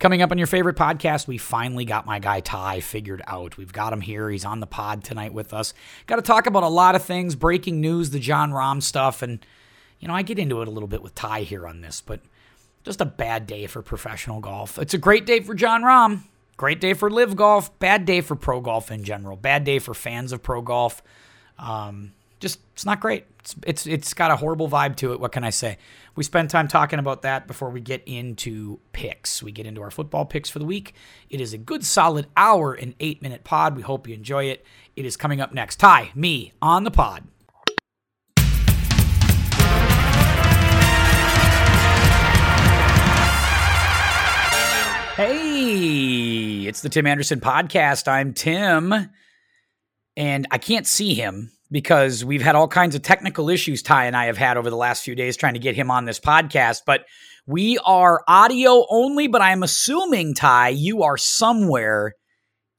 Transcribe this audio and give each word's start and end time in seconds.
Coming 0.00 0.22
up 0.22 0.30
on 0.30 0.38
your 0.38 0.46
favorite 0.46 0.76
podcast, 0.76 1.26
we 1.26 1.36
finally 1.36 1.84
got 1.84 2.06
my 2.06 2.18
guy 2.18 2.40
Ty 2.40 2.80
figured 2.80 3.20
out. 3.26 3.58
We've 3.58 3.70
got 3.72 3.92
him 3.92 4.00
here. 4.00 4.30
He's 4.30 4.46
on 4.46 4.60
the 4.60 4.66
pod 4.66 5.04
tonight 5.04 5.34
with 5.34 5.52
us. 5.52 5.74
Got 6.06 6.16
to 6.16 6.22
talk 6.22 6.46
about 6.46 6.62
a 6.62 6.68
lot 6.68 6.94
of 6.94 7.04
things, 7.04 7.34
breaking 7.34 7.82
news, 7.82 8.08
the 8.08 8.18
Jon 8.18 8.50
Rahm 8.50 8.82
stuff, 8.82 9.20
and 9.20 9.44
you 9.98 10.08
know 10.08 10.14
I 10.14 10.22
get 10.22 10.38
into 10.38 10.62
it 10.62 10.68
a 10.68 10.70
little 10.70 10.88
bit 10.88 11.02
with 11.02 11.14
Ty 11.14 11.42
here 11.42 11.66
on 11.66 11.82
this, 11.82 12.00
but 12.00 12.20
just 12.82 13.02
a 13.02 13.04
bad 13.04 13.46
day 13.46 13.66
for 13.66 13.82
professional 13.82 14.40
golf. 14.40 14.78
It's 14.78 14.94
a 14.94 14.98
great 14.98 15.26
day 15.26 15.40
for 15.40 15.54
Jon 15.54 15.82
Rahm, 15.82 16.22
great 16.56 16.80
day 16.80 16.94
for 16.94 17.10
LIV 17.10 17.36
Golf, 17.36 17.78
bad 17.78 18.06
day 18.06 18.22
for 18.22 18.36
pro 18.36 18.62
golf 18.62 18.90
in 18.90 19.04
general, 19.04 19.36
bad 19.36 19.64
day 19.64 19.78
for 19.78 19.92
fans 19.92 20.32
of 20.32 20.42
pro 20.42 20.62
golf. 20.62 21.02
Um, 21.58 22.12
just 22.40 22.58
it's 22.72 22.86
not 22.86 23.00
great. 23.00 23.26
It's, 23.40 23.54
it's 23.66 23.86
it's 23.86 24.14
got 24.14 24.30
a 24.30 24.36
horrible 24.36 24.68
vibe 24.68 24.96
to 24.96 25.12
it. 25.12 25.20
What 25.20 25.30
can 25.30 25.44
I 25.44 25.50
say? 25.50 25.76
We 26.16 26.24
spend 26.24 26.50
time 26.50 26.66
talking 26.66 26.98
about 26.98 27.22
that 27.22 27.46
before 27.46 27.70
we 27.70 27.80
get 27.80 28.02
into 28.06 28.80
picks. 28.92 29.42
We 29.42 29.52
get 29.52 29.66
into 29.66 29.82
our 29.82 29.90
football 29.90 30.24
picks 30.24 30.50
for 30.50 30.58
the 30.58 30.64
week. 30.64 30.94
It 31.28 31.40
is 31.40 31.52
a 31.52 31.58
good 31.58 31.84
solid 31.84 32.26
hour 32.36 32.72
and 32.72 32.94
eight 32.98 33.22
minute 33.22 33.44
pod. 33.44 33.76
We 33.76 33.82
hope 33.82 34.08
you 34.08 34.14
enjoy 34.14 34.46
it. 34.46 34.64
It 34.96 35.04
is 35.04 35.16
coming 35.16 35.40
up 35.40 35.52
next. 35.52 35.76
Ty, 35.76 36.10
me 36.14 36.52
on 36.60 36.84
the 36.84 36.90
pod. 36.90 37.24
Hey, 45.16 46.66
it's 46.66 46.80
the 46.80 46.88
Tim 46.88 47.06
Anderson 47.06 47.40
podcast. 47.40 48.08
I'm 48.08 48.32
Tim, 48.32 49.10
and 50.16 50.46
I 50.50 50.56
can't 50.56 50.86
see 50.86 51.12
him 51.12 51.52
because 51.70 52.24
we've 52.24 52.42
had 52.42 52.54
all 52.54 52.68
kinds 52.68 52.94
of 52.94 53.02
technical 53.02 53.48
issues 53.48 53.82
Ty 53.82 54.06
and 54.06 54.16
I 54.16 54.26
have 54.26 54.38
had 54.38 54.56
over 54.56 54.70
the 54.70 54.76
last 54.76 55.04
few 55.04 55.14
days 55.14 55.36
trying 55.36 55.54
to 55.54 55.60
get 55.60 55.76
him 55.76 55.90
on 55.90 56.04
this 56.04 56.20
podcast. 56.20 56.82
But 56.84 57.04
we 57.46 57.78
are 57.78 58.22
audio 58.26 58.86
only, 58.90 59.28
but 59.28 59.42
I'm 59.42 59.62
assuming, 59.62 60.34
Ty, 60.34 60.70
you 60.70 61.02
are 61.02 61.16
somewhere 61.16 62.14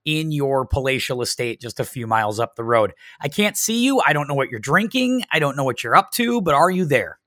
in 0.04 0.32
your 0.32 0.66
palatial 0.66 1.22
estate 1.22 1.62
just 1.62 1.80
a 1.80 1.86
few 1.86 2.08
miles 2.08 2.40
up 2.40 2.56
the 2.56 2.64
road. 2.64 2.94
I 3.22 3.28
can't 3.28 3.56
see 3.56 3.84
you. 3.84 4.02
I 4.06 4.14
don't 4.14 4.28
know 4.28 4.34
what 4.34 4.50
you're 4.50 4.60
drinking. 4.60 5.24
I 5.32 5.40
don't 5.40 5.56
know 5.56 5.64
what 5.64 5.84
you're 5.84 5.96
up 5.96 6.12
to, 6.14 6.42
but 6.42 6.56
are 6.56 6.72
you 6.72 6.86
there? 6.86 7.20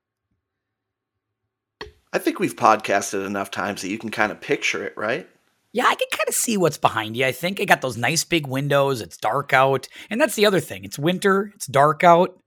I 2.12 2.19
think 2.19 2.39
we've 2.39 2.57
podcasted 2.57 3.27
enough 3.27 3.51
times 3.51 3.83
that 3.83 3.89
you 3.89 3.98
can 3.98 4.11
kind 4.11 4.31
of 4.31 4.41
picture 4.41 4.85
it, 4.85 4.95
right? 4.97 5.29
Yeah, 5.75 5.86
I 5.86 5.97
can 5.97 6.06
kind 6.12 6.28
of 6.28 6.34
see 6.36 6.56
what's 6.56 6.78
behind 6.78 7.17
you. 7.17 7.27
I 7.27 7.33
think 7.33 7.61
I 7.61 7.64
got 7.64 7.80
those 7.80 7.97
nice 7.97 8.22
big 8.22 8.47
windows. 8.47 9.00
It's 9.00 9.17
dark 9.17 9.53
out. 9.53 9.89
And 10.08 10.20
that's 10.20 10.36
the 10.36 10.47
other 10.47 10.61
thing. 10.61 10.84
It's 10.84 11.00
winter. 11.00 11.50
It's 11.56 11.67
dark 11.67 12.05
out. 12.05 12.39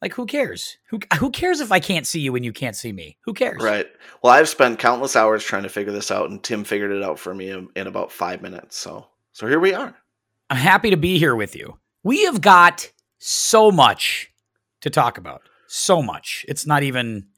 Like 0.00 0.14
who 0.14 0.24
cares? 0.24 0.78
Who 0.88 0.98
who 1.18 1.30
cares 1.30 1.60
if 1.60 1.70
I 1.70 1.80
can't 1.80 2.06
see 2.06 2.20
you 2.20 2.34
and 2.34 2.44
you 2.44 2.52
can't 2.52 2.74
see 2.74 2.90
me? 2.90 3.18
Who 3.24 3.34
cares? 3.34 3.62
Right. 3.62 3.86
Well, 4.22 4.32
I've 4.32 4.48
spent 4.48 4.78
countless 4.78 5.16
hours 5.16 5.44
trying 5.44 5.64
to 5.64 5.68
figure 5.68 5.92
this 5.92 6.10
out 6.10 6.30
and 6.30 6.42
Tim 6.42 6.64
figured 6.64 6.90
it 6.90 7.02
out 7.02 7.18
for 7.18 7.34
me 7.34 7.50
in, 7.50 7.68
in 7.76 7.86
about 7.86 8.10
5 8.10 8.40
minutes. 8.40 8.78
So, 8.78 9.06
so 9.32 9.46
here 9.46 9.60
we 9.60 9.74
are. 9.74 9.94
I'm 10.48 10.56
happy 10.56 10.88
to 10.90 10.96
be 10.96 11.18
here 11.18 11.36
with 11.36 11.54
you. 11.54 11.78
We 12.02 12.24
have 12.24 12.40
got 12.40 12.90
so 13.18 13.70
much 13.70 14.32
to 14.80 14.88
talk 14.88 15.18
about. 15.18 15.42
So 15.68 16.02
much. 16.02 16.46
It's 16.48 16.66
not 16.66 16.82
even 16.82 17.28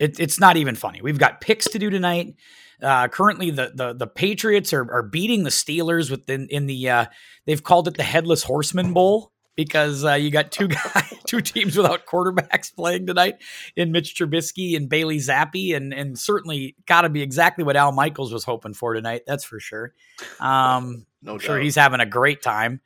it, 0.00 0.18
it's 0.18 0.40
not 0.40 0.56
even 0.56 0.74
funny. 0.74 1.00
We've 1.00 1.18
got 1.18 1.40
picks 1.40 1.68
to 1.68 1.78
do 1.78 1.88
tonight. 1.88 2.34
Uh, 2.82 3.08
currently, 3.08 3.50
the, 3.50 3.72
the 3.74 3.92
the 3.94 4.06
Patriots 4.06 4.72
are, 4.72 4.90
are 4.92 5.02
beating 5.02 5.44
the 5.44 5.50
Steelers 5.50 6.10
within 6.10 6.48
in 6.50 6.66
the 6.66 6.88
uh, 6.88 7.06
they've 7.46 7.62
called 7.62 7.88
it 7.88 7.96
the 7.96 8.02
Headless 8.02 8.42
Horseman 8.42 8.92
Bowl 8.92 9.32
because 9.54 10.04
uh, 10.04 10.14
you 10.14 10.30
got 10.30 10.50
two 10.50 10.68
guys, 10.94 11.14
two 11.26 11.40
teams 11.40 11.76
without 11.76 12.06
quarterbacks 12.06 12.74
playing 12.74 13.06
tonight 13.06 13.36
in 13.76 13.92
Mitch 13.92 14.14
Trubisky 14.14 14.76
and 14.76 14.88
Bailey 14.88 15.18
Zappe, 15.18 15.76
and 15.76 15.92
and 15.94 16.18
certainly 16.18 16.76
got 16.86 17.02
to 17.02 17.08
be 17.08 17.22
exactly 17.22 17.64
what 17.64 17.76
Al 17.76 17.92
Michaels 17.92 18.32
was 18.32 18.44
hoping 18.44 18.74
for 18.74 18.94
tonight. 18.94 19.22
That's 19.26 19.44
for 19.44 19.60
sure. 19.60 19.92
Um, 20.40 21.06
no 21.22 21.38
sure 21.38 21.58
he's 21.58 21.76
having 21.76 22.00
a 22.00 22.06
great 22.06 22.42
time. 22.42 22.80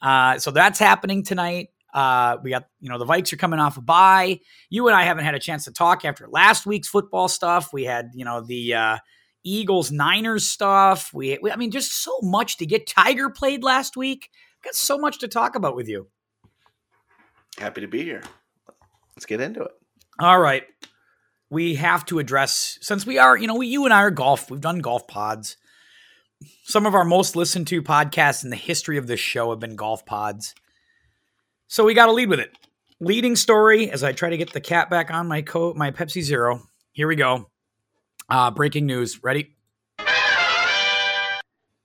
Uh, 0.00 0.38
so 0.38 0.50
that's 0.50 0.78
happening 0.78 1.22
tonight. 1.22 1.68
Uh, 1.92 2.38
we 2.42 2.50
got, 2.50 2.68
you 2.80 2.88
know, 2.88 2.98
the 2.98 3.04
Vikes 3.04 3.32
are 3.32 3.36
coming 3.36 3.60
off 3.60 3.76
a 3.76 3.82
bye. 3.82 4.40
You 4.70 4.88
and 4.88 4.96
I 4.96 5.04
haven't 5.04 5.24
had 5.24 5.34
a 5.34 5.38
chance 5.38 5.64
to 5.66 5.72
talk 5.72 6.04
after 6.04 6.26
last 6.26 6.64
week's 6.64 6.88
football 6.88 7.28
stuff. 7.28 7.72
We 7.72 7.84
had, 7.84 8.10
you 8.14 8.24
know, 8.24 8.40
the 8.40 8.74
uh, 8.74 8.98
Eagles 9.44 9.90
Niners 9.90 10.46
stuff. 10.46 11.12
We, 11.12 11.38
we, 11.42 11.50
I 11.50 11.56
mean, 11.56 11.70
just 11.70 11.92
so 11.92 12.18
much 12.22 12.58
to 12.58 12.66
get. 12.66 12.86
Tiger 12.86 13.30
played 13.30 13.62
last 13.62 13.96
week. 13.96 14.30
Got 14.62 14.74
so 14.74 14.98
much 14.98 15.18
to 15.20 15.28
talk 15.28 15.56
about 15.56 15.74
with 15.76 15.88
you. 15.88 16.08
Happy 17.58 17.80
to 17.80 17.88
be 17.88 18.02
here. 18.02 18.22
Let's 19.16 19.26
get 19.26 19.40
into 19.40 19.62
it. 19.62 19.72
All 20.18 20.40
right. 20.40 20.64
We 21.50 21.74
have 21.74 22.06
to 22.06 22.18
address 22.18 22.78
since 22.80 23.04
we 23.04 23.18
are, 23.18 23.36
you 23.36 23.46
know, 23.46 23.56
we, 23.56 23.66
you 23.66 23.84
and 23.84 23.92
I 23.92 24.02
are 24.02 24.10
golf. 24.10 24.50
We've 24.50 24.60
done 24.60 24.78
golf 24.78 25.06
pods. 25.06 25.56
Some 26.64 26.86
of 26.86 26.94
our 26.94 27.04
most 27.04 27.36
listened 27.36 27.66
to 27.68 27.82
podcasts 27.82 28.42
in 28.42 28.50
the 28.50 28.56
history 28.56 28.96
of 28.96 29.06
this 29.06 29.20
show 29.20 29.50
have 29.50 29.60
been 29.60 29.76
golf 29.76 30.06
pods. 30.06 30.54
So 31.68 31.84
we 31.84 31.94
got 31.94 32.06
to 32.06 32.12
lead 32.12 32.30
with 32.30 32.40
it. 32.40 32.56
Leading 33.00 33.36
story 33.36 33.90
as 33.90 34.02
I 34.02 34.12
try 34.12 34.30
to 34.30 34.36
get 34.36 34.52
the 34.52 34.60
cat 34.60 34.88
back 34.88 35.10
on 35.10 35.28
my 35.28 35.42
coat, 35.42 35.76
my 35.76 35.90
Pepsi 35.90 36.22
Zero. 36.22 36.62
Here 36.92 37.08
we 37.08 37.16
go. 37.16 37.50
Uh, 38.32 38.50
breaking 38.50 38.86
news. 38.86 39.22
Ready? 39.22 39.54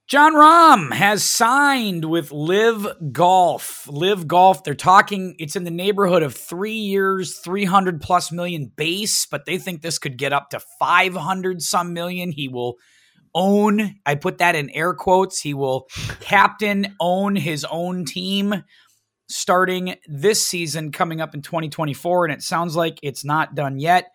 Jon 0.06 0.32
Rahm 0.32 0.94
has 0.94 1.22
signed 1.22 2.06
with 2.06 2.32
LIV 2.32 3.12
Golf. 3.12 3.86
LIV 3.86 4.26
Golf, 4.26 4.64
they're 4.64 4.74
talking, 4.74 5.36
it's 5.38 5.56
in 5.56 5.64
the 5.64 5.70
neighborhood 5.70 6.22
of 6.22 6.34
three 6.34 6.72
years, 6.72 7.36
300 7.40 8.00
plus 8.00 8.32
million 8.32 8.72
base, 8.74 9.26
but 9.26 9.44
they 9.44 9.58
think 9.58 9.82
this 9.82 9.98
could 9.98 10.16
get 10.16 10.32
up 10.32 10.48
to 10.48 10.60
500 10.78 11.60
some 11.60 11.92
million. 11.92 12.32
He 12.32 12.48
will 12.48 12.76
own, 13.34 13.96
I 14.06 14.14
put 14.14 14.38
that 14.38 14.54
in 14.54 14.70
air 14.70 14.94
quotes, 14.94 15.40
he 15.40 15.52
will 15.52 15.86
captain, 16.20 16.96
own 16.98 17.36
his 17.36 17.66
own 17.70 18.06
team 18.06 18.64
starting 19.28 19.96
this 20.06 20.48
season 20.48 20.92
coming 20.92 21.20
up 21.20 21.34
in 21.34 21.42
2024. 21.42 22.24
And 22.24 22.32
it 22.32 22.42
sounds 22.42 22.74
like 22.74 22.98
it's 23.02 23.22
not 23.22 23.54
done 23.54 23.78
yet. 23.78 24.06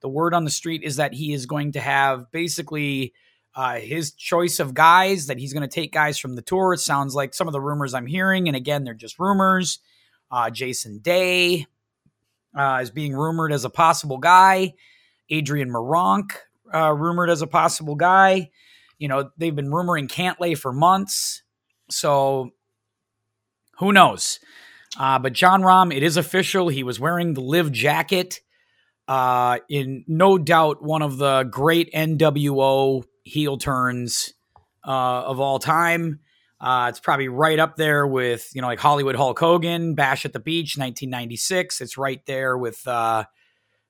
The 0.00 0.08
word 0.08 0.34
on 0.34 0.44
the 0.44 0.50
street 0.50 0.82
is 0.82 0.96
that 0.96 1.14
he 1.14 1.32
is 1.32 1.46
going 1.46 1.72
to 1.72 1.80
have 1.80 2.30
basically 2.30 3.14
uh, 3.54 3.76
his 3.80 4.12
choice 4.12 4.60
of 4.60 4.74
guys, 4.74 5.26
that 5.26 5.38
he's 5.38 5.52
going 5.52 5.68
to 5.68 5.74
take 5.74 5.92
guys 5.92 6.18
from 6.18 6.36
the 6.36 6.42
tour. 6.42 6.74
It 6.74 6.78
sounds 6.78 7.14
like 7.14 7.34
some 7.34 7.48
of 7.48 7.52
the 7.52 7.60
rumors 7.60 7.94
I'm 7.94 8.06
hearing, 8.06 8.46
and 8.48 8.56
again, 8.56 8.84
they're 8.84 8.94
just 8.94 9.18
rumors. 9.18 9.80
Uh, 10.30 10.50
Jason 10.50 10.98
Day 10.98 11.66
uh, 12.56 12.78
is 12.82 12.90
being 12.90 13.14
rumored 13.14 13.52
as 13.52 13.64
a 13.64 13.70
possible 13.70 14.18
guy. 14.18 14.74
Adrian 15.30 15.70
Meronk, 15.70 16.32
uh, 16.72 16.92
rumored 16.92 17.30
as 17.30 17.42
a 17.42 17.46
possible 17.46 17.94
guy. 17.94 18.50
You 18.98 19.08
know, 19.08 19.30
they've 19.36 19.54
been 19.54 19.70
rumoring 19.70 20.08
Cantlay 20.08 20.56
for 20.56 20.72
months. 20.72 21.42
So 21.90 22.50
who 23.78 23.92
knows? 23.92 24.40
Uh, 24.98 25.18
but 25.18 25.32
Jon 25.32 25.62
Rahm, 25.62 25.94
it 25.94 26.02
is 26.02 26.16
official. 26.16 26.68
He 26.68 26.82
was 26.82 26.98
wearing 26.98 27.34
the 27.34 27.40
LIV 27.40 27.72
jacket. 27.72 28.40
Uh, 29.08 29.58
in 29.70 30.04
no 30.06 30.36
doubt, 30.36 30.82
one 30.82 31.00
of 31.00 31.16
the 31.16 31.44
great 31.44 31.90
NWO 31.94 33.02
heel 33.24 33.56
turns 33.56 34.34
uh, 34.86 34.90
of 35.24 35.40
all 35.40 35.58
time. 35.58 36.20
Uh, 36.60 36.86
it's 36.90 37.00
probably 37.00 37.28
right 37.28 37.58
up 37.58 37.76
there 37.76 38.06
with, 38.06 38.50
you 38.52 38.60
know, 38.60 38.66
like 38.66 38.80
Hollywood 38.80 39.16
Hulk 39.16 39.38
Hogan, 39.38 39.94
Bash 39.94 40.26
at 40.26 40.32
the 40.34 40.40
Beach, 40.40 40.76
1996. 40.76 41.80
It's 41.80 41.96
right 41.96 42.20
there 42.26 42.58
with, 42.58 42.86
uh, 42.86 43.24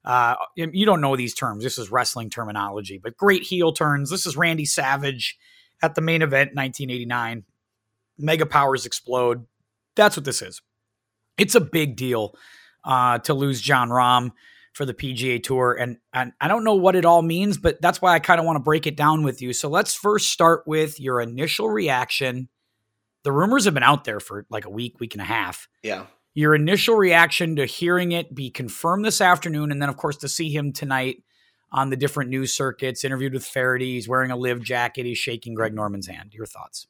uh, 0.05 0.35
you 0.55 0.87
don't 0.87 1.01
know 1.01 1.17
these 1.17 1.35
terms. 1.35 1.65
This 1.65 1.79
is 1.79 1.91
wrestling 1.91 2.31
terminology, 2.31 3.01
but 3.03 3.17
great 3.17 3.43
heel 3.43 3.73
turns. 3.73 4.11
This 4.11 4.27
is 4.27 4.37
Randy 4.37 4.67
Savage 4.67 5.37
at 5.83 5.95
the 5.95 6.01
main 6.01 6.23
event, 6.23 6.55
1989. 6.55 7.45
Mega 8.19 8.47
powers 8.47 8.87
explode. 8.87 9.47
That's 9.97 10.17
what 10.17 10.25
this 10.25 10.43
is. 10.43 10.61
It's 11.39 11.55
a 11.55 11.61
big 11.61 11.97
deal 11.97 12.35
uh, 12.85 13.19
to 13.21 13.35
lose 13.35 13.61
Jon 13.61 13.89
Rahm 13.89 14.33
for 14.79 14.87
the 14.87 14.95
PGA 14.95 15.43
Tour, 15.43 15.77
and 15.79 15.97
and 16.15 16.33
I 16.41 16.47
don't 16.47 16.63
know 16.63 16.77
what 16.77 16.95
it 16.95 17.05
all 17.05 17.21
means, 17.21 17.59
but 17.59 17.83
that's 17.83 18.01
why 18.01 18.15
I 18.15 18.21
kind 18.21 18.39
of 18.39 18.47
want 18.47 18.57
to 18.57 18.63
break 18.63 18.87
it 18.87 18.97
down 18.97 19.25
with 19.25 19.43
you. 19.43 19.53
So 19.53 19.69
let's 19.69 19.93
first 19.93 20.31
start 20.31 20.63
with 20.69 21.01
your 21.01 21.21
initial 21.21 21.69
reaction. 21.69 22.49
The 23.25 23.33
rumors 23.33 23.65
have 23.65 23.75
been 23.75 23.83
out 23.83 24.05
there 24.05 24.21
for 24.21 24.47
like 24.51 24.67
a 24.67 24.71
week, 24.71 25.01
week 25.01 25.17
and 25.17 25.21
a 25.21 25.25
half. 25.25 25.67
Yeah. 25.83 26.07
Your 26.33 26.55
initial 26.55 26.95
reaction 26.95 27.57
to 27.57 27.67
hearing 27.67 28.13
it 28.13 28.33
be 28.33 28.51
confirmed 28.51 29.05
this 29.05 29.21
afternoon, 29.21 29.73
and 29.73 29.83
then 29.83 29.89
of 29.89 29.97
course 29.97 30.17
to 30.19 30.29
see 30.29 30.49
him 30.49 30.73
tonight 30.73 31.25
on 31.73 31.91
the 31.91 31.97
different 31.97 32.31
news 32.31 32.55
circuits, 32.55 33.03
interviewed 33.03 33.33
with 33.33 33.45
Feherty. 33.45 33.95
He's 33.95 34.09
wearing 34.09 34.31
a 34.31 34.37
LIV 34.37 34.63
jacket. 34.63 35.07
He's 35.07 35.19
shaking 35.19 35.55
Greg 35.55 35.75
Norman's 35.75 36.07
hand. 36.07 36.35
Your 36.35 36.47
thoughts? 36.47 36.87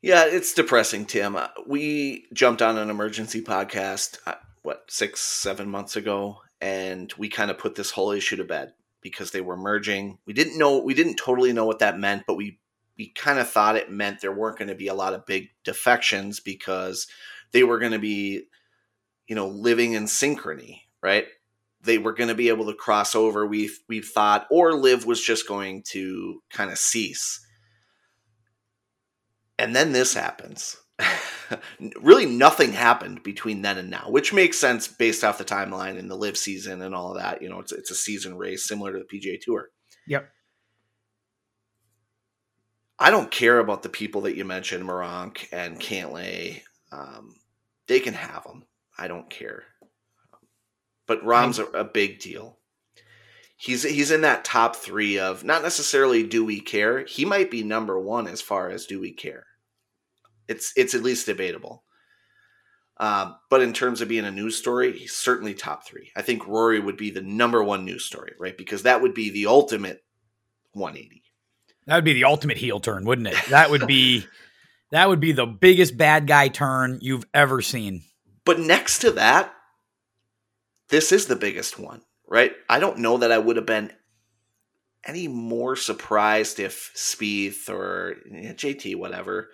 Yeah, 0.00 0.24
it's 0.24 0.54
depressing, 0.54 1.04
Tim. 1.04 1.36
We 1.66 2.24
jumped 2.32 2.62
on 2.62 2.78
an 2.78 2.88
emergency 2.88 3.42
podcast, 3.42 4.16
uh, 4.26 4.36
what, 4.62 4.84
six, 4.88 5.20
seven 5.20 5.68
months 5.68 5.96
ago, 5.96 6.38
and 6.60 7.12
we 7.18 7.28
kind 7.28 7.50
of 7.50 7.58
put 7.58 7.74
this 7.74 7.90
whole 7.90 8.10
issue 8.10 8.36
to 8.36 8.44
bed 8.44 8.72
because 9.00 9.30
they 9.30 9.40
were 9.40 9.56
merging. 9.56 10.18
We 10.26 10.32
didn't 10.32 10.58
know, 10.58 10.78
we 10.78 10.94
didn't 10.94 11.16
totally 11.16 11.52
know 11.52 11.64
what 11.64 11.78
that 11.78 11.98
meant, 11.98 12.24
but 12.26 12.36
we, 12.36 12.58
we 12.98 13.08
kind 13.08 13.38
of 13.38 13.48
thought 13.48 13.76
it 13.76 13.90
meant 13.90 14.20
there 14.20 14.32
weren't 14.32 14.58
going 14.58 14.68
to 14.68 14.74
be 14.74 14.88
a 14.88 14.94
lot 14.94 15.14
of 15.14 15.26
big 15.26 15.48
defections 15.64 16.40
because 16.40 17.06
they 17.52 17.62
were 17.62 17.78
going 17.78 17.92
to 17.92 17.98
be, 17.98 18.44
you 19.26 19.34
know, 19.34 19.48
living 19.48 19.94
in 19.94 20.04
synchrony, 20.04 20.80
right? 21.02 21.26
they 21.82 21.98
were 21.98 22.12
going 22.12 22.28
to 22.28 22.34
be 22.34 22.48
able 22.48 22.66
to 22.66 22.74
cross 22.74 23.14
over. 23.14 23.46
We 23.46 23.70
we 23.88 24.00
thought, 24.00 24.46
or 24.50 24.74
LIV 24.74 25.06
was 25.06 25.20
just 25.22 25.48
going 25.48 25.82
to 25.88 26.42
kind 26.50 26.70
of 26.70 26.78
cease. 26.78 27.44
And 29.58 29.74
then 29.74 29.92
this 29.92 30.14
happens. 30.14 30.76
really, 32.00 32.26
nothing 32.26 32.72
happened 32.72 33.22
between 33.22 33.62
then 33.62 33.78
and 33.78 33.90
now, 33.90 34.06
which 34.08 34.32
makes 34.32 34.58
sense 34.58 34.88
based 34.88 35.24
off 35.24 35.38
the 35.38 35.44
timeline 35.44 35.98
and 35.98 36.10
the 36.10 36.16
LIV 36.16 36.36
season 36.36 36.82
and 36.82 36.94
all 36.94 37.12
of 37.12 37.18
that. 37.18 37.42
You 37.42 37.48
know, 37.48 37.60
it's 37.60 37.72
it's 37.72 37.90
a 37.90 37.94
season 37.94 38.36
race 38.36 38.66
similar 38.66 38.92
to 38.92 38.98
the 38.98 39.04
PGA 39.04 39.40
Tour. 39.40 39.70
Yep. 40.06 40.28
I 42.98 43.10
don't 43.10 43.30
care 43.30 43.58
about 43.58 43.82
the 43.82 43.88
people 43.88 44.22
that 44.22 44.36
you 44.36 44.44
mentioned, 44.44 44.84
Meronk 44.84 45.46
and 45.52 45.80
Cantlay. 45.80 46.60
Um, 46.92 47.36
they 47.88 47.98
can 47.98 48.14
have 48.14 48.44
them. 48.44 48.64
I 48.98 49.08
don't 49.08 49.30
care. 49.30 49.64
But 51.06 51.24
Rahm's 51.24 51.58
a, 51.58 51.64
a 51.66 51.84
big 51.84 52.20
deal. 52.20 52.58
He's 53.56 53.82
he's 53.82 54.10
in 54.10 54.20
that 54.20 54.44
top 54.44 54.76
three 54.76 55.18
of 55.18 55.44
not 55.44 55.62
necessarily 55.62 56.22
do 56.22 56.44
we 56.44 56.60
care. 56.60 57.04
He 57.04 57.24
might 57.24 57.50
be 57.50 57.62
number 57.62 57.98
one 57.98 58.26
as 58.26 58.40
far 58.40 58.70
as 58.70 58.86
do 58.86 59.00
we 59.00 59.12
care. 59.12 59.46
It's 60.50 60.72
it's 60.76 60.94
at 60.94 61.02
least 61.02 61.26
debatable. 61.26 61.84
Um, 62.98 63.36
but 63.48 63.62
in 63.62 63.72
terms 63.72 64.02
of 64.02 64.08
being 64.08 64.26
a 64.26 64.30
news 64.30 64.56
story, 64.58 64.92
he's 64.92 65.14
certainly 65.14 65.54
top 65.54 65.86
three. 65.86 66.10
I 66.14 66.20
think 66.20 66.46
Rory 66.46 66.78
would 66.78 66.98
be 66.98 67.10
the 67.10 67.22
number 67.22 67.62
one 67.62 67.86
news 67.86 68.04
story, 68.04 68.34
right? 68.38 68.56
Because 68.56 68.82
that 68.82 69.00
would 69.00 69.14
be 69.14 69.30
the 69.30 69.46
ultimate 69.46 70.04
180. 70.72 71.22
That 71.86 71.94
would 71.94 72.04
be 72.04 72.12
the 72.12 72.24
ultimate 72.24 72.58
heel 72.58 72.78
turn, 72.78 73.06
wouldn't 73.06 73.28
it? 73.28 73.36
That 73.48 73.70
would 73.70 73.86
be 73.86 74.26
that 74.90 75.08
would 75.08 75.20
be 75.20 75.32
the 75.32 75.46
biggest 75.46 75.96
bad 75.96 76.26
guy 76.26 76.48
turn 76.48 76.98
you've 77.00 77.24
ever 77.32 77.62
seen. 77.62 78.02
But 78.44 78.60
next 78.60 78.98
to 78.98 79.12
that, 79.12 79.54
this 80.88 81.12
is 81.12 81.26
the 81.26 81.36
biggest 81.36 81.78
one, 81.78 82.02
right? 82.28 82.52
I 82.68 82.80
don't 82.80 82.98
know 82.98 83.18
that 83.18 83.32
I 83.32 83.38
would 83.38 83.56
have 83.56 83.66
been 83.66 83.92
any 85.06 85.28
more 85.28 85.76
surprised 85.76 86.60
if 86.60 86.92
Spieth 86.94 87.70
or 87.70 88.16
JT, 88.30 88.96
whatever, 88.96 89.48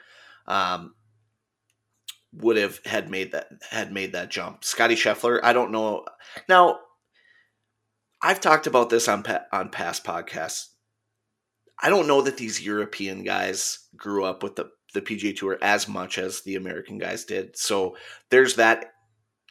um, 0.46 0.94
would 2.32 2.56
have 2.56 2.81
had 2.84 3.10
made 3.10 3.32
that 3.32 3.48
had 3.70 3.93
made 3.93 4.12
that 4.12 4.31
jump. 4.31 4.64
Scotty 4.64 4.94
Scheffler, 4.94 5.40
I 5.43 5.52
don't 5.52 5.72
know. 5.72 6.04
Now, 6.48 6.81
I've 8.22 8.40
talked 8.40 8.66
about 8.66 8.90
this 8.90 9.08
on 9.08 9.25
on 9.52 9.70
past 9.70 10.04
podcasts. 10.04 10.69
I 11.82 11.90
don't 11.90 12.08
know 12.08 12.22
that 12.22 12.38
these 12.38 12.64
European 12.64 13.22
guys 13.22 13.87
grew 13.96 14.25
up 14.25 14.43
with 14.43 14.56
the 14.56 14.70
the 14.94 15.02
PGA 15.02 15.37
Tour 15.37 15.58
as 15.60 15.88
much 15.88 16.16
as 16.16 16.43
the 16.43 16.56
American 16.56 16.99
guys 16.99 17.25
did. 17.25 17.56
So 17.56 17.96
there's 18.31 18.56
that 18.56 18.92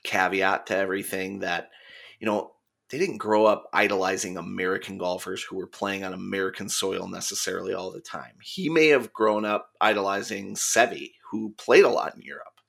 caveat 0.04 0.68
to 0.68 0.78
everything 0.78 1.40
that 1.40 1.70
you 2.20 2.26
know, 2.26 2.52
they 2.90 3.00
didn't 3.00 3.18
grow 3.18 3.46
up 3.46 3.68
idolizing 3.74 4.38
American 4.38 4.98
golfers 4.98 5.42
who 5.44 5.56
were 5.56 5.68
playing 5.68 6.04
on 6.04 6.14
American 6.14 6.70
soil 6.70 7.08
necessarily 7.08 7.74
all 7.74 7.92
the 7.92 8.02
time. 8.02 8.34
He 8.42 8.70
may 8.70 8.88
have 8.88 9.12
grown 9.12 9.44
up 9.44 9.72
idolizing 9.82 10.56
Seve, 10.56 11.14
who 11.32 11.54
played 11.58 11.84
a 11.84 11.90
lot 11.90 12.16
in 12.16 12.22
Europe. 12.22 12.62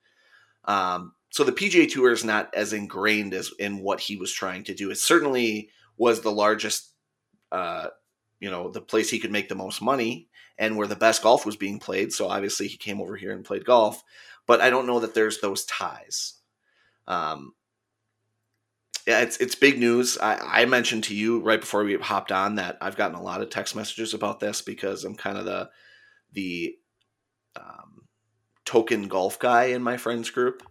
Um, 0.65 1.13
so 1.31 1.45
the 1.45 1.53
PGA 1.53 1.91
Tour 1.91 2.13
is 2.13 2.25
not 2.25 2.53
as 2.55 2.73
ingrained 2.73 3.35
as 3.35 3.53
in 3.59 3.81
what 3.81 4.01
he 4.01 4.17
was 4.17 4.33
trying 4.33 4.65
to 4.65 4.75
do. 4.75 4.91
It 4.91 4.99
certainly 4.99 5.69
was 5.99 6.21
the 6.21 6.33
largest, 6.33 6.93
uh, 7.53 7.89
you 8.41 8.51
know, 8.51 8.71
the 8.71 8.81
place 8.81 9.11
he 9.11 9.19
could 9.19 9.33
make 9.33 9.49
the 9.49 9.55
most 9.55 9.83
money 9.83 10.29
and 10.59 10.77
where 10.77 10.87
the 10.87 10.97
best 10.97 11.23
golf 11.23 11.45
was 11.45 11.57
being 11.57 11.79
played. 11.79 12.13
So 12.13 12.29
obviously 12.29 12.69
he 12.69 12.79
came 12.79 13.03
over 13.03 13.17
here 13.17 13.33
and 13.33 13.45
played 13.45 13.67
golf. 13.67 14.03
But 14.47 14.61
I 14.61 14.71
don't 14.71 14.87
know 14.87 15.01
that 15.01 15.13
there's 15.13 15.41
those 15.41 15.65
ties. 15.67 16.35
Um, 17.07 17.53
yeah, 19.07 19.21
it's 19.21 19.37
it's 19.37 19.55
big 19.55 19.79
news. 19.79 20.19
I, 20.19 20.63
I 20.63 20.65
mentioned 20.65 21.05
to 21.05 21.15
you 21.15 21.41
right 21.41 21.61
before 21.61 21.85
we 21.85 21.95
hopped 21.95 22.33
on 22.33 22.57
that 22.57 22.77
I've 22.81 22.97
gotten 22.97 23.17
a 23.17 23.23
lot 23.23 23.41
of 23.41 23.51
text 23.51 23.77
messages 23.77 24.15
about 24.15 24.41
this 24.41 24.63
because 24.63 25.05
I'm 25.05 25.15
kind 25.15 25.39
of 25.39 25.45
the 25.45 25.71
the 26.33 26.75
um, 27.55 28.09
token 28.65 29.07
golf 29.07 29.39
guy 29.39 29.67
in 29.67 29.83
my 29.83 29.97
friends 29.97 30.31
group, 30.31 30.63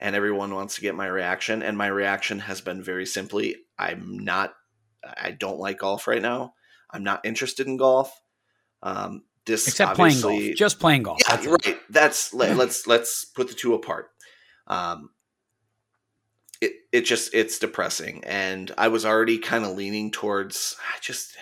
and 0.00 0.16
everyone 0.16 0.54
wants 0.54 0.76
to 0.76 0.80
get 0.80 0.94
my 0.94 1.06
reaction. 1.06 1.62
And 1.62 1.76
my 1.76 1.88
reaction 1.88 2.38
has 2.40 2.62
been 2.62 2.82
very 2.82 3.04
simply: 3.04 3.56
I'm 3.78 4.18
not. 4.18 4.54
I 5.04 5.32
don't 5.32 5.58
like 5.58 5.78
golf 5.78 6.06
right 6.08 6.22
now. 6.22 6.54
I'm 6.90 7.04
not 7.04 7.26
interested 7.26 7.66
in 7.66 7.76
golf. 7.76 8.10
Um, 8.82 9.24
this 9.44 9.68
except 9.68 9.96
playing 9.96 10.20
golf, 10.20 10.42
just 10.56 10.80
playing 10.80 11.02
golf. 11.02 11.18
Yeah, 11.28 11.36
That's 11.36 11.46
right. 11.46 11.78
That's 11.90 12.32
let, 12.32 12.56
let's 12.56 12.86
let's 12.86 13.26
put 13.26 13.48
the 13.48 13.54
two 13.54 13.74
apart. 13.74 14.10
Um, 14.66 15.10
it 16.62 16.72
it 16.92 17.00
just 17.02 17.34
it's 17.34 17.58
depressing. 17.58 18.22
And 18.24 18.72
i 18.78 18.88
was 18.88 19.04
already 19.04 19.38
kind 19.38 19.64
of 19.64 19.76
leaning 19.76 20.10
towards 20.10 20.76
i 20.94 20.98
just 21.00 21.36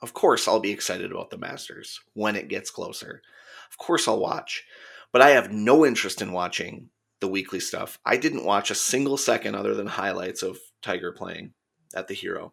of 0.00 0.14
course 0.14 0.48
i'll 0.48 0.60
be 0.60 0.72
excited 0.72 1.12
about 1.12 1.30
the 1.30 1.38
masters 1.38 2.00
when 2.14 2.36
it 2.36 2.48
gets 2.48 2.70
closer. 2.70 3.22
Of 3.70 3.78
course 3.78 4.08
i'll 4.08 4.20
watch 4.20 4.64
but 5.12 5.22
i 5.22 5.30
have 5.30 5.52
no 5.52 5.86
interest 5.86 6.22
in 6.22 6.32
watching 6.32 6.88
the 7.20 7.28
weekly 7.28 7.60
stuff. 7.60 8.00
I 8.04 8.16
didn't 8.16 8.44
watch 8.44 8.72
a 8.72 8.74
single 8.74 9.16
second 9.16 9.54
other 9.54 9.74
than 9.74 9.86
highlights 9.86 10.42
of 10.42 10.58
tiger 10.82 11.12
playing 11.12 11.52
at 11.94 12.08
the 12.08 12.14
hero. 12.14 12.52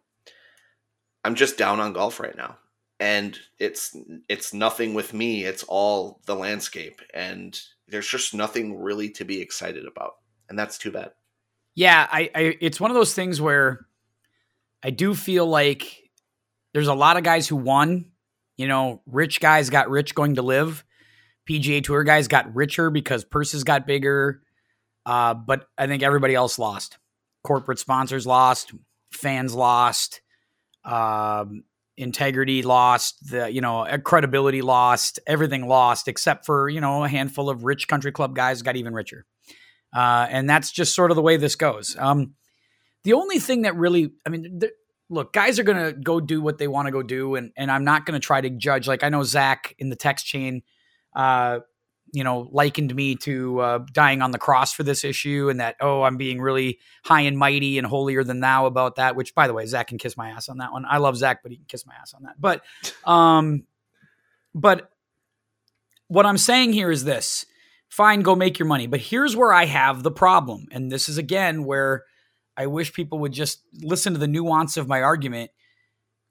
I'm 1.24 1.34
just 1.34 1.58
down 1.58 1.80
on 1.80 1.92
golf 1.92 2.20
right 2.20 2.36
now 2.36 2.58
and 3.00 3.36
it's 3.58 3.96
it's 4.28 4.54
nothing 4.54 4.94
with 4.94 5.12
me 5.14 5.44
it's 5.44 5.64
all 5.64 6.20
the 6.26 6.36
landscape 6.36 7.00
and 7.14 7.60
there's 7.88 8.06
just 8.06 8.34
nothing 8.34 8.78
really 8.78 9.10
to 9.10 9.24
be 9.24 9.40
excited 9.40 9.86
about 9.86 10.12
and 10.50 10.58
that's 10.58 10.76
too 10.76 10.90
bad. 10.90 11.12
Yeah, 11.74 12.06
I, 12.10 12.30
I 12.34 12.56
it's 12.60 12.80
one 12.80 12.90
of 12.90 12.96
those 12.96 13.14
things 13.14 13.40
where 13.40 13.86
I 14.82 14.90
do 14.90 15.14
feel 15.14 15.46
like 15.46 16.10
there's 16.74 16.88
a 16.88 16.94
lot 16.94 17.16
of 17.16 17.22
guys 17.22 17.48
who 17.48 17.56
won. 17.56 18.06
You 18.58 18.68
know, 18.68 19.00
rich 19.06 19.40
guys 19.40 19.70
got 19.70 19.88
rich 19.88 20.14
going 20.14 20.34
to 20.34 20.42
LIV. 20.42 20.84
PGA 21.48 21.82
Tour 21.82 22.04
guys 22.04 22.28
got 22.28 22.54
richer 22.54 22.90
because 22.90 23.24
purses 23.24 23.64
got 23.64 23.86
bigger. 23.86 24.42
Uh, 25.06 25.32
but 25.32 25.68
I 25.78 25.86
think 25.86 26.02
everybody 26.02 26.34
else 26.34 26.58
lost. 26.58 26.98
Corporate 27.42 27.78
sponsors 27.78 28.26
lost, 28.26 28.74
fans 29.12 29.54
lost, 29.54 30.20
um, 30.84 31.64
integrity 31.96 32.62
lost, 32.62 33.30
the 33.30 33.50
you 33.50 33.62
know 33.62 33.86
credibility 34.04 34.60
lost, 34.60 35.20
everything 35.26 35.66
lost 35.66 36.08
except 36.08 36.44
for 36.44 36.68
you 36.68 36.80
know 36.80 37.04
a 37.04 37.08
handful 37.08 37.48
of 37.48 37.64
rich 37.64 37.88
country 37.88 38.12
club 38.12 38.34
guys 38.34 38.60
got 38.60 38.76
even 38.76 38.92
richer. 38.92 39.24
Uh, 39.92 40.26
and 40.30 40.48
that's 40.48 40.70
just 40.70 40.94
sort 40.94 41.10
of 41.10 41.16
the 41.16 41.22
way 41.22 41.36
this 41.36 41.56
goes. 41.56 41.96
Um, 41.98 42.34
the 43.02 43.14
only 43.14 43.38
thing 43.38 43.62
that 43.62 43.76
really, 43.76 44.12
I 44.26 44.30
mean, 44.30 44.60
look, 45.08 45.32
guys 45.32 45.58
are 45.58 45.64
going 45.64 45.84
to 45.84 45.92
go 45.92 46.20
do 46.20 46.40
what 46.40 46.58
they 46.58 46.68
want 46.68 46.86
to 46.86 46.92
go 46.92 47.02
do. 47.02 47.34
And, 47.34 47.52
and 47.56 47.70
I'm 47.70 47.84
not 47.84 48.06
going 48.06 48.18
to 48.18 48.24
try 48.24 48.40
to 48.40 48.50
judge. 48.50 48.86
Like, 48.86 49.02
I 49.02 49.08
know 49.08 49.24
Zach 49.24 49.74
in 49.78 49.88
the 49.90 49.96
text 49.96 50.26
chain, 50.26 50.62
uh, 51.14 51.60
you 52.12 52.24
know, 52.24 52.48
likened 52.50 52.94
me 52.94 53.14
to 53.16 53.60
uh, 53.60 53.78
dying 53.92 54.22
on 54.22 54.30
the 54.30 54.38
cross 54.38 54.72
for 54.72 54.82
this 54.82 55.04
issue, 55.04 55.48
and 55.48 55.60
that 55.60 55.76
oh, 55.80 56.02
I'm 56.02 56.16
being 56.16 56.40
really 56.40 56.78
high 57.04 57.20
and 57.22 57.38
mighty 57.38 57.78
and 57.78 57.86
holier 57.86 58.24
than 58.24 58.40
thou 58.40 58.66
about 58.66 58.96
that. 58.96 59.16
Which, 59.16 59.34
by 59.34 59.46
the 59.46 59.54
way, 59.54 59.64
Zach 59.66 59.88
can 59.88 59.98
kiss 59.98 60.16
my 60.16 60.30
ass 60.30 60.48
on 60.48 60.58
that 60.58 60.72
one. 60.72 60.84
I 60.88 60.98
love 60.98 61.16
Zach, 61.16 61.42
but 61.42 61.52
he 61.52 61.56
can 61.56 61.66
kiss 61.66 61.86
my 61.86 61.94
ass 61.94 62.14
on 62.14 62.24
that. 62.24 62.40
But, 62.40 62.62
um, 63.04 63.64
but 64.54 64.90
what 66.08 66.26
I'm 66.26 66.38
saying 66.38 66.72
here 66.72 66.90
is 66.90 67.04
this: 67.04 67.46
fine, 67.90 68.22
go 68.22 68.34
make 68.34 68.58
your 68.58 68.66
money. 68.66 68.86
But 68.86 69.00
here's 69.00 69.36
where 69.36 69.52
I 69.52 69.66
have 69.66 70.02
the 70.02 70.10
problem. 70.10 70.66
And 70.70 70.90
this 70.90 71.08
is 71.08 71.18
again 71.18 71.64
where 71.64 72.04
I 72.56 72.66
wish 72.66 72.92
people 72.92 73.18
would 73.18 73.32
just 73.32 73.62
listen 73.82 74.14
to 74.14 74.18
the 74.18 74.28
nuance 74.28 74.76
of 74.76 74.88
my 74.88 75.02
argument. 75.02 75.50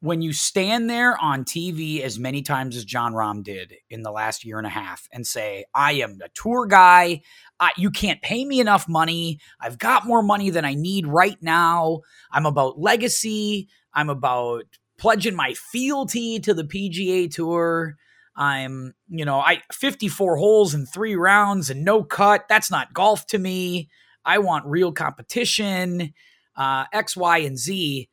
When 0.02 0.22
you 0.22 0.32
stand 0.32 0.90
there 0.90 1.18
on 1.18 1.44
TV 1.44 2.00
as 2.02 2.18
many 2.18 2.42
times 2.42 2.78
as 2.78 2.86
Jon 2.86 3.14
Rahm 3.14 3.44
did 3.44 3.74
in 3.90 4.02
the 4.02 4.12
last 4.12 4.46
year 4.46 4.58
and 4.58 4.66
a 4.66 4.70
half 4.70 5.10
and 5.12 5.28
say, 5.28 5.66
I 5.76 5.94
am 5.94 6.20
a 6.24 6.30
tour 6.30 6.68
guy. 6.68 7.22
I, 7.60 7.72
you 7.76 7.92
can't 7.92 8.22
pay 8.22 8.46
me 8.46 8.62
enough 8.62 8.88
money. 8.88 9.40
I've 9.60 9.78
got 9.78 10.08
more 10.08 10.24
money 10.24 10.52
than 10.52 10.64
I 10.64 10.74
need 10.74 11.06
right 11.06 11.38
now. 11.42 12.00
I'm 12.32 12.46
about 12.46 12.80
legacy. 12.80 13.68
I'm 13.94 14.10
about 14.10 14.64
pledging 14.98 15.36
my 15.36 15.54
fealty 15.54 16.40
to 16.40 16.54
the 16.54 16.64
PGA 16.64 17.30
Tour. 17.30 17.98
I'm, 18.40 18.96
you 19.10 19.26
know, 19.26 19.40
I 19.42 19.62
54 19.74 20.38
holes 20.38 20.74
in 20.74 20.86
three 20.86 21.16
rounds 21.16 21.70
and 21.70 21.84
no 21.84 22.04
cut. 22.04 22.46
That's 22.48 22.72
not 22.72 22.94
golf 22.94 23.28
to 23.28 23.38
me. 23.38 23.90
I 24.24 24.38
want 24.38 24.66
real 24.66 24.94
competition, 24.94 26.14
uh, 26.56 26.86
X, 26.94 27.18
Y, 27.18 27.40
and 27.40 27.58
Z. 27.58 28.08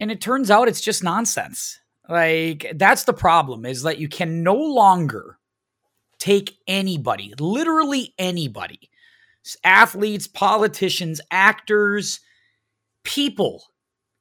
And 0.00 0.10
it 0.10 0.22
turns 0.22 0.50
out 0.50 0.68
it's 0.68 0.80
just 0.80 1.04
nonsense. 1.04 1.78
Like, 2.08 2.72
that's 2.76 3.04
the 3.04 3.12
problem 3.12 3.66
is 3.66 3.82
that 3.82 3.98
you 3.98 4.08
can 4.08 4.42
no 4.42 4.54
longer 4.54 5.38
take 6.18 6.56
anybody, 6.66 7.34
literally 7.38 8.14
anybody, 8.18 8.88
athletes, 9.64 10.26
politicians, 10.26 11.20
actors, 11.30 12.20
people 13.04 13.64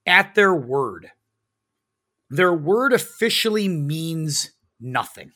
at 0.06 0.36
their 0.36 0.54
word. 0.54 1.12
Their 2.30 2.54
word 2.54 2.92
officially 2.92 3.70
means 3.70 4.52
nothing. 4.80 5.32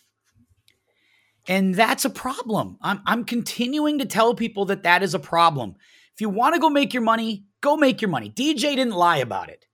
And 1.48 1.74
that's 1.74 2.06
a 2.06 2.10
problem. 2.10 2.78
I'm, 2.82 3.02
I'm 3.06 3.24
continuing 3.24 4.00
to 4.00 4.06
tell 4.06 4.36
people 4.36 4.66
that 4.66 4.84
that 4.84 5.04
is 5.04 5.14
a 5.14 5.20
problem. 5.20 5.76
If 6.14 6.22
you 6.22 6.30
want 6.30 6.54
to 6.56 6.62
go 6.62 6.70
make 6.70 6.94
your 6.94 7.04
money, 7.04 7.46
Go 7.62 7.76
make 7.76 8.02
your 8.02 8.10
money. 8.10 8.30
DJ 8.30 8.76
didn't 8.76 8.94
lie 8.94 9.18
about 9.18 9.50
it. 9.50 9.66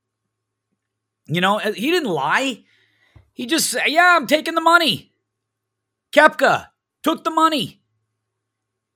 You 1.27 1.41
know, 1.41 1.59
uh, 1.59 1.73
he 1.73 1.91
didn't 1.91 2.09
lie. 2.09 2.63
He 3.33 3.45
just 3.45 3.69
said, 3.69 3.85
Yeah, 3.87 4.15
I'm 4.17 4.27
taking 4.27 4.55
the 4.55 4.61
money. 4.61 5.11
Koepka 6.13 6.67
took 7.03 7.23
the 7.23 7.31
money. 7.31 7.81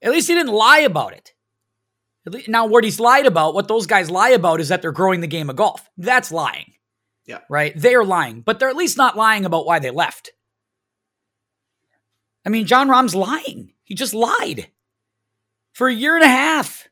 At 0.02 0.12
least 0.12 0.28
he 0.28 0.36
didn't 0.36 0.54
lie 0.54 0.80
about 0.80 1.14
it. 1.14 1.34
Now, 2.48 2.68
what 2.68 2.84
he's 2.84 3.00
lied 3.00 3.26
about, 3.26 3.54
what 3.54 3.68
those 3.68 3.88
guys 3.88 4.10
lie 4.10 4.30
about, 4.30 4.60
is 4.60 4.70
that 4.70 4.82
they're 4.82 4.92
growing 4.92 5.22
the 5.22 5.28
game 5.28 5.50
of 5.50 5.56
golf. 5.56 5.90
That's 5.98 6.32
lying. 6.32 6.74
Yeah. 7.26 7.40
Right? 7.50 7.74
They 7.76 7.96
are 7.96 8.06
lying, 8.06 8.42
but 8.42 8.60
they're 8.60 8.70
at 8.70 8.76
least 8.76 8.98
not 8.98 9.18
lying 9.18 9.46
about 9.46 9.66
why 9.66 9.80
they 9.80 9.92
left. 9.92 10.32
I 12.46 12.50
mean, 12.50 12.66
Jon 12.66 12.90
Rahm's 12.90 13.16
lying. 13.16 13.74
He 13.84 13.96
just 13.96 14.14
lied 14.14 14.70
for 15.74 15.88
a 15.88 15.94
year 15.94 16.16
and 16.16 16.24
a 16.24 16.28
half. 16.28 16.88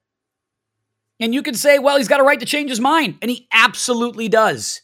And 1.19 1.33
you 1.33 1.41
can 1.41 1.55
say, 1.55 1.79
well, 1.79 1.97
he's 1.97 2.07
got 2.07 2.19
a 2.19 2.23
right 2.23 2.39
to 2.39 2.45
change 2.45 2.69
his 2.69 2.79
mind. 2.79 3.17
And 3.21 3.31
he 3.31 3.47
absolutely 3.51 4.29
does. 4.29 4.81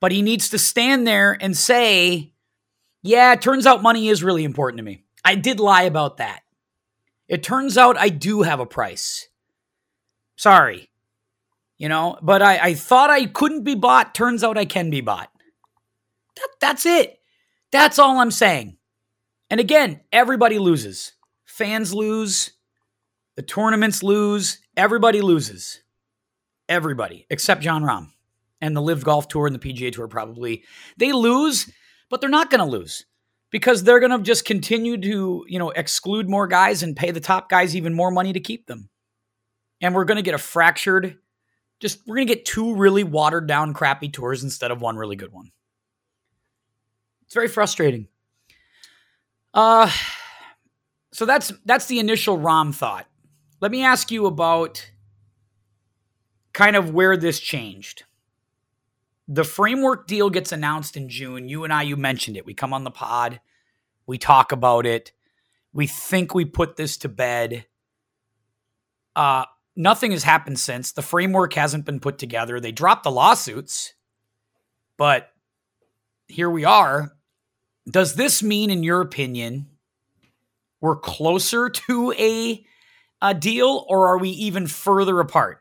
But 0.00 0.12
he 0.12 0.22
needs 0.22 0.48
to 0.50 0.58
stand 0.58 1.06
there 1.06 1.36
and 1.40 1.56
say, 1.56 2.32
yeah, 3.02 3.32
it 3.32 3.42
turns 3.42 3.66
out 3.66 3.82
money 3.82 4.08
is 4.08 4.24
really 4.24 4.44
important 4.44 4.78
to 4.78 4.84
me. 4.84 5.04
I 5.24 5.34
did 5.34 5.60
lie 5.60 5.82
about 5.82 6.16
that. 6.18 6.40
It 7.28 7.42
turns 7.42 7.76
out 7.76 7.98
I 7.98 8.08
do 8.08 8.42
have 8.42 8.60
a 8.60 8.66
price. 8.66 9.28
Sorry. 10.36 10.90
You 11.76 11.88
know, 11.88 12.18
but 12.22 12.42
I, 12.42 12.58
I 12.58 12.74
thought 12.74 13.10
I 13.10 13.26
couldn't 13.26 13.64
be 13.64 13.74
bought. 13.74 14.14
Turns 14.14 14.42
out 14.42 14.58
I 14.58 14.64
can 14.64 14.90
be 14.90 15.00
bought. 15.00 15.30
That, 16.36 16.48
that's 16.60 16.86
it. 16.86 17.20
That's 17.72 17.98
all 17.98 18.18
I'm 18.18 18.30
saying. 18.30 18.76
And 19.50 19.60
again, 19.60 20.00
everybody 20.12 20.58
loses. 20.58 21.12
Fans 21.44 21.92
lose. 21.92 22.52
The 23.36 23.42
tournaments 23.42 24.02
lose. 24.02 24.58
Everybody 24.76 25.20
loses. 25.20 25.82
Everybody, 26.68 27.26
except 27.30 27.62
Jon 27.62 27.82
Rahm 27.82 28.12
and 28.60 28.76
the 28.76 28.82
LIV 28.82 29.04
Golf 29.04 29.28
Tour 29.28 29.46
and 29.46 29.54
the 29.54 29.58
PGA 29.58 29.92
Tour 29.92 30.06
probably. 30.06 30.64
They 30.96 31.12
lose, 31.12 31.70
but 32.08 32.20
they're 32.20 32.30
not 32.30 32.50
going 32.50 32.60
to 32.60 32.70
lose 32.70 33.04
because 33.50 33.82
they're 33.82 33.98
going 33.98 34.16
to 34.16 34.22
just 34.22 34.44
continue 34.44 34.96
to, 34.96 35.44
you 35.48 35.58
know, 35.58 35.70
exclude 35.70 36.28
more 36.28 36.46
guys 36.46 36.82
and 36.82 36.96
pay 36.96 37.10
the 37.10 37.20
top 37.20 37.48
guys 37.48 37.74
even 37.74 37.92
more 37.92 38.12
money 38.12 38.32
to 38.32 38.40
keep 38.40 38.66
them. 38.66 38.88
And 39.80 39.94
we're 39.94 40.04
going 40.04 40.16
to 40.16 40.22
get 40.22 40.34
a 40.34 40.38
fractured 40.38 41.18
just 41.80 42.06
we're 42.06 42.16
going 42.16 42.28
to 42.28 42.34
get 42.34 42.44
two 42.44 42.74
really 42.74 43.04
watered 43.04 43.48
down 43.48 43.74
crappy 43.74 44.08
tours 44.08 44.44
instead 44.44 44.70
of 44.70 44.80
one 44.80 44.96
really 44.96 45.16
good 45.16 45.32
one. 45.32 45.50
It's 47.24 47.34
very 47.34 47.48
frustrating. 47.48 48.08
Uh 49.52 49.90
so 51.12 51.26
that's 51.26 51.52
that's 51.64 51.86
the 51.86 51.98
initial 51.98 52.38
Rahm 52.38 52.74
thought. 52.74 53.06
Let 53.60 53.70
me 53.70 53.84
ask 53.84 54.10
you 54.10 54.26
about 54.26 54.90
kind 56.52 56.76
of 56.76 56.92
where 56.92 57.16
this 57.16 57.40
changed. 57.40 58.04
The 59.28 59.44
framework 59.44 60.06
deal 60.06 60.30
gets 60.30 60.50
announced 60.50 60.96
in 60.96 61.08
June. 61.08 61.48
You 61.48 61.64
and 61.64 61.72
I, 61.72 61.82
you 61.82 61.96
mentioned 61.96 62.36
it. 62.36 62.46
We 62.46 62.54
come 62.54 62.72
on 62.72 62.84
the 62.84 62.90
pod, 62.90 63.40
we 64.06 64.18
talk 64.18 64.52
about 64.52 64.86
it. 64.86 65.12
We 65.72 65.86
think 65.86 66.34
we 66.34 66.44
put 66.44 66.76
this 66.76 66.96
to 66.98 67.08
bed. 67.08 67.66
Uh, 69.14 69.44
nothing 69.76 70.10
has 70.10 70.24
happened 70.24 70.58
since. 70.58 70.92
The 70.92 71.02
framework 71.02 71.52
hasn't 71.54 71.84
been 71.84 72.00
put 72.00 72.18
together. 72.18 72.58
They 72.58 72.72
dropped 72.72 73.04
the 73.04 73.10
lawsuits, 73.10 73.94
but 74.96 75.30
here 76.26 76.50
we 76.50 76.64
are. 76.64 77.12
Does 77.90 78.14
this 78.14 78.42
mean, 78.42 78.70
in 78.70 78.82
your 78.82 79.00
opinion, 79.00 79.66
we're 80.80 80.96
closer 80.96 81.68
to 81.68 82.12
a, 82.12 82.64
a 83.20 83.34
deal 83.34 83.84
or 83.88 84.06
are 84.06 84.18
we 84.18 84.30
even 84.30 84.66
further 84.66 85.20
apart? 85.20 85.60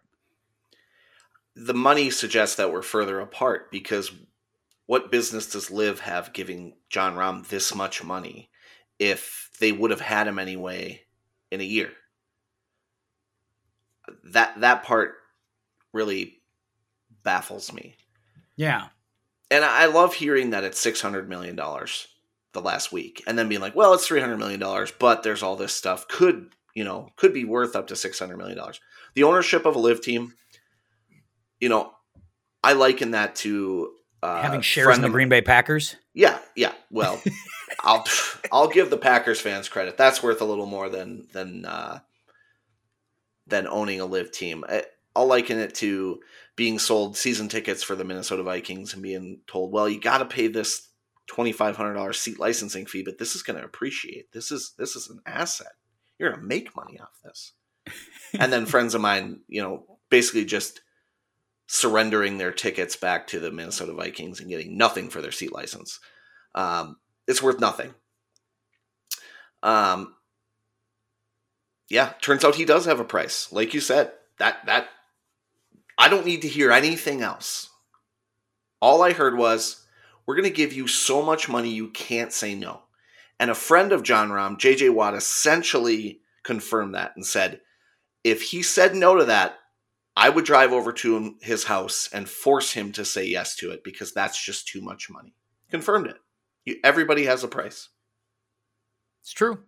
the 1.60 1.74
money 1.74 2.10
suggests 2.10 2.56
that 2.56 2.72
we're 2.72 2.82
further 2.82 3.20
apart 3.20 3.70
because 3.70 4.12
what 4.86 5.12
business 5.12 5.52
does 5.52 5.70
LIV 5.70 6.00
have 6.00 6.34
giving 6.34 6.74
Jon 6.90 7.16
Rahm 7.16 7.48
this 7.48 7.76
much 7.76 8.04
money 8.04 8.50
if 8.98 9.50
they 9.60 9.72
would 9.72 9.92
have 9.92 10.02
had 10.02 10.28
him 10.28 10.40
anyway 10.40 11.02
in 11.52 11.60
a 11.60 11.66
year? 11.66 11.92
That 14.24 14.62
that 14.62 14.84
part 14.84 15.16
really 15.94 16.42
baffles 17.24 17.74
me. 17.74 17.96
Yeah. 18.56 18.88
And 19.52 19.66
I 19.66 19.88
love 19.88 20.14
hearing 20.14 20.52
that 20.52 20.64
it's 20.64 20.80
six 20.80 21.02
hundred 21.02 21.30
million 21.30 21.56
dollars 21.56 22.08
the 22.54 22.62
last 22.62 22.92
week, 22.92 23.24
and 23.28 23.38
then 23.38 23.50
being 23.50 23.62
like, 23.62 23.76
"Well, 23.76 23.94
it's 23.94 24.08
three 24.08 24.22
hundred 24.22 24.38
million 24.38 24.60
dollars, 24.60 24.92
but 24.92 25.24
there's 25.24 25.44
all 25.44 25.56
this 25.56 25.74
stuff 25.74 26.08
could 26.08 26.54
you 26.74 26.84
know 26.84 27.10
could 27.16 27.34
be 27.34 27.46
worth 27.46 27.76
up 27.76 27.88
to 27.88 27.96
six 27.96 28.20
hundred 28.20 28.38
million 28.38 28.58
dollars." 28.58 28.80
The 29.16 29.24
ownership 29.24 29.66
of 29.66 29.76
a 29.76 29.80
LIV 29.80 30.02
team 30.02 30.34
you 31.60 31.70
know, 31.70 31.92
I 32.64 32.74
liken 32.74 33.12
that 33.12 33.36
to 33.38 33.92
uh, 34.24 34.42
having 34.42 34.62
shares 34.62 34.96
in 34.96 35.02
the 35.02 35.10
Green 35.10 35.30
Bay 35.30 35.42
Packers. 35.42 35.96
Yeah, 36.14 36.40
yeah. 36.56 36.74
Well, 36.90 37.22
I'll 37.84 38.06
I'll 38.52 38.68
give 38.68 38.90
the 38.90 38.98
Packers 38.98 39.40
fans 39.40 39.70
credit. 39.70 39.98
That's 39.98 40.24
worth 40.24 40.42
a 40.42 40.46
little 40.46 40.66
more 40.66 40.90
than 40.90 41.28
than 41.34 41.66
uh, 41.66 42.00
than 43.48 43.68
owning 43.68 44.02
a 44.02 44.06
LIV 44.06 44.32
team. 44.32 44.66
I, 44.68 44.84
I'll 45.16 45.28
liken 45.28 45.60
it 45.60 45.76
to 45.76 46.20
being 46.56 46.80
sold 46.80 47.18
season 47.18 47.48
tickets 47.50 47.84
for 47.84 47.96
the 47.96 48.04
Minnesota 48.04 48.44
Vikings 48.44 48.94
and 48.94 49.04
being 49.04 49.42
told, 49.48 49.72
"Well, 49.72 49.90
you 49.90 50.00
got 50.00 50.20
to 50.20 50.26
pay 50.26 50.48
this 50.48 50.89
twenty 51.30 51.52
five 51.52 51.78
hundred 51.78 51.94
dollars 51.94 52.20
seat 52.20 52.40
licensing 52.40 52.86
fee, 52.86 53.04
but 53.04 53.20
this 53.20 53.36
is 53.36 53.44
going 53.44 53.58
to 53.58 53.66
appreciate. 53.66 54.32
This 54.34 54.52
is 54.52 54.74
this 54.78 54.96
is 54.96 55.10
an 55.10 55.22
asset. 55.26 55.74
You're 56.18 56.32
going 56.32 56.42
to 56.42 56.48
make 56.48 56.76
money 56.76 57.00
off 57.00 57.20
this." 57.24 57.54
and 58.40 58.52
then 58.52 58.66
friends 58.66 58.96
of 58.96 59.02
mine, 59.02 59.42
you 59.48 59.62
know, 59.62 60.00
basically 60.10 60.44
just 60.44 60.82
surrendering 61.68 62.40
their 62.40 62.52
tickets 62.52 62.96
back 62.96 63.28
to 63.28 63.40
the 63.40 63.52
Minnesota 63.52 63.94
Vikings 63.94 64.40
and 64.40 64.50
getting 64.50 64.76
nothing 64.76 65.08
for 65.10 65.22
their 65.22 65.32
seat 65.32 65.54
license. 65.54 66.00
Um, 66.56 66.98
it's 67.28 67.44
worth 67.44 67.60
nothing. 67.60 67.94
Um, 69.62 70.16
yeah, 71.90 72.14
turns 72.22 72.44
out 72.44 72.56
he 72.56 72.66
does 72.66 72.86
have 72.86 73.00
a 73.00 73.06
price. 73.06 73.52
Like 73.52 73.74
you 73.76 73.82
said, 73.82 74.12
that 74.40 74.66
that 74.66 74.88
I 75.98 76.10
don't 76.10 76.26
need 76.26 76.42
to 76.42 76.48
hear 76.48 76.72
anything 76.72 77.22
else. 77.22 77.70
All 78.82 79.04
I 79.04 79.12
heard 79.12 79.38
was, 79.38 79.86
"We're 80.30 80.36
going 80.36 80.44
to 80.44 80.56
give 80.56 80.74
you 80.74 80.88
so 80.88 81.24
much 81.24 81.50
money 81.50 81.70
you 81.70 81.90
can't 81.90 82.32
say 82.32 82.54
no." 82.54 82.84
And 83.40 83.50
a 83.50 83.56
friend 83.56 83.92
of 83.92 84.04
Jon 84.04 84.30
Rahm, 84.30 84.60
JJ 84.60 84.94
Watt, 84.94 85.16
essentially 85.16 86.22
confirmed 86.44 86.94
that 86.94 87.14
and 87.16 87.26
said, 87.26 87.62
if 88.24 88.42
he 88.42 88.62
said 88.62 88.96
no 88.96 89.16
to 89.16 89.26
that, 89.26 89.56
I 90.16 90.30
would 90.30 90.46
drive 90.46 90.74
over 90.74 90.92
to 90.92 91.36
his 91.42 91.64
house 91.64 92.10
and 92.12 92.28
force 92.28 92.74
him 92.74 92.92
to 92.94 93.06
say 93.06 93.26
yes 93.26 93.56
to 93.58 93.72
it 93.72 93.84
because 93.84 94.14
that's 94.14 94.44
just 94.44 94.68
too 94.68 94.82
much 94.82 95.10
money. 95.10 95.34
Confirmed 95.72 96.08
it. 96.66 96.80
everybody 96.84 97.26
has 97.26 97.44
a 97.44 97.48
price. 97.48 97.90
It's 99.22 99.32
true. 99.32 99.60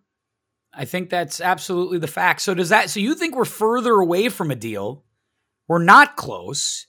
I 0.74 0.84
think 0.84 1.10
that's 1.10 1.40
absolutely 1.40 1.98
the 1.98 2.06
fact. 2.06 2.42
So 2.42 2.54
does 2.54 2.70
that 2.70 2.90
so 2.90 3.00
you 3.00 3.14
think 3.14 3.34
we're 3.34 3.44
further 3.44 3.94
away 3.94 4.28
from 4.28 4.50
a 4.50 4.56
deal? 4.56 5.04
We're 5.68 5.82
not 5.82 6.16
close. 6.16 6.86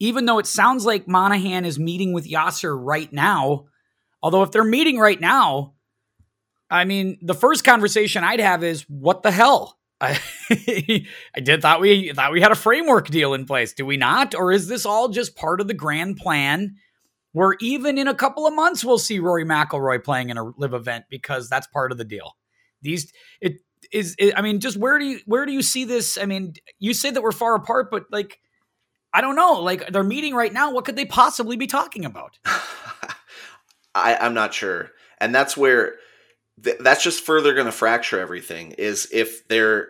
Even 0.00 0.26
though 0.26 0.38
it 0.38 0.46
sounds 0.46 0.86
like 0.86 1.08
Monahan 1.08 1.64
is 1.64 1.78
meeting 1.78 2.12
with 2.12 2.28
Yasser 2.28 2.76
right 2.78 3.12
now. 3.12 3.66
Although 4.22 4.42
if 4.42 4.50
they're 4.52 4.64
meeting 4.64 4.98
right 4.98 5.20
now, 5.20 5.74
I 6.70 6.84
mean, 6.84 7.18
the 7.22 7.34
first 7.34 7.64
conversation 7.64 8.24
I'd 8.24 8.40
have 8.40 8.62
is 8.62 8.82
what 8.82 9.22
the 9.22 9.30
hell? 9.30 9.78
I, 10.00 10.20
I 11.34 11.40
did 11.40 11.60
thought 11.60 11.80
we 11.80 12.12
thought 12.12 12.30
we 12.30 12.40
had 12.40 12.52
a 12.52 12.56
framework 12.56 13.08
deal 13.08 13.34
in 13.34 13.46
place. 13.46 13.72
Do 13.72 13.84
we 13.84 13.96
not? 13.96 14.34
Or 14.34 14.52
is 14.52 14.68
this 14.68 14.86
all 14.86 15.08
just 15.08 15.34
part 15.34 15.60
of 15.60 15.66
the 15.66 15.74
grand 15.74 16.18
plan? 16.18 16.76
Where 17.32 17.56
even 17.60 17.98
in 17.98 18.06
a 18.06 18.14
couple 18.14 18.46
of 18.46 18.54
months 18.54 18.84
we'll 18.84 18.98
see 18.98 19.18
Rory 19.18 19.44
McIlroy 19.44 20.02
playing 20.02 20.30
in 20.30 20.38
a 20.38 20.44
LIV 20.44 20.74
event 20.74 21.04
because 21.10 21.48
that's 21.48 21.66
part 21.66 21.90
of 21.90 21.98
the 21.98 22.04
deal. 22.04 22.36
These 22.80 23.12
it 23.40 23.58
is. 23.92 24.14
It, 24.18 24.34
I 24.36 24.42
mean, 24.42 24.60
just 24.60 24.76
where 24.76 24.98
do 24.98 25.04
you 25.04 25.20
where 25.26 25.46
do 25.46 25.52
you 25.52 25.62
see 25.62 25.84
this? 25.84 26.16
I 26.16 26.26
mean, 26.26 26.54
you 26.78 26.94
say 26.94 27.10
that 27.10 27.22
we're 27.22 27.32
far 27.32 27.54
apart, 27.54 27.90
but 27.90 28.04
like, 28.10 28.38
I 29.18 29.20
don't 29.20 29.34
know. 29.34 29.54
Like 29.54 29.88
they're 29.88 30.04
meeting 30.04 30.32
right 30.32 30.52
now. 30.52 30.70
What 30.70 30.84
could 30.84 30.94
they 30.94 31.04
possibly 31.04 31.56
be 31.56 31.66
talking 31.66 32.04
about? 32.04 32.38
I, 33.92 34.16
I'm 34.16 34.32
not 34.32 34.54
sure, 34.54 34.92
and 35.20 35.34
that's 35.34 35.56
where 35.56 35.96
th- 36.62 36.76
that's 36.78 37.02
just 37.02 37.24
further 37.24 37.52
going 37.52 37.66
to 37.66 37.72
fracture 37.72 38.20
everything. 38.20 38.76
Is 38.78 39.08
if 39.10 39.48
they're 39.48 39.88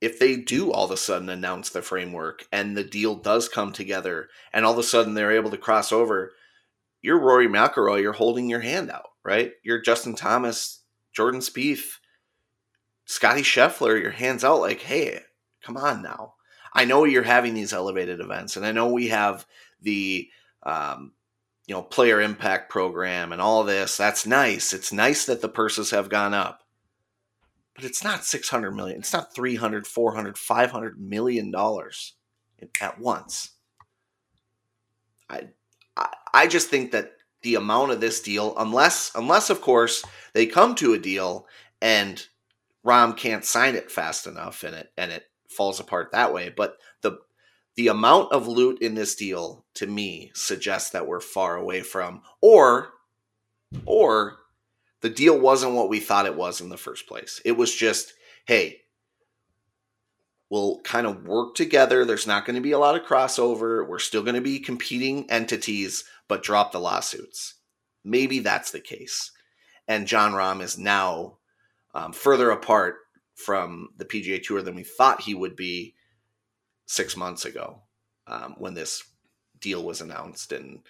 if 0.00 0.18
they 0.18 0.36
do 0.36 0.72
all 0.72 0.86
of 0.86 0.90
a 0.90 0.96
sudden 0.96 1.28
announce 1.28 1.68
the 1.68 1.82
framework 1.82 2.46
and 2.50 2.74
the 2.74 2.82
deal 2.82 3.14
does 3.14 3.46
come 3.46 3.74
together, 3.74 4.30
and 4.54 4.64
all 4.64 4.72
of 4.72 4.78
a 4.78 4.82
sudden 4.82 5.12
they're 5.12 5.36
able 5.36 5.50
to 5.50 5.58
cross 5.58 5.92
over, 5.92 6.32
you're 7.02 7.20
Rory 7.20 7.48
McIlroy. 7.48 8.00
You're 8.00 8.14
holding 8.14 8.48
your 8.48 8.60
hand 8.60 8.90
out, 8.90 9.10
right? 9.22 9.52
You're 9.62 9.82
Justin 9.82 10.14
Thomas, 10.14 10.80
Jordan 11.12 11.42
Spieth, 11.42 11.98
Scotty 13.04 13.42
Scheffler. 13.42 14.00
Your 14.00 14.12
hands 14.12 14.44
out, 14.44 14.60
like, 14.60 14.80
hey, 14.80 15.20
come 15.62 15.76
on 15.76 16.00
now. 16.00 16.36
I 16.74 16.84
know 16.84 17.04
you're 17.04 17.22
having 17.22 17.54
these 17.54 17.72
elevated 17.72 18.20
events, 18.20 18.56
and 18.56 18.64
I 18.64 18.72
know 18.72 18.88
we 18.88 19.08
have 19.08 19.46
the 19.80 20.28
um, 20.62 21.12
you 21.66 21.74
know, 21.74 21.82
player 21.82 22.20
impact 22.20 22.70
program 22.70 23.32
and 23.32 23.40
all 23.40 23.64
this. 23.64 23.96
That's 23.96 24.26
nice. 24.26 24.72
It's 24.72 24.92
nice 24.92 25.26
that 25.26 25.40
the 25.40 25.48
purses 25.48 25.90
have 25.90 26.08
gone 26.08 26.34
up. 26.34 26.60
But 27.74 27.84
it's 27.84 28.04
not 28.04 28.24
600 28.24 28.72
million. 28.72 28.98
It's 28.98 29.12
not 29.12 29.34
300, 29.34 29.86
400, 29.86 30.36
500 30.36 31.00
million 31.00 31.50
dollars 31.50 32.14
at 32.80 33.00
once. 33.00 33.52
I, 35.30 35.48
I, 35.96 36.08
I 36.34 36.46
just 36.46 36.68
think 36.68 36.90
that 36.92 37.12
the 37.42 37.54
amount 37.54 37.92
of 37.92 38.00
this 38.00 38.20
deal, 38.20 38.54
unless, 38.58 39.10
unless 39.14 39.48
of 39.48 39.60
course 39.60 40.04
they 40.34 40.46
come 40.46 40.74
to 40.76 40.92
a 40.92 40.98
deal 40.98 41.46
and 41.80 42.24
Rahm 42.84 43.16
can't 43.16 43.44
sign 43.44 43.74
it 43.76 43.90
fast 43.90 44.26
enough 44.26 44.64
and 44.64 44.74
it 44.74 44.92
and 44.96 45.10
it 45.10 45.24
falls 45.52 45.80
apart 45.80 46.12
that 46.12 46.32
way. 46.32 46.48
But 46.48 46.78
the 47.02 47.18
the 47.74 47.88
amount 47.88 48.32
of 48.32 48.48
loot 48.48 48.82
in 48.82 48.94
this 48.94 49.14
deal 49.14 49.64
to 49.74 49.86
me 49.86 50.30
suggests 50.34 50.90
that 50.90 51.06
we're 51.06 51.20
far 51.20 51.56
away 51.56 51.80
from 51.80 52.22
or 52.40 52.92
or 53.86 54.38
the 55.00 55.10
deal 55.10 55.38
wasn't 55.38 55.74
what 55.74 55.88
we 55.88 56.00
thought 56.00 56.26
it 56.26 56.36
was 56.36 56.60
in 56.60 56.68
the 56.68 56.76
first 56.76 57.06
place. 57.06 57.40
It 57.44 57.52
was 57.52 57.74
just, 57.74 58.14
hey, 58.46 58.82
we'll 60.48 60.80
kind 60.80 61.06
of 61.06 61.26
work 61.26 61.54
together. 61.54 62.04
There's 62.04 62.26
not 62.26 62.46
going 62.46 62.56
to 62.56 62.62
be 62.62 62.72
a 62.72 62.78
lot 62.78 62.94
of 62.94 63.06
crossover. 63.06 63.86
We're 63.86 63.98
still 63.98 64.22
going 64.22 64.36
to 64.36 64.40
be 64.40 64.60
competing 64.60 65.28
entities, 65.30 66.04
but 66.28 66.42
drop 66.42 66.72
the 66.72 66.78
lawsuits. 66.78 67.54
Maybe 68.04 68.38
that's 68.38 68.70
the 68.70 68.80
case. 68.80 69.32
And 69.88 70.06
Jon 70.06 70.32
Rahm 70.32 70.62
is 70.62 70.78
now 70.78 71.38
um, 71.94 72.12
further 72.12 72.50
apart 72.50 72.96
from 73.44 73.88
the 73.96 74.04
PGA 74.04 74.42
Tour 74.42 74.62
than 74.62 74.74
we 74.74 74.84
thought 74.84 75.22
he 75.22 75.34
would 75.34 75.56
be 75.56 75.94
six 76.86 77.16
months 77.16 77.44
ago 77.44 77.82
um, 78.26 78.54
when 78.58 78.74
this 78.74 79.02
deal 79.60 79.82
was 79.82 80.00
announced. 80.00 80.52
And 80.52 80.80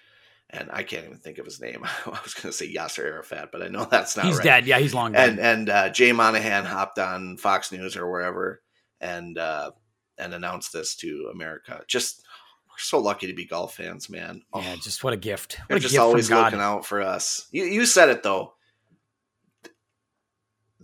and 0.49 0.69
I 0.71 0.83
can't 0.83 1.05
even 1.05 1.17
think 1.17 1.39
of 1.39 1.45
his 1.45 1.59
name. 1.59 1.83
I 2.05 2.19
was 2.23 2.33
going 2.33 2.51
to 2.51 2.53
say 2.53 2.71
Yasser 2.71 3.03
Arafat, 3.03 3.51
but 3.51 3.63
I 3.63 3.67
know 3.67 3.85
that's 3.85 4.15
not 4.15 4.25
he's 4.25 4.37
right. 4.37 4.43
dead. 4.43 4.67
Yeah, 4.67 4.79
he's 4.79 4.93
long 4.93 5.13
dead. 5.13 5.29
And 5.29 5.39
and 5.39 5.69
uh, 5.69 5.89
Jay 5.89 6.11
Monahan 6.11 6.65
hopped 6.65 6.99
on 6.99 7.37
Fox 7.37 7.71
News 7.71 7.97
or 7.97 8.09
wherever 8.09 8.61
and 9.01 9.37
uh, 9.37 9.71
and 10.17 10.33
announced 10.33 10.73
this 10.73 10.95
to 10.97 11.29
America. 11.33 11.81
Just 11.87 12.23
we're 12.67 12.79
so 12.79 12.99
lucky 12.99 13.27
to 13.27 13.33
be 13.33 13.45
golf 13.45 13.75
fans, 13.75 14.09
man. 14.09 14.41
Oh, 14.53 14.61
yeah, 14.61 14.75
just 14.75 15.03
what 15.03 15.13
a 15.13 15.17
gift. 15.17 15.59
What 15.67 15.77
a 15.77 15.79
just 15.79 15.93
gift 15.93 16.01
always 16.01 16.31
looking 16.31 16.59
out 16.59 16.85
for 16.85 17.01
us. 17.01 17.47
You 17.51 17.65
you 17.65 17.85
said 17.85 18.09
it 18.09 18.23
though. 18.23 18.53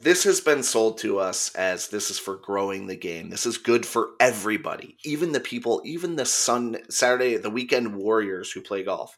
This 0.02 0.24
has 0.24 0.40
been 0.40 0.64
sold 0.64 0.98
to 1.00 1.20
us 1.20 1.54
as 1.56 1.90
this 1.90 2.10
is 2.10 2.18
for 2.18 2.38
growing 2.38 2.88
the 2.88 2.96
game. 2.96 3.30
This 3.30 3.46
is 3.46 3.58
good 3.58 3.86
for 3.86 4.12
everybody, 4.22 4.96
even 5.04 5.34
the 5.34 5.42
people, 5.42 5.82
even 5.84 6.16
the 6.16 6.26
Sun 6.26 6.78
Saturday, 6.90 7.36
the 7.36 7.50
weekend 7.50 7.98
warriors 7.98 8.50
who 8.50 8.62
play 8.62 8.84
golf. 8.84 9.18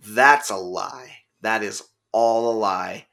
That's 0.00 0.50
a 0.50 0.56
lie. 0.56 1.18
That 1.42 1.62
is 1.62 1.84
all 2.10 2.52
a 2.52 2.56
lie. 2.58 3.06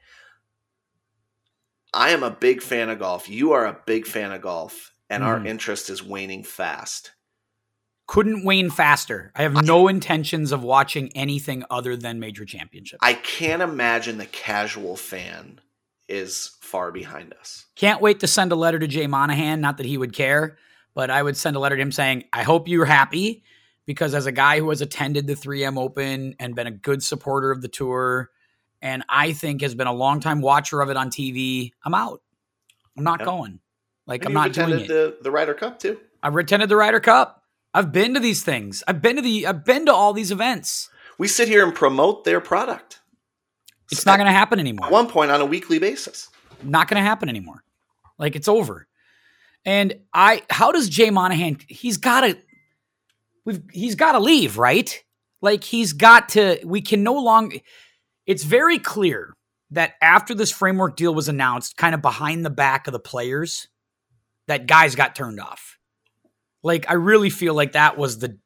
I 1.92 2.10
am 2.10 2.24
a 2.24 2.30
big 2.30 2.60
fan 2.60 2.88
of 2.88 2.98
golf. 2.98 3.28
You 3.28 3.52
are 3.52 3.66
a 3.66 3.80
big 3.86 4.04
fan 4.04 4.32
of 4.32 4.42
golf, 4.42 4.90
and 5.08 5.22
our 5.22 5.38
Mhm. 5.38 5.46
interest 5.46 5.88
is 5.90 6.02
waning 6.02 6.42
fast. 6.42 7.12
Couldn't 8.08 8.44
wane 8.44 8.70
faster. 8.70 9.30
I 9.36 9.42
have 9.42 9.64
no 9.64 9.86
intentions 9.86 10.50
of 10.50 10.64
watching 10.64 11.10
anything 11.16 11.64
other 11.70 11.96
than 11.96 12.18
major 12.18 12.44
championships. 12.44 12.98
I 13.00 13.14
can't 13.14 13.62
imagine 13.62 14.18
the 14.18 14.26
casual 14.26 14.96
fan 14.96 15.60
is 16.08 16.56
far 16.60 16.92
behind 16.92 17.32
us. 17.34 17.66
Can't 17.76 18.00
wait 18.00 18.20
to 18.20 18.26
send 18.26 18.52
a 18.52 18.56
letter 18.56 18.78
to 18.78 18.86
Jay 18.86 19.06
Monahan. 19.06 19.60
Not 19.60 19.78
that 19.78 19.86
he 19.86 19.96
would 19.98 20.12
care, 20.12 20.58
but 20.94 21.10
I 21.10 21.22
would 21.22 21.36
send 21.36 21.56
a 21.56 21.58
letter 21.58 21.76
to 21.76 21.82
him 21.82 21.92
saying, 21.92 22.24
I 22.32 22.42
hope 22.42 22.68
you're 22.68 22.84
happy 22.84 23.42
because 23.86 24.14
as 24.14 24.26
a 24.26 24.32
guy 24.32 24.58
who 24.60 24.70
has 24.70 24.80
attended 24.80 25.26
the 25.26 25.34
3M 25.34 25.78
Open 25.78 26.34
and 26.38 26.54
been 26.54 26.66
a 26.66 26.70
good 26.70 27.02
supporter 27.02 27.50
of 27.50 27.62
the 27.62 27.68
tour, 27.68 28.30
and 28.82 29.02
I 29.08 29.32
think 29.32 29.62
has 29.62 29.74
been 29.74 29.86
a 29.86 29.92
longtime 29.92 30.40
watcher 30.40 30.80
of 30.80 30.90
it 30.90 30.96
on 30.96 31.10
TV, 31.10 31.72
I'm 31.84 31.94
out. 31.94 32.20
I'm 32.96 33.04
not 33.04 33.20
Yep. 33.20 33.26
going. 33.26 33.60
Like, 34.06 34.20
And 34.24 34.28
I'm 34.28 34.34
not 34.34 34.52
doing 34.52 34.80
it. 34.80 34.88
the, 34.88 35.16
the 35.22 35.30
Ryder 35.30 35.54
Cup 35.54 35.78
too. 35.78 35.98
I've 36.22 36.36
attended 36.36 36.68
the 36.68 36.76
Ryder 36.76 37.00
Cup. 37.00 37.42
I've 37.72 37.90
been 37.92 38.14
to 38.14 38.20
these 38.20 38.42
things. 38.44 38.82
I've 38.86 39.02
been 39.02 39.16
to 39.16 39.22
the 39.22 39.46
I've 39.46 39.64
been 39.64 39.86
to 39.86 39.92
all 39.92 40.12
these 40.12 40.30
events. 40.30 40.88
We 41.18 41.26
sit 41.28 41.48
here 41.48 41.64
and 41.64 41.74
promote 41.74 42.24
their 42.24 42.40
product. 42.40 43.00
It's 43.92 44.06
not 44.06 44.16
going 44.16 44.26
to 44.26 44.32
happen 44.32 44.58
anymore. 44.58 44.86
At 44.86 44.92
one 44.92 45.08
point 45.08 45.30
on 45.30 45.40
a 45.40 45.46
weekly 45.46 45.78
basis. 45.78 46.28
not 46.62 46.88
going 46.88 47.02
to 47.02 47.06
happen 47.06 47.28
anymore. 47.28 47.62
Like 48.18 48.36
it's 48.36 48.48
over. 48.48 48.86
And 49.64 49.94
I, 50.12 50.42
how 50.50 50.72
does 50.72 50.88
Jay 50.88 51.10
Monahan? 51.10 51.58
He's 51.68 51.96
got 51.96 52.20
to, 52.22 52.38
we've, 53.44 53.62
he's 53.72 53.94
got 53.94 54.12
to 54.12 54.20
leave, 54.20 54.58
right? 54.58 55.02
Like 55.44 55.62
he's 55.62 55.92
got 55.92 56.30
to. 56.30 56.58
We 56.64 56.80
can 56.80 57.02
no 57.02 57.14
longer. 57.14 57.58
It's 58.26 58.44
very 58.44 58.78
clear 58.78 59.34
that 59.72 59.92
after 60.00 60.34
this 60.34 60.50
framework 60.50 60.96
deal 60.96 61.14
was 61.14 61.28
announced, 61.28 61.76
kind 61.76 61.94
of 61.94 62.00
behind 62.00 62.46
the 62.46 62.50
back 62.50 62.86
of 62.86 62.92
the 62.92 62.98
players, 62.98 63.68
that 64.46 64.66
guys 64.66 64.94
got 64.94 65.14
turned 65.14 65.38
off. 65.38 65.78
Like 66.62 66.88
I 66.88 66.94
really 66.94 67.28
feel 67.28 67.52
like 67.52 67.72
that 67.72 67.98
was 67.98 68.20
the. 68.20 68.38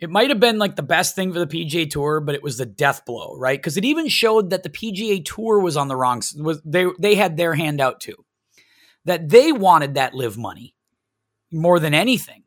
It 0.00 0.10
might 0.10 0.28
have 0.28 0.40
been 0.40 0.58
like 0.58 0.76
the 0.76 0.82
best 0.82 1.14
thing 1.14 1.32
for 1.32 1.38
the 1.38 1.46
PGA 1.46 1.88
Tour, 1.88 2.20
but 2.20 2.34
it 2.34 2.42
was 2.42 2.58
the 2.58 2.66
death 2.66 3.04
blow, 3.06 3.36
right? 3.38 3.58
Because 3.58 3.76
it 3.76 3.84
even 3.84 4.08
showed 4.08 4.50
that 4.50 4.62
the 4.62 4.68
PGA 4.68 5.24
Tour 5.24 5.60
was 5.60 5.76
on 5.76 5.88
the 5.88 5.96
wrong. 5.96 6.20
Was 6.36 6.60
they 6.64 6.86
they 6.98 7.14
had 7.14 7.36
their 7.36 7.54
hand 7.54 7.80
out 7.80 8.00
too, 8.00 8.24
that 9.04 9.28
they 9.28 9.52
wanted 9.52 9.94
that 9.94 10.14
LIV 10.14 10.36
money 10.36 10.74
more 11.52 11.78
than 11.78 11.94
anything, 11.94 12.42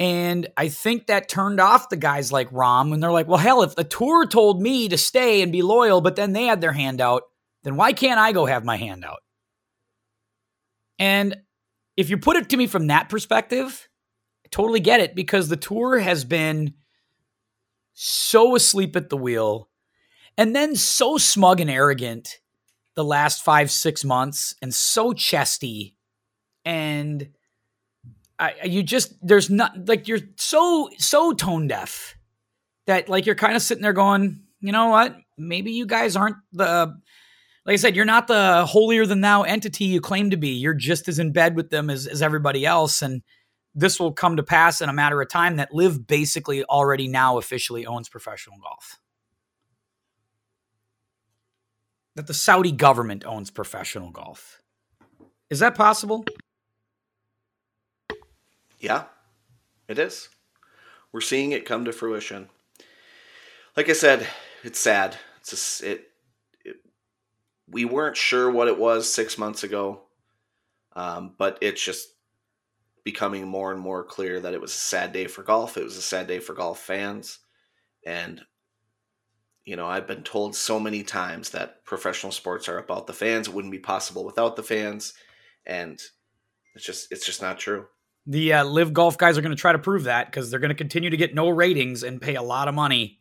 and 0.00 0.48
I 0.56 0.70
think 0.70 1.08
that 1.08 1.28
turned 1.28 1.60
off 1.60 1.90
the 1.90 1.96
guys 1.96 2.32
like 2.32 2.50
Rahm, 2.50 2.94
and 2.94 3.02
they're 3.02 3.12
like, 3.12 3.28
well, 3.28 3.36
hell, 3.36 3.62
if 3.62 3.76
the 3.76 3.84
tour 3.84 4.26
told 4.26 4.62
me 4.62 4.88
to 4.88 4.96
stay 4.96 5.42
and 5.42 5.52
be 5.52 5.60
loyal, 5.60 6.00
but 6.00 6.16
then 6.16 6.32
they 6.32 6.46
had 6.46 6.62
their 6.62 6.72
hand 6.72 7.02
out, 7.02 7.24
then 7.64 7.76
why 7.76 7.92
can't 7.92 8.18
I 8.18 8.32
go 8.32 8.46
have 8.46 8.64
my 8.64 8.76
hand 8.76 9.04
out? 9.04 9.18
And 10.98 11.36
if 11.98 12.08
you 12.08 12.16
put 12.16 12.38
it 12.38 12.48
to 12.48 12.56
me 12.56 12.66
from 12.66 12.86
that 12.86 13.10
perspective, 13.10 13.89
totally 14.50 14.80
get 14.80 15.00
it 15.00 15.14
because 15.14 15.48
the 15.48 15.56
tour 15.56 15.98
has 15.98 16.24
been 16.24 16.74
so 17.94 18.56
asleep 18.56 18.96
at 18.96 19.10
the 19.10 19.16
wheel 19.16 19.68
and 20.36 20.54
then 20.54 20.74
so 20.74 21.18
smug 21.18 21.60
and 21.60 21.70
arrogant 21.70 22.40
the 22.94 23.04
last 23.04 23.42
five, 23.42 23.70
six 23.70 24.04
months 24.04 24.54
and 24.62 24.74
so 24.74 25.12
chesty. 25.12 25.96
And 26.64 27.30
I, 28.38 28.54
you 28.64 28.82
just, 28.82 29.14
there's 29.26 29.50
not 29.50 29.88
like 29.88 30.08
you're 30.08 30.20
so, 30.36 30.88
so 30.98 31.32
tone 31.32 31.68
deaf 31.68 32.16
that 32.86 33.08
like 33.08 33.26
you're 33.26 33.34
kind 33.34 33.54
of 33.54 33.62
sitting 33.62 33.82
there 33.82 33.92
going, 33.92 34.42
you 34.60 34.72
know 34.72 34.88
what? 34.88 35.16
Maybe 35.38 35.72
you 35.72 35.86
guys 35.86 36.16
aren't 36.16 36.36
the, 36.52 36.94
like 37.66 37.74
I 37.74 37.76
said, 37.76 37.94
you're 37.94 38.04
not 38.04 38.26
the 38.26 38.64
holier 38.66 39.06
than 39.06 39.20
thou 39.20 39.42
entity 39.42 39.84
you 39.84 40.00
claim 40.00 40.30
to 40.30 40.36
be. 40.36 40.50
You're 40.50 40.74
just 40.74 41.08
as 41.08 41.18
in 41.18 41.32
bed 41.32 41.54
with 41.54 41.70
them 41.70 41.90
as, 41.90 42.06
as 42.06 42.22
everybody 42.22 42.64
else. 42.64 43.02
And 43.02 43.22
this 43.74 44.00
will 44.00 44.12
come 44.12 44.36
to 44.36 44.42
pass 44.42 44.80
in 44.80 44.88
a 44.88 44.92
matter 44.92 45.20
of 45.20 45.28
time 45.28 45.56
that 45.56 45.72
LIV 45.72 46.06
basically 46.06 46.64
already 46.64 47.06
now 47.06 47.38
officially 47.38 47.86
owns 47.86 48.08
professional 48.08 48.58
golf. 48.58 48.98
That 52.16 52.26
the 52.26 52.34
Saudi 52.34 52.72
government 52.72 53.24
owns 53.24 53.50
professional 53.50 54.10
golf. 54.10 54.60
Is 55.48 55.60
that 55.60 55.74
possible? 55.74 56.24
Yeah, 58.78 59.04
it 59.88 59.98
is. 59.98 60.28
We're 61.12 61.20
seeing 61.20 61.52
it 61.52 61.64
come 61.64 61.84
to 61.84 61.92
fruition. 61.92 62.48
Like 63.76 63.88
I 63.88 63.92
said, 63.92 64.26
it's 64.64 64.78
sad. 64.78 65.16
It's 65.40 65.50
just, 65.50 65.82
it, 65.82 66.08
it. 66.64 66.76
We 67.68 67.84
weren't 67.84 68.16
sure 68.16 68.50
what 68.50 68.68
it 68.68 68.78
was 68.78 69.12
six 69.12 69.38
months 69.38 69.62
ago, 69.62 70.02
um, 70.94 71.34
but 71.38 71.58
it's 71.60 71.82
just 71.82 72.08
becoming 73.04 73.46
more 73.46 73.72
and 73.72 73.80
more 73.80 74.04
clear 74.04 74.40
that 74.40 74.54
it 74.54 74.60
was 74.60 74.72
a 74.72 74.78
sad 74.78 75.12
day 75.12 75.26
for 75.26 75.42
golf. 75.42 75.76
It 75.76 75.84
was 75.84 75.96
a 75.96 76.02
sad 76.02 76.26
day 76.26 76.38
for 76.38 76.54
golf 76.54 76.78
fans, 76.80 77.38
and 78.06 78.40
you 79.64 79.76
know 79.76 79.86
I've 79.86 80.06
been 80.06 80.22
told 80.22 80.54
so 80.56 80.80
many 80.80 81.02
times 81.02 81.50
that 81.50 81.84
professional 81.84 82.32
sports 82.32 82.68
are 82.68 82.78
about 82.78 83.06
the 83.06 83.12
fans. 83.12 83.48
It 83.48 83.54
wouldn't 83.54 83.72
be 83.72 83.78
possible 83.78 84.24
without 84.24 84.56
the 84.56 84.62
fans, 84.62 85.14
and 85.66 86.00
it's 86.74 86.84
just 86.84 87.10
it's 87.12 87.26
just 87.26 87.42
not 87.42 87.58
true. 87.58 87.86
The 88.26 88.52
uh, 88.52 88.64
LIV 88.64 88.92
Golf 88.92 89.18
guys 89.18 89.38
are 89.38 89.42
going 89.42 89.56
to 89.56 89.60
try 89.60 89.72
to 89.72 89.78
prove 89.78 90.04
that 90.04 90.26
because 90.26 90.50
they're 90.50 90.60
going 90.60 90.68
to 90.68 90.74
continue 90.74 91.10
to 91.10 91.16
get 91.16 91.34
no 91.34 91.48
ratings 91.48 92.02
and 92.02 92.20
pay 92.20 92.34
a 92.36 92.42
lot 92.42 92.68
of 92.68 92.74
money. 92.74 93.18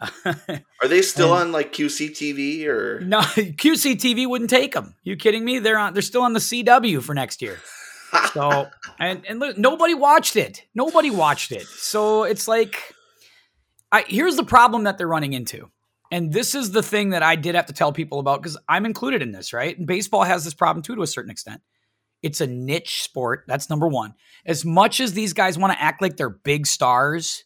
Are 0.24 0.88
they 0.88 1.02
still 1.02 1.34
And- 1.34 1.48
on 1.48 1.52
like 1.52 1.72
QCTV 1.74 2.64
or? 2.66 3.00
no, 3.00 3.18
QCTV 3.20 4.26
wouldn't 4.28 4.48
take 4.48 4.72
them. 4.72 4.94
You 5.02 5.16
kidding 5.16 5.44
me? 5.44 5.58
They're 5.58 5.76
on. 5.78 5.92
They're 5.92 6.00
still 6.02 6.22
on 6.22 6.32
the 6.32 6.38
CW 6.40 7.02
for 7.02 7.12
next 7.14 7.42
year. 7.42 7.58
So 8.32 8.68
and 8.98 9.24
and 9.26 9.38
look, 9.38 9.58
nobody 9.58 9.94
watched 9.94 10.36
it. 10.36 10.64
Nobody 10.74 11.10
watched 11.10 11.52
it. 11.52 11.66
So 11.66 12.24
it's 12.24 12.48
like, 12.48 12.94
I 13.92 14.04
here's 14.06 14.36
the 14.36 14.44
problem 14.44 14.84
that 14.84 14.98
they're 14.98 15.08
running 15.08 15.32
into, 15.32 15.70
and 16.10 16.32
this 16.32 16.54
is 16.54 16.72
the 16.72 16.82
thing 16.82 17.10
that 17.10 17.22
I 17.22 17.36
did 17.36 17.54
have 17.54 17.66
to 17.66 17.72
tell 17.72 17.92
people 17.92 18.18
about 18.18 18.42
because 18.42 18.58
I'm 18.68 18.86
included 18.86 19.22
in 19.22 19.32
this, 19.32 19.52
right? 19.52 19.76
And 19.76 19.86
baseball 19.86 20.24
has 20.24 20.44
this 20.44 20.54
problem 20.54 20.82
too 20.82 20.96
to 20.96 21.02
a 21.02 21.06
certain 21.06 21.30
extent. 21.30 21.60
It's 22.22 22.40
a 22.40 22.46
niche 22.46 23.02
sport. 23.02 23.44
That's 23.46 23.70
number 23.70 23.88
one. 23.88 24.14
As 24.44 24.64
much 24.64 25.00
as 25.00 25.14
these 25.14 25.32
guys 25.32 25.58
want 25.58 25.72
to 25.72 25.82
act 25.82 26.02
like 26.02 26.16
they're 26.16 26.28
big 26.28 26.66
stars, 26.66 27.44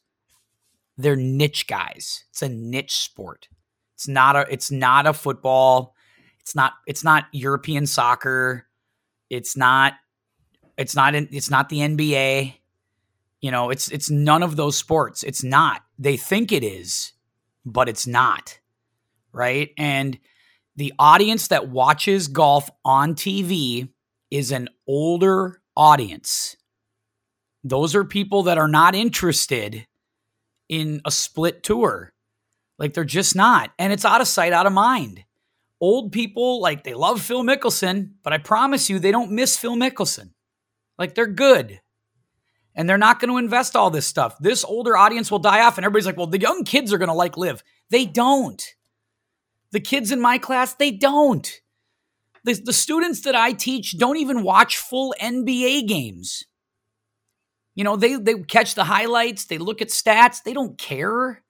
they're 0.96 1.16
niche 1.16 1.66
guys. 1.66 2.24
It's 2.30 2.42
a 2.42 2.48
niche 2.48 2.96
sport. 2.96 3.48
It's 3.94 4.08
not 4.08 4.36
a. 4.36 4.46
It's 4.50 4.70
not 4.70 5.06
a 5.06 5.12
football. 5.12 5.94
It's 6.40 6.54
not. 6.54 6.72
It's 6.86 7.04
not 7.04 7.26
European 7.32 7.86
soccer. 7.86 8.66
It's 9.30 9.56
not. 9.56 9.94
It's 10.76 10.94
not. 10.96 11.14
In, 11.14 11.28
it's 11.30 11.50
not 11.50 11.68
the 11.68 11.78
NBA. 11.78 12.54
You 13.40 13.50
know, 13.50 13.70
it's 13.70 13.88
it's 13.88 14.10
none 14.10 14.42
of 14.42 14.56
those 14.56 14.76
sports. 14.76 15.22
It's 15.22 15.44
not. 15.44 15.82
They 15.98 16.16
think 16.16 16.52
it 16.52 16.64
is, 16.64 17.12
but 17.64 17.88
it's 17.88 18.06
not. 18.06 18.58
Right? 19.32 19.70
And 19.76 20.18
the 20.76 20.92
audience 20.98 21.48
that 21.48 21.68
watches 21.68 22.28
golf 22.28 22.70
on 22.84 23.14
TV 23.14 23.88
is 24.30 24.50
an 24.50 24.68
older 24.88 25.60
audience. 25.76 26.56
Those 27.62 27.94
are 27.94 28.04
people 28.04 28.44
that 28.44 28.58
are 28.58 28.68
not 28.68 28.94
interested 28.94 29.86
in 30.68 31.00
a 31.04 31.10
split 31.10 31.62
tour. 31.62 32.12
Like 32.78 32.94
they're 32.94 33.04
just 33.04 33.36
not. 33.36 33.70
And 33.78 33.92
it's 33.92 34.04
out 34.04 34.20
of 34.20 34.28
sight, 34.28 34.52
out 34.52 34.66
of 34.66 34.72
mind. 34.72 35.24
Old 35.80 36.12
people, 36.12 36.60
like 36.60 36.84
they 36.84 36.94
love 36.94 37.20
Phil 37.20 37.42
Mickelson, 37.42 38.10
but 38.22 38.32
I 38.32 38.38
promise 38.38 38.90
you, 38.90 38.98
they 38.98 39.12
don't 39.12 39.32
miss 39.32 39.56
Phil 39.56 39.76
Mickelson. 39.76 40.30
Like 40.98 41.14
they're 41.14 41.26
good. 41.26 41.80
And 42.74 42.88
they're 42.88 42.98
not 42.98 43.20
going 43.20 43.30
to 43.30 43.38
invest 43.38 43.76
all 43.76 43.90
this 43.90 44.06
stuff. 44.06 44.36
This 44.40 44.64
older 44.64 44.96
audience 44.96 45.30
will 45.30 45.38
die 45.38 45.64
off. 45.64 45.78
And 45.78 45.84
everybody's 45.84 46.06
like, 46.06 46.16
well, 46.16 46.26
the 46.26 46.40
young 46.40 46.64
kids 46.64 46.92
are 46.92 46.98
going 46.98 47.08
to 47.08 47.14
like 47.14 47.36
LIV. 47.36 47.62
They 47.90 48.04
don't. 48.04 48.62
The 49.70 49.80
kids 49.80 50.10
in 50.10 50.20
my 50.20 50.38
class, 50.38 50.74
they 50.74 50.90
don't. 50.90 51.48
The, 52.44 52.54
the 52.54 52.72
students 52.72 53.22
that 53.22 53.34
I 53.34 53.52
teach 53.52 53.96
don't 53.96 54.16
even 54.18 54.42
watch 54.42 54.76
full 54.76 55.14
NBA 55.20 55.86
games. 55.86 56.44
You 57.74 57.84
know, 57.84 57.96
they, 57.96 58.16
they 58.16 58.34
catch 58.42 58.74
the 58.74 58.84
highlights, 58.84 59.46
they 59.46 59.58
look 59.58 59.82
at 59.82 59.88
stats, 59.88 60.42
they 60.44 60.52
don't 60.52 60.78
care. 60.78 61.42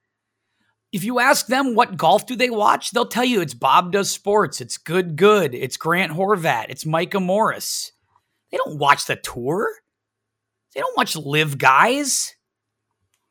If 0.90 1.04
you 1.04 1.18
ask 1.18 1.46
them 1.46 1.74
what 1.74 1.96
golf 1.96 2.26
do 2.26 2.36
they 2.36 2.50
watch, 2.50 2.92
they'll 2.92 3.04
tell 3.04 3.24
you 3.24 3.40
it's 3.40 3.52
Bob 3.52 3.92
Does 3.92 4.10
Sports, 4.10 4.60
it's 4.60 4.78
Good 4.78 5.16
Good, 5.16 5.54
it's 5.54 5.76
Grant 5.76 6.12
Horvat, 6.12 6.66
it's 6.68 6.86
Micah 6.86 7.20
Morris. 7.20 7.92
They 8.54 8.58
don't 8.64 8.78
watch 8.78 9.06
the 9.06 9.16
tour. 9.16 9.68
They 10.74 10.80
don't 10.80 10.96
watch 10.96 11.16
LIV 11.16 11.58
guys. 11.58 12.36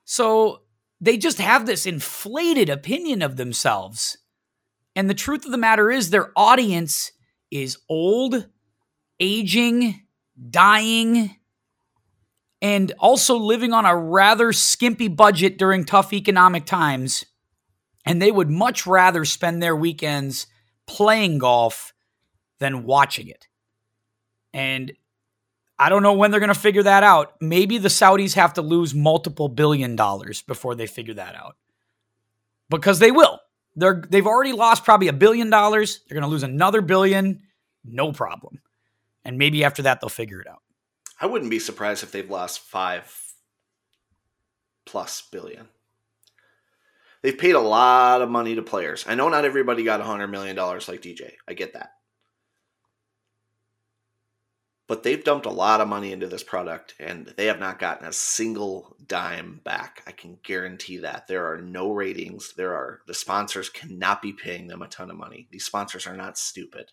So 0.04 0.64
they 1.00 1.16
just 1.16 1.38
have 1.38 1.66
this 1.66 1.86
inflated 1.86 2.70
opinion 2.70 3.22
of 3.22 3.38
themselves. 3.38 4.18
And 4.98 5.10
the 5.10 5.14
truth 5.14 5.46
of 5.46 5.52
the 5.52 5.58
matter 5.58 5.90
is, 5.90 6.10
their 6.10 6.34
audience 6.36 7.14
is 7.52 7.78
old, 7.88 8.50
aging, 9.18 10.02
dying, 10.50 11.38
and 12.62 12.92
also 13.00 13.38
living 13.38 13.72
on 13.72 13.86
a 13.86 13.96
rather 13.96 14.52
skimpy 14.52 15.08
budget 15.08 15.58
during 15.58 15.86
tough 15.86 16.12
economic 16.12 16.66
times. 16.66 17.24
And 18.06 18.22
they 18.22 18.30
would 18.30 18.50
much 18.50 18.86
rather 18.86 19.24
spend 19.24 19.64
their 19.64 19.76
weekends 19.76 20.48
playing 20.86 21.38
golf 21.38 21.94
than 22.60 22.84
watching 22.84 23.30
it. 23.30 23.48
And 24.54 24.92
I 25.84 25.90
don't 25.90 26.02
know 26.02 26.14
when 26.14 26.32
they're 26.32 26.40
going 26.40 26.48
to 26.48 26.58
figure 26.58 26.84
that 26.84 27.04
out. 27.04 27.34
Maybe 27.42 27.78
the 27.78 27.90
Saudis 27.90 28.36
have 28.36 28.54
to 28.54 28.62
lose 28.62 28.96
multiple 28.96 29.50
billion 29.50 29.98
dollars 29.98 30.42
before 30.42 30.76
they 30.76 30.88
figure 30.88 31.16
that 31.16 31.36
out. 31.36 31.58
Because 32.70 33.00
they 33.00 33.12
will. 33.12 33.42
They're 33.76 34.02
they've 34.10 34.26
already 34.26 34.54
lost 34.54 34.86
probably 34.86 35.10
a 35.10 35.14
billion 35.14 35.50
dollars. 35.50 36.00
They're 36.08 36.16
going 36.16 36.24
to 36.24 36.32
lose 36.32 36.44
another 36.44 36.80
billion, 36.80 37.42
no 37.84 38.14
problem. 38.14 38.62
And 39.26 39.38
maybe 39.38 39.66
after 39.66 39.82
that 39.82 40.00
they'll 40.00 40.10
figure 40.10 40.40
it 40.40 40.48
out. 40.48 40.62
I 41.20 41.26
wouldn't 41.26 41.52
be 41.52 41.60
surprised 41.60 42.02
if 42.02 42.14
they've 42.14 42.32
lost 42.32 42.62
5 42.62 43.34
plus 44.86 45.22
billion. 45.34 45.68
They've 47.24 47.38
paid 47.38 47.56
a 47.56 47.60
lot 47.60 48.22
of 48.22 48.30
money 48.30 48.56
to 48.56 48.62
players. 48.62 49.04
I 49.06 49.16
know 49.16 49.28
not 49.28 49.44
everybody 49.44 49.84
got 49.84 50.00
a 50.00 50.04
100 50.04 50.28
million 50.28 50.56
dollars 50.56 50.88
like 50.88 51.02
DJ. 51.02 51.34
I 51.46 51.54
get 51.56 51.74
that 51.74 51.92
but 54.94 55.02
they've 55.02 55.24
dumped 55.24 55.48
a 55.48 55.52
lot 55.52 55.82
of 55.82 55.88
money 55.88 56.12
into 56.12 56.28
this 56.28 56.44
product 56.44 56.94
and 57.00 57.34
they 57.36 57.48
have 57.48 57.60
not 57.60 57.80
gotten 57.80 58.06
a 58.06 58.14
single 58.14 58.96
dime 59.08 59.60
back. 59.64 60.04
I 60.06 60.12
can 60.12 60.38
guarantee 60.44 60.98
that. 60.98 61.28
There 61.28 61.52
are 61.52 61.60
no 61.60 61.92
ratings. 61.92 62.54
There 62.56 62.76
are 62.76 63.02
the 63.08 63.16
sponsors 63.16 63.72
cannot 63.72 64.22
be 64.22 64.34
paying 64.34 64.68
them 64.68 64.84
a 64.84 64.88
ton 64.88 65.10
of 65.10 65.18
money. 65.18 65.48
These 65.50 65.66
sponsors 65.66 66.06
are 66.06 66.16
not 66.16 66.38
stupid. 66.38 66.92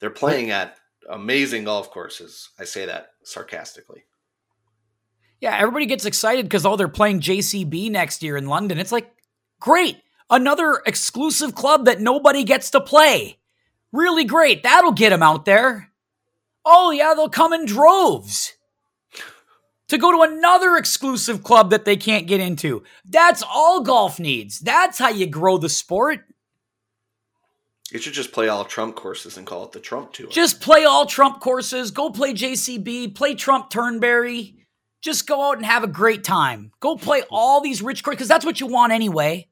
They're 0.00 0.08
playing 0.08 0.50
at 0.50 0.78
amazing 1.10 1.64
golf 1.64 1.90
courses. 1.90 2.48
I 2.58 2.64
say 2.64 2.86
that 2.86 3.10
sarcastically. 3.24 4.04
Yeah, 5.42 5.54
everybody 5.54 5.84
gets 5.84 6.06
excited 6.06 6.46
because 6.46 6.64
oh, 6.64 6.76
they're 6.76 6.88
playing 6.88 7.20
JCB 7.20 7.90
next 7.90 8.22
year 8.22 8.38
in 8.38 8.46
London. 8.46 8.78
It's 8.78 8.90
like, 8.90 9.12
great, 9.60 9.98
another 10.30 10.80
exclusive 10.86 11.54
club 11.54 11.84
that 11.84 12.00
nobody 12.00 12.42
gets 12.42 12.70
to 12.70 12.80
play. 12.80 13.36
Really 13.92 14.24
great. 14.24 14.62
That'll 14.62 14.92
get 14.92 15.10
them 15.10 15.22
out 15.22 15.44
there. 15.44 15.88
Oh, 16.70 16.90
yeah, 16.90 17.14
they'll 17.14 17.30
come 17.30 17.54
in 17.54 17.64
droves 17.64 18.52
to 19.88 19.96
go 19.96 20.12
to 20.12 20.30
another 20.30 20.76
exclusive 20.76 21.42
club 21.42 21.70
that 21.70 21.86
they 21.86 21.96
can't 21.96 22.26
get 22.26 22.40
into. 22.40 22.82
That's 23.06 23.42
all 23.42 23.80
golf 23.80 24.20
needs. 24.20 24.60
That's 24.60 24.98
how 24.98 25.08
you 25.08 25.26
grow 25.26 25.56
the 25.56 25.70
sport. 25.70 26.26
You 27.90 27.98
should 27.98 28.12
just 28.12 28.32
play 28.32 28.48
all 28.48 28.66
Trump 28.66 28.96
courses 28.96 29.38
and 29.38 29.46
call 29.46 29.64
it 29.64 29.72
the 29.72 29.80
Trump 29.80 30.12
Tour. 30.12 30.28
Just 30.28 30.60
play 30.60 30.84
all 30.84 31.06
Trump 31.06 31.40
courses. 31.40 31.90
Go 31.90 32.10
play 32.10 32.34
JCB. 32.34 33.14
Play 33.14 33.34
Trump 33.34 33.70
Turnberry. 33.70 34.56
Just 35.00 35.26
go 35.26 35.48
out 35.48 35.56
and 35.56 35.64
have 35.64 35.84
a 35.84 35.88
great 35.88 36.22
time. 36.22 36.72
Go 36.80 36.96
play 36.96 37.22
all 37.30 37.62
these 37.62 37.80
rich 37.80 38.02
courses 38.02 38.18
because 38.18 38.28
that's 38.28 38.44
what 38.44 38.60
you 38.60 38.66
want 38.66 38.92
anyway. 38.92 39.48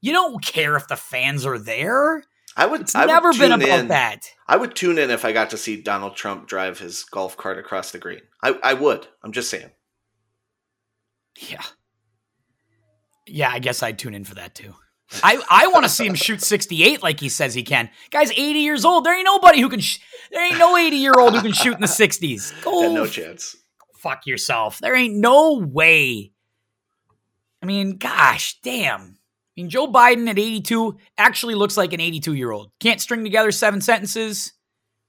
You 0.00 0.10
don't 0.12 0.44
care 0.44 0.74
if 0.74 0.88
the 0.88 0.96
fans 0.96 1.46
are 1.46 1.58
there. 1.58 2.24
I 2.56 2.66
would. 2.66 2.82
It's 2.82 2.94
I 2.94 3.04
never 3.06 3.28
would 3.30 3.38
been 3.38 3.50
tune 3.50 3.62
about 3.62 3.78
in. 3.80 3.88
that. 3.88 4.30
I 4.46 4.56
would 4.56 4.74
tune 4.76 4.98
in 4.98 5.10
if 5.10 5.24
I 5.24 5.32
got 5.32 5.50
to 5.50 5.56
see 5.56 5.80
Donald 5.80 6.14
Trump 6.16 6.46
drive 6.46 6.78
his 6.78 7.02
golf 7.04 7.36
cart 7.36 7.58
across 7.58 7.90
the 7.90 7.98
green. 7.98 8.20
I, 8.42 8.56
I 8.62 8.74
would. 8.74 9.06
I'm 9.22 9.32
just 9.32 9.50
saying. 9.50 9.70
Yeah. 11.50 11.62
Yeah, 13.26 13.50
I 13.50 13.58
guess 13.58 13.82
I'd 13.82 13.98
tune 13.98 14.14
in 14.14 14.24
for 14.24 14.34
that 14.36 14.54
too. 14.54 14.74
I, 15.22 15.42
I 15.50 15.66
want 15.68 15.84
to 15.84 15.88
see 15.88 16.06
him 16.06 16.14
shoot 16.14 16.40
68 16.40 17.02
like 17.02 17.20
he 17.20 17.28
says 17.28 17.54
he 17.54 17.62
can. 17.62 17.90
Guy's 18.10 18.30
80 18.30 18.40
years 18.60 18.84
old. 18.84 19.04
There 19.04 19.14
ain't 19.14 19.24
nobody 19.24 19.60
who 19.60 19.68
can. 19.68 19.80
Sh- 19.80 19.98
there 20.30 20.44
ain't 20.44 20.58
no 20.58 20.76
80 20.76 20.96
year 20.96 21.12
old 21.18 21.34
who 21.34 21.42
can 21.42 21.52
shoot 21.52 21.74
in 21.74 21.80
the 21.80 21.86
60s. 21.86 22.62
Go 22.62 22.82
Yeah, 22.88 22.88
no 22.94 23.06
chance. 23.06 23.56
fuck 23.98 24.26
yourself. 24.26 24.78
There 24.78 24.94
ain't 24.94 25.14
no 25.16 25.58
way. 25.58 26.32
I 27.62 27.66
mean, 27.66 27.96
gosh, 27.96 28.58
damn. 28.62 29.16
I 29.56 29.60
mean, 29.60 29.70
Joe 29.70 29.86
Biden 29.86 30.28
at 30.28 30.38
82 30.38 30.96
actually 31.16 31.54
looks 31.54 31.76
like 31.76 31.92
an 31.92 32.00
82 32.00 32.34
year 32.34 32.50
old. 32.50 32.70
Can't 32.80 33.00
string 33.00 33.22
together 33.22 33.52
seven 33.52 33.80
sentences, 33.80 34.52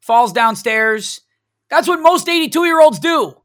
falls 0.01 0.34
downstairs. 0.34 1.21
That's 1.69 1.88
what 1.88 1.99
most 1.99 2.29
82 2.29 2.65
year 2.65 2.79
olds 2.79 2.99
do. 2.99 3.36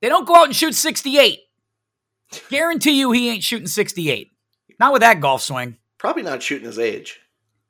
They 0.00 0.08
don't 0.08 0.26
go 0.26 0.36
out 0.36 0.46
and 0.46 0.56
shoot 0.56 0.74
68. 0.74 1.40
Guarantee 2.48 2.98
you 2.98 3.10
he 3.10 3.28
ain't 3.28 3.42
shooting 3.42 3.66
68. 3.66 4.30
Not 4.78 4.92
with 4.92 5.02
that 5.02 5.20
golf 5.20 5.42
swing. 5.42 5.78
Probably 5.98 6.22
not 6.22 6.42
shooting 6.42 6.66
his 6.66 6.78
age. 6.78 7.20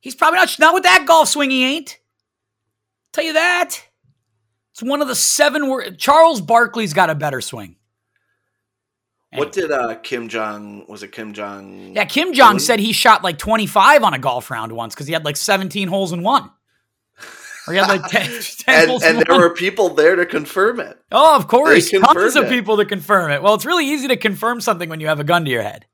He's 0.01 0.15
probably 0.15 0.37
not, 0.37 0.59
not 0.59 0.73
with 0.73 0.83
that 0.83 1.05
golf 1.07 1.29
swing, 1.29 1.49
he 1.49 1.65
ain't. 1.65 1.97
Tell 3.11 3.23
you 3.23 3.33
that. 3.33 3.79
It's 4.73 4.83
one 4.83 5.01
of 5.01 5.07
the 5.07 5.15
seven. 5.15 5.67
Wor- 5.67 5.89
Charles 5.91 6.41
Barkley's 6.41 6.93
got 6.93 7.09
a 7.09 7.15
better 7.15 7.41
swing. 7.41 7.77
What 9.37 9.51
did 9.51 9.71
uh, 9.71 9.95
Kim 9.95 10.27
Jong? 10.29 10.85
Was 10.87 11.03
it 11.03 11.11
Kim 11.11 11.33
Jong? 11.33 11.93
Yeah, 11.95 12.05
Kim 12.05 12.33
Jong 12.33 12.59
said 12.59 12.79
he 12.79 12.93
shot 12.93 13.23
like 13.23 13.37
25 13.37 14.03
on 14.03 14.13
a 14.13 14.19
golf 14.19 14.49
round 14.51 14.71
once 14.71 14.93
because 14.93 15.07
he 15.07 15.13
had 15.13 15.25
like 15.25 15.37
17 15.37 15.87
holes 15.87 16.11
in 16.13 16.21
one. 16.23 16.49
Or 17.67 17.73
he 17.73 17.79
had 17.79 17.87
like 17.87 18.07
10, 18.09 18.29
10 18.41 18.81
And, 18.81 18.89
holes 18.89 19.03
in 19.03 19.15
there 19.15 19.25
one. 19.29 19.39
were 19.41 19.49
people 19.53 19.89
there 19.89 20.15
to 20.15 20.25
confirm 20.25 20.79
it. 20.79 20.99
oh, 21.11 21.35
of 21.35 21.47
course. 21.47 21.89
Tons 21.91 22.35
of 22.35 22.45
it. 22.45 22.49
people 22.49 22.77
to 22.77 22.85
confirm 22.85 23.31
it. 23.31 23.41
Well, 23.41 23.55
it's 23.55 23.65
really 23.65 23.87
easy 23.87 24.07
to 24.09 24.17
confirm 24.17 24.61
something 24.61 24.87
when 24.89 24.99
you 24.99 25.07
have 25.07 25.19
a 25.19 25.23
gun 25.23 25.45
to 25.45 25.51
your 25.51 25.63
head. 25.63 25.85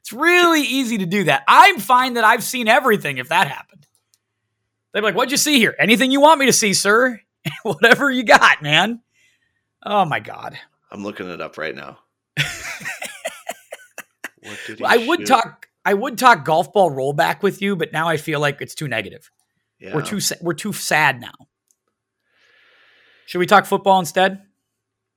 It's 0.00 0.12
really 0.12 0.62
easy 0.62 0.98
to 0.98 1.06
do 1.06 1.24
that. 1.24 1.44
I'm 1.46 1.78
fine 1.78 2.14
that 2.14 2.24
I've 2.24 2.42
seen 2.42 2.66
everything 2.66 3.18
if 3.18 3.28
that 3.28 3.46
happened. 3.48 3.86
They'd 4.92 5.00
be 5.00 5.04
like, 5.04 5.14
what'd 5.14 5.30
you 5.30 5.36
see 5.36 5.58
here? 5.58 5.74
Anything 5.78 6.10
you 6.10 6.20
want 6.20 6.40
me 6.40 6.46
to 6.46 6.52
see, 6.52 6.74
sir? 6.74 7.20
Whatever 7.62 8.10
you 8.10 8.24
got, 8.24 8.62
man. 8.62 9.00
Oh 9.84 10.04
my 10.04 10.18
God. 10.20 10.58
I'm 10.90 11.02
looking 11.04 11.28
it 11.30 11.40
up 11.40 11.56
right 11.58 11.74
now. 11.74 11.98
What 14.42 14.58
did 14.66 14.78
he 14.78 14.84
I 14.84 14.96
would 14.98 15.20
shoot? 15.20 15.26
talk 15.26 15.68
I 15.84 15.94
would 15.94 16.18
talk 16.18 16.44
golf 16.44 16.72
ball 16.72 16.90
rollback 16.90 17.42
with 17.42 17.60
you, 17.60 17.76
but 17.76 17.92
now 17.92 18.08
I 18.08 18.16
feel 18.16 18.40
like 18.40 18.60
it's 18.60 18.74
too 18.74 18.88
negative. 18.88 19.30
Yeah. 19.80 19.94
We're 19.94 20.02
too 20.02 20.20
we're 20.40 20.54
too 20.54 20.72
sad 20.72 21.20
now. 21.20 21.34
Should 23.26 23.38
we 23.38 23.46
talk 23.46 23.66
football 23.66 23.98
instead? 23.98 24.42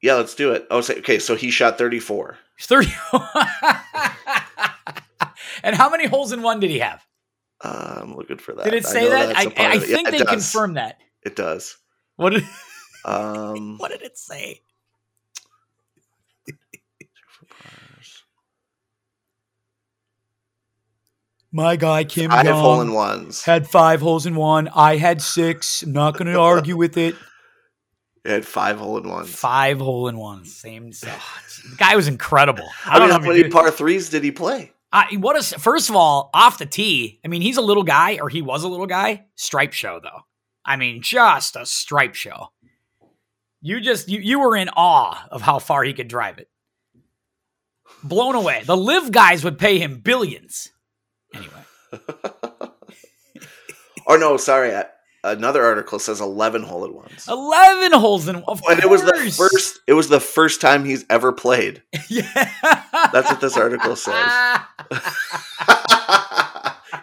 Yeah, 0.01 0.15
let's 0.15 0.36
do 0.36 0.51
it. 0.54 0.67
Oh, 0.69 0.82
so, 0.82 0.93
okay. 0.95 1.19
So 1.19 1.36
he 1.36 1.49
shot 1.51 1.78
34. 1.78 2.38
30 2.60 2.93
And 5.63 5.75
how 5.75 5.89
many 5.89 6.06
holes 6.06 6.32
in 6.32 6.41
one 6.43 6.60
did 6.60 6.69
he 6.69 6.80
have? 6.80 7.04
Uh, 7.62 7.99
I'm 8.01 8.15
looking 8.15 8.38
for 8.38 8.54
that. 8.54 8.65
Did 8.65 8.73
it 8.75 8.86
say 8.86 9.06
know 9.06 9.10
that? 9.10 9.36
I, 9.36 9.41
I 9.41 9.75
it. 9.75 9.89
Yeah, 9.89 9.95
think 9.95 10.12
they 10.12 10.19
does. 10.19 10.30
confirmed 10.30 10.78
that. 10.78 10.99
It 11.23 11.36
does. 11.36 11.78
What 12.17 12.34
did 12.34 12.43
Um, 13.04 13.78
what 13.80 13.89
did 13.91 14.04
it 14.04 14.17
say? 14.17 14.62
My 21.56 21.78
guy 21.78 22.04
Kim 22.04 22.32
five 22.32 22.46
Jong 22.46 22.60
hole 22.60 22.82
in 22.82 22.91
ones. 22.91 23.46
had 23.46 23.65
five 23.65 24.02
holes 24.02 24.26
in 24.26 24.36
one. 24.36 24.68
I 24.76 24.98
had 24.98 25.22
six. 25.22 25.84
I'm 25.84 25.94
not 25.94 26.18
going 26.18 26.28
to 26.34 26.38
argue 26.38 26.76
with 26.76 26.98
it. 26.98 27.15
It 28.26 28.30
had 28.30 28.46
five 28.46 28.78
hole 28.78 28.98
in 28.98 29.08
ones. 29.08 29.34
Five 29.34 29.80
hole 29.80 30.10
in 30.10 30.18
ones. 30.18 30.54
Same. 30.54 30.91
Oh, 31.06 31.39
the 31.70 31.76
guy 31.78 31.96
was 31.96 32.10
incredible. 32.10 32.68
I, 32.86 32.98
I 32.98 33.00
don't 33.00 33.08
mean, 33.08 33.22
know 33.22 33.26
how 33.28 33.38
many 33.38 33.50
par 33.50 33.72
threes 33.72 34.10
did 34.10 34.22
he 34.22 34.32
play? 34.32 34.74
I, 34.91 35.15
what 35.15 35.38
is 35.38 35.54
first 35.54 35.89
of 35.89 35.96
all 35.96 36.30
off 36.34 36.58
the 36.58 36.65
tee? 36.65 37.22
I 37.24 37.30
mean, 37.30 37.41
he's 37.41 37.56
a 37.56 37.62
little 37.62 37.84
guy, 37.84 38.20
or 38.22 38.28
he 38.28 38.41
was 38.41 38.65
a 38.65 38.68
little 38.68 38.86
guy. 38.86 39.24
Stripe 39.36 39.72
show 39.72 40.02
though. 40.04 40.24
I 40.65 40.76
mean, 40.76 41.02
just 41.02 41.56
a 41.56 41.65
stripe 41.65 42.15
show. 42.15 42.50
You 43.62 43.80
just 43.80 44.10
you 44.10 44.20
you 44.20 44.41
were 44.41 44.58
in 44.58 44.68
awe 44.76 45.26
of 45.32 45.41
how 45.41 45.60
far 45.60 45.86
he 45.86 45.94
could 45.94 46.10
drive 46.10 46.38
it. 46.38 46.50
Blown 48.04 48.36
away. 48.36 48.63
The 48.65 48.76
LIV 48.76 49.13
guys 49.13 49.46
would 49.46 49.58
pay 49.58 49.80
him 49.80 50.02
billions. 50.02 50.70
Anyway. 51.36 51.65
or 54.08 54.15
oh, 54.15 54.17
no, 54.17 54.38
sorry. 54.38 54.74
Another 55.26 55.63
article 55.65 55.98
says 55.98 56.21
eleven 56.21 56.62
hole 56.62 56.86
in 56.86 56.93
ones. 56.93 57.28
Eleven 57.28 57.93
holes 57.93 58.28
in 58.28 58.41
one. 58.41 58.60
And 58.69 58.80
it 58.80 58.88
was 58.88 59.02
the 59.02 59.34
first. 59.36 59.80
It 59.88 59.93
was 59.93 60.08
the 60.08 60.19
first 60.19 60.62
time 60.62 60.86
he's 60.86 61.04
ever 61.10 61.32
played. 61.32 61.82
yeah, 62.10 62.52
that's 63.12 63.32
what 63.32 63.41
this 63.41 63.58
article 63.58 63.95
says. 63.95 64.13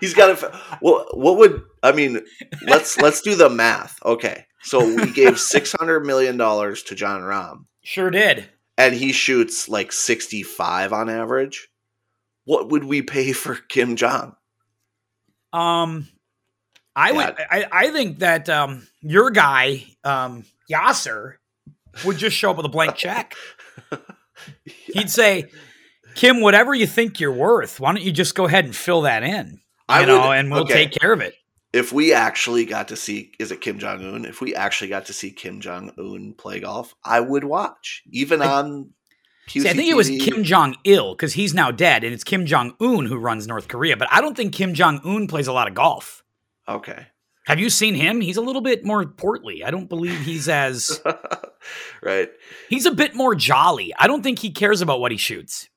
he's 0.01 0.15
got 0.15 0.41
a 0.41 0.61
Well, 0.81 1.09
what 1.15 1.37
would 1.39 1.65
I 1.83 1.91
mean? 1.91 2.21
Let's 2.65 2.97
let's 2.99 3.23
do 3.23 3.35
the 3.35 3.51
math. 3.51 3.99
Okay, 4.05 4.47
so 4.63 4.87
we 4.87 5.11
gave 5.11 5.41
six 5.41 5.73
hundred 5.73 6.07
million 6.07 6.37
dollars 6.37 6.85
to 6.85 6.95
Jon 6.95 7.23
Rahm. 7.23 7.65
Sure 7.83 8.11
did. 8.11 8.49
And 8.79 8.95
he 8.95 9.11
shoots 9.13 9.69
like 9.69 9.91
sixty 9.91 10.45
five 10.45 10.93
on 10.93 11.11
average. 11.11 11.69
What 12.45 12.71
would 12.71 12.85
we 12.85 13.03
pay 13.03 13.33
for 13.33 13.55
Kim 13.55 13.97
Jong? 13.97 14.35
Um, 15.53 16.09
I 16.95 17.13
would. 17.13 17.35
I, 17.51 17.67
I 17.71 17.91
think 17.91 18.19
that 18.19 18.49
um, 18.49 18.87
your 19.01 19.31
guy 19.31 19.85
um, 20.05 20.45
Yasser 20.71 21.35
would 22.05 22.17
just 22.19 22.37
show 22.37 22.51
up 22.51 22.57
with 22.57 22.67
a 22.67 22.71
blank 22.71 22.97
check. 22.97 23.35
yeah. 23.91 23.99
He'd 24.65 25.11
say, 25.11 25.51
"Kim, 26.15 26.41
whatever 26.41 26.75
you 26.75 26.87
think 26.87 27.21
you're 27.21 27.33
worth, 27.33 27.81
why 27.81 27.93
don't 27.93 28.03
you 28.03 28.13
just 28.13 28.35
go 28.35 28.47
ahead 28.47 28.65
and 28.65 28.75
fill 28.75 29.03
that 29.03 29.23
in? 29.23 29.49
You 29.49 29.59
I 29.89 30.05
know, 30.05 30.29
would, 30.29 30.39
and 30.39 30.51
we'll 30.51 30.63
okay. 30.63 30.87
take 30.87 30.93
care 30.93 31.13
of 31.13 31.21
it." 31.21 31.35
If 31.73 31.91
we 31.91 32.13
actually 32.13 32.67
got 32.67 32.89
to 32.89 32.97
see, 32.97 33.33
is 33.39 33.51
it 33.51 33.63
Kim 33.63 33.79
Jong 33.79 34.05
Un? 34.05 34.25
If 34.27 34.43
we 34.43 34.55
actually 34.55 34.89
got 34.89 35.07
to 35.07 35.15
see 35.15 35.31
Kim 35.31 35.61
Jong 35.61 35.91
Un 35.99 36.35
play 36.37 36.61
golf, 36.61 36.95
I 37.03 37.21
would 37.21 37.45
watch, 37.45 38.03
even 38.11 38.43
I, 38.43 38.47
on. 38.47 38.91
See, 39.61 39.69
I 39.69 39.73
think 39.75 39.91
it 39.91 39.97
was 39.97 40.09
Kim 40.09 40.45
Jong 40.45 40.77
Il 40.85 41.15
because 41.15 41.35
he's 41.35 41.53
now 41.53 41.71
dead, 41.71 42.05
and 42.05 42.15
it's 42.15 42.25
Kim 42.25 42.47
Jong 42.47 42.75
Un 42.81 43.07
who 43.07 43.19
runs 43.19 43.47
North 43.47 43.69
Korea. 43.69 43.97
But 43.97 44.09
I 44.11 44.21
don't 44.21 44.37
think 44.37 44.55
Kim 44.55 44.75
Jong 44.75 45.01
Un 45.05 45.27
plays 45.27 45.47
a 45.47 45.53
lot 45.53 45.69
of 45.69 45.75
golf. 45.75 46.23
Okay. 46.69 47.07
Have 47.47 47.59
you 47.59 47.71
seen 47.71 47.95
him? 47.95 48.21
He's 48.21 48.37
a 48.37 48.41
little 48.41 48.63
bit 48.63 48.85
more 48.85 49.05
portly. 49.05 49.65
I 49.65 49.71
don't 49.71 49.89
believe 49.89 50.21
he's 50.21 50.49
as 50.49 51.01
right. 52.03 52.31
He's 52.69 52.87
a 52.87 52.93
bit 52.93 53.15
more 53.15 53.35
jolly. 53.35 53.93
I 53.99 54.07
don't 54.07 54.23
think 54.23 54.39
he 54.39 54.51
cares 54.53 54.81
about 54.81 55.01
what 55.01 55.11
he 55.11 55.19
shoots. 55.19 55.69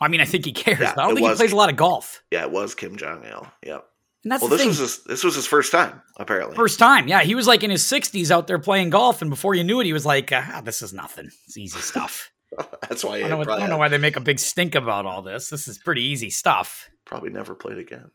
I 0.00 0.08
mean, 0.08 0.20
I 0.20 0.24
think 0.24 0.44
he 0.44 0.52
cares. 0.52 0.78
Yeah, 0.80 0.92
I 0.96 1.02
don't 1.02 1.14
think 1.14 1.28
he 1.28 1.34
plays 1.34 1.52
a 1.52 1.56
lot 1.56 1.68
of 1.70 1.76
golf. 1.76 2.22
Yeah, 2.30 2.42
it 2.42 2.50
was 2.50 2.74
Kim 2.74 2.96
Jong 2.96 3.24
Il. 3.24 3.46
Yep. 3.66 3.84
And 4.22 4.32
that's 4.32 4.42
well, 4.42 4.50
this 4.50 4.60
thing. 4.60 4.68
was 4.68 4.78
his, 4.78 5.02
this 5.04 5.24
was 5.24 5.34
his 5.34 5.46
first 5.46 5.72
time 5.72 6.02
apparently. 6.18 6.54
First 6.54 6.78
time, 6.78 7.08
yeah. 7.08 7.22
He 7.22 7.34
was 7.34 7.46
like 7.46 7.62
in 7.62 7.70
his 7.70 7.86
sixties 7.86 8.30
out 8.30 8.46
there 8.46 8.58
playing 8.58 8.90
golf, 8.90 9.22
and 9.22 9.30
before 9.30 9.54
you 9.54 9.64
knew 9.64 9.80
it, 9.80 9.86
he 9.86 9.92
was 9.92 10.04
like, 10.04 10.30
ah, 10.32 10.60
"This 10.62 10.82
is 10.82 10.92
nothing. 10.92 11.30
It's 11.46 11.56
easy 11.56 11.80
stuff." 11.80 12.30
that's 12.88 13.04
why 13.04 13.16
I 13.16 13.28
don't, 13.28 13.46
know, 13.46 13.52
I 13.52 13.58
don't 13.58 13.70
know 13.70 13.78
why 13.78 13.88
they 13.88 13.98
make 13.98 14.16
a 14.16 14.20
big 14.20 14.38
stink 14.38 14.74
about 14.74 15.06
all 15.06 15.22
this. 15.22 15.48
This 15.48 15.68
is 15.68 15.78
pretty 15.78 16.02
easy 16.02 16.30
stuff. 16.30 16.90
Probably 17.04 17.30
never 17.30 17.54
played 17.54 17.78
again. 17.78 18.10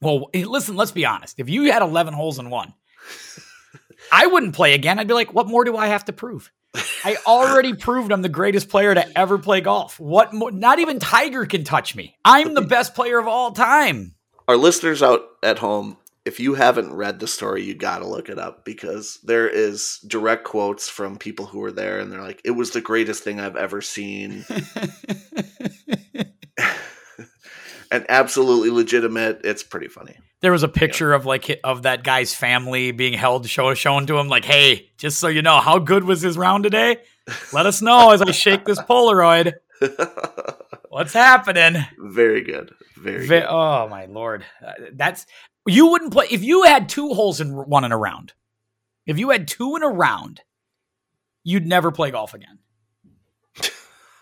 Well, 0.00 0.30
listen, 0.34 0.76
let's 0.76 0.92
be 0.92 1.06
honest. 1.06 1.38
If 1.38 1.48
you 1.48 1.70
had 1.70 1.82
11 1.82 2.14
holes 2.14 2.38
in 2.38 2.50
one, 2.50 2.72
I 4.10 4.26
wouldn't 4.26 4.54
play 4.54 4.74
again. 4.74 4.98
I'd 4.98 5.08
be 5.08 5.14
like, 5.14 5.34
what 5.34 5.46
more 5.46 5.64
do 5.64 5.76
I 5.76 5.88
have 5.88 6.06
to 6.06 6.12
prove? 6.12 6.50
I 7.04 7.16
already 7.26 7.74
proved 7.76 8.12
I'm 8.12 8.22
the 8.22 8.28
greatest 8.28 8.68
player 8.68 8.94
to 8.94 9.18
ever 9.18 9.38
play 9.38 9.60
golf. 9.60 10.00
What 10.00 10.32
more? 10.32 10.50
Not 10.50 10.78
even 10.78 10.98
Tiger 10.98 11.44
can 11.44 11.64
touch 11.64 11.94
me. 11.94 12.16
I'm 12.24 12.54
the 12.54 12.60
best 12.62 12.94
player 12.94 13.18
of 13.18 13.26
all 13.26 13.52
time. 13.52 14.14
Our 14.50 14.56
listeners 14.56 15.00
out 15.00 15.22
at 15.44 15.60
home, 15.60 15.96
if 16.24 16.40
you 16.40 16.54
haven't 16.54 16.92
read 16.92 17.20
the 17.20 17.28
story, 17.28 17.62
you 17.62 17.72
got 17.72 18.00
to 18.00 18.08
look 18.08 18.28
it 18.28 18.36
up 18.36 18.64
because 18.64 19.20
there 19.22 19.48
is 19.48 20.00
direct 20.04 20.42
quotes 20.42 20.88
from 20.88 21.18
people 21.18 21.46
who 21.46 21.60
were 21.60 21.70
there 21.70 22.00
and 22.00 22.10
they're 22.10 22.20
like, 22.20 22.40
it 22.44 22.50
was 22.50 22.72
the 22.72 22.80
greatest 22.80 23.22
thing 23.22 23.38
I've 23.38 23.54
ever 23.54 23.80
seen. 23.80 24.44
and 27.92 28.04
absolutely 28.08 28.70
legitimate. 28.70 29.42
It's 29.44 29.62
pretty 29.62 29.86
funny. 29.86 30.16
There 30.40 30.50
was 30.50 30.64
a 30.64 30.68
picture 30.68 31.10
yeah. 31.10 31.16
of 31.16 31.26
like 31.26 31.60
of 31.62 31.84
that 31.84 32.02
guy's 32.02 32.34
family 32.34 32.90
being 32.90 33.12
held 33.12 33.48
show 33.48 33.72
shown 33.74 34.08
to 34.08 34.18
him 34.18 34.26
like, 34.26 34.44
"Hey, 34.44 34.90
just 34.98 35.20
so 35.20 35.28
you 35.28 35.42
know, 35.42 35.60
how 35.60 35.78
good 35.78 36.02
was 36.02 36.22
his 36.22 36.36
round 36.36 36.64
today? 36.64 36.96
Let 37.52 37.66
us 37.66 37.80
know 37.80 38.10
as 38.10 38.20
I 38.20 38.32
shake 38.32 38.64
this 38.64 38.82
Polaroid. 38.90 39.52
What's 40.90 41.12
happening?" 41.12 41.84
Very 41.98 42.42
good. 42.42 42.74
Very 42.96 43.22
Ve- 43.22 43.40
good. 43.40 43.46
Oh 43.48 43.88
my 43.88 44.06
lord. 44.06 44.44
Uh, 44.64 44.72
that's 44.92 45.24
you 45.66 45.86
wouldn't 45.86 46.12
play 46.12 46.26
if 46.30 46.42
you 46.42 46.64
had 46.64 46.88
two 46.88 47.14
holes 47.14 47.40
in 47.40 47.52
one 47.52 47.84
in 47.84 47.92
a 47.92 47.96
round. 47.96 48.32
If 49.06 49.18
you 49.18 49.30
had 49.30 49.48
two 49.48 49.76
in 49.76 49.82
a 49.82 49.88
round, 49.88 50.42
you'd 51.44 51.66
never 51.66 51.90
play 51.90 52.10
golf 52.10 52.34
again. 52.34 52.58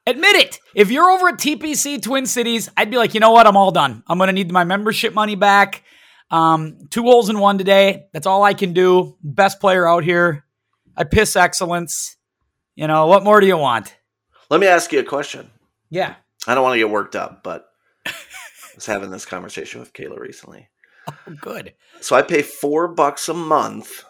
Admit 0.06 0.36
it. 0.36 0.58
If 0.74 0.90
you're 0.90 1.10
over 1.10 1.28
at 1.28 1.38
TPC 1.38 2.02
Twin 2.02 2.26
Cities, 2.26 2.68
I'd 2.76 2.90
be 2.90 2.96
like, 2.96 3.14
you 3.14 3.20
know 3.20 3.30
what? 3.30 3.46
I'm 3.46 3.56
all 3.56 3.70
done. 3.70 4.02
I'm 4.08 4.18
going 4.18 4.28
to 4.28 4.32
need 4.32 4.50
my 4.50 4.64
membership 4.64 5.14
money 5.14 5.36
back. 5.36 5.84
Um, 6.30 6.88
two 6.90 7.02
holes 7.02 7.28
in 7.28 7.38
one 7.38 7.58
today. 7.58 8.06
That's 8.12 8.26
all 8.26 8.42
I 8.42 8.54
can 8.54 8.72
do. 8.72 9.16
Best 9.22 9.60
player 9.60 9.86
out 9.86 10.02
here. 10.02 10.44
I 10.96 11.04
piss 11.04 11.36
excellence. 11.36 12.16
You 12.74 12.86
know, 12.86 13.06
what 13.06 13.24
more 13.24 13.40
do 13.40 13.46
you 13.46 13.56
want? 13.56 13.94
Let 14.50 14.60
me 14.60 14.66
ask 14.66 14.92
you 14.92 14.98
a 14.98 15.04
question. 15.04 15.50
Yeah. 15.90 16.16
I 16.46 16.54
don't 16.54 16.64
want 16.64 16.74
to 16.74 16.78
get 16.78 16.90
worked 16.90 17.16
up, 17.16 17.42
but 17.42 17.66
I 18.06 18.12
was 18.74 18.86
having 18.86 19.10
this 19.10 19.24
conversation 19.24 19.80
with 19.80 19.92
Kayla 19.92 20.18
recently. 20.18 20.68
Oh, 21.08 21.34
good. 21.40 21.74
So 22.00 22.16
I 22.16 22.22
pay 22.22 22.42
four 22.42 22.88
bucks 22.88 23.28
a 23.28 23.34
month 23.34 24.04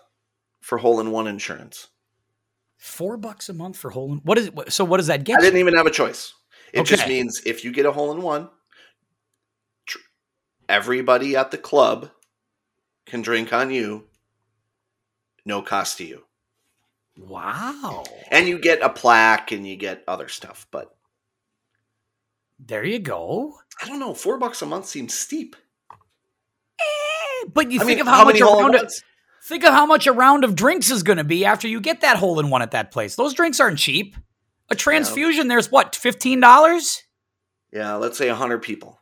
for 0.60 0.78
hole 0.78 0.98
in 1.00 1.10
one 1.10 1.26
insurance. 1.26 1.88
Four 2.78 3.18
bucks 3.18 3.48
a 3.50 3.52
month 3.52 3.76
for 3.76 3.90
hole 3.90 4.12
in. 4.12 4.18
What 4.18 4.38
is 4.38 4.46
it? 4.46 4.72
So 4.72 4.84
what 4.84 4.96
does 4.96 5.08
that 5.08 5.24
get? 5.24 5.38
I 5.38 5.42
didn't 5.42 5.60
even 5.60 5.74
have 5.74 5.86
a 5.86 5.90
choice. 5.90 6.32
It 6.72 6.80
okay. 6.80 6.88
just 6.96 7.06
means 7.06 7.42
if 7.44 7.64
you 7.64 7.72
get 7.72 7.84
a 7.84 7.92
hole 7.92 8.10
in 8.12 8.22
one, 8.22 8.48
tr- 9.86 9.98
everybody 10.68 11.36
at 11.36 11.50
the 11.50 11.58
club 11.58 12.10
can 13.04 13.20
drink 13.20 13.52
on 13.52 13.70
you, 13.70 14.06
no 15.44 15.60
cost 15.60 15.98
to 15.98 16.04
you. 16.04 16.24
Wow. 17.20 18.04
And 18.30 18.48
you 18.48 18.58
get 18.58 18.82
a 18.82 18.88
plaque 18.88 19.52
and 19.52 19.66
you 19.66 19.76
get 19.76 20.02
other 20.08 20.28
stuff, 20.28 20.66
but 20.70 20.96
there 22.58 22.84
you 22.84 22.98
go. 22.98 23.54
I 23.82 23.86
don't 23.86 24.00
know. 24.00 24.14
Four 24.14 24.38
bucks 24.38 24.62
a 24.62 24.66
month 24.66 24.86
seems 24.86 25.14
steep. 25.14 25.56
Eh, 26.80 27.48
but 27.52 27.70
you 27.70 27.80
I 27.80 27.84
think 27.84 27.98
mean, 27.98 28.00
of 28.00 28.06
how, 28.06 28.18
how 28.18 28.24
much 28.24 28.40
around 28.40 28.74
it. 28.74 28.92
Think 29.44 29.64
of 29.64 29.72
how 29.72 29.86
much 29.86 30.06
a 30.06 30.12
round 30.12 30.44
of 30.44 30.54
drinks 30.54 30.90
is 30.90 31.02
going 31.02 31.16
to 31.16 31.24
be 31.24 31.44
after 31.44 31.66
you 31.66 31.80
get 31.80 32.02
that 32.02 32.18
hole 32.18 32.38
in 32.40 32.50
one 32.50 32.62
at 32.62 32.72
that 32.72 32.90
place. 32.90 33.16
Those 33.16 33.34
drinks 33.34 33.58
aren't 33.60 33.78
cheap. 33.78 34.16
A 34.68 34.74
transfusion, 34.74 35.46
yeah. 35.46 35.54
there's 35.54 35.70
what, 35.70 35.92
$15? 35.92 37.02
Yeah, 37.72 37.94
let's 37.94 38.18
say 38.18 38.28
100 38.28 38.62
people. 38.62 39.00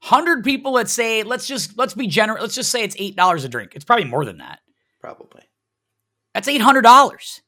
100 0.00 0.44
people, 0.44 0.72
let's 0.72 0.92
say, 0.92 1.22
let's 1.22 1.46
just, 1.46 1.76
let's 1.76 1.94
be 1.94 2.06
generous. 2.06 2.40
Let's 2.40 2.54
just 2.54 2.70
say 2.70 2.82
it's 2.82 2.96
$8 2.96 3.44
a 3.44 3.48
drink. 3.48 3.72
It's 3.74 3.84
probably 3.84 4.06
more 4.06 4.24
than 4.24 4.38
that. 4.38 4.60
Probably. 5.00 5.42
That's 6.32 6.48
$800. 6.48 7.40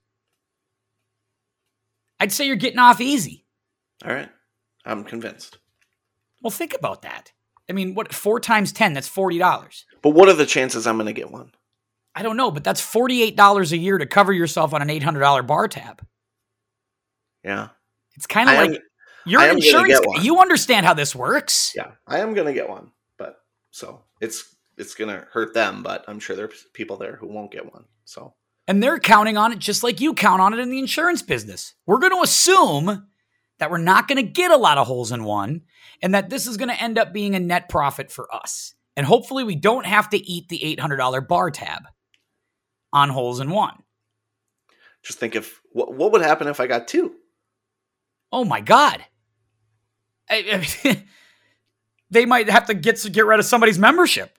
I'd 2.21 2.33
say 2.33 2.47
you're 2.47 2.57
getting 2.57 2.79
off 2.79 3.01
easy. 3.01 3.45
All 4.05 4.13
right. 4.13 4.29
I'm 4.85 5.05
convinced. 5.05 5.59
Well, 6.43 6.51
think 6.51 6.75
about 6.75 7.03
that. 7.03 7.33
I 7.69 7.73
mean, 7.73 7.95
what, 7.95 8.13
four 8.13 8.39
times 8.39 8.73
10, 8.73 8.93
that's 8.93 9.09
$40. 9.09 9.85
But 10.03 10.11
what 10.11 10.29
are 10.29 10.35
the 10.35 10.47
chances 10.47 10.87
I'm 10.87 10.97
going 10.97 11.07
to 11.07 11.13
get 11.13 11.31
one? 11.31 11.51
I 12.15 12.23
don't 12.23 12.37
know, 12.37 12.51
but 12.51 12.65
that's 12.65 12.81
$48 12.81 13.73
a 13.73 13.77
year 13.77 13.99
to 13.99 14.07
cover 14.07 14.33
yourself 14.33 14.73
on 14.73 14.83
an 14.83 14.89
$800 14.89 15.47
bar 15.47 15.69
tab. 15.69 16.07
Yeah. 17.45 17.69
It's 18.15 18.27
kind 18.27 18.49
of 18.49 18.57
like 18.57 18.71
am, 18.71 18.77
you're 19.27 19.43
an 19.43 19.57
insurance. 19.57 20.01
You 20.23 20.41
understand 20.41 20.87
how 20.87 20.95
this 20.95 21.15
works. 21.15 21.73
Yeah. 21.77 21.93
I 22.07 22.21
am 22.21 22.33
going 22.33 22.47
to 22.47 22.55
get 22.55 22.69
one, 22.69 22.93
but 23.19 23.37
so 23.71 24.03
it's 24.21 24.57
it's 24.79 24.95
going 24.95 25.11
to 25.11 25.27
hurt 25.31 25.55
them, 25.55 25.83
but 25.83 26.05
I'm 26.09 26.19
sure 26.19 26.37
there's 26.37 26.67
people 26.73 26.97
there 26.97 27.17
who 27.17 27.27
won't 27.27 27.51
get 27.51 27.73
one. 27.73 27.85
So 28.05 28.35
and 28.69 28.83
they're 28.83 28.99
counting 28.99 29.37
on 29.37 29.53
it 29.53 29.59
just 29.59 29.83
like 29.83 30.01
you 30.01 30.15
count 30.15 30.43
on 30.43 30.53
it 30.53 30.59
in 30.59 30.71
the 30.71 30.79
insurance 30.79 31.23
business. 31.23 31.75
We're 31.87 31.99
going 31.99 32.17
to 32.17 32.23
assume 32.23 33.07
that 33.59 33.71
we're 33.71 33.79
not 33.79 34.09
going 34.09 34.17
to 34.17 34.31
get 34.31 34.51
a 34.51 34.57
lot 34.57 34.79
of 34.79 34.87
holes 34.87 35.13
in 35.13 35.25
one 35.25 35.63
and 36.03 36.15
that 36.15 36.29
this 36.31 36.47
is 36.47 36.57
going 36.57 36.69
to 36.69 36.83
end 36.83 36.99
up 36.99 37.13
being 37.13 37.35
a 37.35 37.41
net 37.41 37.69
profit 37.69 38.11
for 38.11 38.33
us. 38.35 38.75
And 38.97 39.07
hopefully 39.07 39.45
we 39.45 39.57
don't 39.57 39.87
have 39.87 40.11
to 40.11 40.19
eat 40.19 40.49
the 40.49 40.77
$800 40.79 41.27
bar 41.29 41.51
tab 41.51 41.83
on 42.93 43.11
holes 43.11 43.41
in 43.41 43.51
one. 43.51 43.83
Just 45.03 45.19
think 45.19 45.37
if 45.37 45.61
what, 45.71 45.95
what 45.95 46.13
would 46.13 46.23
happen 46.23 46.49
if 46.49 46.59
I 46.59 46.67
got 46.67 46.89
two? 46.89 47.15
Oh 48.33 48.45
my 48.45 48.61
god! 48.61 49.05
I, 50.29 50.65
I, 50.85 51.05
they 52.11 52.27
might 52.27 52.51
have 52.51 52.67
to 52.67 52.75
get 52.75 53.01
get 53.13 53.25
rid 53.25 53.39
of 53.39 53.47
somebody's 53.47 53.79
membership. 53.79 54.37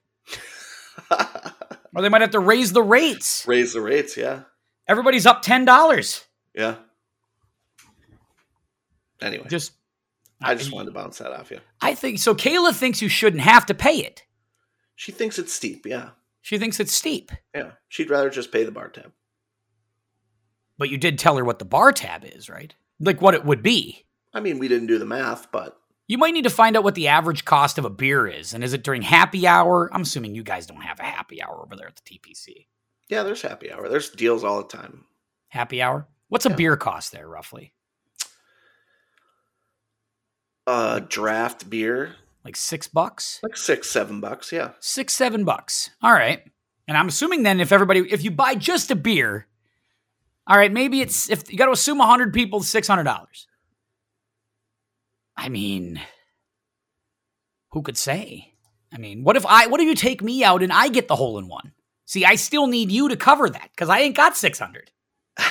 Or 1.97 2.03
they 2.03 2.09
might 2.09 2.21
have 2.21 2.29
to 2.31 2.39
raise 2.39 2.73
the 2.73 2.83
rates. 2.83 3.43
Raise 3.47 3.73
the 3.73 3.81
rates, 3.81 4.15
yeah. 4.15 4.41
Everybody's 4.87 5.25
up 5.25 5.41
ten 5.41 5.65
dollars. 5.65 6.23
Yeah. 6.53 6.75
Anyway, 9.19 9.47
Just 9.49 9.71
I 10.39 10.53
just 10.53 10.71
wanted 10.71 10.85
to 10.85 10.91
bounce 10.91 11.17
that 11.17 11.31
off 11.31 11.49
you. 11.49 11.59
I 11.81 11.95
think 11.95 12.19
so. 12.19 12.35
Kayla 12.35 12.71
thinks 12.71 13.01
you 13.01 13.09
shouldn't 13.09 13.41
have 13.41 13.65
to 13.65 13.73
pay 13.73 13.95
it. 13.97 14.23
She 14.95 15.11
thinks 15.11 15.39
it's 15.39 15.51
steep, 15.51 15.87
yeah. 15.87 16.09
She 16.41 16.59
thinks 16.59 16.79
it's 16.79 16.93
steep. 16.93 17.31
Yeah. 17.55 17.71
She'd 17.89 18.11
rather 18.11 18.29
just 18.29 18.51
pay 18.51 18.63
the 18.63 18.71
bar 18.71 18.89
tab. 18.89 19.11
But 20.77 20.89
you 20.89 20.99
did 20.99 21.17
tell 21.17 21.35
her 21.37 21.43
what 21.43 21.57
the 21.57 21.65
bar 21.65 21.91
tab 21.91 22.23
is, 22.23 22.47
right? 22.47 22.75
Like 22.99 23.23
what 23.23 23.33
it 23.33 23.43
would 23.43 23.63
be. 23.63 24.05
I 24.35 24.39
mean, 24.39 24.59
we 24.59 24.67
didn't 24.67 24.87
do 24.87 24.99
the 24.99 25.05
math, 25.05 25.51
but 25.51 25.79
You 26.07 26.17
might 26.17 26.33
need 26.33 26.43
to 26.45 26.49
find 26.49 26.77
out 26.77 26.83
what 26.83 26.95
the 26.95 27.09
average 27.09 27.43
cost 27.45 27.77
of 27.77 27.83
a 27.85 27.89
beer 27.89 28.25
is. 28.27 28.53
And 28.53 28.63
is 28.63 28.73
it 28.73 28.83
during 28.83 29.01
happy 29.01 29.45
hour? 29.45 29.89
I'm 29.93 30.01
assuming 30.03 30.35
you 30.35 30.43
guys 30.43 30.65
don't 30.65 30.81
have 30.81 30.99
a 30.99 31.03
happy 31.03 31.43
hour 31.43 31.61
over 31.63 31.75
there 31.75 31.87
at 31.87 31.97
the 31.97 32.01
TPC. 32.19 32.67
yeah, 33.09 33.23
there's 33.23 33.41
happy 33.41 33.71
hour. 33.71 33.89
There's 33.89 34.09
deals 34.09 34.43
all 34.43 34.61
the 34.61 34.67
time. 34.69 35.03
Happy 35.49 35.81
hour? 35.81 36.07
What's 36.29 36.45
a 36.45 36.49
beer 36.49 36.75
cost 36.77 37.11
there 37.11 37.27
roughly? 37.27 37.73
Uh 40.65 40.99
draft 41.07 41.69
beer, 41.69 42.15
Like 42.43 42.55
six 42.57 42.87
bucks? 42.87 43.39
like 43.43 43.55
six, 43.55 43.89
seven 43.89 44.19
bucks, 44.19 44.51
yeah. 44.51 44.71
Six, 44.79 45.13
seven 45.13 45.45
bucks. 45.45 45.91
All 46.01 46.11
right. 46.11 46.43
And 46.87 46.97
I'm 46.97 47.07
assuming 47.07 47.43
then 47.43 47.59
if 47.59 47.71
everybody, 47.71 48.01
if 48.11 48.23
you 48.23 48.31
buy 48.31 48.55
just 48.55 48.91
a 48.91 48.95
beer, 48.95 49.47
all 50.45 50.57
right, 50.57 50.71
maybe 50.71 51.01
it's, 51.01 51.29
if 51.29 51.51
you 51.51 51.57
got 51.57 51.65
to 51.65 51.71
assume 51.73 51.97
100 51.97 52.33
people, 52.33 52.61
$600. 52.61 53.45
I 55.37 55.49
mean, 55.49 56.01
who 57.71 57.81
could 57.83 57.97
say? 57.97 58.53
I 58.91 58.97
mean, 58.97 59.23
what 59.23 59.37
if 59.37 59.45
I, 59.45 59.67
what 59.67 59.79
if 59.79 59.85
you 59.87 59.95
take 59.95 60.23
me 60.23 60.43
out 60.43 60.63
and 60.63 60.73
I 60.73 60.87
get 60.87 61.07
the 61.07 61.15
hole 61.15 61.37
in 61.37 61.47
one? 61.47 61.73
See, 62.05 62.25
I 62.25 62.35
still 62.35 62.67
need 62.67 62.91
you 62.91 63.09
to 63.09 63.17
cover 63.17 63.49
that 63.49 63.69
because 63.75 63.89
I 63.89 63.99
ain't 63.99 64.15
got 64.15 64.35
600. 64.37 64.91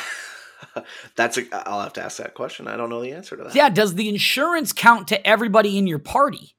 That's 1.16 1.38
a 1.38 1.68
I'll 1.68 1.82
have 1.82 1.92
to 1.94 2.02
ask 2.02 2.16
that 2.18 2.34
question. 2.34 2.66
I 2.66 2.76
don't 2.76 2.90
know 2.90 3.00
the 3.02 3.12
answer 3.12 3.36
to 3.36 3.44
that. 3.44 3.54
Yeah. 3.54 3.68
Does 3.68 3.94
the 3.94 4.08
insurance 4.08 4.72
count 4.72 5.08
to 5.08 5.26
everybody 5.26 5.78
in 5.78 5.86
your 5.86 5.98
party? 5.98 6.56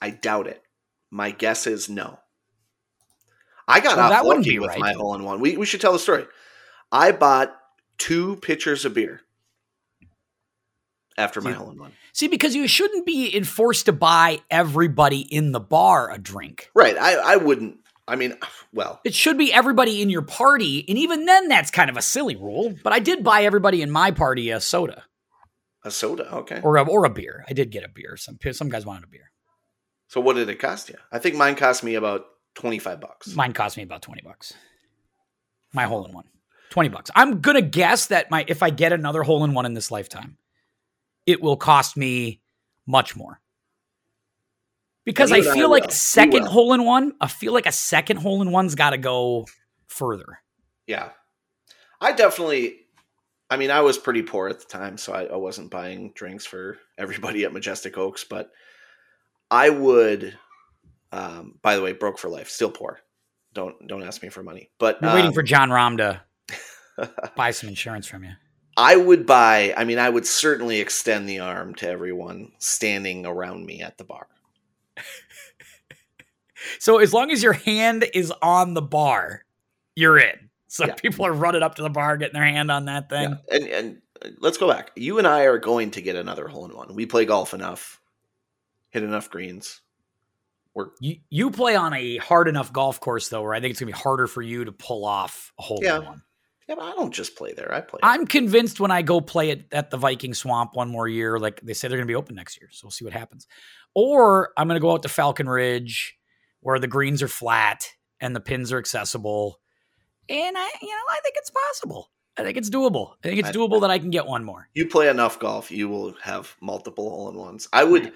I 0.00 0.10
doubt 0.10 0.46
it. 0.46 0.62
My 1.10 1.30
guess 1.30 1.66
is 1.66 1.88
no. 1.88 2.18
I 3.66 3.80
got 3.80 3.96
Well, 3.96 4.06
off 4.06 4.10
that 4.10 4.26
lucky 4.26 4.58
with 4.58 4.68
right. 4.68 4.78
my 4.78 4.92
hole 4.92 5.14
in 5.14 5.24
one. 5.24 5.40
We 5.40 5.56
we 5.56 5.66
should 5.66 5.80
tell 5.80 5.92
the 5.92 5.98
story. 5.98 6.26
I 6.92 7.12
bought 7.12 7.54
two 7.98 8.36
pitchers 8.36 8.84
of 8.84 8.94
beer 8.94 9.22
after 11.16 11.40
my 11.40 11.52
hole 11.52 11.70
in 11.70 11.78
one. 11.78 11.92
See, 12.12 12.28
because 12.28 12.54
you 12.54 12.66
shouldn't 12.68 13.06
be 13.06 13.34
enforced 13.36 13.86
to 13.86 13.92
buy 13.92 14.40
everybody 14.50 15.20
in 15.20 15.52
the 15.52 15.60
bar 15.60 16.10
a 16.10 16.18
drink. 16.18 16.70
Right. 16.74 16.96
I 16.96 17.14
I 17.14 17.36
wouldn't. 17.36 17.78
I 18.06 18.16
mean, 18.16 18.36
well, 18.72 19.00
It 19.04 19.14
should 19.14 19.38
be 19.38 19.50
everybody 19.50 20.02
in 20.02 20.10
your 20.10 20.20
party, 20.20 20.84
and 20.88 20.98
even 20.98 21.24
then, 21.24 21.48
that's 21.48 21.70
kind 21.70 21.88
of 21.88 21.96
a 21.96 22.02
silly 22.02 22.36
rule. 22.36 22.74
But 22.82 22.92
I 22.92 22.98
did 22.98 23.24
buy 23.24 23.44
everybody 23.44 23.80
in 23.80 23.90
my 23.90 24.10
party 24.10 24.50
a 24.50 24.60
soda 24.60 25.04
a 25.84 25.90
soda. 25.90 26.34
Okay. 26.34 26.60
or 26.62 26.76
a, 26.76 26.82
or 26.82 27.04
a 27.04 27.10
beer. 27.10 27.44
I 27.48 27.52
did 27.52 27.70
get 27.70 27.84
a 27.84 27.88
beer. 27.88 28.16
Some 28.16 28.38
some 28.52 28.68
guys 28.68 28.86
wanted 28.86 29.04
a 29.04 29.08
beer. 29.08 29.30
So 30.08 30.20
what 30.20 30.36
did 30.36 30.48
it 30.48 30.58
cost 30.58 30.88
you? 30.88 30.96
I 31.12 31.18
think 31.18 31.36
mine 31.36 31.54
cost 31.54 31.84
me 31.84 31.94
about 31.94 32.24
twenty 32.54 32.78
five 32.78 33.00
bucks. 33.00 33.34
Mine 33.34 33.52
cost 33.52 33.76
me 33.76 33.82
about 33.82 34.02
twenty 34.02 34.22
bucks. 34.22 34.54
My 35.72 35.84
hole 35.84 36.04
in 36.06 36.12
one, 36.12 36.24
twenty 36.70 36.88
bucks. 36.88 37.10
I'm 37.14 37.40
gonna 37.40 37.62
guess 37.62 38.06
that 38.06 38.30
my 38.30 38.44
if 38.48 38.62
I 38.62 38.70
get 38.70 38.92
another 38.92 39.22
hole 39.22 39.44
in 39.44 39.54
one 39.54 39.66
in 39.66 39.74
this 39.74 39.90
lifetime, 39.90 40.38
it 41.26 41.42
will 41.42 41.56
cost 41.56 41.96
me 41.96 42.40
much 42.86 43.16
more. 43.16 43.40
Because 45.04 45.32
I 45.32 45.38
and 45.38 45.48
I 45.48 45.52
feel 45.52 45.70
like 45.70 45.86
a 45.86 45.92
second 45.92 46.46
hole 46.46 46.72
in 46.72 46.84
one, 46.84 47.12
I 47.20 47.28
feel 47.28 47.52
like 47.52 47.66
a 47.66 47.72
second 47.72 48.18
hole 48.18 48.40
in 48.40 48.50
one's 48.50 48.74
got 48.74 48.90
to 48.90 48.98
go 48.98 49.46
further. 49.86 50.40
Yeah. 50.86 51.10
I 52.00 52.12
definitely. 52.12 52.80
I 53.50 53.58
mean, 53.58 53.70
I 53.70 53.82
was 53.82 53.98
pretty 53.98 54.22
poor 54.22 54.48
at 54.48 54.58
the 54.58 54.66
time, 54.66 54.96
so 54.96 55.12
I, 55.12 55.24
I 55.24 55.36
wasn't 55.36 55.70
buying 55.70 56.12
drinks 56.14 56.46
for 56.46 56.78
everybody 56.96 57.44
at 57.44 57.52
Majestic 57.52 57.98
Oaks, 57.98 58.24
but 58.24 58.50
I 59.50 59.68
would. 59.70 60.36
Um, 61.12 61.58
by 61.62 61.76
the 61.76 61.82
way, 61.82 61.92
broke 61.92 62.18
for 62.18 62.28
life, 62.28 62.48
still 62.48 62.70
poor. 62.70 62.98
Don't 63.52 63.86
don't 63.86 64.02
ask 64.02 64.22
me 64.22 64.30
for 64.30 64.42
money, 64.42 64.70
but 64.78 65.00
waiting 65.00 65.28
um, 65.28 65.32
for 65.32 65.42
Jon 65.42 65.68
Rahm 65.68 65.98
to 65.98 67.12
buy 67.36 67.52
some 67.52 67.68
insurance 67.68 68.06
from 68.06 68.24
you. 68.24 68.32
I 68.76 68.96
would 68.96 69.26
buy. 69.26 69.72
I 69.76 69.84
mean, 69.84 69.98
I 69.98 70.08
would 70.10 70.26
certainly 70.26 70.80
extend 70.80 71.28
the 71.28 71.38
arm 71.40 71.74
to 71.76 71.88
everyone 71.88 72.52
standing 72.58 73.24
around 73.26 73.64
me 73.66 73.82
at 73.82 73.98
the 73.98 74.04
bar. 74.04 74.26
So 76.78 76.98
as 76.98 77.12
long 77.12 77.30
as 77.30 77.42
your 77.42 77.52
hand 77.52 78.06
is 78.14 78.32
on 78.42 78.74
the 78.74 78.82
bar, 78.82 79.44
you're 79.96 80.18
in. 80.18 80.48
So 80.68 80.86
Yeah. 80.86 80.94
people 80.94 81.26
are 81.26 81.32
running 81.32 81.62
up 81.62 81.74
to 81.76 81.82
the 81.82 81.90
bar, 81.90 82.16
getting 82.16 82.34
their 82.34 82.44
hand 82.44 82.70
on 82.70 82.86
that 82.86 83.08
thing. 83.10 83.38
Yeah. 83.48 83.56
And 83.56 83.64
and 83.68 84.02
uh, 84.24 84.28
let's 84.38 84.56
go 84.56 84.66
back. 84.68 84.90
You 84.96 85.18
and 85.18 85.26
I 85.26 85.42
are 85.44 85.58
going 85.58 85.90
to 85.92 86.00
get 86.00 86.16
another 86.16 86.48
hole 86.48 86.64
in 86.64 86.74
one. 86.74 86.94
We 86.94 87.06
play 87.06 87.26
golf 87.26 87.52
enough, 87.54 88.00
hit 88.90 89.02
enough 89.02 89.28
greens. 89.30 89.82
We're 90.74 90.88
You 91.00 91.16
you 91.30 91.50
play 91.50 91.76
on 91.76 91.92
a 91.92 92.16
hard 92.16 92.48
enough 92.48 92.72
golf 92.72 92.98
course 92.98 93.28
though, 93.28 93.42
where 93.42 93.54
I 93.54 93.60
think 93.60 93.72
it's 93.72 93.80
gonna 93.80 93.92
be 93.92 93.98
harder 93.98 94.26
for 94.26 94.42
you 94.42 94.64
to 94.64 94.72
pull 94.72 95.04
off 95.04 95.52
a 95.58 95.62
hole 95.62 95.80
Yeah. 95.82 95.98
in 95.98 96.04
one. 96.06 96.22
Yeah, 96.68 96.74
but 96.76 96.84
I 96.84 96.92
don't 96.92 97.12
just 97.12 97.36
play 97.36 97.52
there. 97.52 97.72
I 97.74 97.80
play. 97.80 98.00
I'm 98.02 98.26
convinced 98.26 98.80
when 98.80 98.90
I 98.90 99.02
go 99.02 99.20
play 99.20 99.50
it 99.50 99.66
at 99.72 99.90
the 99.90 99.96
Viking 99.96 100.34
Swamp 100.34 100.74
one 100.74 100.88
more 100.88 101.08
year, 101.08 101.38
like 101.38 101.60
they 101.62 101.74
say 101.74 101.88
they're 101.88 101.98
gonna 101.98 102.06
be 102.06 102.14
open 102.14 102.34
next 102.36 102.60
year, 102.60 102.68
so 102.72 102.86
we'll 102.86 102.90
see 102.92 103.04
what 103.04 103.14
happens. 103.14 103.46
Or 103.94 104.50
I'm 104.56 104.66
gonna 104.68 104.80
go 104.80 104.92
out 104.92 105.02
to 105.02 105.08
Falcon 105.08 105.48
Ridge, 105.48 106.16
where 106.60 106.78
the 106.78 106.88
greens 106.88 107.22
are 107.22 107.28
flat 107.28 107.88
and 108.20 108.34
the 108.34 108.40
pins 108.40 108.72
are 108.72 108.78
accessible, 108.78 109.60
and 110.28 110.56
I, 110.56 110.68
you 110.80 110.88
know, 110.88 111.02
I 111.10 111.20
think 111.22 111.34
it's 111.36 111.50
possible. 111.50 112.10
I 112.36 112.42
think 112.42 112.56
it's 112.56 112.70
doable. 112.70 113.12
I 113.22 113.28
think 113.28 113.38
it's 113.40 113.50
I- 113.50 113.52
doable 113.52 113.80
that 113.82 113.90
I 113.90 113.98
can 113.98 114.10
get 114.10 114.26
one 114.26 114.42
more. 114.44 114.68
you 114.74 114.88
play 114.88 115.08
enough 115.08 115.38
golf, 115.38 115.70
you 115.70 115.88
will 115.88 116.14
have 116.22 116.56
multiple 116.60 117.08
hole 117.10 117.28
in 117.28 117.36
ones. 117.36 117.68
I 117.72 117.84
would, 117.84 118.12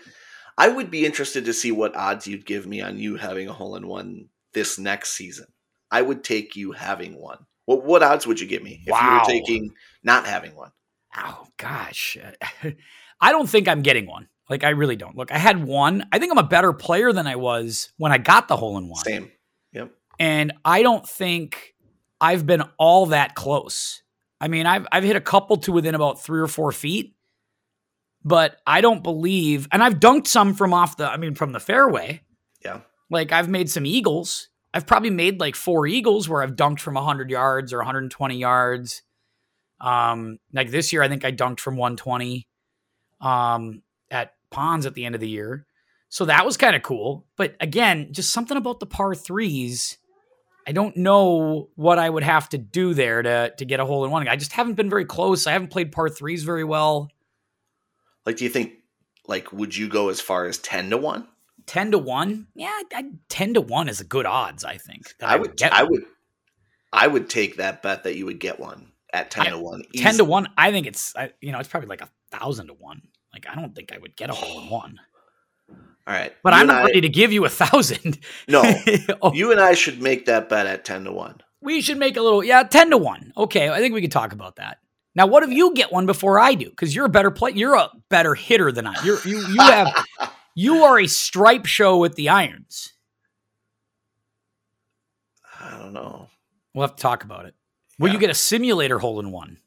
I 0.57 0.69
would 0.69 0.91
be 0.91 1.07
interested 1.07 1.45
to 1.45 1.53
see 1.53 1.71
what 1.71 1.95
odds 1.95 2.27
you'd 2.27 2.45
give 2.47 2.67
me 2.67 2.81
on 2.81 2.99
you 2.99 3.15
having 3.17 3.49
a 3.49 3.53
hole 3.53 3.77
in 3.77 3.87
one 3.87 4.29
this 4.55 4.77
next 4.79 5.11
season. 5.11 5.47
I 5.91 6.03
would 6.03 6.25
take 6.25 6.57
you 6.57 6.73
having 6.73 7.15
one. 7.21 7.47
What 7.69 7.85
what 7.85 8.03
odds 8.03 8.27
would 8.27 8.41
you 8.41 8.47
give 8.47 8.63
me 8.63 8.83
if 8.87 8.99
you 8.99 9.13
were 9.13 9.21
taking 9.27 9.75
not 10.03 10.25
having 10.25 10.55
one? 10.55 10.71
Oh 11.15 11.47
gosh, 11.59 12.17
I 13.21 13.31
don't 13.31 13.47
think 13.47 13.69
I'm 13.69 13.83
getting 13.83 14.07
one. 14.07 14.27
Like 14.49 14.65
I 14.65 14.71
really 14.71 14.97
don't. 14.97 15.15
Look, 15.19 15.31
I 15.31 15.37
had 15.37 15.63
one. 15.63 16.07
I 16.11 16.19
think 16.19 16.33
I'm 16.33 16.39
a 16.39 16.49
better 16.49 16.73
player 16.73 17.13
than 17.13 17.27
I 17.27 17.37
was 17.37 17.93
when 17.99 18.11
I 18.11 18.17
got 18.17 18.49
the 18.49 18.57
hole 18.57 18.79
in 18.79 18.89
one. 18.89 19.05
Same. 19.05 19.31
Yep. 19.75 19.91
And 20.19 20.55
I 20.65 20.83
don't 20.83 21.07
think 21.07 21.75
I've 22.23 22.47
been 22.47 22.63
all 22.79 23.05
that 23.07 23.35
close. 23.35 24.03
I 24.41 24.49
mean, 24.49 24.65
I've 24.65 24.87
I've 24.91 25.05
hit 25.05 25.17
a 25.17 25.21
couple 25.21 25.59
to 25.59 25.73
within 25.73 25.95
about 25.95 26.23
three 26.23 26.41
or 26.41 26.49
four 26.49 26.73
feet, 26.73 27.17
but 28.25 28.57
I 28.67 28.81
don't 28.81 29.03
believe. 29.03 29.69
And 29.73 29.85
I've 29.85 30.01
dunked 30.01 30.27
some 30.27 30.55
from 30.55 30.73
off 30.73 30.97
the. 30.97 31.07
I 31.07 31.19
mean, 31.19 31.35
from 31.35 31.53
the 31.53 31.61
fairway. 31.61 32.23
Yeah. 32.65 32.81
Like 33.11 33.31
I've 33.31 33.51
made 33.51 33.69
some 33.69 33.85
eagles. 33.85 34.49
I've 34.75 34.87
probably 34.87 35.11
made 35.11 35.41
like 35.41 35.57
four 35.57 35.87
eagles 35.87 36.29
where 36.29 36.43
I've 36.43 36.57
dunked 36.57 36.81
from 36.81 36.95
100 36.95 37.31
yards 37.31 37.73
or 37.73 37.79
120 37.79 38.37
yards. 38.37 39.03
Um, 39.81 40.39
like 40.53 40.71
this 40.71 40.93
year, 40.93 41.03
I 41.03 41.09
think 41.09 41.25
I 41.25 41.33
dunked 41.33 41.61
from 41.61 41.77
120 41.77 42.47
um, 43.21 43.83
at 44.11 44.35
ponds 44.51 44.87
at 44.87 44.95
the 44.95 45.05
end 45.05 45.15
of 45.15 45.21
the 45.21 45.29
year. 45.29 45.67
So 46.09 46.25
that 46.25 46.45
was 46.45 46.57
kind 46.57 46.75
of 46.75 46.83
cool. 46.83 47.27
But 47.37 47.57
again, 47.61 48.13
just 48.13 48.33
something 48.33 48.57
about 48.57 48.81
the 48.81 48.87
par 48.87 49.15
threes. 49.15 49.99
I 50.67 50.73
don't 50.73 50.97
know 50.97 51.71
what 51.77 51.99
I 51.99 52.09
would 52.09 52.23
have 52.23 52.49
to 52.51 52.59
do 52.59 52.93
there 52.93 53.23
to 53.23 53.55
to 53.57 53.65
get 53.65 53.81
a 53.81 53.87
hole 53.87 54.05
in 54.05 54.11
one. 54.11 54.29
I 54.29 54.37
just 54.37 54.53
haven't 54.53 54.75
been 54.75 54.91
very 54.91 55.07
close. 55.07 55.47
I 55.47 55.53
haven't 55.53 55.69
played 55.71 55.93
par 55.93 56.09
threes 56.09 56.45
very 56.45 56.65
well. 56.65 57.11
Like, 58.27 58.37
do 58.37 58.45
you 58.45 58.51
think, 58.51 58.75
like, 59.27 59.51
would 59.53 59.75
you 59.75 59.89
go 59.89 60.11
as 60.11 60.21
far 60.21 60.45
as 60.45 60.59
ten 60.59 60.91
to 60.91 60.99
one? 60.99 61.27
10 61.69 61.93
to 61.93 61.99
1? 61.99 62.47
Yeah, 62.57 62.67
I, 62.67 62.85
I, 62.95 63.05
10 63.29 63.55
to 63.55 63.61
1 63.61 63.89
is 63.89 64.01
a 64.01 64.05
good 64.05 64.27
odds, 64.27 64.65
I 64.65 64.77
think. 64.77 65.15
that 65.21 65.29
I 65.29 65.37
would, 65.37 65.57
get 65.57 65.73
I 65.73 65.83
one. 65.85 65.91
would, 65.93 66.03
I 66.93 67.07
would 67.07 67.29
take 67.31 67.57
that 67.59 67.83
bet 67.83 68.03
that 68.05 68.17
you 68.17 68.27
would 68.27 68.41
get 68.41 68.59
one 68.59 68.93
at 69.13 69.31
ten 69.31 69.47
I- 69.47 69.51
to 69.51 69.59
one. 69.59 69.83
10 69.97 70.17
to 70.19 70.25
1 70.25 70.49
i 70.59 70.71
think 70.71 70.87
it's 70.87 71.15
I, 71.17 71.33
you 71.41 71.51
know 71.53 71.59
it's 71.59 71.69
probably 71.69 71.89
like 71.89 72.03
a 72.03 72.11
thousand 72.31 72.67
to 72.67 72.75
1 72.75 73.01
like 73.33 73.47
i 73.51 73.55
don't 73.55 73.75
think 73.75 73.91
i 73.93 73.97
would 73.99 74.15
get 74.17 74.29
a 74.29 74.35
hole 74.35 74.61
in 74.61 74.69
one 74.71 74.99
All 75.71 76.15
right, 76.15 76.35
but 76.43 76.53
You 76.53 76.61
i'm 76.61 76.67
not 76.67 76.83
I- 76.83 76.85
ready 76.85 77.01
to 77.03 77.09
give 77.09 77.33
you 77.33 77.45
a 77.47 77.49
thousand 77.49 78.19
No, 78.49 78.63
Oh, 79.23 79.33
you 79.33 79.51
and 79.53 79.61
I 79.61 79.73
should 79.75 80.03
make 80.03 80.27
that 80.27 80.49
bet 80.51 80.67
at 80.67 80.85
ten 80.85 81.05
to 81.05 81.13
one. 81.13 81.41
we 81.63 81.81
should 81.81 81.97
make 81.99 82.17
a 82.19 82.23
little 82.23 82.45
yeah 82.45 82.63
10 82.65 82.91
to 82.91 82.99
1 82.99 83.33
okay 83.39 83.71
i 83.71 83.79
think 83.79 83.95
we 83.95 84.01
could 84.03 84.13
talk 84.13 84.33
about 84.33 84.57
that 84.57 84.79
now 85.15 85.27
what 85.27 85.43
if 85.43 85.51
you 85.51 85.73
get 85.75 85.91
one 85.93 86.05
before 86.07 86.39
i 86.39 86.53
do 86.55 86.69
because 86.69 86.95
you're 86.95 87.07
a 87.07 87.11
better 87.11 87.31
play 87.31 87.53
you're 87.53 87.75
a 87.77 87.89
better 88.11 88.35
hitter 88.35 88.71
than 88.73 88.87
i 88.87 88.95
you're 89.05 89.19
you 89.27 89.39
you 89.49 89.61
have 89.61 89.89
you 90.59 90.83
are 90.83 90.99
a 90.99 91.07
stripe 91.07 91.67
show 91.67 91.99
with 91.99 92.15
the 92.17 92.29
irons 92.29 92.93
I 95.61 95.79
don't 95.79 95.93
know. 95.93 96.29
we'll 96.75 96.87
have 96.87 96.97
to 96.97 97.03
talk 97.03 97.25
about 97.25 97.47
it 97.47 97.55
will 97.99 98.13
you 98.13 98.19
get 98.19 98.31
a 98.31 98.35
simulator 98.35 98.99
hole 98.99 99.21
in 99.21 99.31
one 99.31 99.59